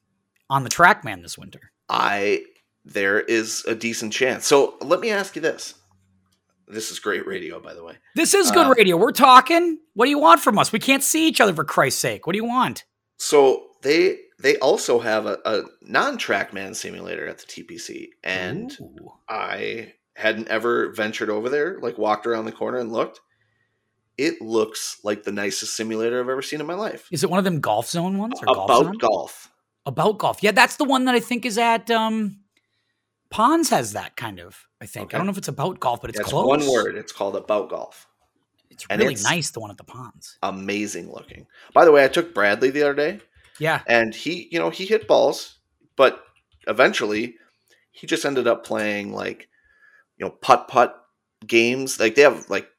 on 0.49 0.63
the 0.63 0.69
trackman 0.69 1.21
this 1.21 1.37
winter 1.37 1.71
I 1.89 2.43
there 2.85 3.19
is 3.19 3.63
a 3.67 3.75
decent 3.75 4.13
chance. 4.13 4.47
So 4.47 4.75
let 4.81 4.99
me 5.01 5.11
ask 5.11 5.35
you 5.35 5.41
this: 5.41 5.75
This 6.67 6.89
is 6.89 6.99
great 6.99 7.27
radio, 7.27 7.59
by 7.59 7.73
the 7.73 7.83
way. 7.83 7.97
This 8.15 8.33
is 8.33 8.49
good 8.49 8.67
Uh, 8.67 8.73
radio. 8.75 8.97
We're 8.97 9.11
talking. 9.11 9.77
What 9.93 10.05
do 10.05 10.09
you 10.09 10.17
want 10.17 10.39
from 10.39 10.57
us? 10.57 10.71
We 10.71 10.79
can't 10.79 11.03
see 11.03 11.27
each 11.27 11.41
other 11.41 11.53
for 11.53 11.63
Christ's 11.63 12.01
sake. 12.01 12.25
What 12.25 12.33
do 12.33 12.37
you 12.37 12.45
want? 12.45 12.85
So 13.17 13.67
they 13.83 14.19
they 14.39 14.57
also 14.57 14.99
have 14.99 15.27
a, 15.27 15.37
a 15.45 15.63
non-trackman 15.83 16.75
simulator 16.75 17.27
at 17.27 17.37
the 17.37 17.45
TPC, 17.45 18.07
and 18.23 18.71
Ooh. 18.81 19.11
I 19.29 19.93
hadn't 20.15 20.47
ever 20.49 20.91
ventured 20.91 21.29
over 21.29 21.49
there, 21.49 21.79
like 21.81 21.97
walked 21.97 22.25
around 22.27 22.45
the 22.45 22.51
corner 22.51 22.77
and 22.79 22.91
looked. 22.91 23.19
It 24.17 24.41
looks 24.41 24.99
like 25.03 25.23
the 25.23 25.31
nicest 25.31 25.75
simulator 25.75 26.19
I've 26.19 26.29
ever 26.29 26.41
seen 26.41 26.59
in 26.61 26.67
my 26.67 26.73
life. 26.75 27.07
is 27.11 27.23
it 27.23 27.29
one 27.29 27.39
of 27.39 27.45
them 27.45 27.61
Golfzon 27.61 28.17
ones 28.17 28.33
or 28.41 28.45
golf 28.53 28.69
About 28.69 28.83
zone? 28.83 28.97
golf. 28.97 29.49
About 29.85 30.17
golf. 30.19 30.43
Yeah, 30.43 30.51
that's 30.51 30.75
the 30.75 30.83
one 30.83 31.05
that 31.05 31.15
I 31.15 31.19
think 31.19 31.45
is 31.45 31.57
at 31.57 31.89
um 31.89 32.37
Ponds 33.29 33.69
has 33.69 33.93
that 33.93 34.15
kind 34.17 34.39
of. 34.39 34.67
I 34.81 34.85
think. 34.85 35.05
Okay. 35.07 35.15
I 35.15 35.19
don't 35.19 35.27
know 35.27 35.31
if 35.31 35.37
it's 35.37 35.47
about 35.47 35.79
golf, 35.79 36.01
but 36.01 36.09
it's 36.09 36.19
That's 36.19 36.31
close. 36.31 36.45
one 36.45 36.67
word. 36.67 36.95
It's 36.97 37.11
called 37.13 37.35
About 37.35 37.69
Golf. 37.69 38.07
It's 38.69 38.89
really 38.89 39.05
it's- 39.13 39.23
nice. 39.23 39.51
The 39.51 39.59
one 39.61 39.71
at 39.71 39.77
the 39.77 39.83
Ponds. 39.85 40.37
Amazing 40.43 41.09
looking. 41.11 41.47
By 41.73 41.85
the 41.85 41.91
way, 41.91 42.03
I 42.03 42.07
took 42.09 42.33
Bradley 42.33 42.71
the 42.71 42.81
other 42.83 42.93
day, 42.95 43.19
Yeah. 43.59 43.81
and 43.87 44.13
he, 44.13 44.49
you 44.51 44.59
know, 44.59 44.69
he 44.69 44.85
hit 44.85 45.07
balls, 45.07 45.59
but 45.95 46.23
eventually 46.67 47.35
he 47.91 48.05
just 48.07 48.25
ended 48.25 48.47
up 48.47 48.65
playing 48.65 49.13
like, 49.13 49.47
you 50.21 50.27
know, 50.27 50.35
putt 50.41 50.67
putt 50.67 50.95
games. 51.47 51.99
Like 51.99 52.13
they 52.13 52.21
have 52.21 52.47
like 52.49 52.69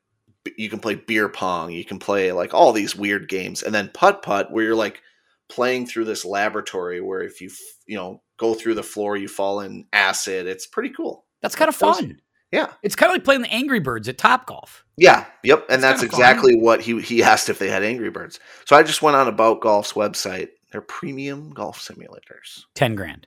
you 0.56 0.70
can 0.70 0.78
play 0.78 0.94
beer 0.94 1.28
pong, 1.28 1.72
you 1.72 1.84
can 1.84 1.98
play 1.98 2.30
like 2.30 2.54
all 2.54 2.72
these 2.72 2.94
weird 2.94 3.28
games, 3.28 3.62
and 3.64 3.74
then 3.74 3.90
putt 3.92 4.22
putt 4.22 4.52
where 4.52 4.64
you're 4.64 4.76
like 4.76 5.02
playing 5.48 5.86
through 5.86 6.04
this 6.04 6.24
laboratory 6.24 7.00
where 7.00 7.20
if 7.22 7.40
you 7.40 7.48
f- 7.48 7.58
you 7.86 7.96
know 7.96 8.22
go 8.38 8.54
through 8.54 8.74
the 8.74 8.82
floor 8.82 9.16
you 9.16 9.26
fall 9.26 9.60
in 9.60 9.84
acid. 9.92 10.46
It's 10.46 10.66
pretty 10.68 10.90
cool. 10.90 11.24
That's 11.42 11.56
kind 11.56 11.68
of 11.68 11.74
fun. 11.74 12.20
Yeah. 12.52 12.68
It's 12.82 12.94
kind 12.94 13.10
of 13.10 13.14
like 13.16 13.24
playing 13.24 13.42
the 13.42 13.52
Angry 13.52 13.80
Birds 13.80 14.08
at 14.08 14.18
Top 14.18 14.46
Golf. 14.46 14.84
Yeah, 14.96 15.24
yep, 15.42 15.64
and 15.70 15.82
That's 15.82 16.00
that's 16.00 16.12
kinda 16.12 16.12
fun. 16.12 16.20
exactly 16.20 16.54
what 16.54 16.80
he 16.80 17.00
he 17.00 17.22
asked 17.24 17.48
if 17.48 17.58
they 17.58 17.68
had 17.68 17.82
Angry 17.82 18.10
Birds. 18.10 18.38
So 18.66 18.76
I 18.76 18.84
just 18.84 19.02
went 19.02 19.16
on 19.16 19.26
About 19.26 19.60
Golf's 19.60 19.94
website. 19.94 20.50
They're 20.70 20.80
premium 20.80 21.50
golf 21.50 21.78
simulators. 21.80 22.64
10 22.76 22.94
grand. 22.94 23.26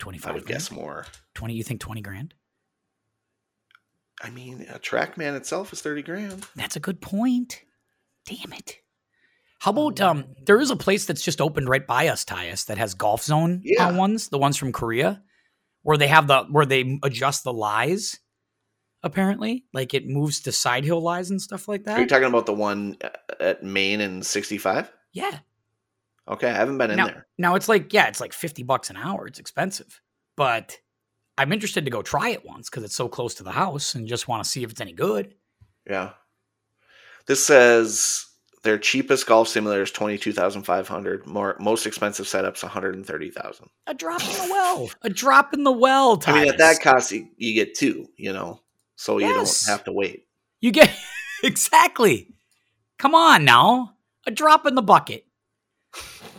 I 0.00 0.04
don't 0.04 0.12
know. 0.22 0.22
25 0.22 0.30
I 0.30 0.34
would 0.34 0.44
grand? 0.44 0.58
guess 0.60 0.70
more. 0.70 1.06
20 1.34 1.54
you 1.54 1.62
think 1.62 1.80
20 1.80 2.00
grand? 2.00 2.34
I 4.22 4.30
mean, 4.30 4.66
a 4.72 4.78
TrackMan 4.78 5.36
itself 5.36 5.72
is 5.74 5.82
thirty 5.82 6.02
grand. 6.02 6.46
That's 6.56 6.74
a 6.76 6.80
good 6.80 7.02
point. 7.02 7.62
Damn 8.24 8.54
it. 8.54 8.78
How 9.58 9.72
about 9.72 10.00
um 10.00 10.24
there 10.46 10.58
is 10.58 10.70
a 10.70 10.76
place 10.76 11.04
that's 11.04 11.22
just 11.22 11.40
opened 11.40 11.68
right 11.68 11.86
by 11.86 12.08
us, 12.08 12.24
Tyus, 12.24 12.64
that 12.66 12.78
has 12.78 12.94
Golfzon 12.94 13.60
Yeah. 13.62 13.94
ones, 13.96 14.28
the 14.30 14.38
ones 14.38 14.56
from 14.56 14.72
Korea, 14.72 15.22
where 15.82 15.98
they 15.98 16.08
have 16.08 16.28
the 16.28 16.44
where 16.50 16.64
they 16.64 16.98
adjust 17.02 17.44
the 17.44 17.52
lies, 17.52 18.18
apparently. 19.02 19.66
Like 19.74 19.92
it 19.92 20.06
moves 20.06 20.40
to 20.42 20.52
side 20.52 20.84
hill 20.86 21.02
lies 21.02 21.28
and 21.30 21.40
stuff 21.40 21.68
like 21.68 21.84
that. 21.84 21.98
Are 21.98 22.00
you 22.00 22.06
talking 22.06 22.28
about 22.28 22.46
the 22.46 22.54
one 22.54 22.96
uh, 23.04 23.10
at 23.38 23.62
Maine 23.62 24.00
and 24.00 24.24
sixty 24.24 24.56
five? 24.56 24.90
yeah. 25.12 25.40
Okay, 26.28 26.48
I 26.50 26.54
haven't 26.54 26.78
been 26.78 26.90
in 26.90 26.96
Now, 26.96 27.06
there. 27.06 27.26
now 27.38 27.54
it's 27.54 27.68
like, 27.68 27.92
yeah, 27.92 28.08
it's 28.08 28.20
like 28.20 28.32
50 28.32 28.62
bucks 28.64 28.90
an 28.90 28.96
hour. 28.96 29.26
It's 29.26 29.38
expensive. 29.38 30.00
But 30.36 30.76
I'm 31.38 31.52
interested 31.52 31.84
to 31.84 31.90
go 31.90 32.02
try 32.02 32.30
it 32.30 32.44
once 32.44 32.68
because 32.68 32.82
it's 32.82 32.96
so 32.96 33.08
close 33.08 33.34
to 33.36 33.42
the 33.42 33.52
house 33.52 33.94
and 33.94 34.08
just 34.08 34.26
want 34.26 34.42
to 34.42 34.48
see 34.48 34.62
if 34.62 34.70
it's 34.70 34.80
any 34.80 34.92
good. 34.92 35.34
Yeah. 35.88 36.10
This 37.26 37.44
says 37.44 38.26
their 38.62 38.78
cheapest 38.78 39.26
golf 39.26 39.48
simulator 39.48 39.82
is 39.82 39.90
twenty 39.90 40.18
two 40.18 40.32
thousand 40.32 40.62
five 40.62 40.88
hundred. 40.88 41.26
More 41.26 41.56
most 41.60 41.86
expensive 41.86 42.26
setups 42.26 42.62
one 42.62 42.72
hundred 42.72 42.94
and 42.94 43.06
thirty 43.06 43.30
thousand. 43.30 43.68
A 43.86 43.94
drop 43.94 44.20
in 44.22 44.28
the 44.28 44.48
well. 44.50 44.90
A 45.02 45.10
drop 45.10 45.52
in 45.54 45.64
the 45.64 45.72
well, 45.72 46.16
Tyus. 46.16 46.28
I 46.32 46.40
mean, 46.40 46.48
at 46.48 46.58
that 46.58 46.80
cost, 46.80 47.12
you, 47.12 47.28
you 47.36 47.52
get 47.54 47.74
two. 47.74 48.06
You 48.16 48.32
know, 48.32 48.60
so 48.96 49.18
you 49.18 49.28
don't 49.28 49.64
have 49.68 49.84
to 49.84 49.92
wait. 49.92 50.26
You 50.60 50.70
get 50.70 50.90
exactly. 51.44 52.34
Come 52.98 53.14
on 53.14 53.44
now. 53.44 53.94
A 54.26 54.30
drop 54.30 54.66
in 54.66 54.74
the 54.74 54.82
bucket. 54.82 55.25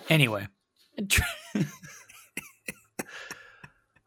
Anyway. 0.10 0.48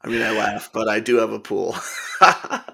I 0.03 0.09
mean, 0.09 0.23
I 0.23 0.31
laugh, 0.31 0.71
but 0.73 0.89
I 0.89 1.01
do 1.01 1.17
have 1.17 1.33
a 1.33 1.41
pool. 1.41 1.77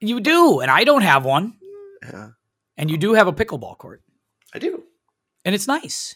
You 0.00 0.20
do, 0.20 0.60
and 0.60 0.70
I 0.70 0.84
don't 0.84 1.02
have 1.02 1.24
one. 1.24 1.54
yeah, 2.02 2.28
And 2.76 2.88
you 2.88 2.96
do 2.96 3.14
have 3.14 3.26
a 3.26 3.32
pickleball 3.32 3.78
court. 3.78 4.02
I 4.54 4.60
do. 4.60 4.84
And 5.44 5.54
it's 5.54 5.66
nice. 5.66 6.14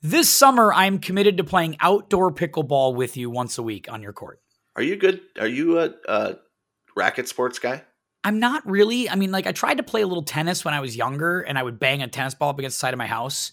This 0.00 0.28
summer, 0.28 0.72
I'm 0.72 0.98
committed 1.00 1.38
to 1.38 1.44
playing 1.44 1.76
outdoor 1.80 2.32
pickleball 2.32 2.94
with 2.94 3.16
you 3.16 3.30
once 3.30 3.58
a 3.58 3.62
week 3.62 3.90
on 3.90 4.00
your 4.00 4.12
court. 4.12 4.40
Are 4.76 4.82
you 4.82 4.96
good? 4.96 5.22
Are 5.40 5.48
you 5.48 5.80
a, 5.80 5.90
a 6.06 6.36
racket 6.96 7.26
sports 7.26 7.58
guy? 7.58 7.82
I'm 8.22 8.38
not 8.38 8.64
really. 8.64 9.08
I 9.10 9.16
mean, 9.16 9.32
like, 9.32 9.46
I 9.48 9.52
tried 9.52 9.78
to 9.78 9.82
play 9.82 10.02
a 10.02 10.06
little 10.06 10.22
tennis 10.22 10.64
when 10.64 10.72
I 10.72 10.78
was 10.80 10.96
younger, 10.96 11.40
and 11.40 11.58
I 11.58 11.62
would 11.64 11.80
bang 11.80 12.00
a 12.02 12.06
tennis 12.06 12.34
ball 12.34 12.50
up 12.50 12.58
against 12.60 12.76
the 12.76 12.80
side 12.80 12.94
of 12.94 12.98
my 12.98 13.06
house 13.06 13.50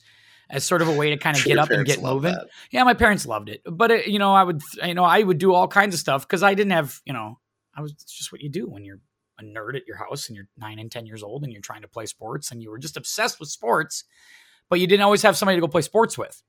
as 0.51 0.63
sort 0.63 0.81
of 0.81 0.89
a 0.89 0.95
way 0.95 1.09
to 1.09 1.17
kind 1.17 1.35
of 1.35 1.41
Sure 1.41 1.49
get 1.49 1.57
up 1.59 1.69
and 1.71 1.85
get 1.85 2.01
love 2.01 2.15
moving. 2.15 2.33
that. 2.33 2.47
Yeah, 2.71 2.83
my 2.83 2.93
parents 2.93 3.25
loved 3.25 3.49
it, 3.49 3.61
but 3.65 3.89
it, 3.89 4.07
you 4.07 4.19
know, 4.19 4.33
I 4.33 4.43
would, 4.43 4.61
you 4.83 4.93
know, 4.93 5.05
I 5.05 5.23
would 5.23 5.37
do 5.37 5.53
all 5.53 5.67
kinds 5.67 5.95
of 5.95 5.99
stuff 5.99 6.27
because 6.27 6.43
I 6.43 6.53
didn't 6.53 6.73
have, 6.73 6.99
you 7.05 7.13
know, 7.13 7.39
I 7.75 7.81
was 7.81 7.93
it's 7.93 8.11
just 8.11 8.31
what 8.31 8.41
you 8.41 8.49
do 8.49 8.67
when 8.67 8.83
you're 8.83 8.99
a 9.39 9.43
nerd 9.43 9.75
at 9.75 9.87
your 9.87 9.95
house 9.97 10.27
and 10.27 10.35
you're 10.35 10.47
nine 10.57 10.77
and 10.77 10.91
ten 10.91 11.05
years 11.05 11.23
old 11.23 11.43
and 11.43 11.51
you're 11.53 11.61
trying 11.61 11.81
to 11.81 11.87
play 11.87 12.05
sports 12.05 12.51
and 12.51 12.61
you 12.61 12.69
were 12.69 12.77
just 12.77 12.97
obsessed 12.97 13.39
with 13.39 13.49
sports, 13.49 14.03
but 14.69 14.79
you 14.79 14.87
didn't 14.87 15.03
always 15.03 15.21
have 15.21 15.37
somebody 15.37 15.55
to 15.57 15.61
go 15.61 15.67
play 15.67 15.81
sports 15.81 16.17
with. 16.17 16.41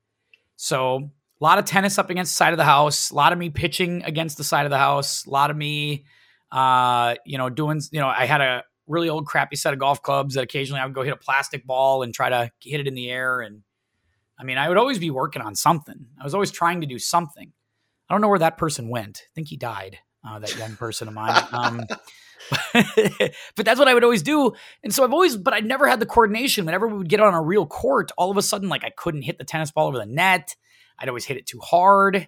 So 0.57 1.09
a 1.41 1.43
lot 1.43 1.57
of 1.57 1.65
tennis 1.65 1.97
up 1.97 2.09
against 2.09 2.33
the 2.33 2.35
side 2.35 2.53
of 2.53 2.57
the 2.57 2.65
house, 2.65 3.09
a 3.09 3.15
lot 3.15 3.33
of 3.33 3.39
me 3.39 3.49
pitching 3.49 4.03
against 4.03 4.37
the 4.37 4.43
side 4.43 4.65
of 4.65 4.69
the 4.69 4.77
house, 4.77 5.25
a 5.25 5.29
lot 5.29 5.49
of 5.49 5.57
me, 5.57 6.05
uh, 6.51 7.15
you 7.25 7.37
know, 7.37 7.49
doing, 7.49 7.81
you 7.91 7.99
know, 7.99 8.07
I 8.07 8.25
had 8.25 8.41
a 8.41 8.63
really 8.85 9.09
old 9.09 9.25
crappy 9.25 9.55
set 9.55 9.73
of 9.73 9.79
golf 9.79 10.01
clubs 10.01 10.35
that 10.35 10.43
occasionally 10.43 10.81
I 10.81 10.85
would 10.85 10.93
go 10.93 11.03
hit 11.03 11.13
a 11.13 11.17
plastic 11.17 11.65
ball 11.65 12.03
and 12.03 12.13
try 12.13 12.29
to 12.29 12.51
hit 12.61 12.81
it 12.81 12.87
in 12.87 12.95
the 12.95 13.09
air 13.09 13.39
and 13.41 13.61
I 14.39 14.43
mean, 14.43 14.57
I 14.57 14.67
would 14.67 14.77
always 14.77 14.99
be 14.99 15.11
working 15.11 15.41
on 15.41 15.55
something. 15.55 16.07
I 16.19 16.23
was 16.23 16.33
always 16.33 16.51
trying 16.51 16.81
to 16.81 16.87
do 16.87 16.99
something. 16.99 17.51
I 18.09 18.13
don't 18.13 18.21
know 18.21 18.29
where 18.29 18.39
that 18.39 18.57
person 18.57 18.89
went. 18.89 19.23
I 19.23 19.31
think 19.35 19.47
he 19.47 19.57
died, 19.57 19.99
uh, 20.27 20.39
that 20.39 20.57
young 20.57 20.75
person 20.75 21.07
of 21.07 21.13
mine. 21.13 21.43
Um, 21.51 21.83
but 22.73 23.65
that's 23.65 23.79
what 23.79 23.87
I 23.87 23.93
would 23.93 24.03
always 24.03 24.23
do. 24.23 24.53
And 24.83 24.93
so 24.93 25.03
I've 25.03 25.13
always, 25.13 25.37
but 25.37 25.53
I 25.53 25.59
never 25.59 25.87
had 25.87 25.99
the 25.99 26.05
coordination. 26.05 26.65
Whenever 26.65 26.87
we 26.87 26.97
would 26.97 27.09
get 27.09 27.19
on 27.19 27.33
a 27.33 27.41
real 27.41 27.65
court, 27.65 28.11
all 28.17 28.31
of 28.31 28.37
a 28.37 28.41
sudden, 28.41 28.69
like 28.69 28.83
I 28.83 28.91
couldn't 28.95 29.21
hit 29.21 29.37
the 29.37 29.45
tennis 29.45 29.71
ball 29.71 29.87
over 29.87 29.97
the 29.97 30.05
net. 30.05 30.55
I'd 30.99 31.09
always 31.09 31.25
hit 31.25 31.37
it 31.37 31.45
too 31.45 31.59
hard. 31.59 32.27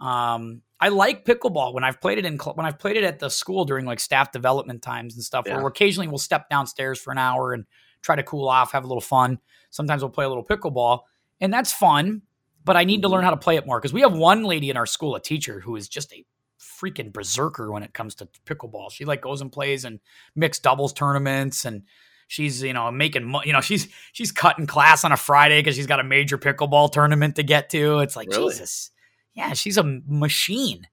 Um, 0.00 0.62
I 0.80 0.88
like 0.88 1.24
pickleball 1.24 1.72
when 1.72 1.84
I've 1.84 2.00
played 2.00 2.18
it 2.18 2.26
in 2.26 2.38
cl- 2.38 2.54
when 2.56 2.66
I've 2.66 2.78
played 2.78 2.96
it 2.96 3.04
at 3.04 3.18
the 3.18 3.30
school 3.30 3.64
during 3.64 3.86
like 3.86 4.00
staff 4.00 4.32
development 4.32 4.82
times 4.82 5.14
and 5.14 5.24
stuff. 5.24 5.44
Yeah. 5.46 5.56
Where 5.56 5.66
occasionally 5.66 6.08
we'll 6.08 6.18
step 6.18 6.50
downstairs 6.50 6.98
for 7.00 7.10
an 7.10 7.18
hour 7.18 7.52
and 7.52 7.64
try 8.02 8.16
to 8.16 8.22
cool 8.22 8.48
off, 8.48 8.72
have 8.72 8.84
a 8.84 8.86
little 8.86 9.00
fun. 9.00 9.38
Sometimes 9.70 10.02
we'll 10.02 10.10
play 10.10 10.24
a 10.24 10.28
little 10.28 10.44
pickleball, 10.44 11.00
and 11.40 11.52
that's 11.52 11.72
fun. 11.72 12.22
But 12.64 12.76
I 12.76 12.84
need 12.84 13.02
to 13.02 13.08
learn 13.08 13.24
how 13.24 13.30
to 13.30 13.36
play 13.36 13.56
it 13.56 13.66
more 13.66 13.78
because 13.78 13.92
we 13.92 14.00
have 14.00 14.16
one 14.16 14.44
lady 14.44 14.70
in 14.70 14.76
our 14.78 14.86
school, 14.86 15.14
a 15.16 15.20
teacher, 15.20 15.60
who 15.60 15.76
is 15.76 15.86
just 15.86 16.12
a 16.12 16.24
freaking 16.58 17.12
berserker 17.12 17.70
when 17.70 17.82
it 17.82 17.92
comes 17.92 18.14
to 18.16 18.28
pickleball. 18.46 18.90
She 18.90 19.04
like 19.04 19.20
goes 19.20 19.40
and 19.40 19.52
plays 19.52 19.84
in 19.84 20.00
mixed 20.34 20.62
doubles 20.62 20.92
tournaments 20.92 21.64
and 21.66 21.82
she's 22.26 22.62
you 22.62 22.72
know 22.72 22.90
making 22.90 23.34
you 23.44 23.52
know 23.52 23.60
she's 23.60 23.88
she's 24.12 24.32
cutting 24.32 24.66
class 24.66 25.04
on 25.04 25.12
a 25.12 25.16
Friday 25.16 25.60
because 25.60 25.76
she's 25.76 25.86
got 25.86 26.00
a 26.00 26.04
major 26.04 26.38
pickleball 26.38 26.90
tournament 26.90 27.36
to 27.36 27.42
get 27.42 27.70
to. 27.70 27.98
It's 28.00 28.16
like 28.16 28.28
Really? 28.28 28.52
Jesus, 28.52 28.90
yeah, 29.34 29.52
she's 29.52 29.76
a 29.76 29.82
machine. 30.06 30.86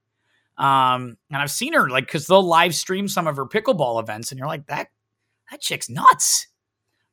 Um, 0.58 1.18
and 1.32 1.42
I've 1.42 1.52
seen 1.52 1.74
her 1.74 1.90
like 1.90 2.06
because 2.06 2.28
they'll 2.28 2.44
live 2.44 2.76
stream 2.76 3.08
some 3.08 3.28
of 3.28 3.38
her 3.38 3.46
pickleball 3.46 4.02
events, 4.02 4.32
and 4.32 4.38
you're 4.38 4.48
like 4.48 4.68
that 4.68 4.90
that 5.50 5.62
chick's 5.62 5.90
nuts. 5.90 6.48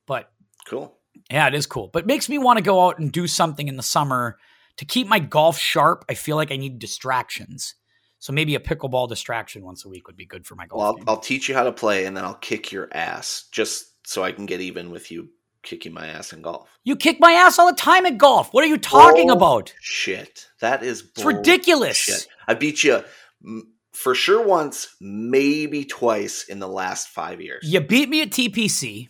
But 0.06 0.30
Cool. 0.66 0.97
Yeah, 1.30 1.46
it 1.48 1.54
is 1.54 1.66
cool. 1.66 1.88
But 1.92 2.00
it 2.04 2.06
makes 2.06 2.28
me 2.28 2.38
want 2.38 2.58
to 2.58 2.62
go 2.64 2.86
out 2.86 2.98
and 2.98 3.10
do 3.12 3.26
something 3.26 3.68
in 3.68 3.76
the 3.76 3.82
summer 3.82 4.38
to 4.76 4.84
keep 4.84 5.06
my 5.06 5.18
golf 5.18 5.58
sharp. 5.58 6.04
I 6.08 6.14
feel 6.14 6.36
like 6.36 6.50
I 6.52 6.56
need 6.56 6.78
distractions. 6.78 7.74
So 8.20 8.32
maybe 8.32 8.54
a 8.56 8.60
pickleball 8.60 9.08
distraction 9.08 9.62
once 9.64 9.84
a 9.84 9.88
week 9.88 10.06
would 10.08 10.16
be 10.16 10.26
good 10.26 10.44
for 10.46 10.54
my 10.56 10.66
golf. 10.66 10.80
Well, 10.80 10.96
I'll. 11.08 11.14
I'll 11.16 11.20
teach 11.20 11.48
you 11.48 11.54
how 11.54 11.64
to 11.64 11.72
play, 11.72 12.04
and 12.06 12.16
then 12.16 12.24
I'll 12.24 12.34
kick 12.34 12.72
your 12.72 12.88
ass 12.92 13.46
just 13.52 14.06
so 14.08 14.24
I 14.24 14.32
can 14.32 14.46
get 14.46 14.60
even 14.60 14.90
with 14.90 15.10
you 15.10 15.28
kicking 15.62 15.92
my 15.92 16.06
ass 16.06 16.32
in 16.32 16.40
golf. 16.40 16.68
you 16.84 16.96
kick 16.96 17.18
my 17.20 17.32
ass 17.32 17.58
all 17.58 17.66
the 17.66 17.76
time 17.76 18.06
at 18.06 18.16
golf. 18.16 18.52
What 18.54 18.64
are 18.64 18.68
you 18.68 18.78
talking 18.78 19.30
Oh, 19.30 19.34
about? 19.34 19.74
Shit, 19.80 20.46
that 20.60 20.82
is 20.82 21.02
It's 21.16 21.24
ridiculous. 21.24 21.96
Shit, 21.96 22.26
I 22.46 22.54
beat 22.54 22.82
you 22.84 23.02
mm, 23.44 23.60
for 23.92 24.14
sure 24.14 24.44
once, 24.46 24.94
maybe 25.00 25.84
twice 25.84 26.44
in 26.48 26.58
the 26.60 26.68
last 26.68 27.08
five 27.08 27.40
years. 27.40 27.64
You 27.70 27.80
beat 27.80 28.08
me 28.08 28.22
at 28.22 28.30
TPC. 28.30 29.08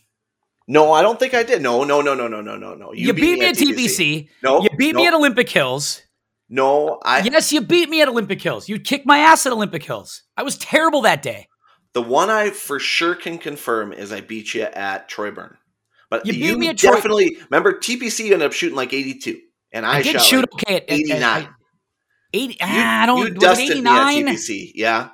No, 0.70 0.92
I 0.92 1.00
don't 1.00 1.18
think 1.18 1.32
I 1.32 1.42
did. 1.42 1.62
No, 1.62 1.82
no, 1.82 2.02
no, 2.02 2.14
no, 2.14 2.28
no, 2.28 2.42
no, 2.42 2.56
no, 2.56 2.74
no. 2.74 2.92
You, 2.92 3.14
beat, 3.14 3.38
me 3.38 3.46
at 3.46 3.54
TPC. 3.54 4.28
No, 4.42 4.60
You 4.62 4.68
beat 4.76 4.92
no, 4.94 5.00
me 5.00 5.06
at 5.06 5.14
Olympic 5.14 5.48
Hills. 5.48 6.02
No, 6.50 7.00
I. 7.02 7.20
yes, 7.22 7.52
you 7.52 7.62
beat 7.62 7.88
me 7.88 8.02
at 8.02 8.08
Olympic 8.08 8.40
Hills. 8.40 8.68
You 8.68 8.78
kicked 8.78 9.06
my 9.06 9.18
ass 9.18 9.46
at 9.46 9.52
Olympic 9.52 9.82
Hills. 9.82 10.22
I 10.36 10.42
was 10.42 10.58
terrible 10.58 11.00
that 11.02 11.22
day. 11.22 11.48
The 11.94 12.02
one 12.02 12.28
I 12.28 12.50
for 12.50 12.78
sure 12.78 13.14
can 13.14 13.38
confirm 13.38 13.92
is 13.94 14.12
I 14.12 14.20
beat 14.20 14.54
you 14.54 14.62
at 14.62 15.08
Troy 15.08 15.30
Burne. 15.30 15.56
But 16.10 16.26
You 16.26 16.34
you, 16.34 16.52
beat 16.52 16.58
me 16.58 16.68
at 16.68 16.78
Troy- 16.78 16.92
definitely 16.94 17.38
remember 17.50 17.72
TPC 17.74 18.24
ended 18.26 18.42
up 18.42 18.52
shooting 18.52 18.76
like 18.76 18.92
82, 18.92 19.40
and 19.72 19.86
I, 19.86 19.96
I, 19.96 20.02
did 20.02 20.12
shot 20.12 20.22
shoot 20.22 20.52
like 20.52 20.54
okay 20.54 20.76
at, 20.76 20.82
at- 20.84 20.90
at- 20.90 21.00
89. 21.00 21.48
80. 22.34 22.52
You, 22.52 22.58
ah, 22.60 23.02
I 23.02 23.06
don't. 23.06 23.18
you 23.26 23.30
dusted 23.34 23.82
me 23.82 23.90
at 23.90 24.10
89? 24.10 24.26
TPC, 24.26 24.72
yeah. 24.74 25.08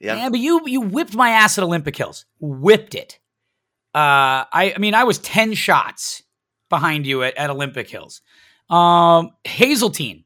Yeah. 0.00 0.16
Yeah, 0.16 0.28
but 0.30 0.40
you 0.40 0.62
you 0.66 0.80
whipped 0.80 1.14
my 1.14 1.30
ass 1.30 1.58
at 1.58 1.64
Olympic 1.64 1.96
Hills. 1.96 2.24
Whipped 2.40 2.94
it. 2.94 3.18
Uh, 3.98 4.46
I 4.52 4.74
I 4.76 4.78
mean, 4.78 4.94
I 4.94 5.02
was 5.02 5.18
ten 5.18 5.54
shots 5.54 6.22
behind 6.70 7.04
you 7.04 7.24
at, 7.24 7.36
at 7.36 7.50
Olympic 7.50 7.90
Hills. 7.90 8.22
Um, 8.70 9.30
Hazeltine. 9.42 10.24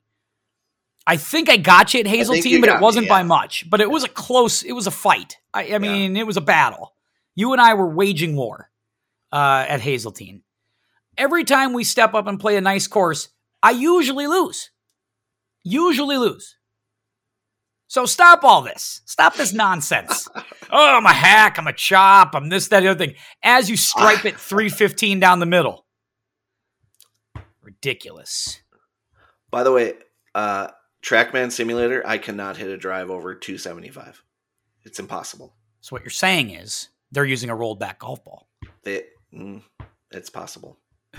I 1.06 1.16
think 1.16 1.48
I 1.48 1.56
got 1.56 1.94
you 1.94 2.00
at 2.00 2.06
Hazeltine, 2.06 2.52
you 2.52 2.60
but 2.60 2.68
it 2.68 2.80
wasn't 2.80 3.08
by 3.08 3.20
yeah. 3.20 3.26
much. 3.26 3.70
But 3.70 3.80
it 3.80 3.90
was 3.90 4.04
a 4.04 4.08
close. 4.08 4.62
It 4.62 4.72
was 4.72 4.86
a 4.86 4.90
fight. 4.90 5.38
I, 5.54 5.74
I 5.74 5.78
mean, 5.78 6.18
it 6.18 6.26
was 6.26 6.36
a 6.36 6.42
battle. 6.42 6.92
You 7.34 7.52
and 7.52 7.62
I 7.62 7.72
were 7.72 7.88
waging 7.88 8.36
war 8.36 8.70
uh, 9.32 9.64
at 9.66 9.80
Hazeltine. 9.80 10.42
Every 11.16 11.44
time 11.44 11.72
we 11.72 11.82
step 11.82 12.12
up 12.12 12.26
and 12.26 12.38
play 12.38 12.58
a 12.58 12.60
nice 12.60 12.86
course, 12.86 13.30
I 13.62 13.70
usually 13.70 14.26
lose. 14.26 14.70
Usually 15.64 16.18
lose. 16.18 16.56
So 17.92 18.06
stop 18.06 18.42
all 18.42 18.62
this. 18.62 19.02
Stop 19.04 19.34
this 19.34 19.52
nonsense. 19.52 20.26
oh, 20.70 20.96
I'm 20.96 21.04
a 21.04 21.12
hack. 21.12 21.58
I'm 21.58 21.66
a 21.66 21.74
chop. 21.74 22.34
I'm 22.34 22.48
this, 22.48 22.68
that, 22.68 22.80
the 22.80 22.88
other 22.88 22.98
thing. 22.98 23.16
As 23.42 23.68
you 23.68 23.76
stripe 23.76 24.24
it 24.24 24.34
315 24.40 25.20
down 25.20 25.40
the 25.40 25.44
middle. 25.44 25.84
Ridiculous. 27.60 28.62
By 29.50 29.62
the 29.62 29.72
way, 29.72 29.92
uh, 30.34 30.68
TrackMan 31.02 31.52
Simulator, 31.52 32.02
I 32.06 32.16
cannot 32.16 32.56
hit 32.56 32.70
a 32.70 32.78
drive 32.78 33.10
over 33.10 33.34
275. 33.34 34.22
It's 34.84 34.98
impossible. 34.98 35.54
So 35.82 35.94
what 35.94 36.00
you're 36.00 36.08
saying 36.08 36.48
is 36.48 36.88
they're 37.10 37.26
using 37.26 37.50
a 37.50 37.54
rolled 37.54 37.78
back 37.78 37.98
golf 37.98 38.24
ball. 38.24 38.48
It, 38.84 39.10
mm, 39.34 39.62
it's 40.10 40.30
possible. 40.30 40.78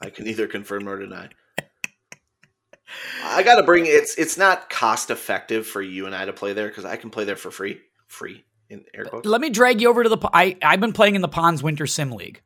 I 0.00 0.10
can 0.12 0.24
neither 0.24 0.48
confirm 0.48 0.86
nor 0.86 0.98
deny. 0.98 1.28
I 3.22 3.42
got 3.42 3.56
to 3.56 3.62
bring 3.62 3.86
it's 3.86 4.16
it's 4.16 4.36
not 4.36 4.70
cost 4.70 5.10
effective 5.10 5.66
for 5.66 5.82
you 5.82 6.06
and 6.06 6.14
I 6.14 6.24
to 6.24 6.32
play 6.32 6.52
there 6.52 6.68
because 6.68 6.84
I 6.84 6.96
can 6.96 7.10
play 7.10 7.24
there 7.24 7.36
for 7.36 7.50
free, 7.50 7.80
free 8.06 8.44
in 8.68 8.84
air 8.94 9.04
quotes. 9.04 9.26
Let 9.26 9.40
me 9.40 9.50
drag 9.50 9.80
you 9.80 9.88
over 9.88 10.02
to 10.02 10.08
the. 10.08 10.18
I 10.32 10.56
I've 10.62 10.80
been 10.80 10.92
playing 10.92 11.14
in 11.14 11.22
the 11.22 11.28
Ponds 11.28 11.62
Winter 11.62 11.86
Sim 11.86 12.12
League 12.12 12.42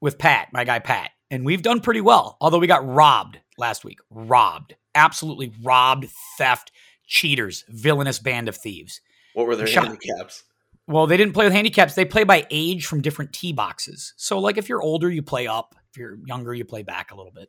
with 0.00 0.18
Pat, 0.18 0.48
my 0.52 0.64
guy 0.64 0.78
Pat, 0.78 1.10
and 1.30 1.44
we've 1.44 1.62
done 1.62 1.80
pretty 1.80 2.00
well. 2.00 2.36
Although 2.40 2.58
we 2.58 2.66
got 2.66 2.86
robbed 2.86 3.38
last 3.58 3.84
week, 3.84 4.00
robbed, 4.10 4.74
absolutely 4.94 5.52
robbed, 5.62 6.06
theft, 6.38 6.72
cheaters, 7.06 7.64
villainous 7.68 8.18
band 8.18 8.48
of 8.48 8.56
thieves. 8.56 9.00
What 9.34 9.46
were 9.46 9.56
their 9.56 9.66
Shut- 9.66 9.84
handicaps? 9.84 10.44
Well, 10.86 11.06
they 11.06 11.16
didn't 11.16 11.34
play 11.34 11.44
with 11.44 11.52
handicaps. 11.52 11.94
They 11.94 12.04
play 12.04 12.24
by 12.24 12.46
age 12.50 12.86
from 12.86 13.00
different 13.00 13.32
tee 13.32 13.52
boxes. 13.52 14.12
So, 14.16 14.40
like, 14.40 14.58
if 14.58 14.68
you're 14.68 14.82
older, 14.82 15.08
you 15.08 15.22
play 15.22 15.46
up. 15.46 15.76
If 15.90 15.98
you're 15.98 16.18
younger, 16.24 16.52
you 16.52 16.64
play 16.64 16.82
back 16.82 17.12
a 17.12 17.16
little 17.16 17.30
bit. 17.30 17.48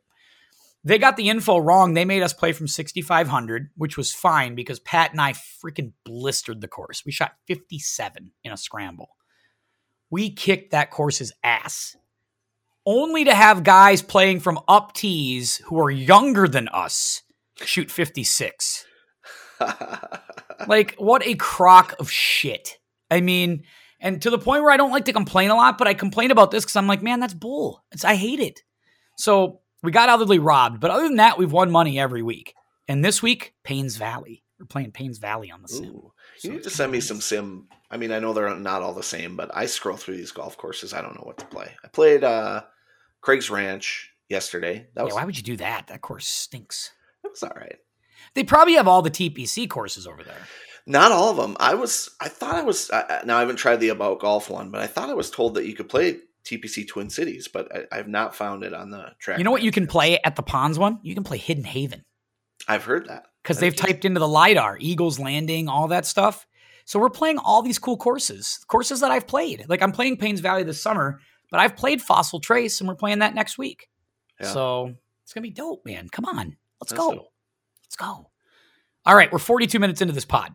They 0.84 0.98
got 0.98 1.16
the 1.16 1.28
info 1.28 1.58
wrong. 1.58 1.94
They 1.94 2.04
made 2.04 2.22
us 2.22 2.32
play 2.32 2.52
from 2.52 2.66
6,500, 2.66 3.70
which 3.76 3.96
was 3.96 4.12
fine 4.12 4.54
because 4.54 4.80
Pat 4.80 5.12
and 5.12 5.20
I 5.20 5.32
freaking 5.32 5.92
blistered 6.04 6.60
the 6.60 6.68
course. 6.68 7.04
We 7.04 7.12
shot 7.12 7.36
57 7.46 8.32
in 8.42 8.52
a 8.52 8.56
scramble. 8.56 9.10
We 10.10 10.30
kicked 10.30 10.72
that 10.72 10.90
course's 10.90 11.32
ass. 11.44 11.96
Only 12.84 13.24
to 13.24 13.34
have 13.34 13.62
guys 13.62 14.02
playing 14.02 14.40
from 14.40 14.58
up 14.66 14.92
tees 14.92 15.58
who 15.58 15.78
are 15.80 15.90
younger 15.90 16.48
than 16.48 16.68
us 16.68 17.22
shoot 17.56 17.90
56. 17.90 18.86
Like, 20.66 20.94
what 20.96 21.26
a 21.26 21.34
crock 21.34 21.94
of 21.98 22.10
shit. 22.10 22.78
I 23.10 23.20
mean, 23.20 23.64
and 24.00 24.20
to 24.22 24.30
the 24.30 24.38
point 24.38 24.62
where 24.62 24.72
I 24.72 24.76
don't 24.76 24.90
like 24.90 25.06
to 25.06 25.12
complain 25.12 25.50
a 25.50 25.54
lot, 25.54 25.78
but 25.78 25.88
I 25.88 25.94
complain 25.94 26.30
about 26.30 26.50
this 26.50 26.64
because 26.64 26.76
I'm 26.76 26.86
like, 26.86 27.02
man, 27.02 27.20
that's 27.20 27.34
bull. 27.34 27.82
It's, 27.92 28.04
I 28.04 28.14
hate 28.14 28.40
it. 28.40 28.62
So 29.16 29.60
we 29.82 29.90
got 29.90 30.08
utterly 30.08 30.38
robbed. 30.38 30.80
But 30.80 30.90
other 30.90 31.04
than 31.04 31.16
that, 31.16 31.38
we've 31.38 31.52
won 31.52 31.70
money 31.70 31.98
every 31.98 32.22
week. 32.22 32.54
And 32.88 33.04
this 33.04 33.22
week, 33.22 33.54
Paynes 33.64 33.96
Valley. 33.98 34.42
We're 34.58 34.66
playing 34.66 34.92
Paynes 34.92 35.20
Valley 35.20 35.50
on 35.50 35.62
the 35.62 35.68
sim. 35.68 35.86
Ooh, 35.86 36.12
So 36.38 36.48
you 36.48 36.54
need 36.54 36.62
to 36.64 36.70
send 36.70 36.92
me 36.92 37.00
some 37.00 37.20
sim. 37.20 37.66
I 37.90 37.96
mean, 37.96 38.12
I 38.12 38.20
know 38.20 38.32
they're 38.32 38.54
not 38.54 38.82
all 38.82 38.94
the 38.94 39.02
same, 39.02 39.36
but 39.36 39.50
I 39.54 39.66
scroll 39.66 39.96
through 39.96 40.16
these 40.16 40.30
golf 40.32 40.56
courses. 40.56 40.94
I 40.94 41.02
don't 41.02 41.14
know 41.14 41.24
what 41.24 41.38
to 41.38 41.46
play. 41.46 41.72
I 41.84 41.88
played 41.88 42.22
uh, 42.24 42.62
Craig's 43.20 43.50
Ranch 43.50 44.12
yesterday. 44.28 44.86
That 44.94 45.04
was 45.04 45.12
yeah, 45.14 45.20
why 45.20 45.24
would 45.26 45.36
you 45.36 45.42
do 45.42 45.56
that? 45.58 45.88
That 45.88 46.00
course 46.00 46.26
stinks. 46.26 46.92
that 47.22 47.30
was 47.30 47.42
all 47.42 47.52
right. 47.56 47.76
They 48.34 48.44
probably 48.44 48.74
have 48.74 48.88
all 48.88 49.02
the 49.02 49.10
TPC 49.10 49.68
courses 49.68 50.06
over 50.06 50.22
there. 50.22 50.46
Not 50.86 51.12
all 51.12 51.30
of 51.30 51.36
them. 51.36 51.56
I 51.60 51.74
was. 51.74 52.10
I 52.20 52.28
thought 52.28 52.54
I 52.56 52.62
was. 52.62 52.90
I- 52.90 53.22
now 53.24 53.36
I 53.36 53.40
haven't 53.40 53.56
tried 53.56 53.76
the 53.76 53.90
About 53.90 54.20
Golf 54.20 54.48
one, 54.48 54.70
but 54.70 54.80
I 54.80 54.86
thought 54.86 55.10
I 55.10 55.14
was 55.14 55.30
told 55.30 55.54
that 55.54 55.66
you 55.66 55.74
could 55.74 55.88
play 55.88 56.18
TPC 56.44 56.86
Twin 56.88 57.10
Cities, 57.10 57.48
but 57.48 57.74
I, 57.74 57.98
I've 57.98 58.08
not 58.08 58.34
found 58.34 58.64
it 58.64 58.74
on 58.74 58.90
the 58.90 59.12
track. 59.18 59.38
You 59.38 59.44
know 59.44 59.50
what 59.50 59.62
you 59.62 59.70
can 59.70 59.86
play 59.86 60.18
at 60.24 60.36
the 60.36 60.42
Ponds 60.42 60.78
one? 60.78 60.98
You 61.02 61.14
can 61.14 61.24
play 61.24 61.38
Hidden 61.38 61.64
Haven 61.64 62.04
I've 62.68 62.84
heard 62.84 63.08
that 63.08 63.26
because 63.42 63.58
they've 63.58 63.74
typed 63.74 64.04
into 64.04 64.20
the 64.20 64.28
LiDAR, 64.28 64.78
Eagles 64.80 65.18
Landing, 65.18 65.68
all 65.68 65.88
that 65.88 66.06
stuff. 66.06 66.46
So 66.84 66.98
we're 66.98 67.10
playing 67.10 67.38
all 67.38 67.62
these 67.62 67.78
cool 67.78 67.96
courses, 67.96 68.58
courses 68.68 69.00
that 69.00 69.10
I've 69.10 69.26
played. 69.26 69.66
Like 69.68 69.82
I'm 69.82 69.92
playing 69.92 70.16
Paynes 70.16 70.40
Valley 70.40 70.62
this 70.62 70.80
summer, 70.80 71.20
but 71.50 71.60
I've 71.60 71.76
played 71.76 72.02
Fossil 72.02 72.40
Trace 72.40 72.80
and 72.80 72.88
we're 72.88 72.96
playing 72.96 73.20
that 73.20 73.34
next 73.34 73.58
week. 73.58 73.88
Yeah. 74.40 74.48
So 74.48 74.94
it's 75.24 75.32
going 75.32 75.42
to 75.44 75.48
be 75.48 75.54
dope, 75.54 75.84
man. 75.84 76.08
Come 76.10 76.24
on. 76.24 76.56
Let's 76.80 76.92
That's 76.92 77.00
go. 77.00 77.12
dope. 77.14 77.32
Let's 77.84 77.96
go. 77.96 78.30
All 79.04 79.14
right. 79.14 79.32
We're 79.32 79.38
42 79.38 79.78
minutes 79.78 80.00
into 80.00 80.12
this 80.12 80.24
pod. 80.24 80.52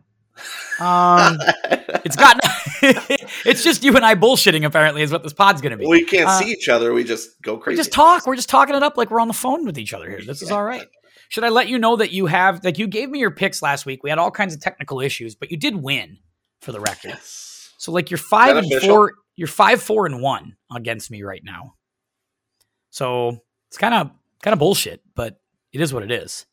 Um, 0.80 1.38
it's 2.04 2.16
gotten, 2.16 2.40
it's 3.44 3.62
just 3.64 3.82
you 3.82 3.94
and 3.96 4.04
I 4.04 4.14
bullshitting, 4.14 4.64
apparently, 4.64 5.02
is 5.02 5.10
what 5.12 5.22
this 5.22 5.32
pod's 5.32 5.60
going 5.60 5.72
to 5.72 5.76
be. 5.78 5.86
we 5.86 6.04
can't 6.04 6.28
Uh, 6.28 6.38
see 6.38 6.50
each 6.50 6.68
other. 6.68 6.92
We 6.92 7.04
just 7.04 7.40
go 7.42 7.56
crazy. 7.56 7.74
We 7.74 7.78
just 7.78 7.92
talk. 7.92 8.26
We're 8.26 8.36
just 8.36 8.48
talking 8.48 8.74
it 8.74 8.82
up 8.82 8.96
like 8.96 9.10
we're 9.10 9.20
on 9.20 9.28
the 9.28 9.34
phone 9.34 9.64
with 9.66 9.78
each 9.78 9.92
other 9.92 10.08
here. 10.08 10.20
This 10.24 10.42
is 10.42 10.50
all 10.50 10.64
right. 10.64 10.86
Should 11.30 11.44
I 11.44 11.48
let 11.50 11.68
you 11.68 11.78
know 11.78 11.96
that 11.96 12.10
you 12.10 12.26
have 12.26 12.64
like 12.64 12.78
you 12.78 12.86
gave 12.86 13.10
me 13.10 13.18
your 13.18 13.30
picks 13.30 13.60
last 13.60 13.84
week? 13.84 14.02
We 14.02 14.08
had 14.10 14.18
all 14.18 14.30
kinds 14.30 14.54
of 14.54 14.60
technical 14.60 15.00
issues, 15.00 15.34
but 15.34 15.50
you 15.50 15.56
did 15.58 15.76
win 15.76 16.18
for 16.62 16.72
the 16.72 16.80
record. 16.80 17.08
Yes. 17.10 17.70
So 17.78 17.92
like 17.92 18.10
you're 18.10 18.18
five 18.18 18.56
and 18.56 18.66
official? 18.66 18.88
four. 18.88 19.14
You're 19.36 19.46
five, 19.48 19.82
four, 19.82 20.06
and 20.06 20.20
one 20.22 20.56
against 20.74 21.10
me 21.10 21.22
right 21.22 21.42
now. 21.44 21.74
So 22.90 23.38
it's 23.68 23.76
kind 23.78 23.94
of 23.94 24.10
kind 24.42 24.52
of 24.52 24.58
bullshit, 24.58 25.02
but 25.14 25.38
it 25.72 25.80
is 25.80 25.92
what 25.92 26.02
it 26.02 26.10
is. 26.10 26.46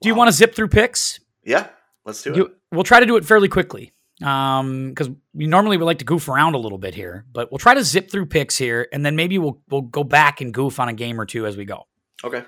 Do 0.00 0.08
you 0.08 0.14
want 0.14 0.28
to 0.28 0.32
zip 0.32 0.54
through 0.54 0.68
picks? 0.68 1.18
Yeah. 1.44 1.68
Let's 2.04 2.22
do 2.22 2.32
it. 2.32 2.36
You, 2.36 2.54
we'll 2.72 2.84
try 2.84 3.00
to 3.00 3.06
do 3.06 3.16
it 3.16 3.24
fairly 3.24 3.48
quickly 3.48 3.92
um 4.22 4.90
because 4.90 5.10
we 5.32 5.48
normally 5.48 5.76
would 5.76 5.86
like 5.86 5.98
to 5.98 6.04
goof 6.04 6.28
around 6.28 6.54
a 6.54 6.58
little 6.58 6.78
bit 6.78 6.94
here 6.94 7.24
but 7.32 7.50
we'll 7.50 7.58
try 7.58 7.74
to 7.74 7.82
zip 7.82 8.08
through 8.08 8.24
picks 8.24 8.56
here 8.56 8.86
and 8.92 9.04
then 9.04 9.16
maybe 9.16 9.38
we'll 9.38 9.60
we'll 9.68 9.82
go 9.82 10.04
back 10.04 10.40
and 10.40 10.54
goof 10.54 10.78
on 10.78 10.88
a 10.88 10.92
game 10.92 11.20
or 11.20 11.26
two 11.26 11.48
as 11.48 11.56
we 11.56 11.64
go 11.64 11.82
okay. 12.22 12.44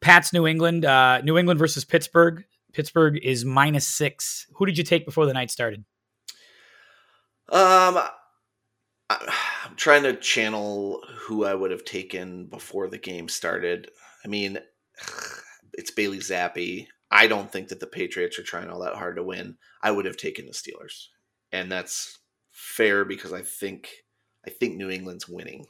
pat's 0.00 0.32
new 0.32 0.46
england 0.46 0.84
uh 0.84 1.20
new 1.22 1.36
england 1.36 1.58
versus 1.58 1.84
pittsburgh 1.84 2.44
pittsburgh 2.72 3.18
is 3.24 3.44
minus 3.44 3.88
six 3.88 4.46
who 4.54 4.64
did 4.64 4.78
you 4.78 4.84
take 4.84 5.04
before 5.04 5.26
the 5.26 5.34
night 5.34 5.50
started 5.50 5.84
Um, 7.50 7.98
I'm 9.10 9.74
trying 9.76 10.04
to 10.04 10.14
channel 10.14 11.02
who 11.18 11.44
I 11.44 11.54
would 11.54 11.72
have 11.72 11.84
taken 11.84 12.46
before 12.46 12.86
the 12.86 12.98
game 12.98 13.28
started. 13.28 13.90
I 14.24 14.28
mean, 14.28 14.58
it's 15.72 15.90
Bailey 15.90 16.18
Zappe. 16.18 16.86
I 17.10 17.26
don't 17.26 17.50
think 17.50 17.68
that 17.68 17.80
the 17.80 17.86
Patriots 17.86 18.38
are 18.38 18.42
trying 18.44 18.68
all 18.70 18.80
that 18.80 18.94
hard 18.94 19.16
to 19.16 19.22
win. 19.22 19.56
I 19.82 19.90
would 19.90 20.04
have 20.06 20.16
taken 20.16 20.46
the 20.46 20.52
Steelers, 20.52 21.06
and 21.52 21.70
that's 21.70 22.18
fair 22.52 23.04
because 23.04 23.32
I 23.32 23.42
think 23.42 23.90
I 24.46 24.50
think 24.50 24.76
New 24.76 24.90
England's 24.90 25.28
winning. 25.28 25.66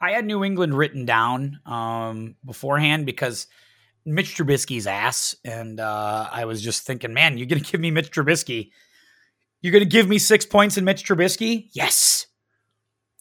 i 0.00 0.10
had 0.12 0.24
new 0.26 0.44
england 0.44 0.76
written 0.76 1.06
down 1.06 1.58
um 1.64 2.36
beforehand 2.44 3.06
because 3.06 3.46
mitch 4.04 4.36
trubisky's 4.36 4.86
ass. 4.86 5.34
And 5.44 5.80
uh 5.80 6.28
i 6.30 6.44
was 6.44 6.60
just 6.62 6.82
thinking 6.86 7.14
man 7.14 7.38
you're 7.38 7.46
gonna 7.46 7.60
give 7.62 7.80
me 7.80 7.90
mitch 7.90 8.10
trubisky. 8.10 8.70
You're 9.62 9.72
gonna 9.72 9.86
give 9.86 10.06
me 10.08 10.18
six 10.18 10.44
points 10.46 10.76
in 10.76 10.84
mitch 10.84 11.02
trubisky? 11.08 11.68
Yes 11.72 12.25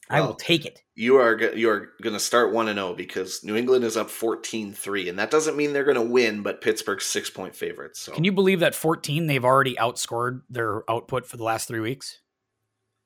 i 0.10 0.22
will 0.22 0.36
take 0.36 0.66
it 0.66 0.82
You 0.96 1.18
are 1.18 1.54
you 1.54 1.70
are 1.70 1.90
going 2.02 2.14
to 2.14 2.20
start 2.20 2.54
one 2.54 2.70
and 2.70 2.78
zero 2.78 2.94
because 2.94 3.44
New 3.44 3.58
England 3.58 3.84
is 3.84 3.98
up 3.98 4.08
14-3, 4.08 5.10
and 5.10 5.20
that 5.20 5.30
doesn't 5.30 5.58
mean 5.58 5.74
they're 5.74 5.84
going 5.84 5.96
to 5.96 6.02
win. 6.02 6.42
But 6.42 6.62
Pittsburgh's 6.62 7.04
six 7.04 7.30
point 7.30 7.54
favorites. 7.54 8.00
So 8.00 8.14
Can 8.14 8.24
you 8.24 8.32
believe 8.32 8.62
that 8.62 8.74
14 8.76 9.28
they've 9.28 9.44
already 9.44 9.76
outscored 9.76 10.44
their 10.50 10.90
output 10.90 11.26
for 11.26 11.36
the 11.36 11.44
last 11.44 11.68
three 11.68 11.82
weeks? 11.82 12.22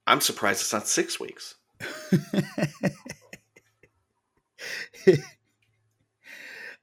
I'm 0.06 0.22
surprised 0.22 0.62
it's 0.62 0.72
not 0.72 0.88
six 0.88 1.20
weeks. 1.20 1.56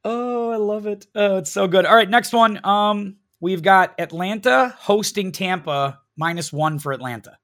oh, 0.04 0.50
I 0.50 0.56
love 0.56 0.86
it. 0.86 1.06
Oh, 1.14 1.36
it's 1.36 1.52
so 1.52 1.68
good. 1.68 1.86
All 1.86 1.94
right, 1.94 2.10
next 2.10 2.32
one. 2.32 2.64
Um, 2.64 3.16
we've 3.40 3.62
got 3.62 3.94
Atlanta 3.98 4.74
hosting 4.78 5.30
Tampa 5.30 6.00
minus 6.16 6.52
one 6.52 6.80
for 6.80 6.92
Atlanta. 6.92 7.38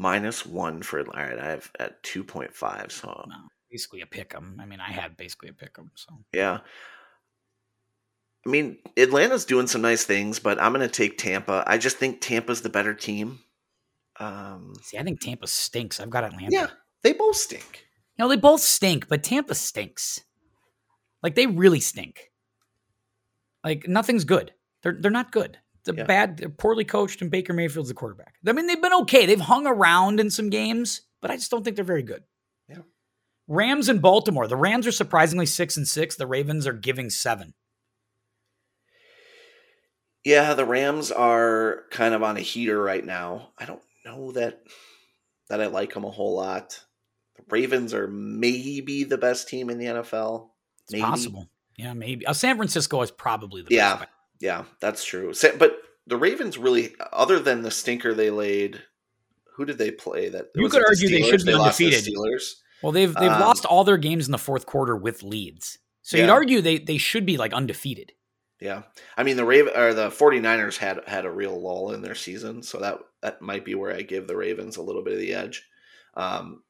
Minus 0.00 0.46
one 0.46 0.80
for 0.82 1.00
all 1.00 1.04
right. 1.12 1.38
I 1.38 1.46
have 1.50 1.70
at 1.78 2.02
two 2.02 2.24
point 2.24 2.54
five. 2.54 2.90
So 2.90 3.08
No, 3.28 3.36
basically 3.70 4.00
a 4.00 4.06
pick 4.06 4.34
'em. 4.34 4.56
I 4.58 4.64
mean, 4.64 4.80
I 4.80 4.90
had 4.90 5.14
basically 5.14 5.50
a 5.50 5.52
pick 5.52 5.72
'em. 5.78 5.90
So 5.94 6.24
yeah. 6.32 6.60
I 8.46 8.48
mean, 8.48 8.78
Atlanta's 8.96 9.44
doing 9.44 9.66
some 9.66 9.82
nice 9.82 10.04
things, 10.04 10.38
but 10.38 10.58
I'm 10.58 10.72
going 10.72 10.88
to 10.88 10.88
take 10.88 11.18
Tampa. 11.18 11.62
I 11.66 11.76
just 11.76 11.98
think 11.98 12.22
Tampa's 12.22 12.62
the 12.62 12.70
better 12.70 12.94
team. 12.94 13.40
Um, 14.18 14.72
see, 14.82 14.96
I 14.96 15.02
think 15.02 15.20
Tampa 15.20 15.46
stinks. 15.46 16.00
I've 16.00 16.08
got 16.08 16.24
Atlanta. 16.24 16.48
yeah, 16.50 16.68
they 17.02 17.12
both 17.12 17.36
stink. 17.36 17.84
You 18.16 18.24
know, 18.24 18.28
they 18.30 18.36
both 18.36 18.62
stink, 18.62 19.08
but 19.08 19.22
Tampa 19.22 19.54
stinks. 19.54 20.20
Like 21.22 21.34
they 21.34 21.46
really 21.46 21.80
stink. 21.80 22.30
Like 23.62 23.86
nothing's 23.86 24.24
good. 24.24 24.54
They're 24.82 24.96
they're 24.98 25.10
not 25.10 25.30
good. 25.32 25.58
The 25.84 25.94
yeah. 25.94 26.04
bad, 26.04 26.58
poorly 26.58 26.84
coached, 26.84 27.22
and 27.22 27.30
Baker 27.30 27.52
Mayfield's 27.52 27.88
the 27.88 27.94
quarterback. 27.94 28.34
I 28.46 28.52
mean, 28.52 28.66
they've 28.66 28.80
been 28.80 28.92
okay. 28.92 29.26
They've 29.26 29.40
hung 29.40 29.66
around 29.66 30.20
in 30.20 30.30
some 30.30 30.50
games, 30.50 31.02
but 31.22 31.30
I 31.30 31.36
just 31.36 31.50
don't 31.50 31.64
think 31.64 31.76
they're 31.76 31.84
very 31.84 32.02
good. 32.02 32.22
Yeah. 32.68 32.82
Rams 33.48 33.88
and 33.88 34.02
Baltimore. 34.02 34.46
The 34.46 34.56
Rams 34.56 34.86
are 34.86 34.92
surprisingly 34.92 35.46
six 35.46 35.76
and 35.76 35.88
six. 35.88 36.16
The 36.16 36.26
Ravens 36.26 36.66
are 36.66 36.72
giving 36.72 37.08
seven. 37.08 37.54
Yeah, 40.24 40.52
the 40.54 40.66
Rams 40.66 41.10
are 41.10 41.84
kind 41.90 42.14
of 42.14 42.22
on 42.22 42.36
a 42.36 42.40
heater 42.40 42.80
right 42.80 43.04
now. 43.04 43.50
I 43.58 43.64
don't 43.64 43.82
know 44.04 44.32
that 44.32 44.62
that 45.48 45.60
I 45.60 45.66
like 45.66 45.94
them 45.94 46.04
a 46.04 46.10
whole 46.10 46.36
lot. 46.36 46.84
The 47.36 47.44
Ravens 47.48 47.94
are 47.94 48.06
maybe 48.06 49.04
the 49.04 49.18
best 49.18 49.48
team 49.48 49.70
in 49.70 49.78
the 49.78 49.86
NFL. 49.86 50.50
It's 50.84 50.92
maybe. 50.92 51.02
possible. 51.02 51.48
Yeah, 51.76 51.94
maybe. 51.94 52.26
Uh, 52.26 52.34
San 52.34 52.56
Francisco 52.56 53.00
is 53.00 53.10
probably 53.10 53.62
the 53.62 53.74
yeah, 53.74 53.96
best. 53.96 54.08
Yeah, 54.40 54.64
that's 54.80 55.04
true. 55.04 55.32
But 55.58 55.78
the 56.06 56.16
Ravens 56.16 56.58
really, 56.58 56.94
other 57.12 57.38
than 57.38 57.62
the 57.62 57.70
stinker 57.70 58.14
they 58.14 58.30
laid, 58.30 58.82
who 59.54 59.64
did 59.64 59.78
they 59.78 59.90
play? 59.90 60.28
That 60.28 60.46
you 60.54 60.68
could 60.68 60.84
argue 60.86 61.08
the 61.08 61.22
they 61.22 61.30
should 61.30 61.44
be 61.44 61.54
undefeated. 61.54 62.04
The 62.04 62.12
Steelers. 62.12 62.54
Well, 62.82 62.92
they've 62.92 63.14
they've 63.14 63.30
um, 63.30 63.40
lost 63.40 63.66
all 63.66 63.84
their 63.84 63.98
games 63.98 64.26
in 64.26 64.32
the 64.32 64.38
fourth 64.38 64.66
quarter 64.66 64.96
with 64.96 65.22
leads. 65.22 65.78
So 66.02 66.16
yeah. 66.16 66.24
you'd 66.24 66.30
argue 66.30 66.60
they 66.62 66.78
they 66.78 66.98
should 66.98 67.26
be 67.26 67.36
like 67.36 67.52
undefeated. 67.52 68.12
Yeah. 68.60 68.82
I 69.16 69.22
mean 69.22 69.36
the 69.36 69.44
Raven 69.44 69.76
or 69.76 69.94
the 69.94 70.08
49ers 70.08 70.76
had 70.76 71.00
had 71.06 71.24
a 71.24 71.30
real 71.30 71.60
lull 71.60 71.92
in 71.92 72.02
their 72.02 72.14
season, 72.14 72.62
so 72.62 72.78
that 72.78 72.98
that 73.22 73.42
might 73.42 73.64
be 73.64 73.74
where 73.74 73.94
I 73.94 74.02
give 74.02 74.26
the 74.26 74.36
Ravens 74.36 74.76
a 74.76 74.82
little 74.82 75.02
bit 75.02 75.14
of 75.14 75.20
the 75.20 75.34
edge. 75.34 75.66
Um, 76.14 76.62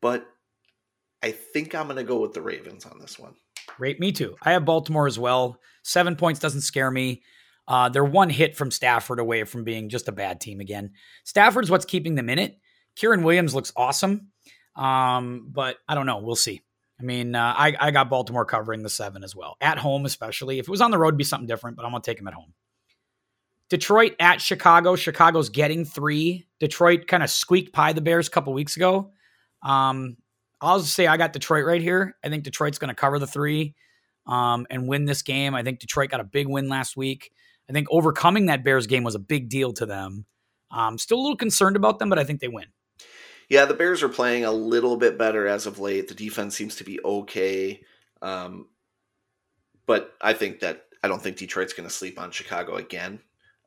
but 0.00 0.26
I 1.22 1.32
think 1.32 1.74
I'm 1.74 1.86
going 1.86 1.96
to 1.96 2.04
go 2.04 2.20
with 2.20 2.32
the 2.32 2.42
Ravens 2.42 2.86
on 2.86 2.98
this 2.98 3.18
one. 3.18 3.34
Great, 3.66 4.00
me 4.00 4.10
too. 4.12 4.36
I 4.42 4.52
have 4.52 4.64
Baltimore 4.64 5.06
as 5.06 5.18
well. 5.18 5.60
Seven 5.82 6.16
points 6.16 6.40
doesn't 6.40 6.62
scare 6.62 6.90
me. 6.90 7.22
Uh, 7.66 7.88
they're 7.88 8.04
one 8.04 8.30
hit 8.30 8.56
from 8.56 8.70
Stafford 8.70 9.20
away 9.20 9.44
from 9.44 9.64
being 9.64 9.88
just 9.88 10.08
a 10.08 10.12
bad 10.12 10.40
team 10.40 10.60
again. 10.60 10.90
Stafford's 11.24 11.70
what's 11.70 11.84
keeping 11.84 12.14
them 12.16 12.28
in 12.28 12.38
it. 12.38 12.58
Kyren 12.96 13.22
Williams 13.22 13.54
looks 13.54 13.72
awesome, 13.76 14.28
um, 14.76 15.48
but 15.52 15.76
I 15.88 15.94
don't 15.94 16.06
know. 16.06 16.18
We'll 16.18 16.36
see. 16.36 16.62
I 16.98 17.02
mean, 17.02 17.34
uh, 17.34 17.54
I, 17.56 17.74
I 17.78 17.90
got 17.92 18.10
Baltimore 18.10 18.44
covering 18.44 18.82
the 18.82 18.90
seven 18.90 19.24
as 19.24 19.34
well. 19.34 19.56
At 19.60 19.78
home, 19.78 20.04
especially. 20.04 20.58
If 20.58 20.68
it 20.68 20.70
was 20.70 20.80
on 20.80 20.90
the 20.90 20.98
road, 20.98 21.08
it'd 21.08 21.18
be 21.18 21.24
something 21.24 21.46
different, 21.46 21.76
but 21.76 21.86
I'm 21.86 21.92
going 21.92 22.02
to 22.02 22.10
take 22.10 22.18
them 22.18 22.28
at 22.28 22.34
home. 22.34 22.52
Detroit 23.70 24.16
at 24.18 24.40
Chicago. 24.40 24.96
Chicago's 24.96 25.48
getting 25.48 25.84
three. 25.84 26.46
Detroit 26.58 27.06
kind 27.06 27.22
of 27.22 27.30
squeaked 27.30 27.72
by 27.72 27.92
the 27.92 28.00
Bears 28.00 28.26
a 28.26 28.30
couple 28.30 28.52
weeks 28.52 28.76
ago. 28.76 29.12
Um, 29.62 30.16
I'll 30.60 30.80
just 30.80 30.92
say 30.92 31.06
I 31.06 31.16
got 31.16 31.32
Detroit 31.32 31.64
right 31.64 31.80
here. 31.80 32.16
I 32.22 32.28
think 32.28 32.42
Detroit's 32.42 32.78
going 32.78 32.88
to 32.88 32.94
cover 32.94 33.18
the 33.18 33.26
three 33.26 33.76
um, 34.30 34.66
and 34.70 34.88
win 34.88 35.04
this 35.04 35.22
game. 35.22 35.54
I 35.54 35.62
think 35.62 35.80
Detroit 35.80 36.10
got 36.10 36.20
a 36.20 36.24
big 36.24 36.46
win 36.46 36.68
last 36.68 36.96
week. 36.96 37.32
I 37.68 37.72
think 37.72 37.88
overcoming 37.90 38.46
that 38.46 38.64
Bears 38.64 38.86
game 38.86 39.04
was 39.04 39.14
a 39.14 39.20
big 39.20 39.48
deal 39.48 39.72
to 39.74 39.86
them. 39.86 40.24
Um, 40.70 40.96
still 40.98 41.18
a 41.18 41.22
little 41.22 41.36
concerned 41.36 41.76
about 41.76 41.98
them, 41.98 42.08
but 42.08 42.18
I 42.18 42.24
think 42.24 42.40
they 42.40 42.48
win. 42.48 42.66
Yeah, 43.48 43.64
the 43.64 43.74
Bears 43.74 44.04
are 44.04 44.08
playing 44.08 44.44
a 44.44 44.52
little 44.52 44.96
bit 44.96 45.18
better 45.18 45.48
as 45.48 45.66
of 45.66 45.80
late. 45.80 46.06
The 46.06 46.14
defense 46.14 46.56
seems 46.56 46.76
to 46.76 46.84
be 46.84 47.00
okay. 47.04 47.82
Um, 48.22 48.68
but 49.86 50.14
I 50.20 50.32
think 50.34 50.60
that 50.60 50.84
I 51.02 51.08
don't 51.08 51.20
think 51.20 51.36
Detroit's 51.36 51.72
going 51.72 51.88
to 51.88 51.94
sleep 51.94 52.20
on 52.20 52.30
Chicago 52.30 52.76
again. 52.76 53.18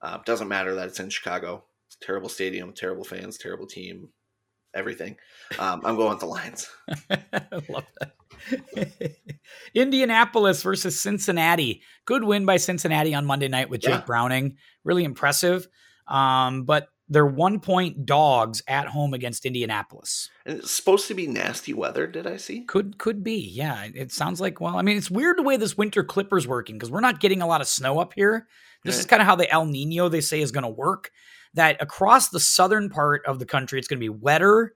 Uh, 0.01 0.20
doesn't 0.26 0.47
matter 0.47 0.76
that 0.76 0.88
it's 0.88 1.01
in 1.01 1.09
Chicago. 1.09 1.66
It's 1.88 1.97
terrible 2.01 2.30
stadium, 2.30 2.72
terrible 2.72 3.03
fans, 3.03 3.38
terrible 3.38 3.68
team, 3.68 4.09
everything. 4.74 5.18
Um, 5.59 5.82
I'm 5.84 5.97
going 5.97 6.11
with 6.11 6.20
the 6.20 6.26
Lions. 6.28 6.70
love 7.70 7.86
that. 7.99 8.14
Indianapolis 9.73 10.63
versus 10.63 10.99
Cincinnati. 10.99 11.81
Good 12.05 12.23
win 12.23 12.45
by 12.45 12.57
Cincinnati 12.57 13.13
on 13.13 13.25
Monday 13.25 13.47
night 13.47 13.69
with 13.69 13.81
Jake 13.81 13.91
yeah. 13.91 14.01
Browning. 14.01 14.57
Really 14.84 15.03
impressive. 15.03 15.67
Um, 16.07 16.63
but 16.63 16.88
they're 17.09 17.25
one 17.25 17.59
point 17.59 18.05
dogs 18.05 18.63
at 18.67 18.88
home 18.88 19.13
against 19.13 19.45
Indianapolis. 19.45 20.29
And 20.45 20.59
it's 20.59 20.71
supposed 20.71 21.07
to 21.09 21.13
be 21.13 21.27
nasty 21.27 21.73
weather, 21.73 22.07
did 22.07 22.25
I 22.25 22.38
see? 22.38 22.61
Could 22.61 22.97
could 22.97 23.23
be. 23.23 23.38
Yeah. 23.38 23.88
It 23.93 24.11
sounds 24.11 24.41
like 24.41 24.61
well, 24.61 24.77
I 24.77 24.81
mean, 24.81 24.97
it's 24.97 25.11
weird 25.11 25.38
the 25.38 25.43
way 25.43 25.57
this 25.57 25.77
winter 25.77 26.03
clipper's 26.03 26.47
working 26.47 26.77
because 26.77 26.91
we're 26.91 27.01
not 27.01 27.19
getting 27.19 27.41
a 27.41 27.47
lot 27.47 27.61
of 27.61 27.67
snow 27.67 27.99
up 27.99 28.13
here. 28.13 28.47
This 28.84 28.95
right. 28.95 28.99
is 29.01 29.05
kind 29.05 29.21
of 29.21 29.27
how 29.27 29.36
the 29.36 29.49
El 29.51 29.65
Nino 29.65 30.09
they 30.09 30.21
say 30.21 30.41
is 30.41 30.51
going 30.51 30.63
to 30.63 30.69
work. 30.69 31.11
That 31.55 31.79
across 31.81 32.29
the 32.29 32.39
southern 32.39 32.89
part 32.89 33.23
of 33.27 33.38
the 33.38 33.45
country, 33.45 33.77
it's 33.77 33.88
going 33.88 33.99
to 33.99 34.03
be 34.03 34.09
wetter 34.09 34.73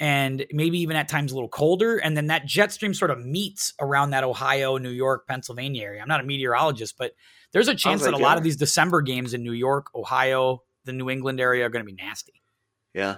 and 0.00 0.46
maybe 0.52 0.78
even 0.80 0.96
at 0.96 1.08
times 1.08 1.32
a 1.32 1.34
little 1.34 1.48
colder. 1.48 1.96
And 1.96 2.16
then 2.16 2.26
that 2.26 2.46
jet 2.46 2.72
stream 2.72 2.94
sort 2.94 3.10
of 3.10 3.24
meets 3.24 3.74
around 3.80 4.10
that 4.10 4.24
Ohio, 4.24 4.78
New 4.78 4.90
York, 4.90 5.26
Pennsylvania 5.26 5.82
area. 5.82 6.00
I'm 6.00 6.08
not 6.08 6.20
a 6.20 6.24
meteorologist, 6.24 6.96
but 6.96 7.12
there's 7.52 7.68
a 7.68 7.74
chance 7.74 8.04
that 8.04 8.14
a 8.14 8.18
lot 8.18 8.38
of 8.38 8.44
these 8.44 8.56
December 8.56 9.02
games 9.02 9.34
in 9.34 9.42
New 9.42 9.52
York, 9.52 9.86
Ohio, 9.94 10.62
the 10.84 10.92
New 10.92 11.10
England 11.10 11.40
area 11.40 11.66
are 11.66 11.70
going 11.70 11.84
to 11.84 11.90
be 11.90 12.00
nasty. 12.00 12.40
Yeah. 12.94 13.16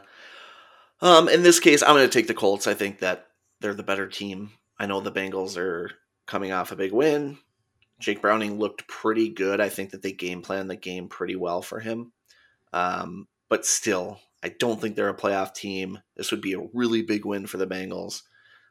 Um, 1.02 1.28
in 1.28 1.42
this 1.42 1.60
case, 1.60 1.82
I'm 1.82 1.94
going 1.94 2.08
to 2.08 2.12
take 2.12 2.26
the 2.26 2.34
Colts. 2.34 2.66
I 2.66 2.74
think 2.74 3.00
that 3.00 3.26
they're 3.60 3.74
the 3.74 3.82
better 3.82 4.06
team. 4.06 4.52
I 4.78 4.86
know 4.86 5.00
the 5.00 5.12
Bengals 5.12 5.56
are 5.56 5.90
coming 6.26 6.52
off 6.52 6.72
a 6.72 6.76
big 6.76 6.92
win. 6.92 7.38
Jake 7.98 8.22
Browning 8.22 8.58
looked 8.58 8.88
pretty 8.88 9.28
good. 9.28 9.60
I 9.60 9.68
think 9.68 9.90
that 9.90 10.02
they 10.02 10.12
game 10.12 10.40
plan 10.42 10.68
the 10.68 10.76
game 10.76 11.08
pretty 11.08 11.36
well 11.36 11.60
for 11.60 11.80
him. 11.80 12.12
Um, 12.72 13.28
but 13.48 13.66
still, 13.66 14.20
I 14.42 14.54
don't 14.58 14.80
think 14.80 14.96
they're 14.96 15.08
a 15.08 15.16
playoff 15.16 15.54
team. 15.54 15.98
This 16.16 16.30
would 16.30 16.40
be 16.40 16.54
a 16.54 16.66
really 16.72 17.02
big 17.02 17.24
win 17.24 17.46
for 17.46 17.58
the 17.58 17.66
Bengals, 17.66 18.22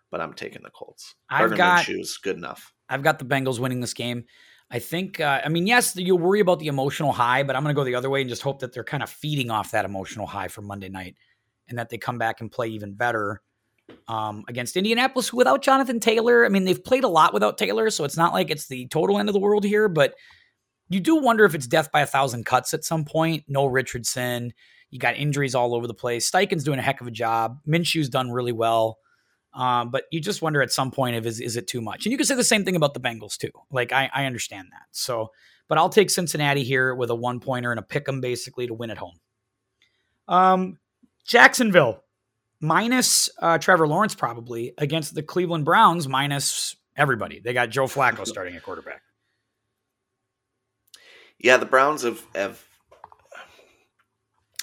but 0.10 0.22
I'm 0.22 0.34
taking 0.34 0.64
the 0.64 0.72
Colts. 0.72 1.16
I've 1.30 1.56
got 1.56 1.84
shoes 1.84 2.18
good 2.18 2.38
enough. 2.38 2.74
I've 2.90 3.04
got 3.04 3.20
the 3.20 3.26
Bengals 3.26 3.60
winning 3.60 3.80
this 3.80 3.94
game. 3.94 4.26
I 4.72 4.80
think. 4.80 5.20
Uh, 5.20 5.42
I 5.44 5.50
mean, 5.50 5.68
yes, 5.68 5.96
you'll 5.96 6.20
worry 6.20 6.40
about 6.40 6.60
the 6.60 6.68
emotional 6.68 7.12
high, 7.12 7.44
but 7.44 7.56
I'm 7.56 7.64
going 7.64 7.74
to 7.74 7.80
go 7.80 7.84
the 7.84 7.96
other 7.96 8.10
way 8.10 8.22
and 8.22 8.30
just 8.30 8.42
hope 8.42 8.60
that 8.60 8.74
they're 8.74 8.84
kind 8.84 9.04
of 9.04 9.10
feeding 9.10 9.50
off 9.50 9.72
that 9.72 9.86
emotional 9.86 10.28
high 10.28 10.48
for 10.48 10.62
Monday 10.62 10.90
night, 10.90 11.16
and 11.68 11.78
that 11.80 11.90
they 11.90 11.98
come 11.98 12.18
back 12.18 12.42
and 12.42 12.52
play 12.52 12.68
even 12.70 12.94
better 12.94 13.42
um, 14.08 14.44
against 14.48 14.78
Indianapolis 14.78 15.34
without 15.34 15.62
Jonathan 15.62 16.00
Taylor. 16.00 16.46
I 16.46 16.50
mean, 16.50 16.66
they've 16.66 16.84
played 16.84 17.04
a 17.04 17.08
lot 17.08 17.34
without 17.34 17.58
Taylor, 17.58 17.90
so 17.90 18.04
it's 18.04 18.18
not 18.18 18.34
like 18.34 18.50
it's 18.50 18.68
the 18.68 18.88
total 18.88 19.18
end 19.20 19.30
of 19.30 19.34
the 19.34 19.40
world 19.40 19.64
here, 19.64 19.90
but 19.90 20.14
you 20.90 21.00
do 21.00 21.16
wonder 21.16 21.46
if 21.46 21.56
it's 21.56 21.68
death 21.68 21.92
by 21.92 22.02
a 22.02 22.08
thousand 22.08 22.46
cuts 22.46 22.74
at 22.74 22.84
some 22.84 23.06
point. 23.06 23.44
No 23.48 23.66
Richardson. 23.66 24.54
You 24.92 25.00
got 25.00 25.16
injuries 25.16 25.56
all 25.56 25.76
over 25.76 25.88
the 25.88 25.94
place. 25.94 26.30
Steichen's 26.30 26.64
doing 26.64 26.80
a 26.80 26.82
heck 26.82 27.02
of 27.02 27.08
a 27.08 27.12
job. 27.12 27.60
Minshew's 27.68 28.10
done 28.10 28.32
really 28.32 28.52
well. 28.52 28.98
Um, 29.54 29.90
but 29.90 30.04
you 30.12 30.22
just 30.22 30.42
wonder 30.42 30.62
at 30.62 30.72
some 30.72 30.92
point 30.92 31.16
if 31.16 31.26
is, 31.26 31.40
is 31.40 31.58
it 31.58 31.68
too 31.68 31.82
much? 31.82 32.06
And 32.06 32.12
you 32.12 32.18
can 32.18 32.26
say 32.26 32.36
the 32.36 32.44
same 32.44 32.66
thing 32.66 32.76
about 32.76 32.94
the 32.94 33.00
Bengals 33.00 33.38
too. 33.38 33.52
Like 33.72 33.92
I, 33.92 34.10
I 34.14 34.26
understand 34.26 34.70
that. 34.72 34.86
So, 34.92 35.32
but 35.68 35.78
I'll 35.78 35.90
take 35.90 36.10
Cincinnati 36.10 36.64
here 36.64 36.94
with 36.94 37.10
a 37.10 37.16
one 37.16 37.40
pointer 37.40 37.72
and 37.72 37.80
a 37.80 37.84
pick 37.84 38.08
'em 38.08 38.22
basically 38.22 38.68
to 38.68 38.74
win 38.74 38.92
at 38.92 38.98
home. 38.98 39.20
Um, 40.28 40.80
Jacksonville 41.26 42.04
minus 42.62 43.30
uh, 43.40 43.58
Trevor 43.58 43.88
Lawrence 43.88 44.16
probably 44.16 44.74
against 44.78 45.16
the 45.16 45.24
Cleveland 45.24 45.66
Browns 45.66 46.08
minus 46.08 46.76
everybody. 46.96 47.40
They 47.40 47.54
got 47.54 47.70
Joe 47.70 47.86
Flacco 47.86 48.26
starting 48.28 48.56
at 48.56 48.64
quarterback. 48.64 49.02
Yeah, 51.40 51.58
the 51.58 51.66
Browns 51.66 52.04
have 52.04 52.24
have 52.36 52.64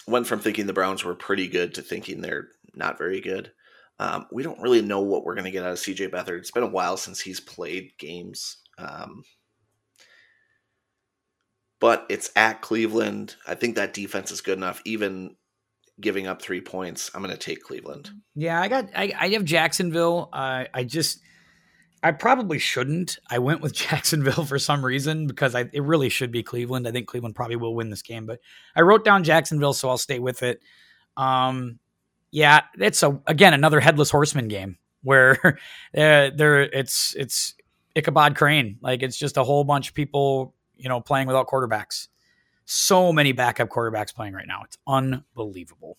went 0.07 0.26
from 0.26 0.40
thinking 0.40 0.66
the 0.66 0.72
Browns 0.72 1.04
were 1.04 1.14
pretty 1.14 1.48
good 1.48 1.74
to 1.74 1.82
thinking 1.82 2.20
they're 2.20 2.48
not 2.74 2.98
very 2.98 3.20
good. 3.20 3.52
Um, 3.98 4.26
we 4.30 4.42
don't 4.42 4.61
really 4.61 4.82
know 4.82 5.00
what 5.00 5.24
we're 5.24 5.34
going 5.34 5.46
to 5.46 5.50
get 5.50 5.64
out 5.64 5.72
of 5.72 5.78
CJ 5.78 6.11
Beathard. 6.11 6.38
It's 6.38 6.50
been 6.50 6.62
a 6.62 6.68
while 6.68 6.96
since 6.96 7.20
he's 7.20 7.40
played 7.40 7.92
games. 7.98 8.59
Um, 8.78 9.24
but 11.80 12.07
it's 12.09 12.30
at 12.36 12.61
Cleveland. 12.61 13.36
I 13.46 13.54
think 13.54 13.76
that 13.76 13.94
defense 13.94 14.30
is 14.30 14.40
good 14.40 14.59
enough, 14.59 14.82
even 14.84 15.36
giving 16.00 16.26
up 16.26 16.42
three 16.42 16.61
points. 16.61 17.11
I'm 17.14 17.22
going 17.22 17.32
to 17.32 17.38
take 17.38 17.62
Cleveland. 17.62 18.11
Yeah, 18.34 18.61
I 18.61 18.68
got. 18.68 18.88
I, 18.94 19.12
I 19.18 19.28
have 19.30 19.44
Jacksonville. 19.44 20.28
Uh, 20.32 20.64
I 20.72 20.84
just. 20.84 21.20
I 22.07 22.12
probably 22.12 22.61
shouldn't. 22.61 23.18
I 23.30 23.40
went 23.40 23.62
with 23.62 23.72
Jacksonville 23.88 24.44
for 24.44 24.61
some 24.61 24.84
reason 24.84 25.26
because 25.26 25.57
I, 25.57 25.68
it 25.72 25.82
really 25.82 26.09
should 26.09 26.30
be 26.30 26.44
Cleveland. 26.44 26.86
I 26.86 26.92
think 26.92 27.09
Cleveland 27.09 27.34
probably 27.34 27.57
will 27.57 27.74
win 27.74 27.90
this 27.90 28.02
game, 28.02 28.26
but 28.26 28.38
I 28.76 28.82
wrote 28.82 29.04
down 29.04 29.24
Jacksonville, 29.24 29.72
so 29.72 29.88
I'll 29.88 29.98
stay 29.98 30.20
with 30.20 30.44
it. 30.44 30.62
Um, 31.16 31.80
yeah, 32.30 32.61
it's 32.78 33.02
a 33.02 33.20
again 33.26 33.54
another 33.54 33.80
headless 33.80 34.11
horseman 34.11 34.46
game 34.46 34.78
where 35.02 35.36
uh, 35.96 36.30
there 36.36 36.62
it's 36.62 37.16
it's 37.16 37.54
Ichabod 37.96 38.36
Crane. 38.36 38.78
Like 38.80 39.02
it's 39.02 39.16
just 39.16 39.36
a 39.36 39.42
whole 39.42 39.64
bunch 39.64 39.88
of 39.88 39.94
people, 39.94 40.54
you 40.76 40.88
know, 40.88 41.00
playing 41.00 41.26
without 41.26 41.48
quarterbacks. 41.48 42.07
So 42.66 43.12
many 43.12 43.32
backup 43.32 43.68
quarterbacks 43.68 44.14
playing 44.14 44.34
right 44.34 44.46
now. 44.46 44.62
It's 44.64 44.78
unbelievable. 44.86 45.98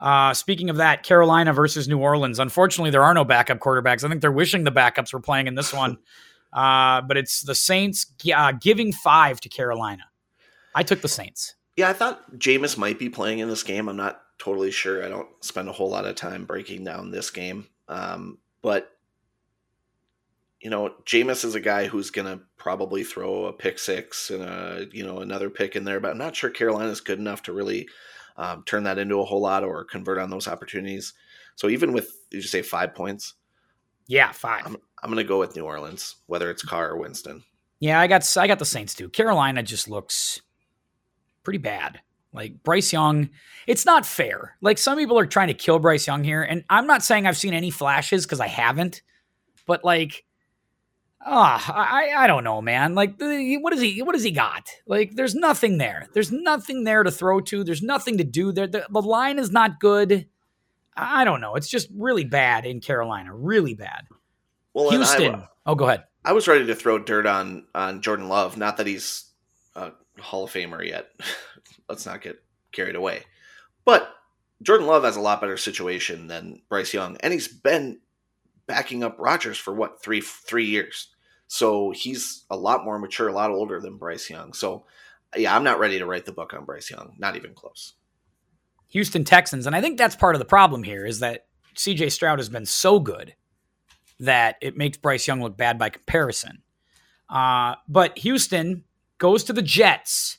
Uh, 0.00 0.32
speaking 0.32 0.70
of 0.70 0.76
that, 0.76 1.02
Carolina 1.02 1.52
versus 1.52 1.88
New 1.88 1.98
Orleans. 1.98 2.38
Unfortunately, 2.38 2.90
there 2.90 3.04
are 3.04 3.12
no 3.12 3.24
backup 3.24 3.58
quarterbacks. 3.58 4.02
I 4.02 4.08
think 4.08 4.20
they're 4.20 4.32
wishing 4.32 4.64
the 4.64 4.72
backups 4.72 5.12
were 5.12 5.20
playing 5.20 5.46
in 5.46 5.54
this 5.54 5.72
one. 5.72 5.98
Uh, 6.52 7.00
but 7.02 7.16
it's 7.16 7.42
the 7.42 7.54
Saints 7.54 8.12
uh, 8.34 8.50
giving 8.50 8.92
five 8.92 9.40
to 9.40 9.48
Carolina. 9.48 10.02
I 10.74 10.82
took 10.82 11.00
the 11.00 11.06
Saints. 11.06 11.54
Yeah, 11.76 11.88
I 11.88 11.92
thought 11.92 12.38
Jameis 12.38 12.76
might 12.76 12.98
be 12.98 13.08
playing 13.08 13.38
in 13.38 13.48
this 13.48 13.62
game. 13.62 13.88
I'm 13.88 13.96
not 13.96 14.20
totally 14.38 14.70
sure. 14.72 15.04
I 15.04 15.08
don't 15.08 15.28
spend 15.40 15.68
a 15.68 15.72
whole 15.72 15.90
lot 15.90 16.06
of 16.06 16.16
time 16.16 16.44
breaking 16.44 16.82
down 16.82 17.10
this 17.10 17.30
game. 17.30 17.68
Um, 17.88 18.38
but 18.62 18.90
you 20.60 20.68
know, 20.68 20.92
Jameis 21.06 21.44
is 21.44 21.54
a 21.54 21.60
guy 21.60 21.86
who's 21.86 22.10
going 22.10 22.26
to 22.26 22.44
probably 22.58 23.02
throw 23.02 23.46
a 23.46 23.52
pick 23.52 23.78
six 23.78 24.30
and 24.30 24.42
a 24.42 24.86
you 24.92 25.04
know 25.04 25.20
another 25.20 25.50
pick 25.50 25.74
in 25.74 25.84
there, 25.84 26.00
but 26.00 26.10
I'm 26.10 26.18
not 26.18 26.36
sure 26.36 26.50
Carolina's 26.50 27.00
good 27.00 27.18
enough 27.18 27.42
to 27.44 27.52
really 27.52 27.88
um, 28.40 28.64
turn 28.64 28.82
that 28.84 28.98
into 28.98 29.20
a 29.20 29.24
whole 29.24 29.42
lot 29.42 29.62
or 29.62 29.84
convert 29.84 30.18
on 30.18 30.30
those 30.30 30.48
opportunities. 30.48 31.12
So 31.56 31.68
even 31.68 31.92
with 31.92 32.10
did 32.30 32.38
you 32.38 32.48
say 32.48 32.62
five 32.62 32.94
points? 32.94 33.34
Yeah, 34.06 34.32
5 34.32 34.66
I'm, 34.66 34.76
I'm 35.02 35.10
going 35.10 35.22
to 35.22 35.28
go 35.28 35.38
with 35.38 35.54
New 35.54 35.64
Orleans, 35.64 36.16
whether 36.26 36.50
it's 36.50 36.64
Carr 36.64 36.90
or 36.90 36.96
Winston. 36.96 37.44
Yeah, 37.78 38.00
I 38.00 38.06
got 38.06 38.36
I 38.36 38.46
got 38.46 38.58
the 38.58 38.64
Saints 38.64 38.94
too. 38.94 39.10
Carolina 39.10 39.62
just 39.62 39.88
looks 39.88 40.40
pretty 41.44 41.58
bad. 41.58 42.00
Like 42.32 42.62
Bryce 42.62 42.92
Young, 42.92 43.28
it's 43.66 43.84
not 43.84 44.06
fair. 44.06 44.56
Like 44.62 44.78
some 44.78 44.96
people 44.96 45.18
are 45.18 45.26
trying 45.26 45.48
to 45.48 45.54
kill 45.54 45.78
Bryce 45.78 46.06
Young 46.06 46.24
here, 46.24 46.42
and 46.42 46.64
I'm 46.70 46.86
not 46.86 47.02
saying 47.02 47.26
I've 47.26 47.36
seen 47.36 47.54
any 47.54 47.70
flashes 47.70 48.24
because 48.24 48.40
I 48.40 48.46
haven't, 48.46 49.02
but 49.66 49.84
like, 49.84 50.24
ah, 51.24 51.64
oh, 51.68 51.72
I 51.74 52.24
I 52.24 52.26
don't 52.26 52.44
know, 52.44 52.60
man. 52.62 52.94
Like, 52.94 53.14
what 53.18 53.72
is 53.72 53.80
he? 53.80 54.02
What 54.02 54.12
does 54.12 54.22
he 54.22 54.30
got? 54.30 54.68
Like, 54.86 55.14
there's 55.14 55.34
nothing 55.34 55.78
there. 55.78 56.08
There's 56.12 56.32
nothing 56.32 56.84
there 56.84 57.02
to 57.02 57.10
throw 57.10 57.40
to. 57.42 57.64
There's 57.64 57.82
nothing 57.82 58.18
to 58.18 58.24
do 58.24 58.52
there. 58.52 58.66
The, 58.66 58.86
the 58.90 59.02
line 59.02 59.38
is 59.38 59.50
not 59.50 59.80
good. 59.80 60.26
I 60.96 61.24
don't 61.24 61.40
know. 61.40 61.54
It's 61.54 61.68
just 61.68 61.88
really 61.94 62.24
bad 62.24 62.66
in 62.66 62.80
Carolina. 62.80 63.34
Really 63.34 63.74
bad. 63.74 64.06
Well, 64.74 64.90
Houston. 64.90 65.34
I, 65.36 65.48
oh, 65.66 65.74
go 65.74 65.86
ahead. 65.86 66.04
I 66.24 66.32
was 66.32 66.46
ready 66.48 66.66
to 66.66 66.74
throw 66.74 66.98
dirt 66.98 67.26
on 67.26 67.66
on 67.74 68.02
Jordan 68.02 68.28
Love. 68.28 68.56
Not 68.56 68.76
that 68.76 68.86
he's 68.86 69.30
a 69.74 69.92
Hall 70.18 70.44
of 70.44 70.52
Famer 70.52 70.86
yet. 70.86 71.10
Let's 71.88 72.06
not 72.06 72.20
get 72.20 72.42
carried 72.72 72.96
away. 72.96 73.22
But 73.84 74.12
Jordan 74.62 74.86
Love 74.86 75.04
has 75.04 75.16
a 75.16 75.20
lot 75.20 75.40
better 75.40 75.56
situation 75.56 76.26
than 76.26 76.62
Bryce 76.68 76.92
Young, 76.92 77.16
and 77.18 77.32
he's 77.32 77.48
been 77.48 78.00
backing 78.70 79.02
up 79.02 79.16
Rodgers 79.18 79.58
for 79.58 79.74
what 79.74 80.00
three 80.00 80.20
three 80.20 80.66
years. 80.66 81.08
So 81.48 81.90
he's 81.90 82.44
a 82.50 82.56
lot 82.56 82.84
more 82.84 83.00
mature, 83.00 83.26
a 83.26 83.32
lot 83.32 83.50
older 83.50 83.80
than 83.80 83.96
Bryce 83.96 84.30
Young. 84.30 84.52
So 84.52 84.84
yeah, 85.36 85.56
I'm 85.56 85.64
not 85.64 85.80
ready 85.80 85.98
to 85.98 86.06
write 86.06 86.24
the 86.24 86.32
book 86.32 86.54
on 86.54 86.64
Bryce 86.64 86.88
Young. 86.88 87.16
Not 87.18 87.34
even 87.34 87.52
close. 87.52 87.94
Houston 88.90 89.24
Texans, 89.24 89.66
and 89.66 89.74
I 89.74 89.80
think 89.80 89.98
that's 89.98 90.14
part 90.14 90.36
of 90.36 90.38
the 90.38 90.44
problem 90.44 90.84
here 90.84 91.04
is 91.04 91.18
that 91.18 91.46
CJ 91.74 92.12
Stroud 92.12 92.38
has 92.38 92.48
been 92.48 92.64
so 92.64 93.00
good 93.00 93.34
that 94.20 94.54
it 94.62 94.76
makes 94.76 94.98
Bryce 94.98 95.26
Young 95.26 95.42
look 95.42 95.56
bad 95.56 95.76
by 95.76 95.90
comparison. 95.90 96.62
Uh, 97.28 97.74
but 97.88 98.18
Houston 98.18 98.84
goes 99.18 99.42
to 99.44 99.52
the 99.52 99.62
Jets. 99.62 100.38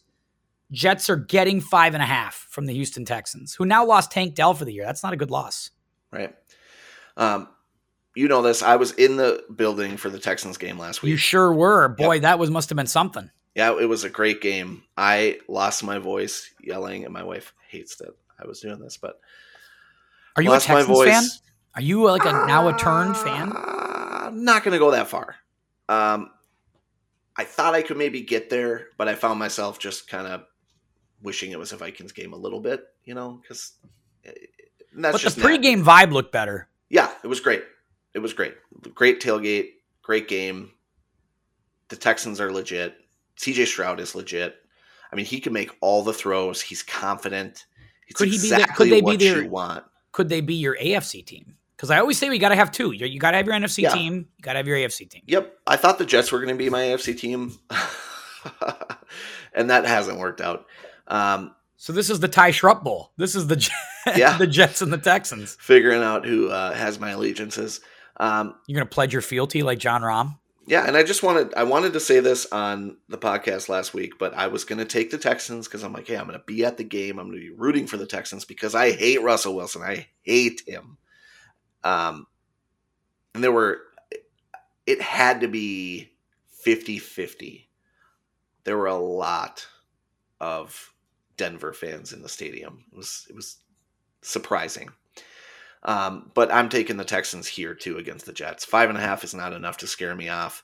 Jets 0.72 1.10
are 1.10 1.18
getting 1.18 1.60
five 1.60 1.94
and 1.94 2.04
a 2.04 2.06
half 2.06 2.48
from 2.50 2.66
the 2.66 2.74
Houston 2.74 3.04
Texans, 3.04 3.56
who 3.56 3.66
now 3.66 3.86
lost 3.86 4.10
Tank 4.10 4.36
Dell 4.36 4.54
for 4.54 4.64
the 4.64 4.72
year. 4.72 4.86
That's 4.86 5.04
not 5.04 5.12
a 5.12 5.18
good 5.18 5.32
loss. 5.32 5.72
Right. 6.14 6.34
Um, 7.18 7.50
you 8.16 8.28
know 8.28 8.42
this. 8.42 8.62
I 8.62 8.76
was 8.76 8.92
in 8.94 9.18
the 9.18 9.44
building 9.56 9.98
for 9.98 10.10
the 10.10 10.20
Texans 10.20 10.58
game 10.58 10.78
last 10.78 11.02
week. 11.02 11.12
You 11.12 11.18
sure 11.18 11.54
were. 11.54 11.88
Boy, 11.88 12.14
yep. 12.14 12.22
that 12.24 12.40
was 12.40 12.50
must 12.52 12.70
have 12.70 12.76
been 12.76 12.88
something. 12.88 13.30
Yeah, 13.56 13.78
it 13.80 13.88
was 13.88 14.04
a 14.04 14.10
great 14.10 14.42
game. 14.42 14.84
I 14.98 15.40
lost 15.48 15.84
my 15.84 15.98
voice 15.98 16.54
yelling, 16.62 17.04
and 17.04 17.14
my 17.14 17.24
wife 17.24 17.54
hates 17.68 17.98
that 17.98 18.16
I 18.40 18.48
was 18.48 18.62
doing 18.62 18.80
this. 18.80 18.98
But 18.98 19.20
are 20.36 20.44
you 20.44 20.54
a 20.54 20.60
Texans 20.60 21.04
fan? 21.04 21.24
Are 21.76 21.82
you 21.82 22.04
like 22.04 22.26
a 22.26 22.32
now 22.32 22.68
a 22.68 22.78
turned 22.78 23.18
fan? 23.18 23.54
I'm 23.56 24.44
not 24.44 24.64
going 24.64 24.74
to 24.74 24.80
go 24.80 24.92
that 24.92 25.08
far. 25.08 25.36
Um, 25.90 26.32
I 27.36 27.44
thought 27.44 27.74
I 27.74 27.82
could 27.82 27.98
maybe 27.98 28.22
get 28.22 28.50
there, 28.50 28.88
but 28.98 29.08
I 29.08 29.16
found 29.16 29.40
myself 29.40 29.80
just 29.80 30.08
kind 30.08 30.28
of 30.28 30.44
wishing 31.22 31.52
it 31.52 31.60
was 31.60 31.72
a 31.72 31.78
Vikings 31.78 32.12
game 32.12 32.34
a 32.34 32.38
little 32.38 32.60
bit, 32.60 32.86
you 33.04 33.14
know, 33.14 33.40
because 33.42 33.74
eh, 34.26 34.32
that's 34.96 35.14
but 35.14 35.22
just 35.22 35.38
the 35.38 35.44
pregame 35.44 35.84
that. 35.84 36.10
vibe 36.10 36.12
looked 36.12 36.32
better. 36.32 36.68
Yeah, 36.90 37.10
it 37.24 37.28
was 37.28 37.40
great. 37.40 37.64
It 38.14 38.20
was 38.20 38.34
great. 38.34 38.56
Great 38.94 39.22
tailgate, 39.22 39.70
great 40.02 40.28
game. 40.28 40.72
The 41.90 41.96
Texans 41.96 42.40
are 42.40 42.52
legit. 42.52 42.96
CJ 43.38 43.68
Stroud 43.68 44.00
is 44.00 44.16
legit. 44.16 44.56
I 45.12 45.16
mean, 45.16 45.26
he 45.26 45.40
can 45.40 45.54
make 45.54 45.72
all 45.82 46.04
the 46.04 46.14
throws. 46.14 46.62
He's 46.62 46.84
confident. 46.84 47.66
It's 48.08 48.18
could 48.18 48.30
he 48.30 48.36
exactly 48.36 48.90
be? 48.90 48.96
The, 48.96 49.02
could 49.02 49.08
they 49.08 49.18
be 49.18 49.34
their, 49.34 49.50
want. 49.50 49.84
Could 50.12 50.30
they 50.30 50.42
be 50.42 50.56
your 50.56 50.78
AFC 50.78 51.26
team? 51.26 51.56
Because 51.76 51.90
I 51.90 52.00
always 52.00 52.18
say 52.18 52.30
we 52.30 52.38
got 52.38 52.50
to 52.50 52.56
have 52.56 52.72
two. 52.72 52.92
You, 52.92 53.08
you 53.08 53.20
got 53.20 53.32
to 53.32 53.38
have 53.38 53.46
your 53.46 53.56
NFC 53.56 53.80
yeah. 53.80 53.90
team. 53.90 54.28
You 54.38 54.44
got 54.44 54.54
to 54.54 54.58
have 54.58 54.68
your 54.68 54.78
AFC 54.78 55.10
team. 55.10 55.24
Yep. 55.26 55.58
I 55.66 55.78
thought 55.78 55.98
the 55.98 56.06
Jets 56.06 56.32
were 56.32 56.40
going 56.40 56.56
to 56.56 56.56
be 56.56 56.70
my 56.70 56.82
AFC 56.82 57.18
team, 57.18 57.58
and 59.54 59.70
that 59.70 59.86
hasn't 59.86 60.20
worked 60.20 60.42
out. 60.42 60.66
Um, 61.08 61.56
so 61.78 61.92
this 61.92 62.12
is 62.12 62.20
the 62.20 62.28
Ty 62.28 62.52
Shrupp 62.52 62.84
Bowl. 62.84 63.12
This 63.18 63.34
is 63.34 63.48
the 63.48 63.68
yeah. 64.16 64.38
the 64.38 64.46
Jets 64.46 64.84
and 64.84 64.94
the 64.94 65.00
Texans 65.00 65.58
figuring 65.60 66.04
out 66.04 66.26
who 66.26 66.50
uh, 66.50 66.74
has 66.74 67.00
my 67.00 67.10
allegiances. 67.10 67.82
Um, 68.22 68.54
You're 68.68 68.78
going 68.78 68.88
to 68.88 68.94
pledge 68.94 69.14
your 69.14 69.24
fealty 69.24 69.64
like 69.64 69.80
Jon 69.80 70.04
Rahm. 70.04 70.38
Yeah, 70.68 70.86
and 70.86 70.96
I 70.96 71.02
just 71.02 71.24
wanted 71.24 71.56
I 71.56 71.64
wanted 71.64 71.94
to 71.94 72.00
say 72.00 72.20
this 72.20 72.46
on 72.46 72.98
the 73.10 73.18
podcast 73.18 73.68
last 73.68 73.96
week, 73.96 74.20
but 74.20 74.36
I 74.36 74.48
was 74.48 74.64
going 74.64 74.78
to 74.78 74.86
take 74.86 75.10
the 75.10 75.18
Texans 75.18 75.68
because 75.68 75.84
I'm 75.84 75.92
like, 75.92 76.08
hey, 76.08 76.16
I'm 76.16 76.28
going 76.28 76.38
to 76.38 76.46
be 76.46 76.64
at 76.64 76.78
the 76.78 76.84
game. 76.84 77.18
I'm 77.18 77.30
going 77.30 77.40
to 77.40 77.50
be 77.50 77.58
rooting 77.58 77.88
for 77.88 77.98
the 77.98 78.06
Texans 78.06 78.46
because 78.46 78.76
I 78.76 78.92
hate 78.92 79.24
Russell 79.24 79.56
Wilson. 79.56 79.82
I 79.82 80.08
hate 80.22 80.62
him. 80.68 80.98
Um, 81.84 82.28
and 83.34 83.44
there 83.44 83.52
were, 83.52 83.82
it 84.86 85.02
had 85.02 85.42
to 85.42 85.48
be 85.48 86.12
50 86.50 87.00
50. 87.00 87.68
There 88.64 88.78
were 88.78 88.86
a 88.86 88.96
lot 88.96 89.66
of 90.40 90.94
Denver 91.38 91.74
fans 91.74 92.14
in 92.14 92.22
the 92.22 92.30
stadium. 92.30 92.86
It 92.92 92.98
was, 92.98 93.26
it 93.30 93.36
was 93.36 93.58
surprising. 94.22 94.92
Um, 95.84 96.32
but 96.34 96.52
I'm 96.54 96.70
taking 96.70 96.98
the 96.98 97.04
Texans 97.04 97.48
here 97.48 97.74
too 97.74 97.98
against 97.98 98.26
the 98.26 98.34
Jets. 98.34 98.66
Five 98.66 98.90
and 98.90 98.98
a 98.98 99.02
half 99.02 99.24
is 99.24 99.34
not 99.34 99.54
enough 99.54 99.78
to 99.78 99.88
scare 99.88 100.16
me 100.16 100.30
off. 100.30 100.64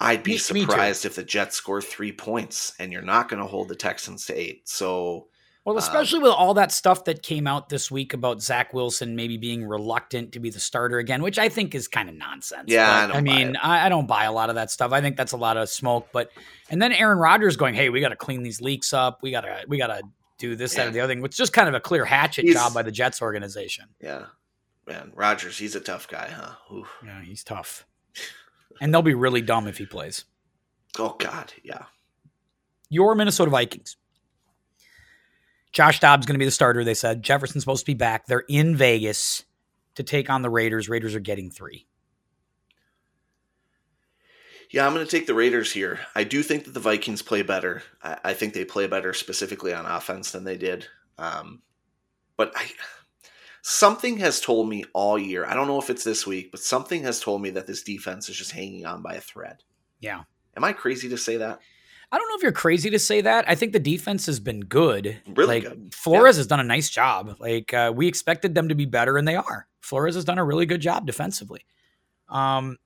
I'd 0.00 0.24
be 0.24 0.32
me, 0.32 0.38
surprised 0.38 1.04
me 1.04 1.08
if 1.08 1.14
the 1.14 1.22
Jets 1.22 1.56
score 1.56 1.80
three 1.80 2.10
points 2.10 2.72
and 2.80 2.92
you're 2.92 3.02
not 3.02 3.28
going 3.28 3.40
to 3.40 3.46
hold 3.46 3.68
the 3.68 3.76
Texans 3.76 4.26
to 4.26 4.34
eight. 4.34 4.68
So 4.68 5.28
well, 5.64 5.76
um, 5.76 5.78
especially 5.78 6.18
um, 6.18 6.24
with 6.24 6.32
all 6.32 6.54
that 6.54 6.72
stuff 6.72 7.04
that 7.04 7.22
came 7.22 7.46
out 7.46 7.68
this 7.68 7.88
week 7.88 8.12
about 8.12 8.42
Zach 8.42 8.74
Wilson 8.74 9.14
maybe 9.14 9.36
being 9.36 9.64
reluctant 9.64 10.32
to 10.32 10.40
be 10.40 10.50
the 10.50 10.58
starter 10.58 10.98
again, 10.98 11.22
which 11.22 11.38
I 11.38 11.48
think 11.48 11.76
is 11.76 11.86
kind 11.86 12.08
of 12.08 12.16
nonsense. 12.16 12.64
Yeah, 12.66 13.10
I, 13.12 13.18
I, 13.18 13.20
mean, 13.20 13.56
I, 13.62 13.86
I, 13.86 13.88
don't 13.88 14.08
buy 14.08 14.24
a 14.24 14.32
lot 14.32 14.48
of 14.48 14.56
that 14.56 14.72
stuff. 14.72 14.90
I 14.90 15.00
think 15.00 15.16
that's 15.16 15.32
a 15.32 15.36
lot 15.36 15.56
of 15.56 15.68
smoke. 15.68 16.08
But 16.12 16.32
and 16.68 16.82
then 16.82 16.90
Aaron 16.92 17.18
Rodgers 17.18 17.56
going, 17.56 17.74
"Hey, 17.74 17.90
we 17.90 18.00
got 18.00 18.08
to 18.08 18.16
clean 18.16 18.42
these 18.42 18.60
leaks 18.60 18.92
up. 18.92 19.20
We 19.22 19.30
gotta, 19.30 19.64
we 19.68 19.78
gotta 19.78 20.02
do 20.48 20.56
this, 20.56 20.74
yeah. 20.74 20.80
that, 20.80 20.86
and 20.88 20.96
the 20.96 21.00
other 21.00 21.12
thing." 21.12 21.22
Which 21.22 21.32
is 21.32 21.38
just 21.38 21.52
kind 21.52 21.68
of 21.68 21.74
a 21.74 21.80
clear 21.80 22.04
hatchet 22.04 22.44
he's, 22.44 22.54
job 22.54 22.74
by 22.74 22.82
the 22.82 22.92
Jets 22.92 23.22
organization. 23.22 23.86
Yeah, 24.00 24.26
man, 24.86 25.12
Rodgers, 25.14 25.58
he's 25.58 25.74
a 25.74 25.80
tough 25.80 26.08
guy, 26.08 26.28
huh? 26.28 26.74
Oof. 26.74 26.88
Yeah, 27.04 27.22
he's 27.22 27.42
tough, 27.42 27.86
and 28.80 28.92
they'll 28.92 29.02
be 29.02 29.14
really 29.14 29.42
dumb 29.42 29.66
if 29.66 29.78
he 29.78 29.86
plays. 29.86 30.24
Oh 30.98 31.16
God, 31.18 31.52
yeah. 31.62 31.84
Your 32.90 33.14
Minnesota 33.14 33.50
Vikings. 33.50 33.96
Josh 35.72 36.00
Dobbs 36.00 36.26
going 36.26 36.34
to 36.34 36.38
be 36.38 36.44
the 36.44 36.50
starter, 36.50 36.84
they 36.84 36.92
said. 36.92 37.22
Jefferson's 37.22 37.62
supposed 37.62 37.86
to 37.86 37.90
be 37.90 37.94
back. 37.94 38.26
They're 38.26 38.44
in 38.46 38.76
Vegas 38.76 39.44
to 39.94 40.02
take 40.02 40.28
on 40.28 40.42
the 40.42 40.50
Raiders. 40.50 40.88
Raiders 40.88 41.14
are 41.14 41.20
getting 41.20 41.50
three. 41.50 41.86
Yeah, 44.72 44.86
I'm 44.86 44.94
going 44.94 45.04
to 45.04 45.10
take 45.10 45.26
the 45.26 45.34
Raiders 45.34 45.70
here. 45.70 46.00
I 46.14 46.24
do 46.24 46.42
think 46.42 46.64
that 46.64 46.72
the 46.72 46.80
Vikings 46.80 47.20
play 47.20 47.42
better. 47.42 47.82
I, 48.02 48.18
I 48.24 48.32
think 48.32 48.54
they 48.54 48.64
play 48.64 48.86
better 48.86 49.12
specifically 49.12 49.74
on 49.74 49.84
offense 49.84 50.32
than 50.32 50.44
they 50.44 50.56
did. 50.56 50.86
Um, 51.18 51.60
but 52.38 52.52
I, 52.56 52.70
something 53.60 54.16
has 54.16 54.40
told 54.40 54.70
me 54.70 54.84
all 54.94 55.18
year. 55.18 55.44
I 55.44 55.52
don't 55.52 55.68
know 55.68 55.78
if 55.78 55.90
it's 55.90 56.04
this 56.04 56.26
week, 56.26 56.50
but 56.50 56.60
something 56.60 57.02
has 57.02 57.20
told 57.20 57.42
me 57.42 57.50
that 57.50 57.66
this 57.66 57.82
defense 57.82 58.30
is 58.30 58.36
just 58.36 58.52
hanging 58.52 58.86
on 58.86 59.02
by 59.02 59.12
a 59.14 59.20
thread. 59.20 59.62
Yeah. 60.00 60.22
Am 60.56 60.64
I 60.64 60.72
crazy 60.72 61.10
to 61.10 61.18
say 61.18 61.36
that? 61.36 61.60
I 62.10 62.18
don't 62.18 62.28
know 62.28 62.36
if 62.36 62.42
you're 62.42 62.52
crazy 62.52 62.88
to 62.90 62.98
say 62.98 63.20
that. 63.20 63.44
I 63.48 63.54
think 63.54 63.72
the 63.72 63.78
defense 63.78 64.24
has 64.24 64.40
been 64.40 64.60
good. 64.60 65.20
Really 65.26 65.60
like, 65.60 65.64
good. 65.64 65.94
Flores 65.94 66.36
yeah. 66.36 66.40
has 66.40 66.46
done 66.46 66.60
a 66.60 66.64
nice 66.64 66.88
job. 66.88 67.36
Like 67.38 67.74
uh, 67.74 67.92
we 67.94 68.06
expected 68.06 68.54
them 68.54 68.68
to 68.68 68.74
be 68.74 68.84
better, 68.84 69.16
and 69.16 69.26
they 69.26 69.36
are. 69.36 69.66
Flores 69.80 70.14
has 70.14 70.24
done 70.24 70.38
a 70.38 70.44
really 70.44 70.66
good 70.66 70.82
job 70.82 71.06
defensively. 71.06 71.64
Um, 72.28 72.76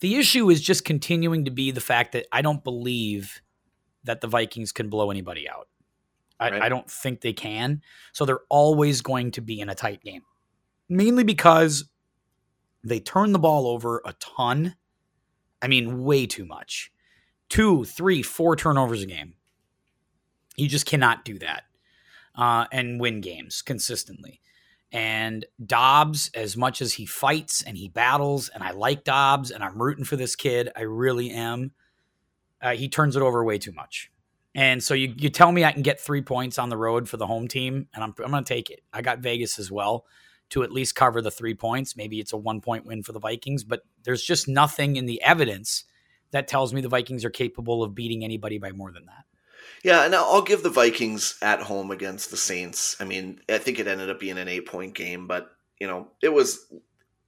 the 0.00 0.16
issue 0.16 0.50
is 0.50 0.60
just 0.60 0.84
continuing 0.84 1.44
to 1.44 1.50
be 1.50 1.70
the 1.70 1.80
fact 1.80 2.12
that 2.12 2.26
I 2.32 2.42
don't 2.42 2.62
believe 2.62 3.40
that 4.04 4.20
the 4.20 4.28
Vikings 4.28 4.72
can 4.72 4.88
blow 4.88 5.10
anybody 5.10 5.48
out. 5.48 5.68
I, 6.38 6.50
right. 6.50 6.62
I 6.62 6.68
don't 6.68 6.90
think 6.90 7.20
they 7.20 7.32
can. 7.32 7.80
So 8.12 8.24
they're 8.24 8.40
always 8.50 9.00
going 9.00 9.30
to 9.32 9.40
be 9.40 9.60
in 9.60 9.68
a 9.68 9.74
tight 9.74 10.02
game, 10.02 10.22
mainly 10.88 11.24
because 11.24 11.88
they 12.84 13.00
turn 13.00 13.32
the 13.32 13.38
ball 13.38 13.66
over 13.66 14.02
a 14.04 14.12
ton. 14.14 14.76
I 15.62 15.68
mean, 15.68 16.04
way 16.04 16.26
too 16.26 16.44
much 16.44 16.92
two, 17.48 17.84
three, 17.84 18.22
four 18.22 18.56
turnovers 18.56 19.02
a 19.02 19.06
game. 19.06 19.34
You 20.56 20.68
just 20.68 20.86
cannot 20.86 21.24
do 21.24 21.38
that 21.38 21.64
uh, 22.34 22.66
and 22.72 23.00
win 23.00 23.20
games 23.20 23.62
consistently. 23.62 24.40
And 24.96 25.44
Dobbs, 25.64 26.30
as 26.34 26.56
much 26.56 26.80
as 26.82 26.94
he 26.94 27.06
fights 27.06 27.62
and 27.62 27.76
he 27.76 27.88
battles, 27.90 28.48
and 28.48 28.64
I 28.64 28.70
like 28.72 29.04
Dobbs 29.04 29.50
and 29.50 29.62
I'm 29.62 29.82
rooting 29.82 30.06
for 30.06 30.16
this 30.16 30.36
kid, 30.36 30.70
I 30.74 30.82
really 30.82 31.30
am. 31.30 31.72
Uh, 32.62 32.74
he 32.74 32.88
turns 32.88 33.16
it 33.16 33.22
over 33.22 33.44
way 33.44 33.58
too 33.58 33.72
much. 33.72 34.10
And 34.54 34.82
so 34.82 34.94
you, 34.94 35.14
you 35.18 35.28
tell 35.28 35.52
me 35.52 35.64
I 35.64 35.72
can 35.72 35.82
get 35.82 36.00
three 36.00 36.22
points 36.22 36.58
on 36.58 36.70
the 36.70 36.78
road 36.78 37.08
for 37.10 37.18
the 37.18 37.26
home 37.26 37.46
team, 37.48 37.88
and 37.94 38.04
I'm, 38.04 38.14
I'm 38.24 38.30
going 38.30 38.44
to 38.44 38.54
take 38.54 38.70
it. 38.70 38.80
I 38.92 39.02
got 39.02 39.18
Vegas 39.18 39.58
as 39.58 39.70
well. 39.70 40.06
to 40.50 40.62
at 40.62 40.72
least 40.72 40.94
cover 40.94 41.20
the 41.20 41.30
three 41.30 41.54
points. 41.54 41.96
Maybe 41.96 42.20
it's 42.20 42.32
a 42.32 42.36
one 42.36 42.60
point 42.60 42.86
win 42.86 43.02
for 43.02 43.12
the 43.12 43.20
Vikings, 43.20 43.64
but 43.64 43.82
there's 44.04 44.22
just 44.22 44.48
nothing 44.48 44.96
in 44.96 45.06
the 45.06 45.20
evidence 45.22 45.84
that 46.30 46.48
tells 46.48 46.72
me 46.72 46.80
the 46.80 46.88
Vikings 46.88 47.24
are 47.24 47.30
capable 47.30 47.82
of 47.82 47.94
beating 47.94 48.24
anybody 48.24 48.58
by 48.58 48.72
more 48.72 48.92
than 48.92 49.06
that. 49.06 49.24
Yeah, 49.82 50.04
and 50.04 50.14
I'll 50.14 50.42
give 50.42 50.62
the 50.62 50.70
Vikings 50.70 51.38
at 51.42 51.60
home 51.60 51.90
against 51.90 52.30
the 52.30 52.36
Saints. 52.36 52.96
I 53.00 53.04
mean, 53.04 53.40
I 53.48 53.58
think 53.58 53.78
it 53.78 53.86
ended 53.86 54.10
up 54.10 54.20
being 54.20 54.38
an 54.38 54.48
eight 54.48 54.66
point 54.66 54.94
game, 54.94 55.26
but 55.26 55.50
you 55.78 55.86
know, 55.86 56.08
it 56.22 56.32
was 56.32 56.66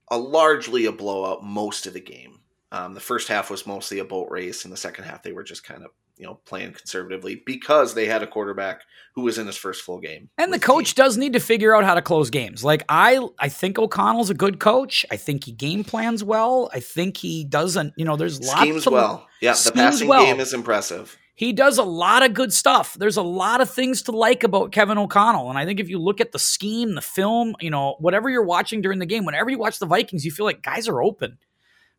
a 0.09 0.17
largely 0.17 0.85
a 0.85 0.91
blowout 0.91 1.43
most 1.43 1.87
of 1.87 1.93
the 1.93 2.01
game. 2.01 2.39
Um, 2.71 2.93
the 2.93 2.99
first 2.99 3.27
half 3.27 3.49
was 3.49 3.65
mostly 3.65 3.99
a 3.99 4.05
boat 4.05 4.27
race, 4.29 4.63
and 4.63 4.73
the 4.73 4.77
second 4.77 5.05
half 5.05 5.23
they 5.23 5.31
were 5.31 5.43
just 5.43 5.63
kind 5.63 5.83
of 5.83 5.91
you 6.17 6.25
know 6.25 6.35
playing 6.45 6.73
conservatively 6.73 7.41
because 7.45 7.93
they 7.93 8.05
had 8.05 8.21
a 8.21 8.27
quarterback 8.27 8.81
who 9.15 9.21
was 9.21 9.37
in 9.37 9.47
his 9.47 9.57
first 9.57 9.81
full 9.81 9.99
game. 9.99 10.29
And 10.37 10.53
the 10.53 10.59
coach 10.59 10.93
the 10.93 11.01
does 11.01 11.17
need 11.17 11.33
to 11.33 11.39
figure 11.39 11.75
out 11.75 11.83
how 11.83 11.95
to 11.95 12.01
close 12.01 12.29
games. 12.29 12.63
Like 12.63 12.83
I, 12.89 13.25
I 13.39 13.49
think 13.49 13.79
O'Connell's 13.79 14.29
a 14.29 14.35
good 14.35 14.59
coach. 14.59 15.05
I 15.09 15.17
think 15.17 15.45
he 15.45 15.51
game 15.51 15.83
plans 15.83 16.23
well. 16.23 16.69
I 16.73 16.79
think 16.79 17.17
he 17.17 17.43
doesn't. 17.43 17.93
You 17.97 18.05
know, 18.05 18.15
there's 18.15 18.39
lots 18.39 18.61
schemes 18.61 18.85
of, 18.85 18.93
well. 18.93 19.27
Yeah, 19.41 19.53
the 19.53 19.71
passing 19.71 20.07
well. 20.07 20.25
game 20.25 20.39
is 20.39 20.53
impressive. 20.53 21.17
He 21.39 21.53
does 21.53 21.77
a 21.77 21.83
lot 21.83 22.25
of 22.25 22.33
good 22.33 22.51
stuff. 22.51 22.95
There's 22.95 23.15
a 23.15 23.21
lot 23.21 23.61
of 23.61 23.69
things 23.69 24.01
to 24.01 24.11
like 24.11 24.43
about 24.43 24.73
Kevin 24.73 24.97
O'Connell. 24.97 25.49
And 25.49 25.57
I 25.57 25.63
think 25.63 25.79
if 25.79 25.87
you 25.87 25.97
look 25.97 26.19
at 26.19 26.33
the 26.33 26.37
scheme, 26.37 26.95
the 26.95 27.01
film, 27.01 27.55
you 27.61 27.69
know, 27.69 27.95
whatever 27.99 28.29
you're 28.29 28.43
watching 28.43 28.81
during 28.81 28.99
the 28.99 29.05
game, 29.05 29.23
whenever 29.23 29.49
you 29.49 29.57
watch 29.57 29.79
the 29.79 29.85
Vikings, 29.85 30.25
you 30.25 30.31
feel 30.31 30.45
like 30.45 30.61
guys 30.61 30.89
are 30.89 31.01
open. 31.01 31.37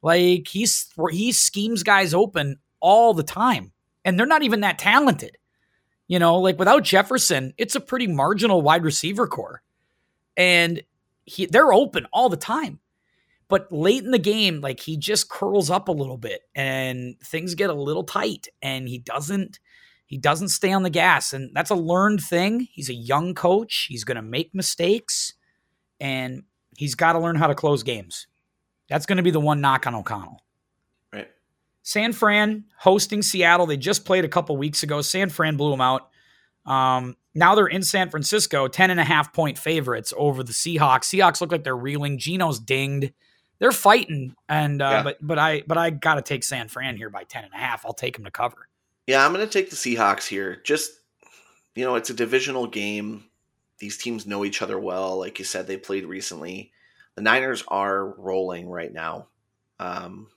Like 0.02 0.46
he's 0.46 0.90
he 1.10 1.32
schemes 1.32 1.82
guys 1.82 2.12
open 2.12 2.58
all 2.80 3.14
the 3.14 3.22
time. 3.22 3.72
And 4.04 4.18
they're 4.18 4.26
not 4.26 4.42
even 4.42 4.60
that 4.60 4.78
talented. 4.78 5.38
You 6.06 6.18
know, 6.18 6.36
like 6.36 6.58
without 6.58 6.84
Jefferson, 6.84 7.54
it's 7.56 7.74
a 7.74 7.80
pretty 7.80 8.08
marginal 8.08 8.60
wide 8.60 8.84
receiver 8.84 9.26
core. 9.26 9.62
And 10.36 10.82
he 11.24 11.46
they're 11.46 11.72
open 11.72 12.06
all 12.12 12.28
the 12.28 12.36
time. 12.36 12.78
But 13.50 13.70
late 13.72 14.04
in 14.04 14.12
the 14.12 14.18
game, 14.18 14.60
like 14.60 14.80
he 14.80 14.96
just 14.96 15.28
curls 15.28 15.70
up 15.70 15.88
a 15.88 15.92
little 15.92 16.16
bit 16.16 16.42
and 16.54 17.16
things 17.20 17.56
get 17.56 17.68
a 17.68 17.74
little 17.74 18.04
tight 18.04 18.46
and 18.62 18.88
he 18.88 18.98
doesn't 18.98 19.58
he 20.06 20.18
doesn't 20.18 20.48
stay 20.48 20.72
on 20.72 20.82
the 20.82 20.90
gas 20.90 21.32
and 21.32 21.50
that's 21.54 21.70
a 21.70 21.74
learned 21.74 22.20
thing. 22.20 22.68
He's 22.72 22.88
a 22.88 22.94
young 22.94 23.34
coach. 23.34 23.86
He's 23.88 24.04
going 24.04 24.16
to 24.16 24.22
make 24.22 24.54
mistakes 24.54 25.34
and 26.00 26.44
he's 26.76 26.94
got 26.94 27.12
to 27.12 27.18
learn 27.18 27.36
how 27.36 27.48
to 27.48 27.54
close 27.54 27.82
games. 27.82 28.28
That's 28.88 29.06
going 29.06 29.18
to 29.18 29.22
be 29.22 29.30
the 29.30 29.40
one 29.40 29.60
knock 29.60 29.86
on 29.86 29.94
O'Connell. 29.94 30.42
Right. 31.12 31.28
San 31.82 32.12
Fran 32.12 32.64
hosting 32.78 33.22
Seattle. 33.22 33.66
They 33.66 33.76
just 33.76 34.04
played 34.04 34.24
a 34.24 34.28
couple 34.28 34.56
weeks 34.56 34.82
ago. 34.82 35.00
San 35.00 35.28
Fran 35.28 35.56
blew 35.56 35.70
them 35.70 35.80
out. 35.80 36.08
Um, 36.66 37.16
now 37.34 37.54
they're 37.54 37.66
in 37.66 37.82
San 37.82 38.10
Francisco, 38.10 38.68
10 38.68 38.90
and 38.90 39.00
a 39.00 39.04
half 39.04 39.32
point 39.32 39.58
favorites 39.58 40.12
over 40.16 40.42
the 40.42 40.52
Seahawks. 40.52 41.04
Seahawks 41.04 41.40
look 41.40 41.52
like 41.52 41.64
they're 41.64 41.76
reeling. 41.76 42.18
Geno's 42.18 42.58
dinged 42.58 43.12
they're 43.60 43.72
fighting, 43.72 44.34
and 44.48 44.82
uh, 44.82 44.88
yeah. 44.90 45.02
but 45.02 45.18
but 45.20 45.38
I 45.38 45.62
but 45.66 45.78
I 45.78 45.90
got 45.90 46.14
to 46.14 46.22
take 46.22 46.42
San 46.42 46.68
Fran 46.68 46.96
here 46.96 47.10
by 47.10 47.24
ten 47.24 47.44
and 47.44 47.54
a 47.54 47.58
half. 47.58 47.86
I'll 47.86 47.92
take 47.92 48.16
them 48.16 48.24
to 48.24 48.30
cover. 48.30 48.68
Yeah, 49.06 49.24
I'm 49.24 49.32
going 49.32 49.46
to 49.46 49.52
take 49.52 49.70
the 49.70 49.76
Seahawks 49.76 50.26
here. 50.26 50.60
Just 50.64 50.92
you 51.74 51.84
know, 51.84 51.94
it's 51.94 52.10
a 52.10 52.14
divisional 52.14 52.66
game. 52.66 53.24
These 53.78 53.98
teams 53.98 54.26
know 54.26 54.44
each 54.44 54.62
other 54.62 54.78
well. 54.78 55.18
Like 55.18 55.38
you 55.38 55.44
said, 55.44 55.66
they 55.66 55.76
played 55.76 56.04
recently. 56.04 56.72
The 57.14 57.22
Niners 57.22 57.64
are 57.68 58.14
rolling 58.18 58.68
right 58.68 58.92
now. 58.92 59.28
Um, 59.78 60.28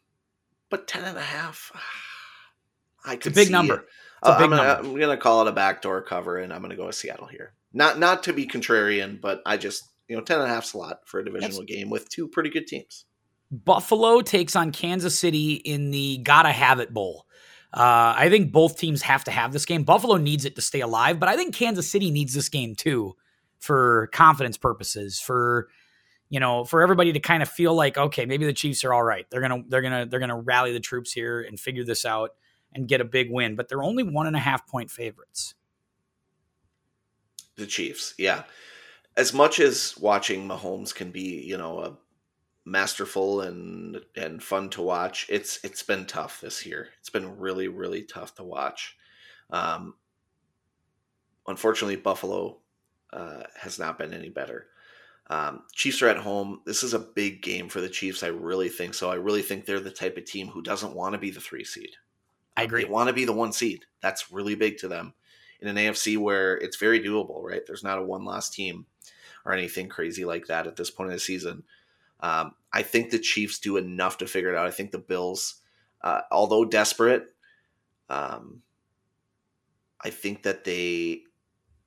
but 0.70 0.88
10 0.88 1.04
and 1.04 1.18
a 1.18 1.22
half, 1.22 1.72
I 3.06 3.16
could 3.16 3.28
it's 3.32 3.38
a 3.38 3.42
big 3.42 3.52
number. 3.52 3.76
It. 3.76 3.86
Uh, 4.24 4.38
I'm, 4.40 4.50
gonna, 4.50 4.62
I'm, 4.62 5.00
gonna, 5.00 5.18
call 5.18 5.42
it 5.42 5.50
a 5.50 5.52
backdoor 5.52 6.02
cover, 6.02 6.38
and 6.38 6.54
I'm 6.54 6.62
gonna 6.62 6.78
go 6.78 6.86
with 6.86 6.96
Seattle 6.96 7.28
here. 7.28 7.54
Not 7.74 8.00
not 8.00 8.24
to 8.24 8.34
be 8.34 8.48
contrarian, 8.48 9.20
but 9.20 9.42
I 9.46 9.58
just 9.58 9.84
you 10.08 10.16
know 10.16 10.24
10 10.24 10.40
and 10.40 10.50
a 10.50 10.54
half's 10.54 10.74
a 10.74 10.78
lot 10.78 11.02
for 11.06 11.20
a 11.20 11.26
divisional 11.26 11.60
That's, 11.60 11.72
game 11.72 11.90
with 11.90 12.08
two 12.10 12.30
pretty 12.30 12.50
good 12.50 12.68
teams. 12.68 13.06
Buffalo 13.54 14.22
takes 14.22 14.56
on 14.56 14.72
Kansas 14.72 15.18
City 15.18 15.54
in 15.54 15.92
the 15.92 16.18
Gotta 16.18 16.52
Have 16.52 16.80
It 16.80 16.92
Bowl. 16.92 17.28
Uh, 17.72 18.14
I 18.18 18.30
think 18.30 18.52
both 18.52 18.78
teams 18.78 19.04
have 19.04 19.24
to 19.26 19.32
have 19.32 19.54
this 19.54 19.66
game. 19.66 19.84
Buffalo 19.84 20.18
needs 20.18 20.46
it 20.46 20.56
to 20.56 20.62
stay 20.62 20.82
alive, 20.82 21.20
but 21.20 21.30
I 21.30 21.36
think 21.36 21.56
Kansas 21.56 21.90
City 21.90 22.12
needs 22.12 22.34
this 22.34 22.50
game 22.50 22.76
too 22.76 23.16
for 23.60 24.10
confidence 24.12 24.58
purposes, 24.58 25.20
for 25.20 25.70
you 26.30 26.40
know, 26.40 26.66
for 26.66 26.82
everybody 26.82 27.14
to 27.14 27.20
kind 27.20 27.44
of 27.44 27.50
feel 27.50 27.76
like, 27.76 27.96
okay, 27.96 28.26
maybe 28.26 28.46
the 28.46 28.54
Chiefs 28.54 28.84
are 28.84 28.92
all 28.92 29.04
right. 29.04 29.28
They're 29.30 29.42
gonna 29.42 29.64
they're 29.68 29.84
gonna 29.84 30.08
they're 30.08 30.20
gonna 30.20 30.40
rally 30.40 30.74
the 30.74 30.80
troops 30.80 31.12
here 31.12 31.42
and 31.42 31.60
figure 31.60 31.84
this 31.84 32.06
out 32.06 32.32
and 32.74 32.88
get 32.88 33.02
a 33.02 33.06
big 33.06 33.32
win. 33.32 33.56
But 33.56 33.70
they're 33.70 33.84
only 33.84 34.04
one 34.04 34.26
and 34.26 34.36
a 34.36 34.40
half 34.40 34.68
point 34.68 34.90
favorites. 34.90 35.54
The 37.56 37.68
Chiefs, 37.68 38.16
yeah. 38.18 38.44
As 39.16 39.32
much 39.32 39.60
as 39.60 39.96
watching 40.00 40.48
Mahomes 40.48 40.94
can 40.94 41.12
be, 41.12 41.44
you 41.46 41.56
know, 41.56 41.80
a 41.80 41.98
masterful 42.66 43.42
and 43.42 44.00
and 44.16 44.42
fun 44.42 44.70
to 44.72 44.82
watch. 44.82 45.26
It's 45.30 45.60
it's 45.64 45.84
been 45.84 46.06
tough 46.06 46.42
this 46.42 46.66
year. 46.66 46.90
It's 47.00 47.10
been 47.10 47.38
really 47.38 47.68
really 47.68 48.04
tough 48.04 48.36
to 48.36 48.44
watch. 48.44 48.98
Um, 49.50 49.96
unfortunately, 51.48 51.98
Buffalo 51.98 52.58
uh, 53.12 53.44
has 53.60 53.80
not 53.80 53.98
been 53.98 54.14
any 54.14 54.30
better. 54.30 54.68
Um, 55.28 55.64
Chiefs 55.74 56.02
are 56.02 56.10
at 56.10 56.18
home. 56.18 56.62
This 56.66 56.84
is 56.84 56.94
a 56.94 57.00
big 57.00 57.42
game 57.42 57.70
for 57.70 57.82
the 57.82 57.90
Chiefs. 57.90 58.24
I 58.24 58.28
really 58.28 58.70
think 58.70 58.94
so. 58.94 59.10
I 59.10 59.16
really 59.16 59.42
think 59.42 59.66
they're 59.66 59.80
the 59.80 59.92
type 59.92 60.18
of 60.18 60.26
team 60.26 60.48
who 60.48 60.62
doesn't 60.62 60.96
want 60.96 61.14
to 61.14 61.20
be 61.20 61.32
the 61.32 61.40
three 61.40 61.64
seed. 61.64 61.92
I 62.58 62.64
agree. 62.64 62.84
They 62.84 62.90
want 62.90 63.08
to 63.08 63.14
be 63.14 63.26
the 63.26 63.34
one 63.34 63.54
seed. 63.54 63.86
That's 64.02 64.32
really 64.32 64.56
big 64.56 64.78
to 64.80 64.88
them 64.88 65.14
in 65.62 65.68
an 65.70 65.78
AFC 65.78 66.18
where 66.18 66.58
it's 66.58 66.78
very 66.78 67.00
doable. 67.00 67.42
Right? 67.42 67.62
There's 67.66 67.84
not 67.84 68.00
a 68.00 68.04
one 68.04 68.26
loss 68.26 68.50
team 68.50 68.86
or 69.46 69.54
anything 69.54 69.90
crazy 69.90 70.26
like 70.26 70.48
that 70.48 70.68
at 70.68 70.76
this 70.76 70.92
point 70.92 71.10
in 71.10 71.16
the 71.16 71.20
season. 71.20 71.64
Um, 72.24 72.56
I 72.72 72.82
think 72.82 73.12
the 73.12 73.20
Chiefs 73.20 73.60
do 73.60 73.76
enough 73.76 74.18
to 74.20 74.28
figure 74.28 74.50
it 74.50 74.58
out. 74.58 74.66
I 74.66 74.72
think 74.72 74.92
the 74.92 74.98
Bills, 74.98 75.62
uh, 76.02 76.22
although 76.32 76.64
desperate, 76.64 77.26
um, 78.10 78.62
I 80.02 80.10
think 80.10 80.44
that 80.44 80.64
they, 80.64 81.24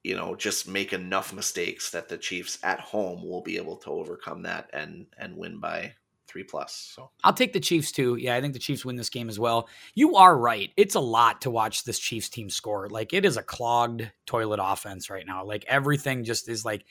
you 0.04 0.14
know, 0.14 0.36
just 0.36 0.68
make 0.68 0.92
enough 0.92 1.32
mistakes 1.32 1.90
that 1.90 2.10
the 2.10 2.18
Chiefs 2.18 2.58
at 2.62 2.80
home 2.80 3.26
will 3.26 3.42
be 3.42 3.56
able 3.56 3.76
to 3.78 3.90
overcome 3.90 4.42
that 4.42 4.68
and 4.74 5.06
and 5.18 5.36
win 5.36 5.58
by 5.58 5.94
three 6.28 6.44
plus. 6.44 6.92
So 6.94 7.10
I'll 7.24 7.32
take 7.32 7.54
the 7.54 7.60
Chiefs 7.60 7.90
too. 7.90 8.16
Yeah, 8.16 8.36
I 8.36 8.42
think 8.42 8.52
the 8.52 8.58
Chiefs 8.58 8.84
win 8.84 8.96
this 8.96 9.08
game 9.08 9.30
as 9.30 9.38
well. 9.38 9.68
You 9.94 10.16
are 10.16 10.36
right. 10.36 10.70
It's 10.76 10.94
a 10.94 11.00
lot 11.00 11.40
to 11.42 11.50
watch 11.50 11.84
this 11.84 11.98
Chiefs 11.98 12.28
team 12.28 12.50
score. 12.50 12.88
Like 12.90 13.14
it 13.14 13.24
is 13.24 13.38
a 13.38 13.42
clogged 13.42 14.10
toilet 14.26 14.60
offense 14.62 15.08
right 15.08 15.26
now. 15.26 15.46
Like 15.46 15.64
everything 15.66 16.24
just 16.24 16.48
is 16.48 16.62
like 16.62 16.84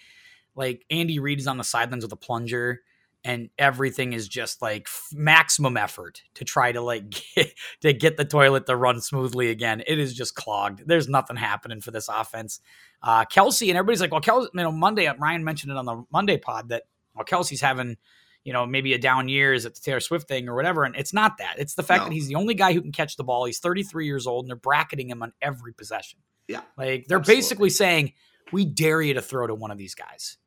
like 0.56 0.84
Andy 0.90 1.20
Reid 1.20 1.40
is 1.40 1.48
on 1.48 1.58
the 1.58 1.64
sidelines 1.64 2.04
with 2.04 2.12
a 2.12 2.18
plunger 2.18 2.82
and 3.26 3.50
everything 3.58 4.14
is 4.14 4.28
just 4.28 4.62
like 4.62 4.84
f- 4.84 5.10
maximum 5.12 5.76
effort 5.78 6.22
to 6.36 6.46
try 6.46 6.72
to 6.72 6.80
like 6.80 7.10
get, 7.36 7.54
to 7.82 7.92
get 7.92 8.18
the 8.18 8.24
toilet 8.24 8.68
to 8.68 8.76
run 8.76 9.02
smoothly 9.02 9.50
again. 9.50 9.82
It 9.86 10.00
is 10.00 10.14
just 10.14 10.36
clogged. 10.36 10.84
There's 10.86 11.10
nothing 11.10 11.36
happening 11.36 11.82
for 11.82 11.90
this 11.90 12.08
offense. 12.08 12.60
Uh, 13.02 13.26
Kelce 13.26 13.68
and 13.68 13.78
everybody's 13.78 14.00
like, 14.00 14.12
well, 14.12 14.22
Kelce, 14.22 14.48
you 14.54 14.62
know, 14.62 14.72
Monday 14.72 15.12
Ryan 15.18 15.44
mentioned 15.44 15.72
it 15.72 15.78
on 15.78 15.86
the 15.86 16.04
Monday 16.14 16.38
pod 16.38 16.70
that 16.70 16.84
well, 17.16 17.26
Kelce's 17.26 17.62
having 17.62 17.98
you 18.44 18.54
know 18.54 18.68
maybe 18.68 18.94
a 18.94 19.00
down 19.00 19.28
year 19.28 19.54
is 19.54 19.66
it 19.66 19.74
the 19.74 19.82
Taylor 19.82 20.00
Swift 20.00 20.28
thing 20.28 20.48
or 20.48 20.56
whatever, 20.56 20.84
and 20.84 20.96
it's 20.96 21.14
not 21.14 21.40
that. 21.40 21.56
It's 21.58 21.74
the 21.74 21.84
fact 21.84 22.04
no. 22.04 22.10
that 22.10 22.14
he's 22.14 22.28
the 22.28 22.36
only 22.36 22.54
guy 22.54 22.74
who 22.74 22.82
can 22.82 22.92
catch 22.92 23.18
the 23.18 23.24
ball. 23.24 23.46
He's 23.46 23.60
33 23.60 24.06
years 24.06 24.28
old, 24.28 24.46
and 24.46 24.50
they're 24.50 24.56
bracketing 24.56 25.10
him 25.10 25.24
on 25.24 25.34
every 25.42 25.74
possession. 25.74 26.20
Yeah, 26.48 26.62
like 26.78 27.08
they're 27.08 27.18
absolutely. 27.18 27.42
basically 27.42 27.70
saying, 27.72 28.14
we 28.52 28.66
dare 28.66 29.02
you 29.02 29.16
to 29.16 29.22
throw 29.22 29.48
to 29.48 29.56
one 29.56 29.72
of 29.72 29.80
these 29.80 29.96
guys 29.96 30.38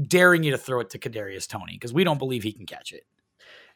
daring 0.00 0.42
you 0.42 0.52
to 0.52 0.58
throw 0.58 0.80
it 0.80 0.90
to 0.90 0.98
Kadarius 0.98 1.48
Toney 1.48 1.74
because 1.74 1.92
we 1.92 2.04
don't 2.04 2.18
believe 2.18 2.42
he 2.42 2.52
can 2.52 2.66
catch 2.66 2.92
it. 2.92 3.04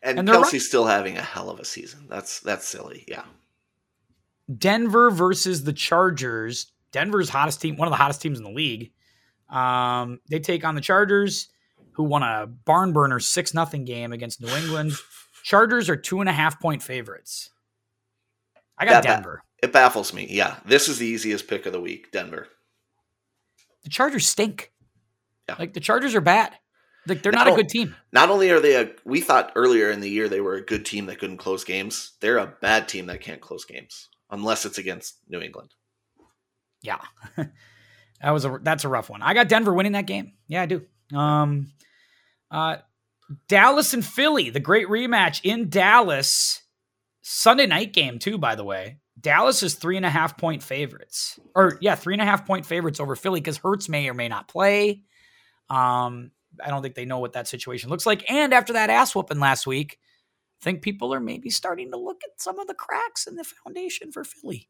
And, 0.02 0.18
and 0.18 0.28
Kelce's 0.28 0.52
right. 0.52 0.62
still 0.62 0.84
having 0.84 1.16
a 1.16 1.22
hell 1.22 1.50
of 1.50 1.58
a 1.58 1.64
season. 1.64 2.06
That's 2.08 2.40
that's 2.40 2.66
silly. 2.66 3.04
Yeah. 3.08 3.24
Denver 4.56 5.10
versus 5.10 5.64
the 5.64 5.72
Chargers. 5.72 6.72
Denver's 6.92 7.28
hottest 7.28 7.60
team, 7.60 7.76
one 7.76 7.88
of 7.88 7.92
the 7.92 7.96
hottest 7.96 8.22
teams 8.22 8.38
in 8.38 8.44
the 8.44 8.50
league. 8.50 8.92
Um, 9.50 10.20
they 10.30 10.38
take 10.38 10.64
on 10.64 10.74
the 10.74 10.80
Chargers, 10.80 11.48
who 11.92 12.04
won 12.04 12.22
a 12.22 12.46
barn 12.46 12.92
burner 12.92 13.20
six 13.20 13.54
nothing 13.54 13.84
game 13.84 14.12
against 14.12 14.40
New 14.40 14.54
England. 14.54 14.92
Chargers 15.42 15.88
are 15.88 15.96
two 15.96 16.20
and 16.20 16.28
a 16.28 16.32
half 16.32 16.60
point 16.60 16.82
favorites. 16.82 17.50
I 18.78 18.84
got 18.84 19.02
that 19.02 19.04
Denver. 19.04 19.42
Ba- 19.42 19.66
it 19.68 19.72
baffles 19.72 20.12
me. 20.12 20.26
Yeah, 20.28 20.56
this 20.64 20.88
is 20.88 20.98
the 20.98 21.06
easiest 21.06 21.48
pick 21.48 21.66
of 21.66 21.72
the 21.72 21.80
week. 21.80 22.12
Denver. 22.12 22.48
The 23.84 23.90
Chargers 23.90 24.26
stink. 24.26 24.72
Yeah. 25.48 25.56
Like 25.58 25.72
the 25.72 25.80
Chargers 25.80 26.14
are 26.14 26.20
bad. 26.20 26.52
Like 27.06 27.22
they're 27.22 27.32
not, 27.32 27.46
not 27.46 27.54
a 27.54 27.56
good 27.56 27.68
team. 27.68 27.94
Not 28.12 28.30
only 28.30 28.50
are 28.50 28.60
they 28.60 28.74
a 28.74 28.90
we 29.04 29.20
thought 29.20 29.52
earlier 29.54 29.90
in 29.90 30.00
the 30.00 30.10
year 30.10 30.28
they 30.28 30.40
were 30.40 30.54
a 30.54 30.64
good 30.64 30.84
team 30.84 31.06
that 31.06 31.18
couldn't 31.18 31.36
close 31.36 31.62
games. 31.62 32.12
They're 32.20 32.38
a 32.38 32.54
bad 32.60 32.88
team 32.88 33.06
that 33.06 33.20
can't 33.20 33.40
close 33.40 33.64
games 33.64 34.08
unless 34.30 34.66
it's 34.66 34.78
against 34.78 35.18
New 35.28 35.40
England. 35.40 35.70
Yeah. 36.82 37.00
that 37.36 38.30
was 38.30 38.44
a 38.44 38.58
that's 38.62 38.84
a 38.84 38.88
rough 38.88 39.08
one. 39.08 39.22
I 39.22 39.34
got 39.34 39.48
Denver 39.48 39.72
winning 39.72 39.92
that 39.92 40.06
game. 40.06 40.32
Yeah, 40.48 40.62
I 40.62 40.66
do. 40.66 40.82
Um 41.14 41.72
uh 42.50 42.78
Dallas 43.48 43.94
and 43.94 44.04
Philly, 44.04 44.50
the 44.50 44.60
great 44.60 44.88
rematch 44.88 45.40
in 45.42 45.68
Dallas. 45.68 46.62
Sunday 47.22 47.66
night 47.66 47.92
game, 47.92 48.20
too, 48.20 48.38
by 48.38 48.54
the 48.54 48.62
way. 48.62 48.98
Dallas 49.20 49.62
is 49.62 49.74
three 49.74 49.96
and 49.96 50.06
a 50.06 50.10
half 50.10 50.38
point 50.38 50.62
favorites. 50.62 51.40
Or 51.54 51.78
yeah, 51.80 51.94
three 51.96 52.14
and 52.14 52.22
a 52.22 52.26
half 52.26 52.46
point 52.46 52.66
favorites 52.66 53.00
over 53.00 53.16
Philly 53.16 53.40
because 53.40 53.58
Hurts 53.58 53.88
may 53.88 54.08
or 54.08 54.14
may 54.14 54.28
not 54.28 54.46
play. 54.46 55.02
Um, 55.68 56.30
I 56.64 56.70
don't 56.70 56.82
think 56.82 56.94
they 56.94 57.04
know 57.04 57.18
what 57.18 57.34
that 57.34 57.48
situation 57.48 57.90
looks 57.90 58.06
like. 58.06 58.30
And 58.30 58.54
after 58.54 58.72
that 58.74 58.90
ass 58.90 59.14
whooping 59.14 59.40
last 59.40 59.66
week, 59.66 59.98
I 60.60 60.64
think 60.64 60.82
people 60.82 61.12
are 61.12 61.20
maybe 61.20 61.50
starting 61.50 61.90
to 61.90 61.98
look 61.98 62.22
at 62.24 62.40
some 62.40 62.58
of 62.58 62.66
the 62.66 62.74
cracks 62.74 63.26
in 63.26 63.36
the 63.36 63.44
foundation 63.44 64.10
for 64.12 64.24
Philly. 64.24 64.68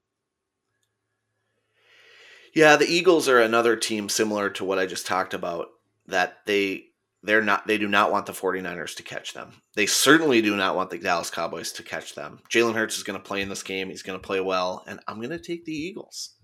Yeah, 2.54 2.76
the 2.76 2.86
Eagles 2.86 3.28
are 3.28 3.40
another 3.40 3.76
team 3.76 4.08
similar 4.08 4.48
to 4.50 4.64
what 4.64 4.78
I 4.78 4.86
just 4.86 5.06
talked 5.06 5.34
about 5.34 5.68
that 6.06 6.38
they 6.46 6.86
they're 7.22 7.42
not 7.42 7.66
they 7.66 7.76
do 7.76 7.88
not 7.88 8.10
want 8.10 8.26
the 8.26 8.32
49ers 8.32 8.94
to 8.96 9.02
catch 9.02 9.34
them. 9.34 9.52
They 9.74 9.86
certainly 9.86 10.40
do 10.40 10.56
not 10.56 10.76
want 10.76 10.90
the 10.90 10.98
Dallas 10.98 11.30
Cowboys 11.30 11.72
to 11.72 11.82
catch 11.82 12.14
them. 12.14 12.40
Jalen 12.50 12.74
Hurts 12.74 12.96
is 12.96 13.02
going 13.02 13.18
to 13.18 13.24
play 13.24 13.42
in 13.42 13.48
this 13.48 13.62
game. 13.62 13.90
He's 13.90 14.02
going 14.02 14.18
to 14.18 14.26
play 14.26 14.40
well, 14.40 14.84
and 14.86 15.00
I'm 15.06 15.18
going 15.18 15.30
to 15.30 15.38
take 15.38 15.64
the 15.64 15.76
Eagles. 15.76 16.35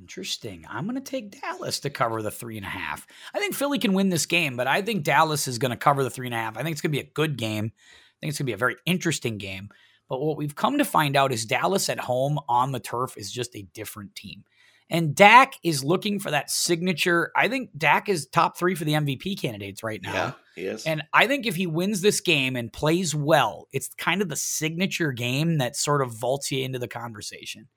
Interesting. 0.00 0.64
I'm 0.68 0.84
going 0.84 0.96
to 0.96 1.02
take 1.02 1.40
Dallas 1.40 1.80
to 1.80 1.90
cover 1.90 2.22
the 2.22 2.30
three 2.30 2.56
and 2.56 2.64
a 2.64 2.70
half. 2.70 3.06
I 3.34 3.38
think 3.38 3.54
Philly 3.54 3.78
can 3.78 3.92
win 3.92 4.08
this 4.08 4.26
game, 4.26 4.56
but 4.56 4.66
I 4.66 4.82
think 4.82 5.04
Dallas 5.04 5.46
is 5.46 5.58
going 5.58 5.70
to 5.70 5.76
cover 5.76 6.02
the 6.02 6.10
three 6.10 6.26
and 6.26 6.34
a 6.34 6.38
half. 6.38 6.56
I 6.56 6.62
think 6.62 6.72
it's 6.72 6.80
going 6.80 6.92
to 6.92 6.96
be 6.96 7.06
a 7.06 7.12
good 7.12 7.36
game. 7.36 7.66
I 7.74 8.16
think 8.20 8.30
it's 8.30 8.38
going 8.38 8.46
to 8.46 8.50
be 8.50 8.54
a 8.54 8.56
very 8.56 8.76
interesting 8.86 9.38
game. 9.38 9.68
But 10.08 10.20
what 10.20 10.36
we've 10.36 10.56
come 10.56 10.78
to 10.78 10.84
find 10.84 11.16
out 11.16 11.32
is 11.32 11.44
Dallas 11.44 11.88
at 11.88 12.00
home 12.00 12.38
on 12.48 12.72
the 12.72 12.80
turf 12.80 13.16
is 13.16 13.30
just 13.30 13.54
a 13.54 13.62
different 13.74 14.14
team. 14.14 14.44
And 14.90 15.14
Dak 15.14 15.54
is 15.62 15.84
looking 15.84 16.18
for 16.18 16.32
that 16.32 16.50
signature. 16.50 17.30
I 17.36 17.46
think 17.46 17.70
Dak 17.78 18.08
is 18.08 18.26
top 18.26 18.58
three 18.58 18.74
for 18.74 18.84
the 18.84 18.94
MVP 18.94 19.40
candidates 19.40 19.84
right 19.84 20.02
now. 20.02 20.12
Yeah, 20.12 20.32
he 20.56 20.62
is. 20.62 20.84
And 20.84 21.02
I 21.12 21.28
think 21.28 21.46
if 21.46 21.54
he 21.54 21.68
wins 21.68 22.00
this 22.00 22.20
game 22.20 22.56
and 22.56 22.72
plays 22.72 23.14
well, 23.14 23.68
it's 23.72 23.88
kind 23.98 24.20
of 24.20 24.28
the 24.28 24.34
signature 24.34 25.12
game 25.12 25.58
that 25.58 25.76
sort 25.76 26.02
of 26.02 26.12
vaults 26.12 26.50
you 26.50 26.64
into 26.64 26.80
the 26.80 26.88
conversation. 26.88 27.68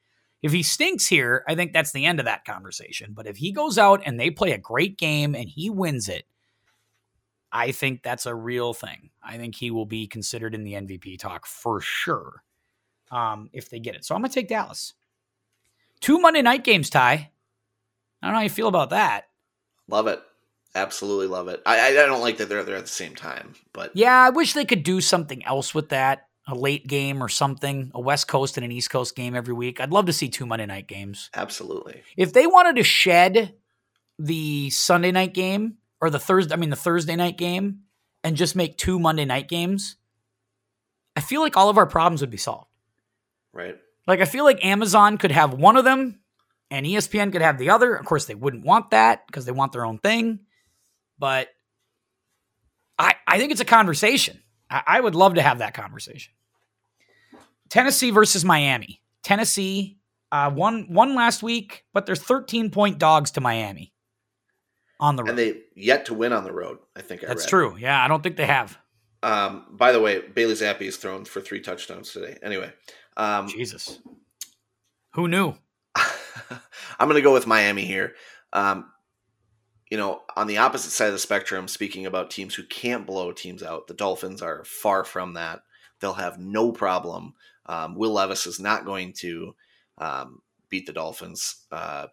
If 0.44 0.52
he 0.52 0.62
stinks 0.62 1.08
here, 1.08 1.44
I 1.48 1.56
think 1.56 1.72
that's 1.72 1.94
the 1.94 2.06
end 2.06 2.20
of 2.20 2.26
that 2.26 2.44
conversation. 2.44 3.14
But 3.14 3.28
if 3.28 3.38
he 3.38 3.54
goes 3.54 3.78
out 3.78 4.02
and 4.06 4.20
they 4.20 4.30
play 4.30 4.52
a 4.52 4.58
great 4.58 4.98
game 4.98 5.36
and 5.36 5.48
he 5.48 5.70
wins 5.70 6.10
it, 6.10 6.26
I 7.52 7.72
think 7.72 8.04
that's 8.04 8.26
a 8.26 8.36
real 8.36 8.74
thing. 8.74 9.10
I 9.24 9.38
think 9.38 9.56
he 9.56 9.72
will 9.72 9.86
be 9.86 10.06
considered 10.06 10.54
in 10.54 10.64
the 10.64 10.74
MVP 10.74 11.18
talk 11.18 11.46
for 11.46 11.80
sure 11.80 12.44
um, 13.10 13.50
if 13.54 13.70
they 13.70 13.80
get 13.80 13.96
it. 13.96 14.04
So 14.04 14.14
I'm 14.16 14.22
going 14.22 14.32
to 14.32 14.36
take 14.36 14.50
Dallas. 14.50 14.94
Two 16.02 16.20
Monday 16.20 16.42
night 16.42 16.66
games, 16.66 16.90
Ty. 16.90 17.14
I 17.14 18.28
don't 18.28 18.34
know 18.34 18.40
how 18.40 18.44
you 18.44 18.50
feel 18.50 18.68
about 18.68 18.90
that. 18.90 19.30
Love 19.88 20.08
it. 20.08 20.22
Absolutely 20.76 21.28
love 21.28 21.48
it. 21.48 21.62
I, 21.66 21.90
I 21.90 21.94
don't 21.94 22.22
like 22.22 22.38
that 22.38 22.50
they're 22.50 22.64
there 22.64 22.76
at 22.76 22.84
the 22.84 22.90
same 22.90 23.16
time, 23.16 23.54
but 23.72 23.92
yeah, 23.94 24.16
I 24.20 24.32
wish 24.32 24.54
they 24.54 24.66
could 24.66 24.84
do 24.84 25.00
something 25.00 25.46
else 25.46 25.76
with 25.76 25.90
that. 25.90 26.28
A 26.48 26.56
late 26.56 26.88
game 26.88 27.24
or 27.24 27.30
something, 27.30 27.92
a 27.94 28.02
West 28.02 28.28
Coast 28.28 28.58
and 28.58 28.66
an 28.66 28.72
East 28.72 28.90
Coast 28.90 29.16
game 29.16 29.34
every 29.34 29.54
week. 29.54 29.80
I'd 29.80 29.92
love 29.92 30.08
to 30.08 30.14
see 30.14 30.28
two 30.28 30.46
Monday 30.46 30.66
night 30.66 30.88
games. 30.88 31.30
Absolutely. 31.34 32.04
If 32.18 32.34
they 32.34 32.48
wanted 32.48 32.76
to 32.76 32.84
shed 32.84 33.54
the 34.20 34.70
Sunday 34.70 35.12
night 35.12 35.34
game 35.34 35.78
or 36.02 36.10
the 36.10 36.20
Thursday, 36.20 36.54
I 36.54 36.58
mean 36.58 36.70
the 36.70 36.76
Thursday 36.76 37.16
night 37.16 37.38
game, 37.38 37.84
and 38.24 38.36
just 38.36 38.56
make 38.56 38.78
two 38.78 39.00
Monday 39.00 39.26
night 39.26 39.48
games, 39.48 39.98
I 41.16 41.22
feel 41.22 41.42
like 41.42 41.58
all 41.58 41.70
of 41.70 41.78
our 41.78 41.86
problems 41.86 42.22
would 42.22 42.30
be 42.30 42.38
solved. 42.38 42.70
Right. 43.54 43.78
Like 44.08 44.20
I 44.20 44.26
feel 44.26 44.44
like 44.44 44.66
Amazon 44.66 45.18
could 45.18 45.32
have 45.32 45.54
one 45.54 45.78
of 45.78 45.86
them 45.86 46.20
and 46.70 46.86
ESPN 46.86 47.32
could 47.32 47.42
have 47.42 47.58
the 47.58 47.70
other. 47.70 47.96
Of 47.96 48.06
course, 48.06 48.26
they 48.26 48.36
wouldn't 48.36 48.66
want 48.66 48.92
that 48.92 49.28
because 49.28 49.46
they 49.46 49.52
want 49.52 49.72
their 49.72 49.86
own 49.86 50.00
thing. 50.00 50.40
But 51.18 51.50
I 52.98 53.16
I 53.28 53.38
think 53.38 53.52
it's 53.52 53.62
a 53.62 53.66
conversation. 53.66 54.42
I, 54.74 54.84
I 54.88 55.00
would 55.00 55.16
love 55.16 55.36
to 55.36 55.42
have 55.42 55.60
that 55.60 55.74
conversation. 55.74 56.34
Tennessee 57.70 58.12
versus 58.12 58.44
Miami. 58.44 59.02
Tennessee 59.22 59.98
uh, 60.32 60.52
won 60.54 60.88
one 60.90 61.16
last 61.16 61.44
week, 61.44 61.86
but 61.94 62.06
they're 62.06 62.16
13 62.16 62.72
point 62.72 62.98
dogs 62.98 63.32
to 63.32 63.42
Miami 63.42 63.94
on 65.00 65.16
the 65.16 65.24
road. 65.24 65.30
And 65.30 65.38
they 65.38 65.62
yet 65.76 66.06
to 66.08 66.14
win 66.14 66.34
on 66.34 66.44
the 66.44 66.52
road. 66.52 66.80
I 66.96 67.02
think 67.02 67.24
I 67.24 67.28
That's 67.28 67.44
read. 67.44 67.50
true. 67.50 67.78
Yeah, 67.78 68.04
I 68.04 68.08
don't 68.08 68.24
think 68.24 68.38
they 68.38 68.46
have. 68.46 68.78
Um, 69.22 69.66
by 69.72 69.92
the 69.92 70.02
way, 70.02 70.22
Bailey 70.22 70.54
Zappe 70.54 70.82
is 70.82 70.98
thrown 70.98 71.24
for 71.26 71.40
three 71.40 71.62
touchdowns 71.62 72.12
today. 72.12 72.38
Anyway, 72.44 72.72
um, 73.16 73.48
Jesus, 73.48 74.00
who 75.14 75.28
knew? 75.28 75.56
I'm 75.96 77.08
going 77.08 77.16
to 77.16 77.22
go 77.22 77.34
with 77.34 77.48
Miami 77.48 77.86
here. 77.86 78.16
Um, 78.52 78.92
you 79.94 80.00
know, 80.00 80.24
on 80.36 80.48
the 80.48 80.58
opposite 80.58 80.90
side 80.90 81.06
of 81.06 81.14
the 81.14 81.20
spectrum, 81.20 81.68
speaking 81.68 82.08
about 82.08 82.32
teams 82.32 82.56
who 82.56 82.64
can't 82.64 83.06
blow 83.06 83.32
teams 83.32 83.62
out, 83.62 83.86
the 83.86 83.94
Dolphins 83.94 84.42
are 84.42 84.64
far 84.64 85.04
from 85.04 85.36
that. 85.36 85.62
They'll 86.00 86.16
have 86.16 86.40
no 86.40 86.72
problem. 86.72 87.36
Um, 87.68 87.94
Will 87.94 88.14
Levis 88.14 88.48
is 88.48 88.60
not 88.60 88.86
going 88.86 89.14
to 89.18 89.54
um, 90.00 90.42
beat 90.70 90.88
the 90.88 90.94
Dolphins, 90.94 91.68
uh, 91.72 92.08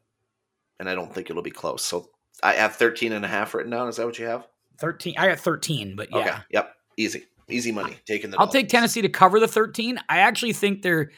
and 0.79 0.91
I 0.91 0.95
don't 0.95 1.11
think 1.11 1.31
it'll 1.31 1.43
be 1.43 1.51
close. 1.51 1.83
So 1.83 2.11
I 2.43 2.53
have 2.53 2.77
13 2.77 3.13
and 3.13 3.25
a 3.25 3.29
half 3.29 3.55
written 3.55 3.71
down. 3.71 3.89
Is 3.89 3.97
that 3.97 4.05
what 4.05 4.19
you 4.19 4.27
have? 4.27 4.47
13. 4.77 5.15
I 5.17 5.29
got 5.29 5.39
13, 5.39 5.97
but 5.97 6.09
yeah. 6.11 6.19
Okay. 6.19 6.37
Yep. 6.51 6.75
Easy. 6.99 7.25
Easy 7.49 7.73
money. 7.73 7.97
Taking 8.07 8.29
the 8.29 8.37
I'll 8.39 8.45
Dolphins. 8.45 8.63
take 8.65 8.69
Tennessee 8.69 9.01
to 9.01 9.09
cover 9.09 9.41
the 9.41 9.49
13. 9.49 9.99
I 10.07 10.19
actually 10.19 10.53
think 10.53 10.83
they're 10.83 11.13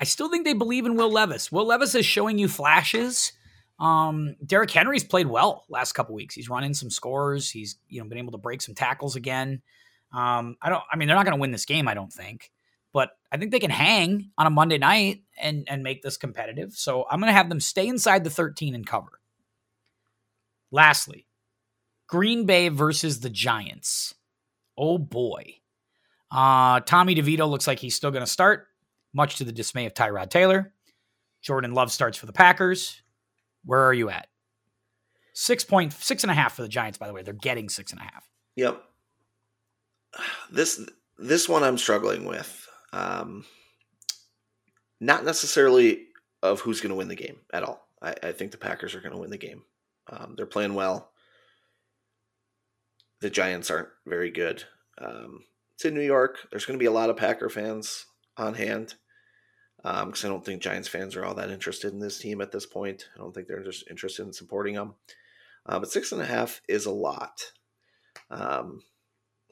I 0.00 0.04
still 0.04 0.28
think 0.28 0.44
they 0.44 0.52
believe 0.52 0.84
in 0.84 0.96
Will 0.96 1.12
Levis. 1.12 1.52
Will 1.52 1.66
Levis 1.66 1.94
is 1.94 2.04
showing 2.04 2.38
you 2.38 2.48
flashes. 2.48 3.34
Um, 3.78 4.34
Derrick 4.44 4.70
Henry's 4.70 5.04
played 5.04 5.28
well 5.28 5.64
last 5.68 5.92
couple 5.92 6.14
weeks. 6.14 6.34
He's 6.34 6.48
run 6.48 6.64
in 6.64 6.74
some 6.74 6.90
scores. 6.90 7.50
He's 7.50 7.76
you 7.88 8.00
know 8.00 8.08
been 8.08 8.18
able 8.18 8.32
to 8.32 8.38
break 8.38 8.60
some 8.60 8.74
tackles 8.74 9.16
again. 9.16 9.62
Um, 10.12 10.56
I 10.60 10.68
don't. 10.68 10.82
I 10.90 10.96
mean, 10.96 11.08
they're 11.08 11.16
not 11.16 11.24
going 11.24 11.36
to 11.36 11.40
win 11.40 11.52
this 11.52 11.64
game. 11.64 11.86
I 11.86 11.94
don't 11.94 12.12
think, 12.12 12.50
but 12.92 13.10
I 13.30 13.36
think 13.36 13.52
they 13.52 13.60
can 13.60 13.70
hang 13.70 14.30
on 14.36 14.46
a 14.46 14.50
Monday 14.50 14.78
night 14.78 15.22
and 15.40 15.64
and 15.68 15.82
make 15.82 16.02
this 16.02 16.16
competitive. 16.16 16.72
So 16.72 17.06
I'm 17.10 17.20
going 17.20 17.30
to 17.30 17.36
have 17.36 17.48
them 17.48 17.60
stay 17.60 17.86
inside 17.86 18.24
the 18.24 18.30
13 18.30 18.74
and 18.74 18.86
cover. 18.86 19.20
Lastly, 20.70 21.26
Green 22.08 22.46
Bay 22.46 22.68
versus 22.68 23.20
the 23.20 23.30
Giants. 23.30 24.14
Oh 24.76 24.98
boy. 24.98 25.54
Uh, 26.30 26.80
Tommy 26.80 27.14
DeVito 27.14 27.48
looks 27.48 27.66
like 27.66 27.78
he's 27.78 27.94
still 27.94 28.10
going 28.10 28.24
to 28.24 28.30
start, 28.30 28.66
much 29.14 29.36
to 29.36 29.44
the 29.44 29.52
dismay 29.52 29.86
of 29.86 29.94
Tyrod 29.94 30.28
Taylor. 30.28 30.74
Jordan 31.40 31.72
Love 31.72 31.90
starts 31.90 32.18
for 32.18 32.26
the 32.26 32.32
Packers. 32.32 33.00
Where 33.68 33.82
are 33.82 33.92
you 33.92 34.08
at? 34.08 34.28
Six 35.34 35.62
point 35.62 35.92
six 35.92 36.24
and 36.24 36.30
a 36.30 36.34
half 36.34 36.56
for 36.56 36.62
the 36.62 36.68
Giants, 36.68 36.96
by 36.96 37.06
the 37.06 37.12
way. 37.12 37.20
They're 37.20 37.34
getting 37.34 37.68
six 37.68 37.92
and 37.92 38.00
a 38.00 38.04
half. 38.04 38.26
Yep. 38.56 38.82
This 40.50 40.80
this 41.18 41.50
one 41.50 41.62
I'm 41.62 41.76
struggling 41.76 42.24
with. 42.24 42.66
Um, 42.94 43.44
not 45.00 45.22
necessarily 45.22 46.06
of 46.42 46.60
who's 46.60 46.80
going 46.80 46.92
to 46.92 46.96
win 46.96 47.08
the 47.08 47.14
game 47.14 47.40
at 47.52 47.62
all. 47.62 47.86
I, 48.00 48.14
I 48.22 48.32
think 48.32 48.52
the 48.52 48.56
Packers 48.56 48.94
are 48.94 49.02
going 49.02 49.12
to 49.12 49.20
win 49.20 49.28
the 49.28 49.36
game. 49.36 49.64
Um, 50.10 50.32
they're 50.34 50.46
playing 50.46 50.72
well. 50.72 51.10
The 53.20 53.28
Giants 53.28 53.70
aren't 53.70 53.90
very 54.06 54.30
good. 54.30 54.64
Um, 54.96 55.44
it's 55.74 55.84
in 55.84 55.92
New 55.92 56.00
York. 56.00 56.38
There's 56.50 56.64
going 56.64 56.78
to 56.78 56.82
be 56.82 56.86
a 56.86 56.90
lot 56.90 57.10
of 57.10 57.18
Packer 57.18 57.50
fans 57.50 58.06
on 58.38 58.54
hand 58.54 58.94
because 59.82 60.24
I 60.24 60.28
don't 60.28 60.44
think 60.44 60.60
Giants 60.62 60.88
fans 60.88 61.16
are 61.16 61.24
all 61.24 61.34
that 61.34 61.50
interested 61.50 61.92
in 61.92 62.00
this 62.00 62.18
team 62.18 62.40
at 62.40 62.52
this 62.52 62.66
point. 62.66 63.08
I 63.14 63.18
don't 63.18 63.34
think 63.34 63.46
they're 63.46 63.62
just 63.62 63.88
interested 63.88 64.26
in 64.26 64.32
supporting 64.32 64.74
them. 64.74 64.94
Uh, 65.66 65.78
but 65.78 65.90
six 65.90 66.12
and 66.12 66.20
a 66.20 66.26
half 66.26 66.60
is 66.68 66.86
a 66.86 66.90
lot. 66.90 67.52
Um, 68.30 68.82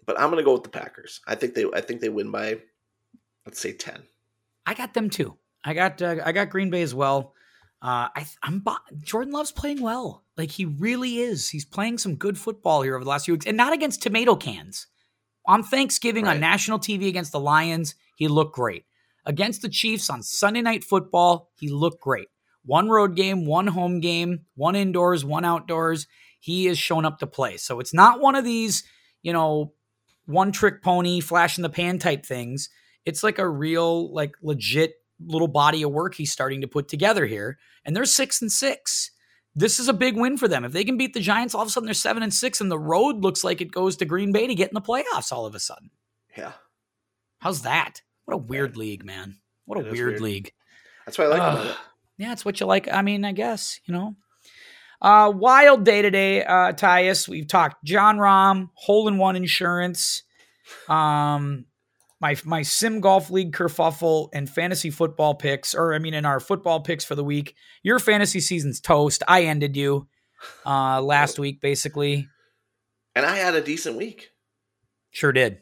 but 0.04 0.18
I'm 0.18 0.30
going 0.30 0.38
to 0.38 0.44
go 0.44 0.52
with 0.54 0.62
the 0.62 0.68
Packers. 0.68 1.20
I 1.26 1.34
think 1.34 1.54
they 1.54 1.64
I 1.74 1.80
think 1.80 2.00
they 2.00 2.08
win 2.08 2.30
by 2.30 2.58
let's 3.44 3.60
say 3.60 3.72
10. 3.72 4.02
I 4.66 4.74
got 4.74 4.94
them 4.94 5.10
too. 5.10 5.36
I 5.64 5.74
got 5.74 6.00
uh, 6.02 6.16
I 6.24 6.32
got 6.32 6.50
Green 6.50 6.70
Bay 6.70 6.82
as 6.82 6.94
well. 6.94 7.34
Uh, 7.82 8.08
I 8.14 8.26
I'm 8.42 8.64
Jordan 9.02 9.32
Love's 9.32 9.52
playing 9.52 9.80
well. 9.80 10.24
Like 10.36 10.50
he 10.50 10.64
really 10.64 11.18
is. 11.18 11.48
He's 11.50 11.64
playing 11.64 11.98
some 11.98 12.16
good 12.16 12.38
football 12.38 12.82
here 12.82 12.94
over 12.94 13.04
the 13.04 13.10
last 13.10 13.26
few 13.26 13.34
weeks, 13.34 13.46
and 13.46 13.56
not 13.56 13.72
against 13.72 14.02
tomato 14.02 14.36
cans. 14.36 14.86
On 15.48 15.62
Thanksgiving 15.62 16.24
Right. 16.24 16.34
on 16.34 16.40
national 16.40 16.80
TV 16.80 17.06
against 17.08 17.30
the 17.32 17.38
Lions, 17.38 17.94
he 18.16 18.26
looked 18.26 18.54
great. 18.54 18.84
Against 19.26 19.60
the 19.60 19.68
Chiefs 19.68 20.08
on 20.08 20.22
Sunday 20.22 20.62
Night 20.62 20.84
Football, 20.84 21.50
he 21.56 21.68
looked 21.68 22.00
great. 22.00 22.28
One 22.64 22.88
road 22.88 23.16
game, 23.16 23.44
one 23.44 23.66
home 23.66 24.00
game, 24.00 24.46
one 24.54 24.76
indoors, 24.76 25.24
one 25.24 25.44
outdoors. 25.44 26.06
He 26.40 26.68
is 26.68 26.78
shown 26.78 27.04
up 27.04 27.18
to 27.18 27.26
play. 27.26 27.56
So 27.56 27.80
it's 27.80 27.92
not 27.92 28.20
one 28.20 28.36
of 28.36 28.44
these, 28.44 28.84
you 29.22 29.32
know, 29.32 29.72
one 30.26 30.52
trick 30.52 30.82
pony, 30.82 31.20
flash 31.20 31.58
in 31.58 31.62
the 31.62 31.68
pan 31.68 31.98
type 31.98 32.24
things. 32.24 32.70
It's 33.04 33.22
like 33.22 33.38
a 33.38 33.48
real, 33.48 34.12
like 34.12 34.34
legit 34.42 34.94
little 35.24 35.48
body 35.48 35.82
of 35.82 35.92
work 35.92 36.14
he's 36.14 36.32
starting 36.32 36.60
to 36.60 36.68
put 36.68 36.88
together 36.88 37.26
here. 37.26 37.58
And 37.84 37.94
they're 37.96 38.04
six 38.04 38.40
and 38.42 38.50
six. 38.50 39.10
This 39.54 39.80
is 39.80 39.88
a 39.88 39.94
big 39.94 40.16
win 40.16 40.36
for 40.36 40.48
them. 40.48 40.64
If 40.64 40.72
they 40.72 40.84
can 40.84 40.98
beat 40.98 41.14
the 41.14 41.20
Giants, 41.20 41.54
all 41.54 41.62
of 41.62 41.68
a 41.68 41.70
sudden 41.70 41.86
they're 41.86 41.94
seven 41.94 42.22
and 42.22 42.34
six, 42.34 42.60
and 42.60 42.70
the 42.70 42.78
road 42.78 43.22
looks 43.22 43.42
like 43.42 43.60
it 43.60 43.72
goes 43.72 43.96
to 43.96 44.04
Green 44.04 44.30
Bay 44.30 44.46
to 44.46 44.54
get 44.54 44.68
in 44.68 44.74
the 44.74 44.80
playoffs 44.82 45.32
all 45.32 45.46
of 45.46 45.54
a 45.54 45.60
sudden. 45.60 45.90
Yeah. 46.36 46.52
How's 47.38 47.62
that? 47.62 48.02
What 48.26 48.34
a 48.34 48.38
weird 48.38 48.76
league, 48.76 49.04
man. 49.04 49.38
What 49.64 49.78
a 49.78 49.82
weird, 49.82 49.94
weird. 49.94 50.20
league. 50.20 50.52
That's 51.06 51.16
what 51.16 51.28
I 51.28 51.30
like 51.30 51.38
about 51.38 51.66
it. 51.66 51.76
Yeah, 52.18 52.32
it's 52.32 52.44
what 52.44 52.60
you 52.60 52.66
like. 52.66 52.92
I 52.92 53.02
mean, 53.02 53.24
I 53.24 53.32
guess, 53.32 53.80
you 53.84 53.94
know. 53.94 54.16
Uh, 55.00 55.30
wild 55.34 55.84
day 55.84 56.02
today, 56.02 56.42
uh, 56.42 56.72
Tyus. 56.72 57.28
We've 57.28 57.46
talked 57.46 57.84
Jon 57.84 58.16
Rahm, 58.16 58.70
hole 58.74 59.08
in 59.08 59.18
one 59.18 59.36
insurance, 59.36 60.22
um, 60.88 61.66
my 62.18 62.36
my 62.44 62.62
sim 62.62 63.00
golf 63.00 63.30
league 63.30 63.52
kerfuffle, 63.52 64.30
and 64.32 64.48
fantasy 64.48 64.90
football 64.90 65.34
picks, 65.34 65.74
or 65.74 65.94
I 65.94 65.98
mean, 65.98 66.14
in 66.14 66.24
our 66.24 66.40
football 66.40 66.80
picks 66.80 67.04
for 67.04 67.14
the 67.14 67.24
week. 67.24 67.54
Your 67.82 67.98
fantasy 67.98 68.40
season's 68.40 68.80
toast. 68.80 69.22
I 69.28 69.42
ended 69.42 69.76
you 69.76 70.08
uh 70.64 71.00
last 71.02 71.38
week, 71.38 71.60
basically. 71.60 72.28
And 73.14 73.26
I 73.26 73.36
had 73.36 73.54
a 73.54 73.62
decent 73.62 73.96
week. 73.96 74.30
Sure 75.10 75.32
did. 75.32 75.58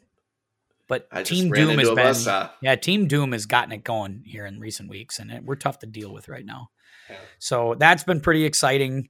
But 0.87 1.09
I 1.11 1.23
Team 1.23 1.51
Doom 1.51 1.79
has 1.79 1.89
been 1.89 1.97
buzzsaw. 1.97 2.51
yeah, 2.61 2.77
Team 2.77 3.09
Doom 3.09 3.33
has 3.33 3.47
gotten 3.47 3.73
it 3.73 3.85
going 3.85 4.23
here 4.27 4.45
in 4.45 4.61
recent 4.61 4.91
weeks, 4.91 5.19
and 5.19 5.31
it, 5.31 5.45
we're 5.45 5.57
tough 5.57 5.79
to 5.81 5.87
deal 5.87 6.13
with 6.13 6.29
right 6.29 6.45
now. 6.45 6.69
Yeah. 7.09 7.17
So 7.39 7.75
that's 7.79 8.05
been 8.05 8.21
pretty 8.21 8.45
exciting. 8.45 9.09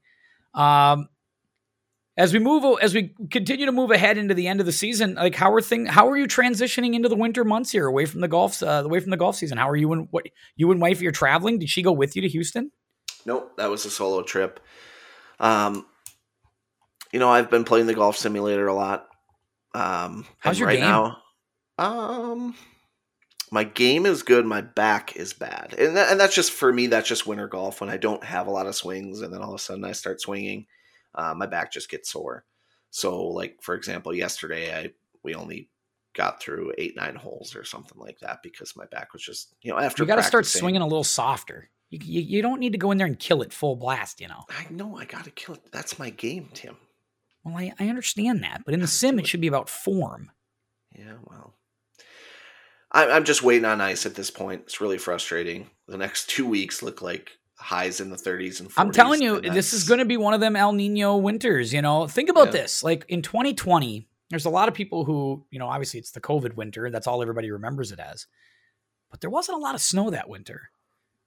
Um, 0.54 1.08
as 2.16 2.32
we 2.32 2.38
move, 2.38 2.78
as 2.80 2.94
we 2.94 3.12
continue 3.30 3.66
to 3.66 3.72
move 3.72 3.90
ahead 3.90 4.18
into 4.18 4.34
the 4.34 4.46
end 4.46 4.60
of 4.60 4.66
the 4.66 4.72
season, 4.72 5.14
like 5.14 5.34
how 5.34 5.52
are 5.52 5.60
thing, 5.60 5.86
how 5.86 6.08
are 6.08 6.16
you 6.16 6.28
transitioning 6.28 6.94
into 6.94 7.08
the 7.08 7.16
winter 7.16 7.44
months 7.44 7.72
here, 7.72 7.86
away 7.86 8.06
from 8.06 8.20
the 8.20 8.28
golf, 8.28 8.62
uh, 8.62 8.82
away 8.84 9.00
from 9.00 9.10
the 9.10 9.16
golf 9.16 9.34
season? 9.34 9.58
How 9.58 9.68
are 9.68 9.76
you 9.76 9.92
and 9.92 10.06
what 10.12 10.26
you 10.54 10.70
and 10.70 10.80
wife? 10.80 11.00
You're 11.00 11.10
traveling. 11.12 11.58
Did 11.58 11.70
she 11.70 11.82
go 11.82 11.90
with 11.90 12.14
you 12.14 12.22
to 12.22 12.28
Houston? 12.28 12.70
Nope, 13.26 13.56
that 13.56 13.68
was 13.68 13.84
a 13.84 13.90
solo 13.90 14.22
trip. 14.22 14.60
Um, 15.40 15.86
you 17.12 17.18
know, 17.18 17.28
I've 17.28 17.50
been 17.50 17.64
playing 17.64 17.86
the 17.86 17.94
golf 17.94 18.16
simulator 18.16 18.68
a 18.68 18.74
lot. 18.74 19.08
Um, 19.74 20.24
How's 20.38 20.58
your 20.58 20.68
right 20.68 20.74
game? 20.78 20.88
now? 20.88 21.18
Um, 21.78 22.54
my 23.50 23.64
game 23.64 24.06
is 24.06 24.22
good. 24.22 24.46
My 24.46 24.60
back 24.60 25.16
is 25.16 25.32
bad, 25.32 25.74
and 25.78 25.96
that, 25.96 26.10
and 26.10 26.20
that's 26.20 26.34
just 26.34 26.52
for 26.52 26.72
me. 26.72 26.86
That's 26.86 27.08
just 27.08 27.26
winter 27.26 27.48
golf 27.48 27.80
when 27.80 27.90
I 27.90 27.96
don't 27.96 28.22
have 28.24 28.46
a 28.46 28.50
lot 28.50 28.66
of 28.66 28.74
swings, 28.74 29.20
and 29.20 29.32
then 29.32 29.42
all 29.42 29.50
of 29.50 29.60
a 29.60 29.62
sudden 29.62 29.84
I 29.84 29.92
start 29.92 30.20
swinging. 30.20 30.66
Uh, 31.14 31.34
my 31.36 31.46
back 31.46 31.72
just 31.72 31.90
gets 31.90 32.10
sore. 32.10 32.44
So, 32.90 33.24
like 33.26 33.62
for 33.62 33.74
example, 33.74 34.14
yesterday 34.14 34.74
I 34.76 34.90
we 35.22 35.34
only 35.34 35.68
got 36.14 36.40
through 36.40 36.72
eight 36.78 36.96
nine 36.96 37.16
holes 37.16 37.56
or 37.56 37.64
something 37.64 37.98
like 37.98 38.20
that 38.20 38.42
because 38.42 38.76
my 38.76 38.86
back 38.86 39.12
was 39.12 39.22
just 39.22 39.54
you 39.62 39.72
know 39.72 39.78
after 39.78 40.02
you 40.02 40.06
got 40.06 40.16
to 40.16 40.22
start 40.22 40.46
swinging 40.46 40.82
a 40.82 40.86
little 40.86 41.04
softer. 41.04 41.68
You, 41.90 41.98
you, 42.02 42.20
you 42.22 42.42
don't 42.42 42.60
need 42.60 42.72
to 42.72 42.78
go 42.78 42.90
in 42.90 42.98
there 42.98 43.06
and 43.06 43.18
kill 43.18 43.42
it 43.42 43.52
full 43.52 43.76
blast. 43.76 44.20
You 44.20 44.28
know. 44.28 44.44
I 44.48 44.66
know 44.70 44.96
I 44.96 45.04
got 45.04 45.24
to 45.24 45.30
kill 45.30 45.56
it. 45.56 45.70
That's 45.70 45.98
my 45.98 46.10
game, 46.10 46.48
Tim. 46.54 46.76
Well, 47.44 47.56
I, 47.56 47.72
I 47.78 47.88
understand 47.88 48.42
that, 48.42 48.62
but 48.64 48.74
in 48.74 48.80
the 48.80 48.86
sim, 48.86 49.18
it 49.18 49.26
should 49.26 49.40
be 49.40 49.48
about 49.48 49.68
form. 49.68 50.30
Yeah, 50.96 51.14
well, 51.24 51.54
I'm 52.94 53.24
just 53.24 53.42
waiting 53.42 53.64
on 53.64 53.80
ice 53.80 54.06
at 54.06 54.14
this 54.14 54.30
point. 54.30 54.62
It's 54.66 54.80
really 54.80 54.98
frustrating. 54.98 55.68
The 55.88 55.98
next 55.98 56.28
two 56.30 56.46
weeks 56.46 56.82
look 56.82 57.02
like 57.02 57.32
highs 57.56 58.00
in 58.00 58.10
the 58.10 58.16
30s 58.16 58.60
and 58.60 58.68
40s. 58.70 58.74
I'm 58.76 58.92
telling 58.92 59.20
you, 59.22 59.40
this 59.40 59.72
is 59.72 59.84
going 59.84 59.98
to 59.98 60.04
be 60.04 60.16
one 60.16 60.34
of 60.34 60.40
them 60.40 60.54
El 60.56 60.72
Nino 60.72 61.16
winters. 61.16 61.72
You 61.72 61.82
know, 61.82 62.06
think 62.06 62.28
about 62.28 62.46
Yeah. 62.46 62.52
this. 62.62 62.84
Like 62.84 63.04
in 63.08 63.22
2020, 63.22 64.06
there's 64.30 64.44
a 64.44 64.50
lot 64.50 64.68
of 64.68 64.74
people 64.74 65.04
who, 65.04 65.44
you 65.50 65.58
know, 65.58 65.68
obviously 65.68 65.98
it's 66.00 66.12
the 66.12 66.20
COVID 66.20 66.54
winter. 66.56 66.90
That's 66.90 67.06
all 67.06 67.20
everybody 67.22 67.50
remembers 67.50 67.90
it 67.92 67.98
as. 67.98 68.26
But 69.10 69.20
there 69.20 69.30
wasn't 69.30 69.58
a 69.58 69.60
lot 69.60 69.74
of 69.74 69.80
snow 69.80 70.10
that 70.10 70.28
winter. 70.28 70.70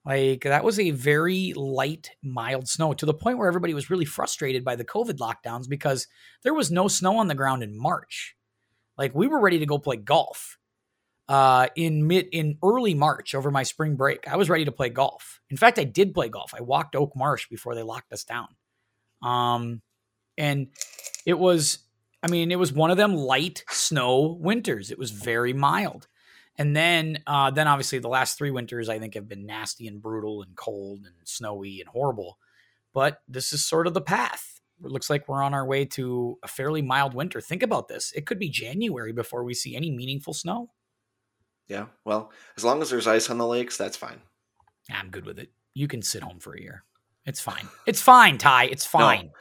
Like 0.05 0.43
that 0.43 0.63
was 0.63 0.79
a 0.79 0.91
very 0.91 1.53
light, 1.53 2.11
mild 2.23 2.69
snow 2.69 2.93
to 2.93 3.05
the 3.05 3.13
point 3.13 3.37
where 3.37 3.47
everybody 3.47 3.73
was 3.73 3.89
really 3.89 4.05
frustrated 4.05 4.63
by 4.63 4.75
the 4.77 4.85
COVID 4.85 5.17
lockdowns 5.17 5.67
because 5.67 6.07
there 6.43 6.53
was 6.53 6.71
no 6.71 6.87
snow 6.87 7.17
on 7.17 7.27
the 7.27 7.35
ground 7.35 7.61
in 7.61 7.77
March. 7.77 8.35
Like 8.97 9.13
we 9.13 9.27
were 9.27 9.41
ready 9.41 9.59
to 9.59 9.65
go 9.65 9.77
play 9.79 9.97
golf 9.97 10.57
uh, 11.29 11.67
in 11.75 12.07
mid 12.07 12.27
in 12.31 12.57
early 12.63 12.93
March 12.93 13.35
over 13.35 13.51
my 13.51 13.63
spring 13.63 13.95
break. 13.95 14.27
I 14.27 14.37
was 14.37 14.49
ready 14.49 14.65
to 14.65 14.71
play 14.71 14.89
golf. 14.89 15.41
In 15.49 15.57
fact, 15.57 15.79
I 15.79 15.83
did 15.83 16.13
play 16.13 16.29
golf. 16.29 16.53
I 16.57 16.61
walked 16.61 16.95
Oak 16.95 17.13
Marsh 17.15 17.47
before 17.49 17.75
they 17.75 17.83
locked 17.83 18.13
us 18.13 18.23
down. 18.23 18.47
Um, 19.21 19.81
and 20.37 20.67
it 21.25 21.37
was, 21.37 21.79
I 22.23 22.29
mean, 22.29 22.51
it 22.51 22.59
was 22.59 22.71
one 22.71 22.91
of 22.91 22.97
them 22.97 23.15
light 23.15 23.63
snow 23.69 24.37
winters. 24.39 24.91
It 24.91 24.99
was 24.99 25.11
very 25.11 25.53
mild. 25.53 26.07
And 26.57 26.75
then, 26.75 27.19
uh, 27.27 27.51
then 27.51 27.67
obviously 27.67 27.99
the 27.99 28.07
last 28.07 28.37
three 28.37 28.51
winters 28.51 28.89
I 28.89 28.99
think 28.99 29.13
have 29.13 29.27
been 29.27 29.45
nasty 29.45 29.87
and 29.87 30.01
brutal 30.01 30.41
and 30.41 30.55
cold 30.55 30.99
and 31.05 31.15
snowy 31.23 31.79
and 31.81 31.89
horrible. 31.89 32.37
But 32.93 33.21
this 33.27 33.53
is 33.53 33.65
sort 33.65 33.85
of 33.85 33.93
the 33.93 34.01
path. 34.01 34.59
It 34.83 34.91
looks 34.91 35.09
like 35.09 35.27
we're 35.27 35.43
on 35.43 35.53
our 35.53 35.65
way 35.65 35.85
to 35.85 36.37
a 36.43 36.47
fairly 36.47 36.81
mild 36.81 37.13
winter. 37.13 37.41
Think 37.41 37.63
about 37.63 37.87
this. 37.87 38.11
It 38.15 38.25
could 38.25 38.39
be 38.39 38.49
January 38.49 39.11
before 39.11 39.43
we 39.43 39.53
see 39.53 39.75
any 39.75 39.91
meaningful 39.91 40.33
snow. 40.33 40.69
Yeah, 41.67 41.87
well, 42.05 42.31
as 42.55 42.63
long 42.63 42.81
as 42.81 42.89
there's 42.89 43.07
ice 43.07 43.29
on 43.29 43.37
the 43.37 43.45
lakes, 43.47 43.77
that's 43.77 43.97
fine. 43.97 44.21
I'm 44.89 45.09
good 45.09 45.25
with 45.25 45.37
it. 45.39 45.51
You 45.73 45.87
can 45.87 46.01
sit 46.01 46.23
home 46.23 46.39
for 46.39 46.53
a 46.55 46.61
year. 46.61 46.83
It's 47.25 47.41
fine. 47.41 47.67
It's 47.85 48.01
fine, 48.01 48.37
Ty. 48.37 48.65
It's 48.65 48.85
fine. 48.85 49.31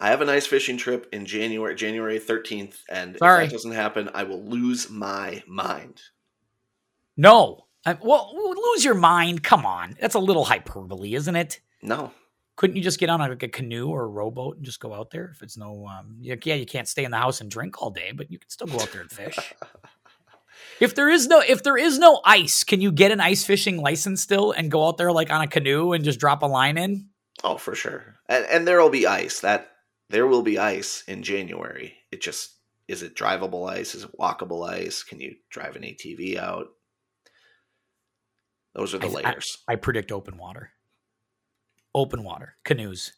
I 0.00 0.08
have 0.08 0.20
a 0.20 0.24
nice 0.26 0.46
fishing 0.46 0.76
trip 0.76 1.08
in 1.12 1.24
January, 1.26 1.74
January 1.76 2.18
13th, 2.18 2.78
and 2.90 3.16
Sorry. 3.18 3.44
if 3.44 3.50
that 3.50 3.56
doesn't 3.56 3.72
happen, 3.72 4.10
I 4.14 4.24
will 4.24 4.42
lose 4.44 4.90
my 4.90 5.42
mind. 5.46 6.02
No. 7.16 7.66
I, 7.86 7.96
well, 8.02 8.32
lose 8.34 8.84
your 8.84 8.94
mind. 8.94 9.44
Come 9.44 9.64
on. 9.64 9.96
That's 10.00 10.16
a 10.16 10.18
little 10.18 10.44
hyperbole, 10.44 11.14
isn't 11.14 11.36
it? 11.36 11.60
No, 11.82 12.10
Couldn't 12.56 12.74
you 12.76 12.82
just 12.82 12.98
get 12.98 13.10
on 13.10 13.20
like 13.20 13.42
a 13.44 13.48
canoe 13.48 13.88
or 13.88 14.04
a 14.04 14.08
rowboat 14.08 14.56
and 14.56 14.64
just 14.64 14.80
go 14.80 14.92
out 14.92 15.10
there? 15.10 15.30
If 15.32 15.42
it's 15.42 15.56
no, 15.56 15.86
um, 15.86 16.16
yeah, 16.20 16.34
yeah, 16.42 16.56
you 16.56 16.66
can't 16.66 16.88
stay 16.88 17.04
in 17.04 17.12
the 17.12 17.16
house 17.18 17.40
and 17.40 17.48
drink 17.50 17.80
all 17.80 17.90
day, 17.90 18.10
but 18.12 18.30
you 18.30 18.38
can 18.38 18.48
still 18.50 18.66
go 18.66 18.80
out 18.80 18.90
there 18.92 19.02
and 19.02 19.10
fish. 19.10 19.54
if 20.80 20.94
there 20.94 21.08
is 21.08 21.26
no, 21.26 21.40
if 21.40 21.62
there 21.62 21.76
is 21.76 21.98
no 21.98 22.20
ice, 22.24 22.64
can 22.64 22.80
you 22.80 22.92
get 22.92 23.12
an 23.12 23.20
ice 23.20 23.44
fishing 23.44 23.78
license 23.78 24.22
still 24.22 24.52
and 24.52 24.70
go 24.70 24.86
out 24.86 24.96
there 24.98 25.12
like 25.12 25.30
on 25.30 25.42
a 25.42 25.46
canoe 25.46 25.92
and 25.92 26.04
just 26.04 26.20
drop 26.20 26.42
a 26.42 26.46
line 26.46 26.78
in? 26.78 27.08
oh 27.44 27.56
for 27.56 27.74
sure, 27.74 28.16
and 28.28 28.44
and 28.46 28.66
there 28.66 28.80
will 28.80 28.90
be 28.90 29.06
ice. 29.06 29.40
That 29.40 29.68
there 30.10 30.26
will 30.26 30.42
be 30.42 30.58
ice 30.58 31.02
in 31.06 31.22
January. 31.22 31.94
It 32.10 32.20
just 32.22 32.52
is 32.88 33.02
it 33.02 33.16
drivable 33.16 33.68
ice? 33.68 33.94
Is 33.94 34.04
it 34.04 34.18
walkable 34.18 34.68
ice? 34.68 35.02
Can 35.02 35.20
you 35.20 35.34
drive 35.50 35.76
an 35.76 35.82
ATV 35.82 36.38
out? 36.38 36.68
Those 38.74 38.94
are 38.94 38.98
the 38.98 39.06
I- 39.06 39.10
I- 39.10 39.30
layers. 39.30 39.58
I 39.68 39.76
predict 39.76 40.12
open 40.12 40.36
water. 40.36 40.70
Open 41.94 42.22
water, 42.24 42.56
canoes. 42.64 43.12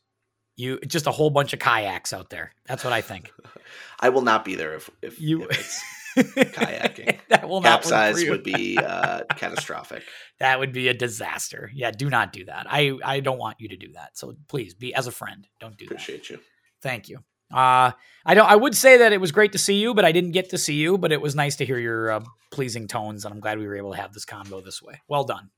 You 0.56 0.78
just 0.80 1.06
a 1.06 1.12
whole 1.12 1.30
bunch 1.30 1.52
of 1.52 1.58
kayaks 1.58 2.12
out 2.12 2.30
there. 2.30 2.52
That's 2.66 2.82
what 2.84 2.92
I 2.92 3.00
think. 3.00 3.32
I, 4.00 4.08
will 4.08 4.22
not 4.22 4.44
be 4.44 4.54
there 4.54 4.74
if 4.74 4.90
if, 5.02 5.20
You 5.20 5.44
if 5.44 5.58
it's 5.58 5.84
Kayaking. 6.22 7.18
that 7.28 7.48
will 7.48 7.60
not 7.60 7.82
capsize 7.82 8.24
would 8.28 8.42
be 8.42 8.78
uh, 8.82 9.22
catastrophic. 9.36 10.02
that 10.38 10.58
would 10.58 10.72
be 10.72 10.88
a 10.88 10.94
disaster. 10.94 11.70
Yeah, 11.74 11.90
do 11.90 12.10
not 12.10 12.32
do 12.32 12.44
that. 12.46 12.66
I 12.68 12.98
I 13.04 13.20
don't 13.20 13.38
want 13.38 13.60
you 13.60 13.68
to 13.68 13.76
do 13.76 13.92
that. 13.92 14.16
So 14.18 14.34
please 14.48 14.74
be 14.74 14.94
as 14.94 15.06
a 15.06 15.12
friend, 15.12 15.46
don't 15.60 15.76
do 15.76 15.86
that. 15.86 15.94
Appreciate 15.94 16.30
you. 16.30 16.38
Thank 16.82 17.08
you. 17.08 17.18
Uh, 17.52 17.92
I 18.26 18.34
don't. 18.34 18.48
I 18.48 18.56
would 18.56 18.76
say 18.76 18.98
that 18.98 19.12
it 19.12 19.20
was 19.20 19.32
great 19.32 19.52
to 19.52 19.58
see 19.58 19.80
you, 19.80 19.94
but 19.94 20.04
I 20.04 20.12
didn't 20.12 20.32
get 20.32 20.50
to 20.50 20.58
see 20.58 20.74
you. 20.74 20.98
But 20.98 21.12
it 21.12 21.20
was 21.20 21.34
nice 21.34 21.56
to 21.56 21.64
hear 21.64 21.78
your 21.78 22.10
uh, 22.10 22.20
pleasing 22.50 22.88
tones, 22.88 23.24
and 23.24 23.32
I'm 23.32 23.40
glad 23.40 23.58
we 23.58 23.66
were 23.66 23.76
able 23.76 23.92
to 23.92 23.96
have 23.96 24.12
this 24.12 24.24
combo 24.24 24.60
this 24.60 24.82
way. 24.82 25.00
Well 25.08 25.24
done. 25.24 25.50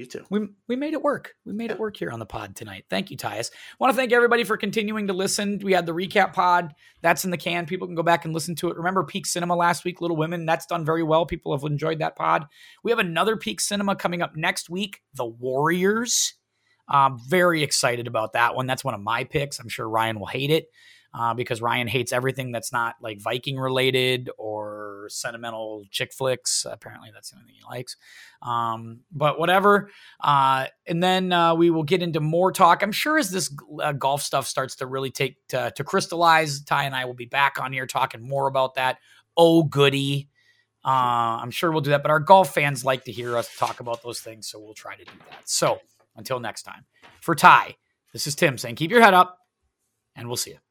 You 0.00 0.06
too. 0.06 0.24
We 0.30 0.48
we 0.66 0.76
made 0.76 0.94
it 0.94 1.02
work. 1.02 1.34
We 1.44 1.52
made 1.52 1.70
it 1.70 1.78
work 1.78 1.94
here 1.94 2.10
on 2.10 2.20
the 2.20 2.24
pod 2.24 2.56
tonight. 2.56 2.86
Thank 2.88 3.10
you, 3.10 3.18
Tyus. 3.18 3.50
Want 3.78 3.92
to 3.92 3.96
thank 3.98 4.12
everybody 4.12 4.44
for 4.44 4.56
continuing 4.56 5.08
to 5.08 5.12
listen. 5.12 5.60
We 5.62 5.74
had 5.74 5.84
the 5.84 5.92
recap 5.92 6.32
pod. 6.32 6.72
That's 7.02 7.26
in 7.26 7.30
the 7.30 7.36
can. 7.36 7.66
People 7.66 7.86
can 7.86 7.94
go 7.94 8.02
back 8.02 8.24
and 8.24 8.32
listen 8.32 8.54
to 8.56 8.70
it. 8.70 8.78
Remember 8.78 9.04
Peak 9.04 9.26
Cinema 9.26 9.54
last 9.54 9.84
week, 9.84 10.00
Little 10.00 10.16
Women. 10.16 10.46
That's 10.46 10.64
done 10.64 10.86
very 10.86 11.02
well. 11.02 11.26
People 11.26 11.52
have 11.54 11.70
enjoyed 11.70 11.98
that 11.98 12.16
pod. 12.16 12.46
We 12.82 12.90
have 12.90 12.98
another 12.98 13.36
Peak 13.36 13.60
Cinema 13.60 13.94
coming 13.94 14.22
up 14.22 14.34
next 14.34 14.70
week. 14.70 15.02
The 15.12 15.26
Warriors. 15.26 16.32
I'm 16.88 17.18
very 17.18 17.62
excited 17.62 18.06
about 18.06 18.32
that 18.32 18.54
one. 18.56 18.66
That's 18.66 18.82
one 18.82 18.94
of 18.94 19.02
my 19.02 19.24
picks. 19.24 19.58
I'm 19.58 19.68
sure 19.68 19.86
Ryan 19.86 20.18
will 20.18 20.28
hate 20.28 20.50
it 20.50 20.68
uh, 21.12 21.34
because 21.34 21.60
Ryan 21.60 21.88
hates 21.88 22.12
everything 22.12 22.52
that's 22.52 22.72
not 22.72 22.96
like 23.00 23.20
Viking 23.20 23.58
related 23.58 24.30
or 24.38 25.06
sentimental 25.08 25.84
chick 25.90 26.12
flicks. 26.12 26.66
Apparently, 26.70 27.10
that's 27.12 27.30
the 27.30 27.36
only 27.36 27.46
thing 27.46 27.56
he 27.56 27.64
likes. 27.68 27.96
Um, 28.42 29.00
but 29.10 29.38
whatever. 29.38 29.90
Uh, 30.20 30.66
and 30.86 31.02
then 31.02 31.32
uh, 31.32 31.54
we 31.54 31.70
will 31.70 31.82
get 31.82 32.02
into 32.02 32.20
more 32.20 32.52
talk. 32.52 32.82
I'm 32.82 32.92
sure 32.92 33.18
as 33.18 33.30
this 33.30 33.52
uh, 33.82 33.92
golf 33.92 34.22
stuff 34.22 34.46
starts 34.46 34.76
to 34.76 34.86
really 34.86 35.10
take 35.10 35.36
to, 35.48 35.72
to 35.74 35.84
crystallize, 35.84 36.62
Ty 36.62 36.84
and 36.84 36.94
I 36.94 37.04
will 37.04 37.14
be 37.14 37.26
back 37.26 37.60
on 37.60 37.72
here 37.72 37.86
talking 37.86 38.26
more 38.26 38.46
about 38.46 38.76
that. 38.76 38.98
Oh, 39.36 39.64
goody. 39.64 40.28
Uh, 40.84 41.38
I'm 41.42 41.50
sure 41.50 41.70
we'll 41.70 41.82
do 41.82 41.90
that, 41.90 42.02
but 42.02 42.10
our 42.10 42.20
golf 42.20 42.54
fans 42.54 42.84
like 42.84 43.04
to 43.04 43.12
hear 43.12 43.36
us 43.36 43.54
talk 43.58 43.80
about 43.80 44.02
those 44.02 44.20
things, 44.20 44.48
so 44.48 44.58
we'll 44.58 44.72
try 44.72 44.96
to 44.96 45.04
do 45.04 45.12
that. 45.28 45.46
So 45.46 45.78
until 46.16 46.40
next 46.40 46.62
time, 46.62 46.86
for 47.20 47.34
Ty, 47.34 47.76
this 48.14 48.26
is 48.26 48.34
Tim 48.34 48.56
saying, 48.56 48.76
keep 48.76 48.90
your 48.90 49.02
head 49.02 49.12
up, 49.12 49.38
and 50.16 50.26
we'll 50.26 50.38
see 50.38 50.52
you. 50.52 50.69